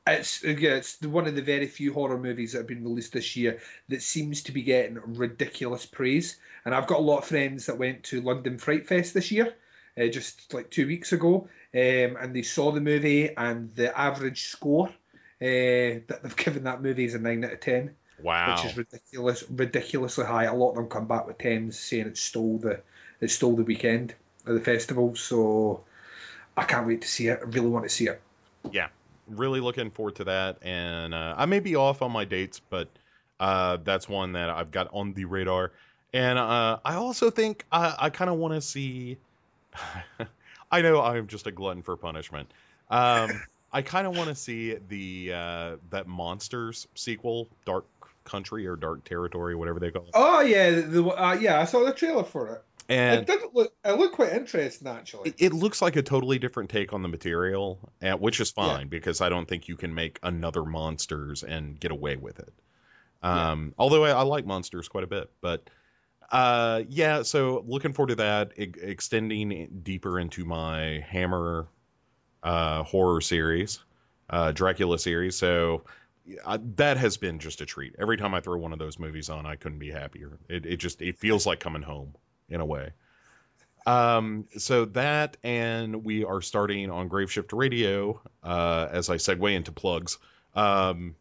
it's 0.07 0.43
yeah, 0.45 0.75
it's 0.77 1.01
one 1.03 1.27
of 1.27 1.35
the 1.35 1.43
very 1.43 1.67
few 1.67 1.93
horror 1.93 2.19
movies 2.19 2.53
that 2.53 2.59
have 2.59 2.67
been 2.67 2.85
released 2.85 3.13
this 3.13 3.37
year 3.37 3.61
that 3.89 4.03
seems 4.03 4.43
to 4.43 4.53
be 4.53 4.63
getting 4.63 4.99
ridiculous 5.05 5.85
praise. 5.87 6.39
And 6.65 6.75
I've 6.75 6.87
got 6.87 6.99
a 6.99 7.03
lot 7.03 7.19
of 7.19 7.25
friends 7.27 7.67
that 7.67 7.79
went 7.79 8.03
to 8.05 8.21
London 8.21 8.59
Fright 8.59 8.87
Fest 8.87 9.15
this 9.15 9.31
year, 9.31 9.55
uh, 10.01 10.07
just 10.07 10.53
like 10.55 10.71
two 10.71 10.87
weeks 10.87 11.13
ago, 11.13 11.49
um, 11.75 12.17
and 12.21 12.35
they 12.35 12.43
saw 12.43 12.73
the 12.73 12.81
movie, 12.81 13.35
and 13.37 13.75
the 13.75 13.97
average 13.99 14.45
score 14.49 14.89
uh, 14.89 14.93
that 15.41 16.21
they've 16.23 16.37
given 16.45 16.65
that 16.65 16.83
movie 16.83 17.05
is 17.05 17.15
a 17.15 17.19
nine 17.19 17.45
out 17.45 17.53
of 17.53 17.61
ten, 17.61 17.95
Wow. 18.23 18.55
which 18.55 18.65
is 18.65 18.77
ridiculous, 18.77 19.45
ridiculously 19.51 20.25
high. 20.25 20.45
A 20.45 20.55
lot 20.55 20.71
of 20.71 20.77
them 20.77 20.89
come 20.89 21.07
back 21.07 21.27
with 21.27 21.39
tens, 21.39 21.79
saying 21.79 22.07
it 22.07 22.17
stole 22.19 22.59
the 22.59 22.81
it 23.21 23.31
stole 23.31 23.57
the 23.57 23.65
weekend 23.65 24.15
of 24.47 24.55
the 24.55 24.61
festival. 24.61 25.15
So 25.17 25.83
I 26.57 26.65
can't 26.65 26.87
wait 26.87 27.03
to 27.03 27.09
see 27.09 27.29
it. 27.29 27.41
I 27.43 27.45
really 27.47 27.69
want 27.69 27.85
to 27.85 27.89
see 27.89 28.07
it. 28.09 28.21
yeah, 28.71 28.89
really 29.29 29.61
looking 29.61 29.91
forward 29.91 30.17
to 30.17 30.25
that. 30.25 30.59
And 30.63 31.15
uh, 31.15 31.35
I 31.37 31.47
may 31.47 31.61
be 31.61 31.77
off 31.77 32.03
on 32.03 32.13
my 32.13 32.25
dates, 32.25 32.61
but 32.71 32.89
uh, 33.41 33.79
that's 33.85 34.09
one 34.09 34.33
that 34.33 34.51
I've 34.51 34.71
got 34.71 34.89
on 34.93 35.13
the 35.13 35.25
radar. 35.25 35.73
And 36.13 36.39
uh, 36.39 36.79
I 36.85 36.95
also 36.95 37.31
think 37.31 37.65
I, 37.71 37.95
I 37.99 38.11
kind 38.11 38.31
of 38.31 38.37
want 38.37 38.55
to 38.55 38.61
see. 38.61 39.19
I 40.71 40.83
know 40.83 41.01
I'm 41.01 41.27
just 41.27 41.47
a 41.47 41.53
glutton 41.53 41.83
for 41.83 41.97
punishment. 41.97 42.51
Um, 42.91 43.43
I 43.73 43.83
kind 43.83 44.07
of 44.07 44.17
want 44.17 44.29
to 44.29 44.35
see 44.35 44.77
the 44.89 45.33
uh, 45.33 45.77
that 45.91 46.07
monsters 46.07 46.89
sequel, 46.95 47.49
Dark 47.65 47.85
Country 48.25 48.67
or 48.67 48.77
Dark 48.77 49.05
Territory, 49.05 49.55
whatever 49.55 49.79
they 49.81 49.91
call 49.91 50.05
it. 50.05 50.11
Oh 50.15 50.41
yeah, 50.41 50.71
the, 50.71 51.07
uh, 51.07 51.37
yeah, 51.41 51.61
I 51.61 51.65
saw 51.65 51.85
the 51.85 51.93
trailer 51.93 52.25
for 52.25 52.49
it. 52.55 52.65
And 52.89 53.29
it 53.29 53.55
look, 53.55 53.73
it 53.85 53.99
looked 53.99 54.15
quite 54.15 54.33
interesting 54.33 54.87
actually. 54.87 55.31
it, 55.31 55.35
it 55.39 55.53
looks 55.53 55.83
like 55.83 55.97
a 55.97 56.03
totally 56.03 56.39
different 56.39 56.71
take 56.71 56.93
on 56.93 57.03
the 57.03 57.09
material, 57.09 57.79
uh, 58.03 58.13
which 58.13 58.39
is 58.41 58.53
Yeah. 58.57 58.77
fine 58.77 58.89
because 58.89 59.21
I 59.21 59.29
don't 59.29 59.49
think 59.49 59.69
you 59.69 59.77
can 59.77 59.93
make 59.95 60.19
another 60.23 60.65
monsters 60.65 61.43
and 61.43 61.79
get 61.81 61.91
away 61.91 62.17
with 62.17 62.39
it. 62.39 62.53
Yeah. 63.23 63.51
Um, 63.51 63.75
Although 63.79 64.05
I, 64.05 64.11
I 64.11 64.23
like 64.23 64.47
monsters 64.47 64.89
quite 64.89 65.05
a 65.05 65.09
bit, 65.09 65.31
but 65.41 65.69
uh, 66.31 66.83
yeah. 66.89 67.23
So 67.23 67.65
looking 67.67 67.93
forward 67.93 68.11
to 68.11 68.15
that, 68.17 68.53
e- 68.57 68.73
extending 68.81 69.81
deeper 69.83 70.21
into 70.21 70.45
my 70.45 71.05
Hammer 71.09 71.67
uh, 72.43 72.83
horror 72.85 73.21
series, 73.21 73.81
uh, 74.31 74.53
Dracula 74.53 74.99
series. 74.99 75.37
So. 75.37 75.83
I, 76.45 76.57
that 76.75 76.97
has 76.97 77.17
been 77.17 77.39
just 77.39 77.61
a 77.61 77.67
treat. 77.67 77.95
Every 78.01 78.17
time 78.17 78.35
I 78.35 78.41
throw 78.41 78.59
one 78.59 78.73
of 78.73 78.81
those 78.81 78.99
movies 78.99 79.31
on, 79.31 79.47
I 79.47 79.55
couldn't 79.55 79.79
be 79.79 79.93
happier. 79.93 80.41
It, 80.49 80.67
it 80.67 80.79
just 80.79 81.01
it 81.01 81.17
feels 81.17 81.47
like 81.47 81.61
coming 81.61 81.83
home 81.83 82.17
in 82.49 82.61
a 82.61 82.67
way. 82.67 82.91
Um, 83.87 84.47
so 84.57 84.87
that, 84.87 85.37
and 85.45 86.05
we 86.05 86.25
are 86.25 86.43
starting 86.43 86.91
on 86.91 87.09
Graveshift 87.09 87.57
Radio. 87.57 88.21
Uh, 88.43 88.89
as 88.91 89.09
I 89.09 89.17
segue 89.17 89.55
into 89.55 89.71
plugs, 89.71 90.19
um, 90.55 91.15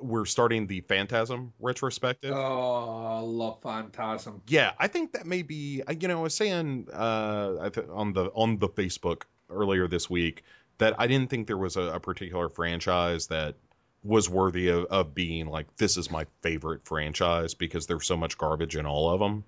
we're 0.00 0.24
starting 0.24 0.66
the 0.66 0.80
Phantasm 0.82 1.52
retrospective. 1.60 2.32
Oh, 2.34 3.18
I 3.18 3.20
love 3.20 3.62
Phantasm. 3.62 4.42
Yeah, 4.48 4.72
I 4.78 4.88
think 4.88 5.12
that 5.12 5.26
may 5.26 5.42
be. 5.42 5.82
You 6.00 6.08
know, 6.08 6.18
I 6.18 6.22
was 6.22 6.34
saying 6.34 6.88
uh, 6.92 7.70
on 7.90 8.12
the 8.12 8.26
on 8.34 8.58
the 8.58 8.68
Facebook 8.68 9.22
earlier 9.50 9.86
this 9.88 10.10
week 10.10 10.44
that 10.78 10.94
I 10.98 11.06
didn't 11.06 11.30
think 11.30 11.46
there 11.46 11.56
was 11.56 11.76
a, 11.76 11.82
a 11.82 12.00
particular 12.00 12.48
franchise 12.48 13.26
that 13.28 13.56
was 14.04 14.28
worthy 14.28 14.68
of, 14.68 14.84
of 14.86 15.14
being 15.14 15.46
like 15.46 15.76
this 15.76 15.96
is 15.96 16.10
my 16.10 16.26
favorite 16.42 16.84
franchise 16.84 17.54
because 17.54 17.86
there's 17.86 18.06
so 18.06 18.16
much 18.16 18.38
garbage 18.38 18.76
in 18.76 18.86
all 18.86 19.10
of 19.10 19.20
them. 19.20 19.44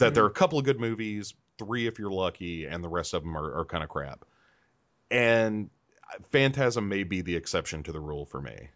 That 0.00 0.14
there 0.14 0.24
are 0.24 0.28
a 0.28 0.32
couple 0.32 0.58
of 0.58 0.64
good 0.64 0.80
movies, 0.80 1.34
three 1.58 1.86
if 1.86 1.98
you're 1.98 2.10
lucky, 2.10 2.66
and 2.66 2.82
the 2.82 2.88
rest 2.88 3.14
of 3.14 3.22
them 3.22 3.36
are, 3.36 3.60
are 3.60 3.64
kind 3.64 3.84
of 3.84 3.90
crap. 3.90 4.24
And 5.10 5.70
Phantasm 6.30 6.88
may 6.88 7.04
be 7.04 7.20
the 7.20 7.36
exception 7.36 7.82
to 7.84 7.92
the 7.92 8.00
rule 8.00 8.26
for 8.26 8.40
me 8.40 8.68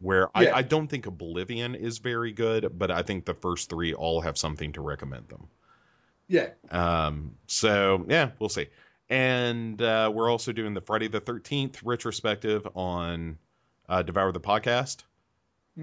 where 0.00 0.28
Yeah. 0.34 0.54
I, 0.54 0.58
I 0.58 0.62
don't 0.62 0.88
think 0.88 1.06
Oblivion 1.06 1.74
is 1.74 1.98
very 1.98 2.32
good, 2.32 2.78
but 2.78 2.90
I 2.90 3.02
think 3.02 3.26
the 3.26 3.34
first 3.34 3.68
three 3.68 3.94
all 3.94 4.20
have 4.22 4.36
something 4.36 4.72
to 4.72 4.80
recommend 4.80 5.28
them. 5.28 5.46
Yeah. 6.26 6.48
Um, 6.70 7.36
so 7.46 8.04
yeah, 8.08 8.30
we'll 8.38 8.48
see. 8.48 8.68
And 9.08 9.80
uh, 9.82 10.10
we're 10.14 10.30
also 10.30 10.52
doing 10.52 10.74
the 10.74 10.80
Friday 10.80 11.08
the 11.08 11.20
Thirteenth 11.20 11.82
retrospective 11.82 12.66
on 12.74 13.38
uh, 13.88 14.02
Devour 14.02 14.32
the 14.32 14.40
Podcast, 14.40 15.02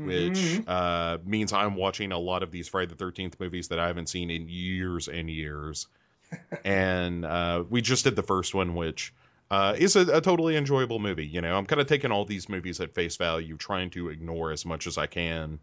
which 0.05 0.33
Mhm. 0.33 0.63
uh, 0.67 1.17
means 1.25 1.53
I'm 1.53 1.75
watching 1.75 2.11
a 2.11 2.17
lot 2.17 2.43
of 2.43 2.51
these 2.51 2.67
Friday 2.67 2.87
the 2.87 2.95
Thirteenth 2.95 3.39
movies 3.39 3.69
that 3.69 3.79
I 3.79 3.87
haven't 3.87 4.09
seen 4.09 4.29
in 4.29 4.47
years 4.49 5.07
and 5.07 5.29
years. 5.29 5.87
and 6.65 7.25
uh, 7.25 7.63
we 7.69 7.81
just 7.81 8.03
did 8.03 8.15
the 8.15 8.23
first 8.23 8.53
one, 8.53 8.75
which 8.75 9.13
uh, 9.49 9.75
is 9.77 9.95
a, 9.95 10.01
a 10.17 10.21
totally 10.21 10.57
enjoyable 10.57 10.99
movie. 10.99 11.25
You 11.25 11.41
know, 11.41 11.57
I'm 11.57 11.65
kind 11.65 11.79
of 11.79 11.87
taking 11.87 12.11
all 12.11 12.25
these 12.25 12.49
movies 12.49 12.81
at 12.81 12.93
face 12.93 13.15
value, 13.15 13.55
trying 13.57 13.89
to 13.91 14.09
ignore 14.09 14.51
as 14.51 14.65
much 14.65 14.87
as 14.87 14.97
I 14.97 15.07
can 15.07 15.59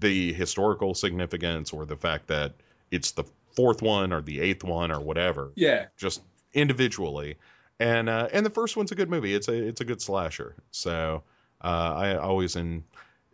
the 0.00 0.32
historical 0.32 0.94
significance 0.94 1.72
or 1.74 1.84
the 1.84 1.96
fact 1.96 2.26
that 2.28 2.54
it's 2.90 3.12
the 3.12 3.24
fourth 3.54 3.82
one 3.82 4.12
or 4.12 4.22
the 4.22 4.40
eighth 4.40 4.64
one 4.64 4.90
or 4.90 4.98
whatever, 4.98 5.52
yeah. 5.56 5.86
just 5.98 6.22
individually. 6.54 7.36
And 7.78 8.08
uh, 8.08 8.28
and 8.32 8.44
the 8.44 8.50
first 8.50 8.76
one's 8.76 8.92
a 8.92 8.94
good 8.94 9.10
movie. 9.10 9.34
It's 9.34 9.48
a 9.48 9.54
it's 9.54 9.80
a 9.80 9.84
good 9.84 10.02
slasher. 10.02 10.56
So 10.70 11.22
uh, 11.62 11.66
I 11.96 12.16
always 12.16 12.56
in 12.56 12.84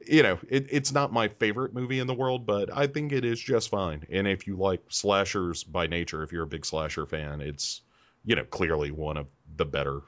you 0.08 0.22
know 0.22 0.38
it, 0.48 0.66
it's 0.70 0.92
not 0.92 1.12
my 1.12 1.28
favorite 1.28 1.74
movie 1.74 1.98
in 1.98 2.06
the 2.06 2.14
world, 2.14 2.46
but 2.46 2.74
I 2.76 2.86
think 2.86 3.12
it 3.12 3.24
is 3.24 3.40
just 3.40 3.68
fine. 3.68 4.06
And 4.10 4.26
if 4.26 4.46
you 4.46 4.56
like 4.56 4.82
slashers 4.88 5.64
by 5.64 5.86
nature, 5.86 6.22
if 6.22 6.32
you're 6.32 6.44
a 6.44 6.46
big 6.46 6.64
slasher 6.64 7.06
fan, 7.06 7.40
it's 7.40 7.82
you 8.24 8.34
know 8.36 8.44
clearly 8.44 8.90
one 8.90 9.16
of 9.16 9.26
the 9.56 9.64
better 9.66 10.00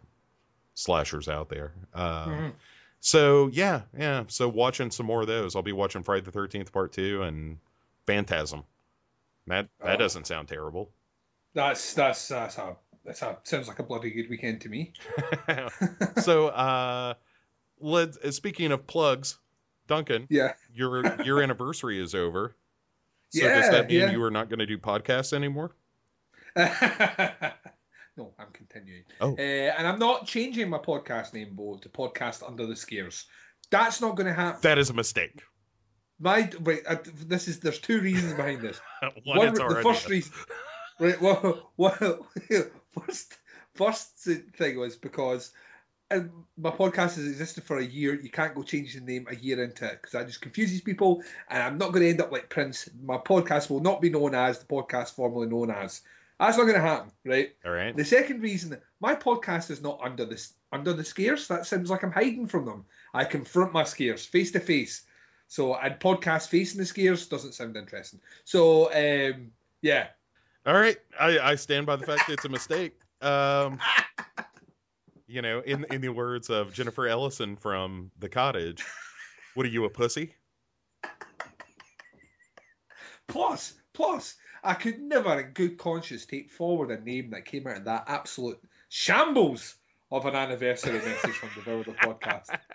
slashers 0.74 1.28
out 1.28 1.48
there. 1.48 1.72
Uh, 1.94 2.26
Mhm. 2.26 2.52
So 3.00 3.48
yeah, 3.48 3.82
yeah. 3.96 4.24
So 4.28 4.48
watching 4.48 4.90
some 4.90 5.06
more 5.06 5.20
of 5.22 5.26
those. 5.28 5.54
I'll 5.54 5.62
be 5.62 5.72
watching 5.72 6.02
Friday 6.02 6.24
the 6.24 6.32
Thirteenth 6.32 6.72
Part 6.72 6.92
Two 6.92 7.22
and 7.22 7.58
Phantasm. 8.06 8.64
That 9.46 9.68
that 9.82 9.94
Oh. 9.94 9.98
doesn't 9.98 10.26
sound 10.26 10.48
terrible. 10.48 10.90
That's 11.54 11.94
that's 11.94 12.28
that's 12.28 12.58
a 12.58 12.76
that's 13.04 13.22
a 13.22 13.38
sounds 13.44 13.68
like 13.68 13.78
a 13.78 13.82
bloody 13.82 14.10
good 14.10 14.28
weekend 14.28 14.60
to 14.62 14.68
me. 14.68 14.92
so 16.18 16.48
uh, 16.48 17.14
let 17.80 18.16
uh, 18.24 18.30
speaking 18.30 18.72
of 18.72 18.86
plugs, 18.86 19.38
Duncan, 19.88 20.26
Yeah. 20.30 20.52
your 20.72 21.22
your 21.24 21.42
anniversary 21.42 22.00
is 22.00 22.14
over. 22.14 22.54
So 23.30 23.44
Yeah, 23.44 23.60
does 23.60 23.70
that 23.70 23.88
mean 23.88 24.00
yeah. 24.00 24.10
you 24.12 24.22
are 24.22 24.30
not 24.30 24.48
going 24.48 24.60
to 24.60 24.66
do 24.66 24.78
podcasts 24.78 25.32
anymore? 25.32 25.72
no, 26.56 28.32
I'm 28.38 28.50
continuing. 28.52 29.04
Oh. 29.20 29.34
Uh, 29.36 29.40
and 29.40 29.86
I'm 29.86 29.98
not 29.98 30.26
changing 30.26 30.70
my 30.70 30.78
podcast 30.78 31.34
name, 31.34 31.50
Bo, 31.54 31.76
to 31.78 31.88
Podcast 31.88 32.46
Under 32.46 32.66
the 32.66 32.76
Scares. 32.76 33.26
That's 33.70 34.00
not 34.00 34.16
going 34.16 34.26
to 34.26 34.32
happen. 34.32 34.60
That 34.62 34.78
is 34.78 34.90
a 34.90 34.94
mistake. 34.94 35.42
My 36.18 36.50
wait, 36.60 36.82
uh, 36.86 36.96
this 37.26 37.48
is 37.48 37.60
there's 37.60 37.78
two 37.78 38.00
reasons 38.00 38.34
behind 38.34 38.60
this. 38.60 38.80
One, 39.24 39.38
One, 39.38 39.54
the 39.54 39.80
first 39.82 40.08
reason, 40.08 40.32
right? 40.98 41.20
Well, 41.20 41.70
well, 41.76 42.26
first, 42.98 43.38
first 43.74 44.28
thing 44.56 44.78
was 44.78 44.96
because 44.96 45.52
and 46.10 46.30
my 46.56 46.70
podcast 46.70 47.16
has 47.16 47.26
existed 47.26 47.64
for 47.64 47.78
a 47.78 47.84
year. 47.84 48.14
You 48.14 48.30
can't 48.30 48.54
go 48.54 48.62
change 48.62 48.94
the 48.94 49.00
name 49.00 49.26
a 49.30 49.36
year 49.36 49.62
into 49.62 49.84
it 49.84 50.00
because 50.00 50.12
that 50.12 50.26
just 50.26 50.40
confuses 50.40 50.80
people. 50.80 51.22
And 51.50 51.62
I'm 51.62 51.78
not 51.78 51.92
going 51.92 52.02
to 52.02 52.10
end 52.10 52.20
up 52.20 52.32
like 52.32 52.48
Prince. 52.48 52.88
My 53.04 53.18
podcast 53.18 53.68
will 53.68 53.80
not 53.80 54.00
be 54.00 54.10
known 54.10 54.34
as 54.34 54.58
the 54.58 54.66
podcast 54.66 55.14
formerly 55.14 55.46
known 55.46 55.70
as. 55.70 56.02
That's 56.40 56.56
not 56.56 56.64
going 56.64 56.76
to 56.76 56.80
happen, 56.80 57.10
right? 57.24 57.50
All 57.64 57.72
right. 57.72 57.96
The 57.96 58.04
second 58.04 58.42
reason, 58.42 58.78
my 59.00 59.14
podcast 59.14 59.70
is 59.70 59.82
not 59.82 60.00
under 60.02 60.24
this 60.24 60.54
under 60.72 60.92
the 60.92 61.04
scares. 61.04 61.48
That 61.48 61.66
sounds 61.66 61.90
like 61.90 62.02
I'm 62.02 62.12
hiding 62.12 62.46
from 62.46 62.64
them. 62.64 62.84
I 63.12 63.24
confront 63.24 63.72
my 63.72 63.84
scares 63.84 64.24
face 64.24 64.52
to 64.52 64.60
face. 64.60 65.02
So 65.48 65.74
I'd 65.74 66.00
podcast 66.00 66.48
facing 66.48 66.78
the 66.78 66.86
scares 66.86 67.26
doesn't 67.26 67.54
sound 67.54 67.76
interesting. 67.76 68.20
So 68.44 68.92
um, 68.92 69.50
yeah, 69.82 70.08
All 70.64 70.74
right. 70.74 70.96
I, 71.18 71.38
I 71.38 71.54
stand 71.56 71.86
by 71.86 71.96
the 71.96 72.06
fact 72.06 72.28
that 72.28 72.34
it's 72.34 72.44
a 72.44 72.50
mistake. 72.50 72.98
Um, 73.20 73.80
you 75.28 75.42
know, 75.42 75.60
in 75.60 75.84
in 75.90 76.00
the 76.00 76.08
words 76.08 76.50
of 76.50 76.72
Jennifer 76.72 77.06
Ellison 77.06 77.56
from 77.56 78.10
The 78.18 78.28
Cottage, 78.28 78.84
what 79.54 79.66
are 79.66 79.68
you, 79.68 79.84
a 79.84 79.90
pussy? 79.90 80.34
Plus, 83.28 83.74
plus, 83.92 84.36
I 84.64 84.72
could 84.74 85.00
never, 85.00 85.38
in 85.38 85.50
good 85.52 85.76
conscience, 85.76 86.24
take 86.24 86.50
forward 86.50 86.90
a 86.90 87.04
name 87.04 87.30
that 87.30 87.44
came 87.44 87.66
out 87.66 87.76
of 87.76 87.84
that 87.84 88.04
absolute 88.08 88.58
shambles 88.88 89.76
of 90.10 90.24
an 90.24 90.34
anniversary 90.34 90.98
message 90.98 91.36
from 91.36 91.50
the 91.54 91.62
Builder 91.62 91.92
podcast. 92.02 92.58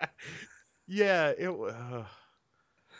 Yeah, 0.86 1.30
it. 1.30 1.48
Uh, 1.48 2.04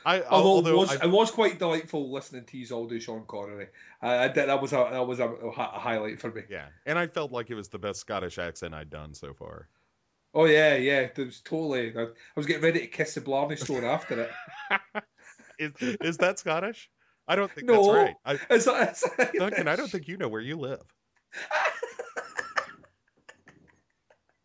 I 0.05 0.22
Although, 0.22 0.48
although 0.48 0.70
it, 0.70 0.76
was, 0.76 0.96
I- 0.96 1.05
it 1.07 1.11
was 1.11 1.30
quite 1.30 1.59
delightful 1.59 2.11
listening 2.12 2.44
to 2.44 2.59
you 2.59 2.66
all 2.74 2.86
do 2.86 3.00
Sean 3.00 3.24
Connery. 3.26 3.68
I, 4.02 4.24
I 4.24 4.28
that 4.28 4.61
was 4.61 4.72
a 4.72 4.88
that 4.92 5.07
was 5.07 5.18
a, 5.20 5.28
a 5.28 5.50
highlight 5.52 6.20
for 6.20 6.30
me. 6.30 6.42
yeah, 6.50 6.66
and 6.86 6.98
I 6.98 7.07
felt 7.07 7.32
like 7.32 7.50
it 7.50 7.55
was 7.55 7.68
the 7.68 7.78
best 7.78 8.00
Scottish 8.00 8.38
accent 8.38 8.74
I'd 8.74 8.90
done 8.90 9.14
so 9.14 9.32
far. 9.34 9.68
Oh 10.34 10.44
yeah, 10.46 10.74
yeah, 10.76 11.00
it 11.00 11.16
was 11.16 11.40
totally. 11.40 11.96
I, 11.96 12.02
I 12.02 12.07
was 12.36 12.44
getting 12.46 12.62
ready 12.62 12.80
to 12.80 12.86
kiss 12.86 13.14
the 13.14 13.20
Blarney 13.20 13.57
Stone 13.57 13.84
after 13.84 14.20
it. 14.22 14.30
Is 15.59 15.72
is 16.00 16.16
that 16.18 16.38
Scottish? 16.40 16.90
I 17.28 17.36
don't 17.36 17.50
think 17.50 17.68
No. 17.68 17.82
that's 17.84 17.94
right. 17.94 18.16
I, 18.24 18.32
It's, 18.55 18.66
it's, 18.66 19.05
Duncan, 19.38 19.68
I 19.68 19.76
don't 19.76 19.88
think 19.88 20.09
you 20.09 20.16
know 20.16 20.28
where 20.28 20.40
you 20.42 20.57
live. 20.57 20.82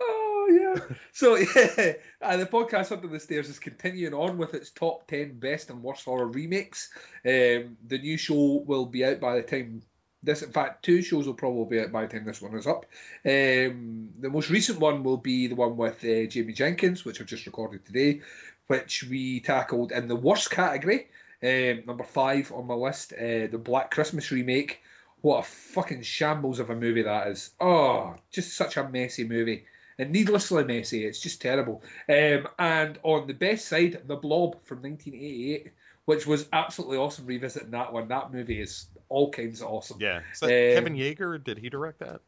oh 0.00 0.48
yeah. 0.50 0.96
So 1.12 1.36
yeah, 1.36 1.92
uh, 2.22 2.36
the 2.36 2.46
podcast 2.46 2.92
Under 2.92 3.08
the 3.08 3.20
Stairs 3.20 3.48
is 3.48 3.58
continuing 3.58 4.14
on 4.14 4.38
with 4.38 4.54
its 4.54 4.70
top 4.70 5.06
ten 5.08 5.38
best 5.38 5.70
and 5.70 5.82
worst 5.82 6.04
horror 6.04 6.28
remakes. 6.28 6.90
Um, 7.24 7.76
the 7.86 7.98
new 8.00 8.16
show 8.16 8.62
will 8.66 8.86
be 8.86 9.04
out 9.04 9.20
by 9.20 9.36
the 9.36 9.42
time 9.42 9.82
this. 10.22 10.42
In 10.42 10.52
fact, 10.52 10.84
two 10.84 11.02
shows 11.02 11.26
will 11.26 11.34
probably 11.34 11.76
be 11.76 11.82
out 11.82 11.92
by 11.92 12.06
the 12.06 12.12
time 12.12 12.24
this 12.24 12.40
one 12.40 12.54
is 12.54 12.66
up. 12.66 12.86
Um, 13.24 14.10
the 14.20 14.30
most 14.30 14.50
recent 14.50 14.78
one 14.78 15.02
will 15.02 15.16
be 15.16 15.48
the 15.48 15.54
one 15.54 15.76
with 15.76 16.04
uh, 16.04 16.26
Jamie 16.26 16.52
Jenkins, 16.52 17.04
which 17.04 17.20
I've 17.20 17.26
just 17.26 17.46
recorded 17.46 17.84
today, 17.84 18.20
which 18.68 19.04
we 19.04 19.40
tackled 19.40 19.92
in 19.92 20.08
the 20.08 20.16
worst 20.16 20.50
category. 20.50 21.08
Um, 21.42 21.82
number 21.86 22.04
five 22.04 22.52
on 22.52 22.68
my 22.68 22.74
list, 22.74 23.12
uh, 23.12 23.48
the 23.50 23.60
Black 23.62 23.90
Christmas 23.90 24.30
remake. 24.30 24.80
What 25.22 25.40
a 25.40 25.42
fucking 25.42 26.02
shambles 26.02 26.58
of 26.58 26.70
a 26.70 26.76
movie 26.76 27.02
that 27.02 27.28
is. 27.28 27.50
Oh, 27.60 28.14
just 28.30 28.56
such 28.56 28.76
a 28.76 28.88
messy 28.88 29.24
movie. 29.24 29.66
And 29.98 30.10
needlessly 30.10 30.64
messy. 30.64 31.04
It's 31.04 31.20
just 31.20 31.40
terrible. 31.42 31.82
Um, 32.08 32.48
and 32.58 32.98
on 33.02 33.26
the 33.26 33.34
best 33.34 33.68
side, 33.68 34.02
The 34.06 34.16
Blob 34.16 34.64
from 34.64 34.82
1988, 34.82 35.72
which 36.06 36.26
was 36.26 36.48
absolutely 36.52 36.96
awesome 36.98 37.26
revisiting 37.26 37.70
that 37.72 37.92
one. 37.92 38.08
That 38.08 38.32
movie 38.32 38.60
is 38.60 38.86
all 39.08 39.30
kinds 39.30 39.60
of 39.60 39.68
awesome. 39.68 39.98
Yeah, 40.00 40.22
that 40.40 40.46
Um, 40.46 40.74
Kevin 40.74 40.96
Yagher? 40.96 41.42
Did 41.42 41.58
he 41.58 41.68
direct 41.68 41.98
that? 42.00 42.20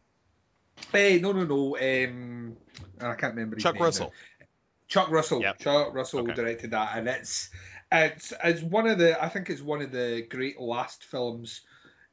Hey, 0.93 1.19
no, 1.19 1.33
no, 1.33 1.45
no. 1.45 1.77
Um, 1.77 2.57
I 3.01 3.15
can't 3.15 3.35
remember. 3.35 3.57
Chuck 3.57 3.75
name 3.75 3.81
now. 3.81 3.87
Russell. 3.87 4.13
Chuck 4.89 5.11
Russell. 5.11 5.41
Yep. 5.41 5.59
Chuck 5.59 5.95
Russell 5.95 6.21
Okay. 6.21 6.35
directed 6.35 6.71
that, 6.73 6.97
and 6.97 7.09
it's 7.09 7.51
it's 7.91 8.33
it's 8.45 8.63
one 8.63 8.87
of 8.87 8.99
the 8.99 9.23
I 9.23 9.29
think 9.29 9.49
it's 9.51 9.63
one 9.63 9.81
of 9.81 9.91
the 9.91 10.27
great 10.29 10.61
last 10.61 11.05
films 11.05 11.63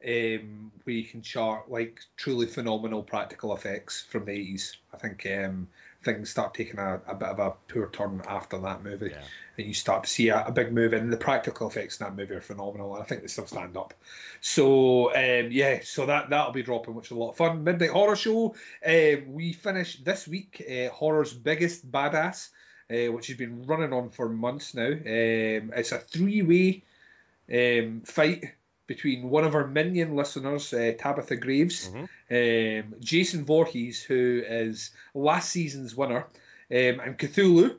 um, 0.05 0.71
where 0.83 0.95
you 0.95 1.03
can 1.03 1.21
chart 1.21 1.69
like 1.69 2.01
truly 2.17 2.47
phenomenal 2.47 3.03
practical 3.03 3.55
effects 3.55 4.01
from 4.01 4.25
the 4.25 4.31
eighties. 4.31 4.77
I 4.93 4.97
think 4.97 5.25
um, 5.27 5.67
things 6.03 6.29
start 6.29 6.53
taking 6.53 6.79
a, 6.79 6.99
a 7.07 7.15
bit 7.15 7.29
of 7.29 7.39
a 7.39 7.53
poor 7.67 7.89
turn 7.91 8.21
after 8.27 8.57
that 8.59 8.83
movie, 8.83 9.11
Yeah. 9.11 9.21
and 9.57 9.67
you 9.67 9.73
start 9.73 10.03
to 10.03 10.09
see 10.09 10.29
a, 10.29 10.43
a 10.45 10.51
big 10.51 10.73
move, 10.73 10.93
and 10.93 11.13
the 11.13 11.17
practical 11.17 11.67
effects 11.67 11.99
in 11.99 12.05
that 12.05 12.15
movie 12.15 12.33
are 12.33 12.41
phenomenal. 12.41 12.95
And 12.95 13.03
I 13.03 13.05
think 13.05 13.21
they 13.21 13.27
still 13.27 13.47
stand 13.47 13.77
up. 13.77 13.93
So 14.41 15.09
um, 15.15 15.51
yeah, 15.51 15.79
so 15.83 16.05
that 16.07 16.29
that'll 16.29 16.53
be 16.53 16.63
dropping, 16.63 16.95
which 16.95 17.07
is 17.07 17.11
a 17.11 17.15
lot 17.15 17.31
of 17.31 17.37
fun. 17.37 17.63
Midnight 17.63 17.91
Horror 17.91 18.15
Show. 18.15 18.55
Um, 18.85 19.33
we 19.33 19.53
finished 19.53 20.03
this 20.03 20.27
week 20.27 20.63
uh, 20.69 20.89
horror's 20.93 21.33
biggest 21.33 21.91
badass, 21.91 22.49
uh, 22.89 23.11
which 23.11 23.27
has 23.27 23.37
been 23.37 23.65
running 23.67 23.93
on 23.93 24.09
for 24.09 24.27
months 24.27 24.73
now. 24.73 24.87
Um, 24.91 25.71
it's 25.75 25.91
a 25.91 25.99
three-way 25.99 26.83
um, 27.53 28.01
fight 28.05 28.45
between 28.93 29.29
one 29.29 29.45
of 29.45 29.55
our 29.55 29.67
minion 29.67 30.15
listeners, 30.17 30.73
uh, 30.73 30.91
Tabitha 30.97 31.37
Graves, 31.37 31.89
Mhm. 31.89 32.07
um, 32.37 32.95
Jason 32.99 33.45
Voorhees, 33.45 34.03
who 34.03 34.43
is 34.45 34.91
last 35.13 35.49
season's 35.49 35.95
winner, 35.95 36.23
um, 36.69 36.95
and 37.05 37.17
Cthulhu. 37.17 37.77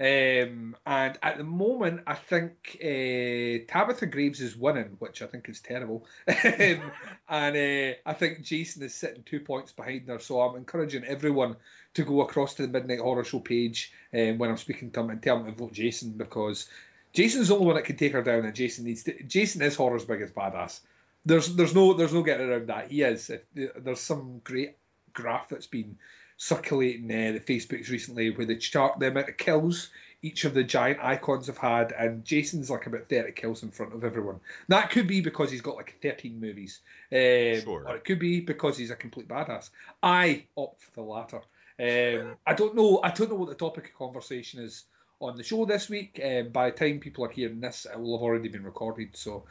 Um, 0.00 0.76
and 0.84 1.18
at 1.22 1.36
the 1.38 1.44
moment, 1.44 2.02
I 2.06 2.14
think 2.14 2.52
uh, 2.80 3.64
Tabitha 3.72 4.06
Graves 4.06 4.40
is 4.40 4.56
winning, 4.56 4.96
which 4.98 5.20
I 5.22 5.26
think 5.26 5.48
is 5.48 5.60
terrible. 5.60 6.06
um, 6.28 6.80
and 7.28 7.56
uh, 7.56 7.94
I 8.06 8.12
think 8.14 8.42
Jason 8.42 8.82
is 8.82 8.94
sitting 8.94 9.22
two 9.24 9.40
points 9.40 9.72
behind 9.72 10.08
her. 10.08 10.18
So 10.18 10.40
I'm 10.40 10.56
encouraging 10.56 11.04
everyone 11.04 11.56
to 11.94 12.04
go 12.04 12.20
across 12.22 12.54
to 12.54 12.62
the 12.62 12.68
Midnight 12.68 13.00
Horror 13.00 13.24
Show 13.24 13.40
page 13.40 13.92
um, 14.14 14.38
when 14.38 14.50
I'm 14.50 14.56
speaking 14.56 14.90
to 14.92 15.00
them 15.00 15.10
and 15.10 15.22
tell 15.22 15.38
them 15.38 15.46
to 15.46 15.52
vote 15.52 15.72
Jason 15.72 16.12
because 16.12 16.68
Jason's 17.12 17.48
the 17.48 17.54
only 17.54 17.66
one 17.66 17.76
that 17.76 17.84
can 17.84 17.96
take 17.96 18.12
her 18.12 18.22
down, 18.22 18.44
and 18.44 18.54
Jason 18.54 18.84
needs 18.84 19.02
to. 19.04 19.22
Jason 19.24 19.62
is 19.62 19.76
horror's 19.76 20.04
biggest 20.04 20.34
badass. 20.34 20.80
There's 21.24 21.54
there's 21.54 21.74
no 21.74 21.92
there's 21.92 22.12
no 22.14 22.22
getting 22.22 22.48
around 22.48 22.68
that. 22.68 22.90
He 22.90 23.02
is. 23.02 23.30
There's 23.54 24.00
some 24.00 24.40
great 24.44 24.76
graph 25.12 25.48
that's 25.48 25.66
been 25.66 25.96
circulating 26.38 27.04
uh, 27.04 27.32
the 27.32 27.40
Facebooks 27.40 27.90
recently 27.90 28.30
where 28.30 28.46
they 28.46 28.56
chart 28.56 28.98
the 28.98 29.08
amount 29.08 29.28
of 29.28 29.36
kills 29.36 29.90
each 30.22 30.44
of 30.44 30.54
the 30.54 30.62
giant 30.62 31.00
icons 31.02 31.48
have 31.48 31.58
had, 31.58 31.92
and 31.92 32.24
Jason's 32.24 32.70
like 32.70 32.86
about 32.86 33.08
30 33.08 33.32
kills 33.32 33.64
in 33.64 33.70
front 33.70 33.92
of 33.92 34.04
everyone. 34.04 34.38
That 34.68 34.90
could 34.90 35.08
be 35.08 35.20
because 35.20 35.50
he's 35.50 35.60
got 35.60 35.74
like 35.74 35.98
13 36.00 36.40
movies, 36.40 36.80
um, 37.12 37.60
Sure. 37.60 37.84
or 37.88 37.96
it 37.96 38.04
could 38.04 38.20
be 38.20 38.40
because 38.40 38.78
he's 38.78 38.92
a 38.92 38.96
complete 38.96 39.26
badass. 39.26 39.70
I 40.02 40.44
opt 40.56 40.80
for 40.80 40.90
the 40.92 41.02
latter. 41.02 41.40
Um, 41.80 42.36
I 42.46 42.54
don't 42.54 42.76
know. 42.76 43.00
I 43.02 43.10
don't 43.10 43.30
know 43.30 43.36
what 43.36 43.48
the 43.48 43.56
topic 43.56 43.86
of 43.86 43.94
conversation 43.98 44.62
is 44.62 44.84
on 45.22 45.36
the 45.36 45.42
show 45.42 45.64
this 45.64 45.88
week. 45.88 46.20
Um, 46.24 46.48
by 46.50 46.70
the 46.70 46.76
time 46.76 47.00
people 47.00 47.24
are 47.24 47.30
hearing 47.30 47.60
this, 47.60 47.86
it 47.90 47.98
will 47.98 48.18
have 48.18 48.22
already 48.22 48.48
been 48.48 48.64
recorded. 48.64 49.16
So, 49.16 49.44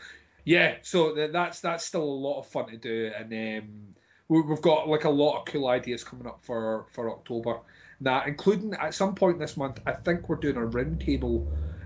yeah. 0.45 0.75
So 0.81 1.15
th- 1.15 1.31
that's 1.31 1.61
that's 1.61 1.85
still 1.85 2.03
a 2.03 2.21
lot 2.27 2.39
of 2.39 2.47
fun 2.47 2.67
to 2.67 2.77
do, 2.77 3.11
and 3.17 3.31
um, 3.33 3.69
we- 4.27 4.41
we've 4.41 4.61
got 4.61 4.87
like 4.87 5.05
a 5.05 5.09
lot 5.09 5.39
of 5.39 5.45
cool 5.45 5.67
ideas 5.67 6.03
coming 6.03 6.27
up 6.27 6.39
for 6.43 6.85
for 6.91 7.09
October. 7.11 7.59
Now, 7.99 8.23
including 8.25 8.73
at 8.73 8.93
some 8.95 9.13
point 9.15 9.39
this 9.39 9.57
month, 9.57 9.79
I 9.85 9.93
think 9.93 10.27
we're 10.27 10.37
doing 10.37 10.57
a 10.57 10.61
roundtable 10.61 11.45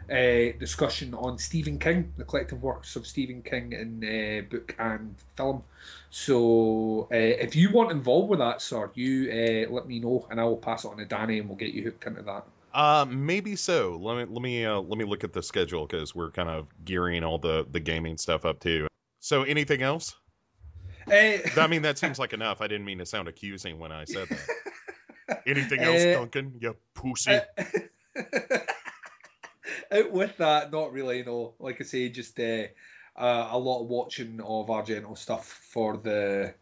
uh, 0.09 0.57
discussion 0.59 1.13
on 1.13 1.37
Stephen 1.37 1.79
King, 1.79 2.13
the 2.17 2.23
collective 2.23 2.61
works 2.61 2.95
of 2.95 3.05
Stephen 3.05 3.41
King 3.41 3.73
in 3.73 4.03
uh, 4.03 4.41
book 4.49 4.75
and 4.79 5.15
film. 5.35 5.63
So 6.09 7.07
uh, 7.11 7.15
if 7.15 7.55
you 7.55 7.71
want 7.71 7.91
involved 7.91 8.29
with 8.29 8.39
that, 8.39 8.61
sir, 8.61 8.89
you 8.93 9.29
uh, 9.29 9.73
let 9.73 9.87
me 9.87 9.99
know, 9.99 10.27
and 10.29 10.39
I 10.39 10.45
will 10.45 10.57
pass 10.57 10.85
it 10.85 10.89
on 10.89 10.97
to 10.97 11.05
Danny, 11.05 11.39
and 11.39 11.49
we'll 11.49 11.57
get 11.57 11.73
you 11.73 11.83
hooked 11.83 12.05
into 12.05 12.21
that. 12.21 12.45
Uh, 12.75 13.05
maybe 13.09 13.55
so. 13.55 13.97
Let 14.01 14.17
me 14.17 14.33
let 14.33 14.41
me 14.41 14.65
uh, 14.65 14.81
let 14.81 14.97
me 14.97 15.05
look 15.05 15.23
at 15.23 15.31
the 15.31 15.41
schedule 15.41 15.87
because 15.87 16.13
we're 16.13 16.29
kind 16.31 16.49
of 16.49 16.67
gearing 16.83 17.23
all 17.23 17.37
the 17.37 17.65
the 17.71 17.79
gaming 17.79 18.17
stuff 18.17 18.43
up 18.43 18.59
too. 18.59 18.87
So 19.21 19.43
anything 19.43 19.81
else? 19.81 20.13
Uh, 21.07 21.37
I 21.57 21.67
mean, 21.67 21.83
that 21.83 21.97
seems 21.97 22.19
like 22.19 22.33
enough. 22.33 22.59
I 22.61 22.67
didn't 22.67 22.85
mean 22.85 22.97
to 22.97 23.05
sound 23.05 23.29
accusing 23.29 23.79
when 23.79 23.93
I 23.93 24.03
said 24.03 24.27
that. 24.27 25.41
Anything 25.47 25.79
else, 25.79 26.01
Uh, 26.01 26.13
Duncan? 26.19 26.53
You 26.59 26.75
pussy. 26.93 27.39
Out 29.91 30.11
with 30.11 30.35
that, 30.37 30.71
not 30.71 30.91
really. 30.91 31.23
No, 31.23 31.53
like 31.59 31.79
I 31.79 31.83
say, 31.83 32.09
just 32.09 32.39
uh, 32.39 32.63
uh, 33.15 33.49
a 33.51 33.57
lot 33.57 33.81
of 33.83 33.87
watching 33.87 34.41
of 34.41 34.67
Argento 34.67 35.17
stuff 35.17 35.47
for 35.47 35.97
the 35.97 36.53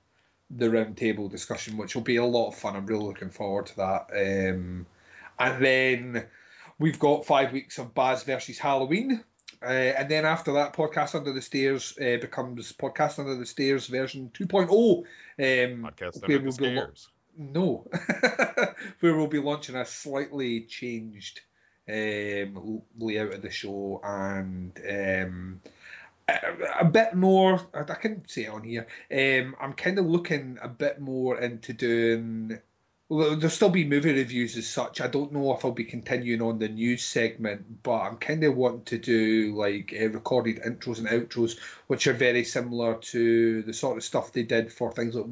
the 0.52 0.68
roundtable 0.68 1.32
discussion, 1.32 1.78
which 1.78 1.96
will 1.96 2.04
be 2.04 2.18
a 2.18 2.26
lot 2.26 2.50
of 2.50 2.56
fun. 2.56 2.76
I'm 2.76 2.86
really 2.86 3.04
looking 3.06 3.30
forward 3.32 3.66
to 3.68 3.76
that. 3.78 4.52
Um, 4.54 4.86
and 5.40 5.64
then 5.64 6.26
we've 6.80 7.00
got 7.00 7.26
five 7.26 7.52
weeks 7.52 7.78
of 7.78 7.94
Baz 7.94 8.24
versus 8.24 8.60
Halloween. 8.60 9.24
Uh, 9.62 9.94
and 9.98 10.10
then 10.10 10.26
after 10.26 10.52
that, 10.54 10.74
Podcast 10.74 11.16
Under 11.16 11.32
the 11.32 11.42
Stairs 11.42 11.98
uh, 12.00 12.18
becomes 12.20 12.74
Podcast 12.74 13.20
Under 13.20 13.36
the 13.36 13.46
Stairs 13.46 13.88
version 13.88 14.30
2.0. 14.34 14.70
Um, 14.70 15.06
Podcast 15.38 16.24
under 16.24 16.28
the 16.28 16.44
we'll 16.44 16.44
lo- 16.44 16.82
stairs. 16.82 17.10
no, 17.38 17.88
where 19.00 19.16
we'll 19.16 19.28
be 19.28 19.40
launching 19.40 19.76
a 19.76 19.86
slightly 19.86 20.62
changed 20.62 21.42
um, 21.88 22.82
layout 22.98 23.34
of 23.34 23.42
the 23.42 23.50
show 23.50 24.02
and 24.04 24.78
um, 24.90 25.62
a, 26.28 26.82
a 26.82 26.86
bit 26.86 27.14
more. 27.16 27.62
I, 27.74 27.82
I 27.82 27.96
can 27.96 28.28
say 28.28 28.44
it 28.44 28.50
on 28.50 28.64
here. 28.64 28.88
Um, 29.12 29.56
I'm 29.62 29.74
kind 29.74 29.98
of 29.98 30.06
looking 30.06 30.58
a 30.62 30.68
bit 30.68 31.00
more 31.00 31.40
into 31.40 31.72
doing. 31.74 32.60
There'll 33.20 33.50
still 33.50 33.70
be 33.70 33.86
movie 33.86 34.14
reviews 34.14 34.58
as 34.58 34.68
such. 34.68 35.02
I 35.02 35.08
don't 35.08 35.32
know 35.32 35.54
if 35.54 35.64
I'll 35.64 35.72
be 35.72 35.84
continuing 35.84 36.42
on 36.42 36.60
the 36.60 36.70
news 36.70 37.04
segment, 37.04 37.84
but 37.84 38.00
I'm 38.00 38.18
kind 38.18 38.44
of 38.44 38.56
wanting 38.56 38.86
to 38.86 38.98
do 38.98 39.56
like 39.56 39.94
uh, 40.00 40.10
recorded 40.10 40.62
intros 40.64 40.98
and 41.00 41.08
outros, 41.08 41.60
which 41.88 42.08
are 42.08 42.14
very 42.14 42.44
similar 42.44 42.96
to 42.96 43.62
the 43.64 43.74
sort 43.74 43.98
of 43.98 44.04
stuff 44.04 44.32
they 44.32 44.44
did 44.44 44.72
for 44.72 44.92
things 44.92 45.16
like 45.16 45.26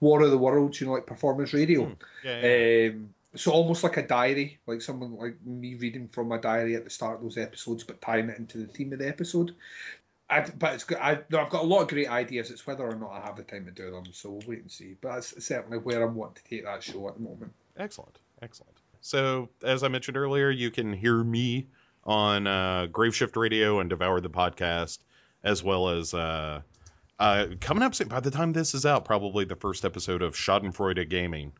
War 0.00 0.22
of 0.22 0.30
the 0.30 0.38
Worlds, 0.38 0.80
you 0.80 0.86
know, 0.86 0.94
like 0.94 1.06
performance 1.06 1.52
radio. 1.52 1.96
Yeah, 2.24 2.40
yeah. 2.40 2.90
Um, 2.90 3.10
so 3.34 3.52
almost 3.52 3.84
like 3.84 3.98
a 3.98 4.06
diary, 4.06 4.58
like 4.66 4.80
someone 4.80 5.16
like 5.16 5.36
me 5.44 5.74
reading 5.74 6.08
from 6.08 6.28
my 6.28 6.38
diary 6.38 6.74
at 6.74 6.84
the 6.84 6.90
start 6.90 7.16
of 7.16 7.22
those 7.22 7.38
episodes, 7.38 7.84
but 7.84 8.00
tying 8.00 8.30
it 8.30 8.38
into 8.38 8.58
the 8.58 8.66
theme 8.66 8.92
of 8.92 8.98
the 8.98 9.08
episode. 9.08 9.54
I, 10.28 10.40
but 10.58 10.74
it's 10.74 10.84
good. 10.84 10.98
I, 10.98 11.20
no, 11.30 11.40
I've 11.40 11.50
got 11.50 11.62
a 11.62 11.66
lot 11.66 11.82
of 11.82 11.88
great 11.88 12.08
ideas. 12.08 12.50
It's 12.50 12.66
whether 12.66 12.84
or 12.84 12.96
not 12.96 13.10
I 13.12 13.20
have 13.20 13.36
the 13.36 13.44
time 13.44 13.64
to 13.66 13.70
do 13.70 13.90
them. 13.92 14.04
So 14.12 14.30
we'll 14.30 14.42
wait 14.46 14.60
and 14.62 14.70
see. 14.70 14.96
But 15.00 15.14
that's 15.14 15.44
certainly 15.44 15.78
where 15.78 16.02
I'm 16.02 16.14
wanting 16.16 16.42
to 16.42 16.50
take 16.50 16.64
that 16.64 16.82
show 16.82 17.06
at 17.08 17.14
the 17.14 17.20
moment. 17.22 17.52
Excellent, 17.76 18.18
excellent. 18.42 18.76
So, 19.00 19.48
as 19.62 19.84
I 19.84 19.88
mentioned 19.88 20.16
earlier, 20.16 20.50
you 20.50 20.70
can 20.72 20.92
hear 20.92 21.22
me 21.22 21.68
on 22.04 22.46
uh, 22.48 22.88
Graveshift 22.90 23.36
Radio 23.36 23.78
and 23.78 23.88
Devour 23.88 24.20
the 24.20 24.30
Podcast, 24.30 24.98
as 25.44 25.62
well 25.62 25.90
as 25.90 26.12
uh, 26.12 26.60
uh, 27.20 27.46
coming 27.60 27.84
up 27.84 27.94
soon. 27.94 28.08
By 28.08 28.18
the 28.20 28.30
time 28.32 28.52
this 28.52 28.74
is 28.74 28.84
out, 28.84 29.04
probably 29.04 29.44
the 29.44 29.54
first 29.54 29.84
episode 29.84 30.22
of 30.22 30.34
Schadenfreude 30.34 31.08
Gaming 31.08 31.52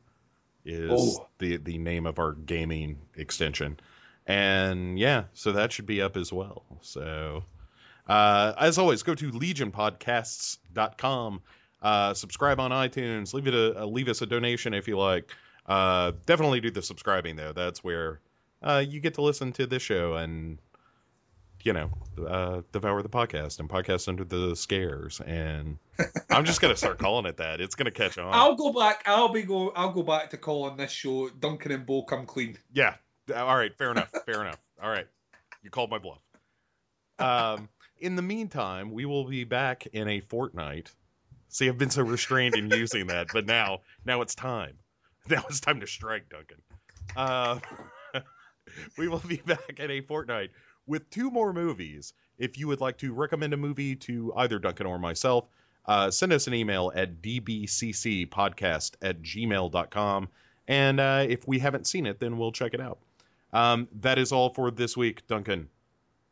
is 0.65 0.91
Oh. 0.93 1.29
the 1.39 1.59
the 1.59 1.79
name 1.79 2.05
of 2.07 2.19
our 2.19 2.33
gaming 2.33 2.99
extension, 3.15 3.79
and 4.27 4.99
yeah, 4.99 5.25
so 5.35 5.53
that 5.53 5.71
should 5.71 5.87
be 5.87 6.03
up 6.03 6.17
as 6.17 6.33
well. 6.33 6.65
So, 6.81 7.45
uh, 8.07 8.55
as 8.59 8.79
always, 8.79 9.03
go 9.03 9.15
to 9.15 9.31
legionpodcasts.com. 9.31 11.43
Uh, 11.83 12.15
subscribe 12.15 12.59
on 12.61 12.71
iTunes. 12.71 13.35
Leave 13.35 13.47
it 13.47 13.55
a, 13.55 13.85
a 13.85 13.87
leave 13.87 14.09
us 14.09 14.23
a 14.23 14.27
donation 14.27 14.75
if 14.75 14.89
you 14.89 14.99
like. 14.99 15.31
Uh, 15.67 16.13
definitely 16.25 16.61
do 16.61 16.71
the 16.71 16.83
subscribing 16.83 17.37
though. 17.37 17.53
That's 17.53 17.85
where 17.85 18.21
uh, 18.63 18.83
you 18.87 19.01
get 19.01 19.15
to 19.15 19.23
listen 19.23 19.53
to 19.53 19.67
this 19.67 19.83
show 19.83 20.15
and 20.15 20.59
you 21.63 21.73
know 21.73 21.91
uh, 22.27 22.63
devour 22.73 23.03
the 23.03 23.09
podcast 23.09 23.61
and 23.61 23.69
podcast 23.69 24.09
under 24.09 24.25
the 24.25 24.57
scares. 24.57 25.21
And 25.21 25.79
I'm 26.31 26.45
just 26.45 26.61
gonna 26.61 26.77
start 26.77 26.99
calling 26.99 27.27
it 27.27 27.37
that. 27.39 27.61
It's 27.61 27.75
gonna 27.75 27.91
catch 27.91 28.19
on. 28.19 28.33
I'll 28.33 28.55
go 28.55 28.73
back. 28.73 29.03
I'll 29.07 29.29
be 29.29 29.43
go. 29.43 29.71
I'll 29.71 29.93
go 29.93 30.03
back 30.03 30.31
to 30.31 30.37
calling 30.37 30.77
this 30.77 30.93
show 30.93 31.29
Duncan 31.29 31.73
and 31.73 31.85
Bo 31.85 32.05
Come 32.05 32.27
Clean. 32.27 32.57
Yeah. 32.73 32.95
All 33.35 33.57
right. 33.57 33.77
Fair 33.77 33.91
enough. 33.91 34.11
Fair 34.25 34.41
enough. 34.41 34.61
All 34.83 34.91
right. 34.91 35.07
You 35.63 35.71
called 35.71 35.91
my 35.91 35.99
bluff. 35.99 36.21
Um, 37.19 37.69
in 37.99 38.17
the 38.17 38.23
meantime, 38.23 38.91
we 38.91 39.05
will 39.05 39.25
be 39.25 39.45
back 39.45 39.87
in 39.87 40.09
a 40.09 40.21
fortnight. 40.21 40.93
See, 41.49 41.69
I've 41.69 41.79
been 41.79 41.91
so 41.91 42.03
restrained 42.03 42.55
in 42.55 42.71
using 42.71 43.07
that, 43.09 43.29
but 43.33 43.47
now, 43.47 43.81
now 44.05 44.21
it's 44.23 44.35
time. 44.35 44.77
Now 45.29 45.43
it's 45.49 45.59
time 45.59 45.81
to 45.81 45.89
strike, 45.89 46.29
Duncan. 46.29 46.63
Uh, 47.17 47.59
we 48.97 49.09
will 49.09 49.19
be 49.19 49.39
back 49.39 49.81
in 49.81 49.91
a 49.91 50.01
fortnight 50.01 50.51
with 50.87 51.11
two 51.11 51.33
more 51.33 51.53
movies. 51.53 52.13
If 52.39 52.57
you 52.57 52.69
would 52.69 52.81
like 52.81 52.97
to 52.99 53.13
recommend 53.13 53.53
a 53.53 53.57
movie 53.57 53.97
to 53.97 54.33
either 54.37 54.61
Duncan 54.61 54.87
or 54.87 55.01
myself, 55.01 55.49
uh, 55.87 56.13
send 56.13 56.33
us 56.33 56.47
an 56.47 56.55
email 56.55 56.93
at 56.95 57.23
dbccpodcast 57.23 58.93
at 59.03 59.21
gmail.com. 59.21 60.29
And 60.69 61.01
uh, 61.01 61.27
if 61.29 61.49
we 61.49 61.59
haven't 61.59 61.89
seen 61.89 62.07
it, 62.07 62.21
then 62.21 62.39
we'll 62.39 62.53
check 62.53 62.73
it 62.73 62.81
out. 62.81 62.99
Um, 63.53 63.89
that 64.01 64.19
is 64.19 64.31
all 64.31 64.51
for 64.51 64.71
this 64.71 64.97
week, 64.97 65.27
Duncan. 65.27 65.69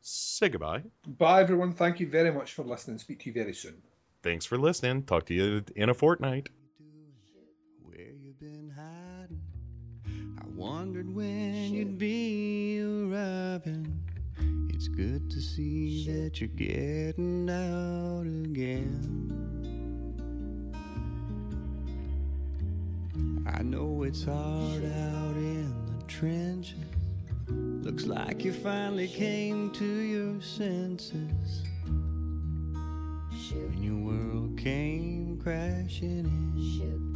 Say 0.07 0.51
goodbye. 0.51 0.83
Bye, 1.07 1.41
everyone. 1.41 1.73
Thank 1.73 1.99
you 1.99 2.07
very 2.07 2.31
much 2.31 2.53
for 2.53 2.63
listening. 2.63 2.99
Speak 2.99 3.21
to 3.21 3.31
you 3.31 3.33
very 3.33 3.55
soon. 3.55 3.81
Thanks 4.23 4.45
for 4.45 4.59
listening. 4.59 5.05
Talk 5.05 5.25
to 5.27 5.35
you 5.35 5.65
in 5.77 5.89
a 5.89 5.95
fortnight. 5.95 6.51
Where 7.81 8.13
you 8.13 8.35
been 8.39 8.71
hiding? 8.77 9.41
I 10.39 10.45
wondered 10.55 11.09
when 11.15 11.73
you'd 11.73 11.97
be 11.97 12.83
arriving. 12.83 13.99
It's 14.75 14.89
good 14.89 15.31
to 15.31 15.41
see 15.41 16.05
that 16.09 16.39
you're 16.39 16.49
getting 16.49 17.49
out 17.49 18.27
again. 18.27 19.31
I 23.47 23.63
know 23.63 24.03
it's 24.03 24.25
hard 24.25 24.85
out 24.85 25.37
in 25.37 25.87
the 25.99 26.05
trenches. 26.07 26.94
Looks 27.49 28.07
like 28.07 28.45
you 28.45 28.53
finally 28.53 29.09
came 29.09 29.71
to 29.73 29.85
your 29.85 30.41
senses. 30.41 31.63
When 33.53 33.83
your 33.83 33.97
world 33.97 34.59
came 34.59 35.39
crashing 35.43 36.27
in. 36.81 37.15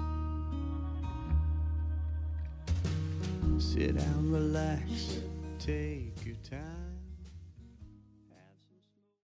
Sit 3.59 3.97
down, 3.97 4.31
relax, 4.31 5.21
take 5.59 6.25
your 6.25 6.37
time. 6.49 6.78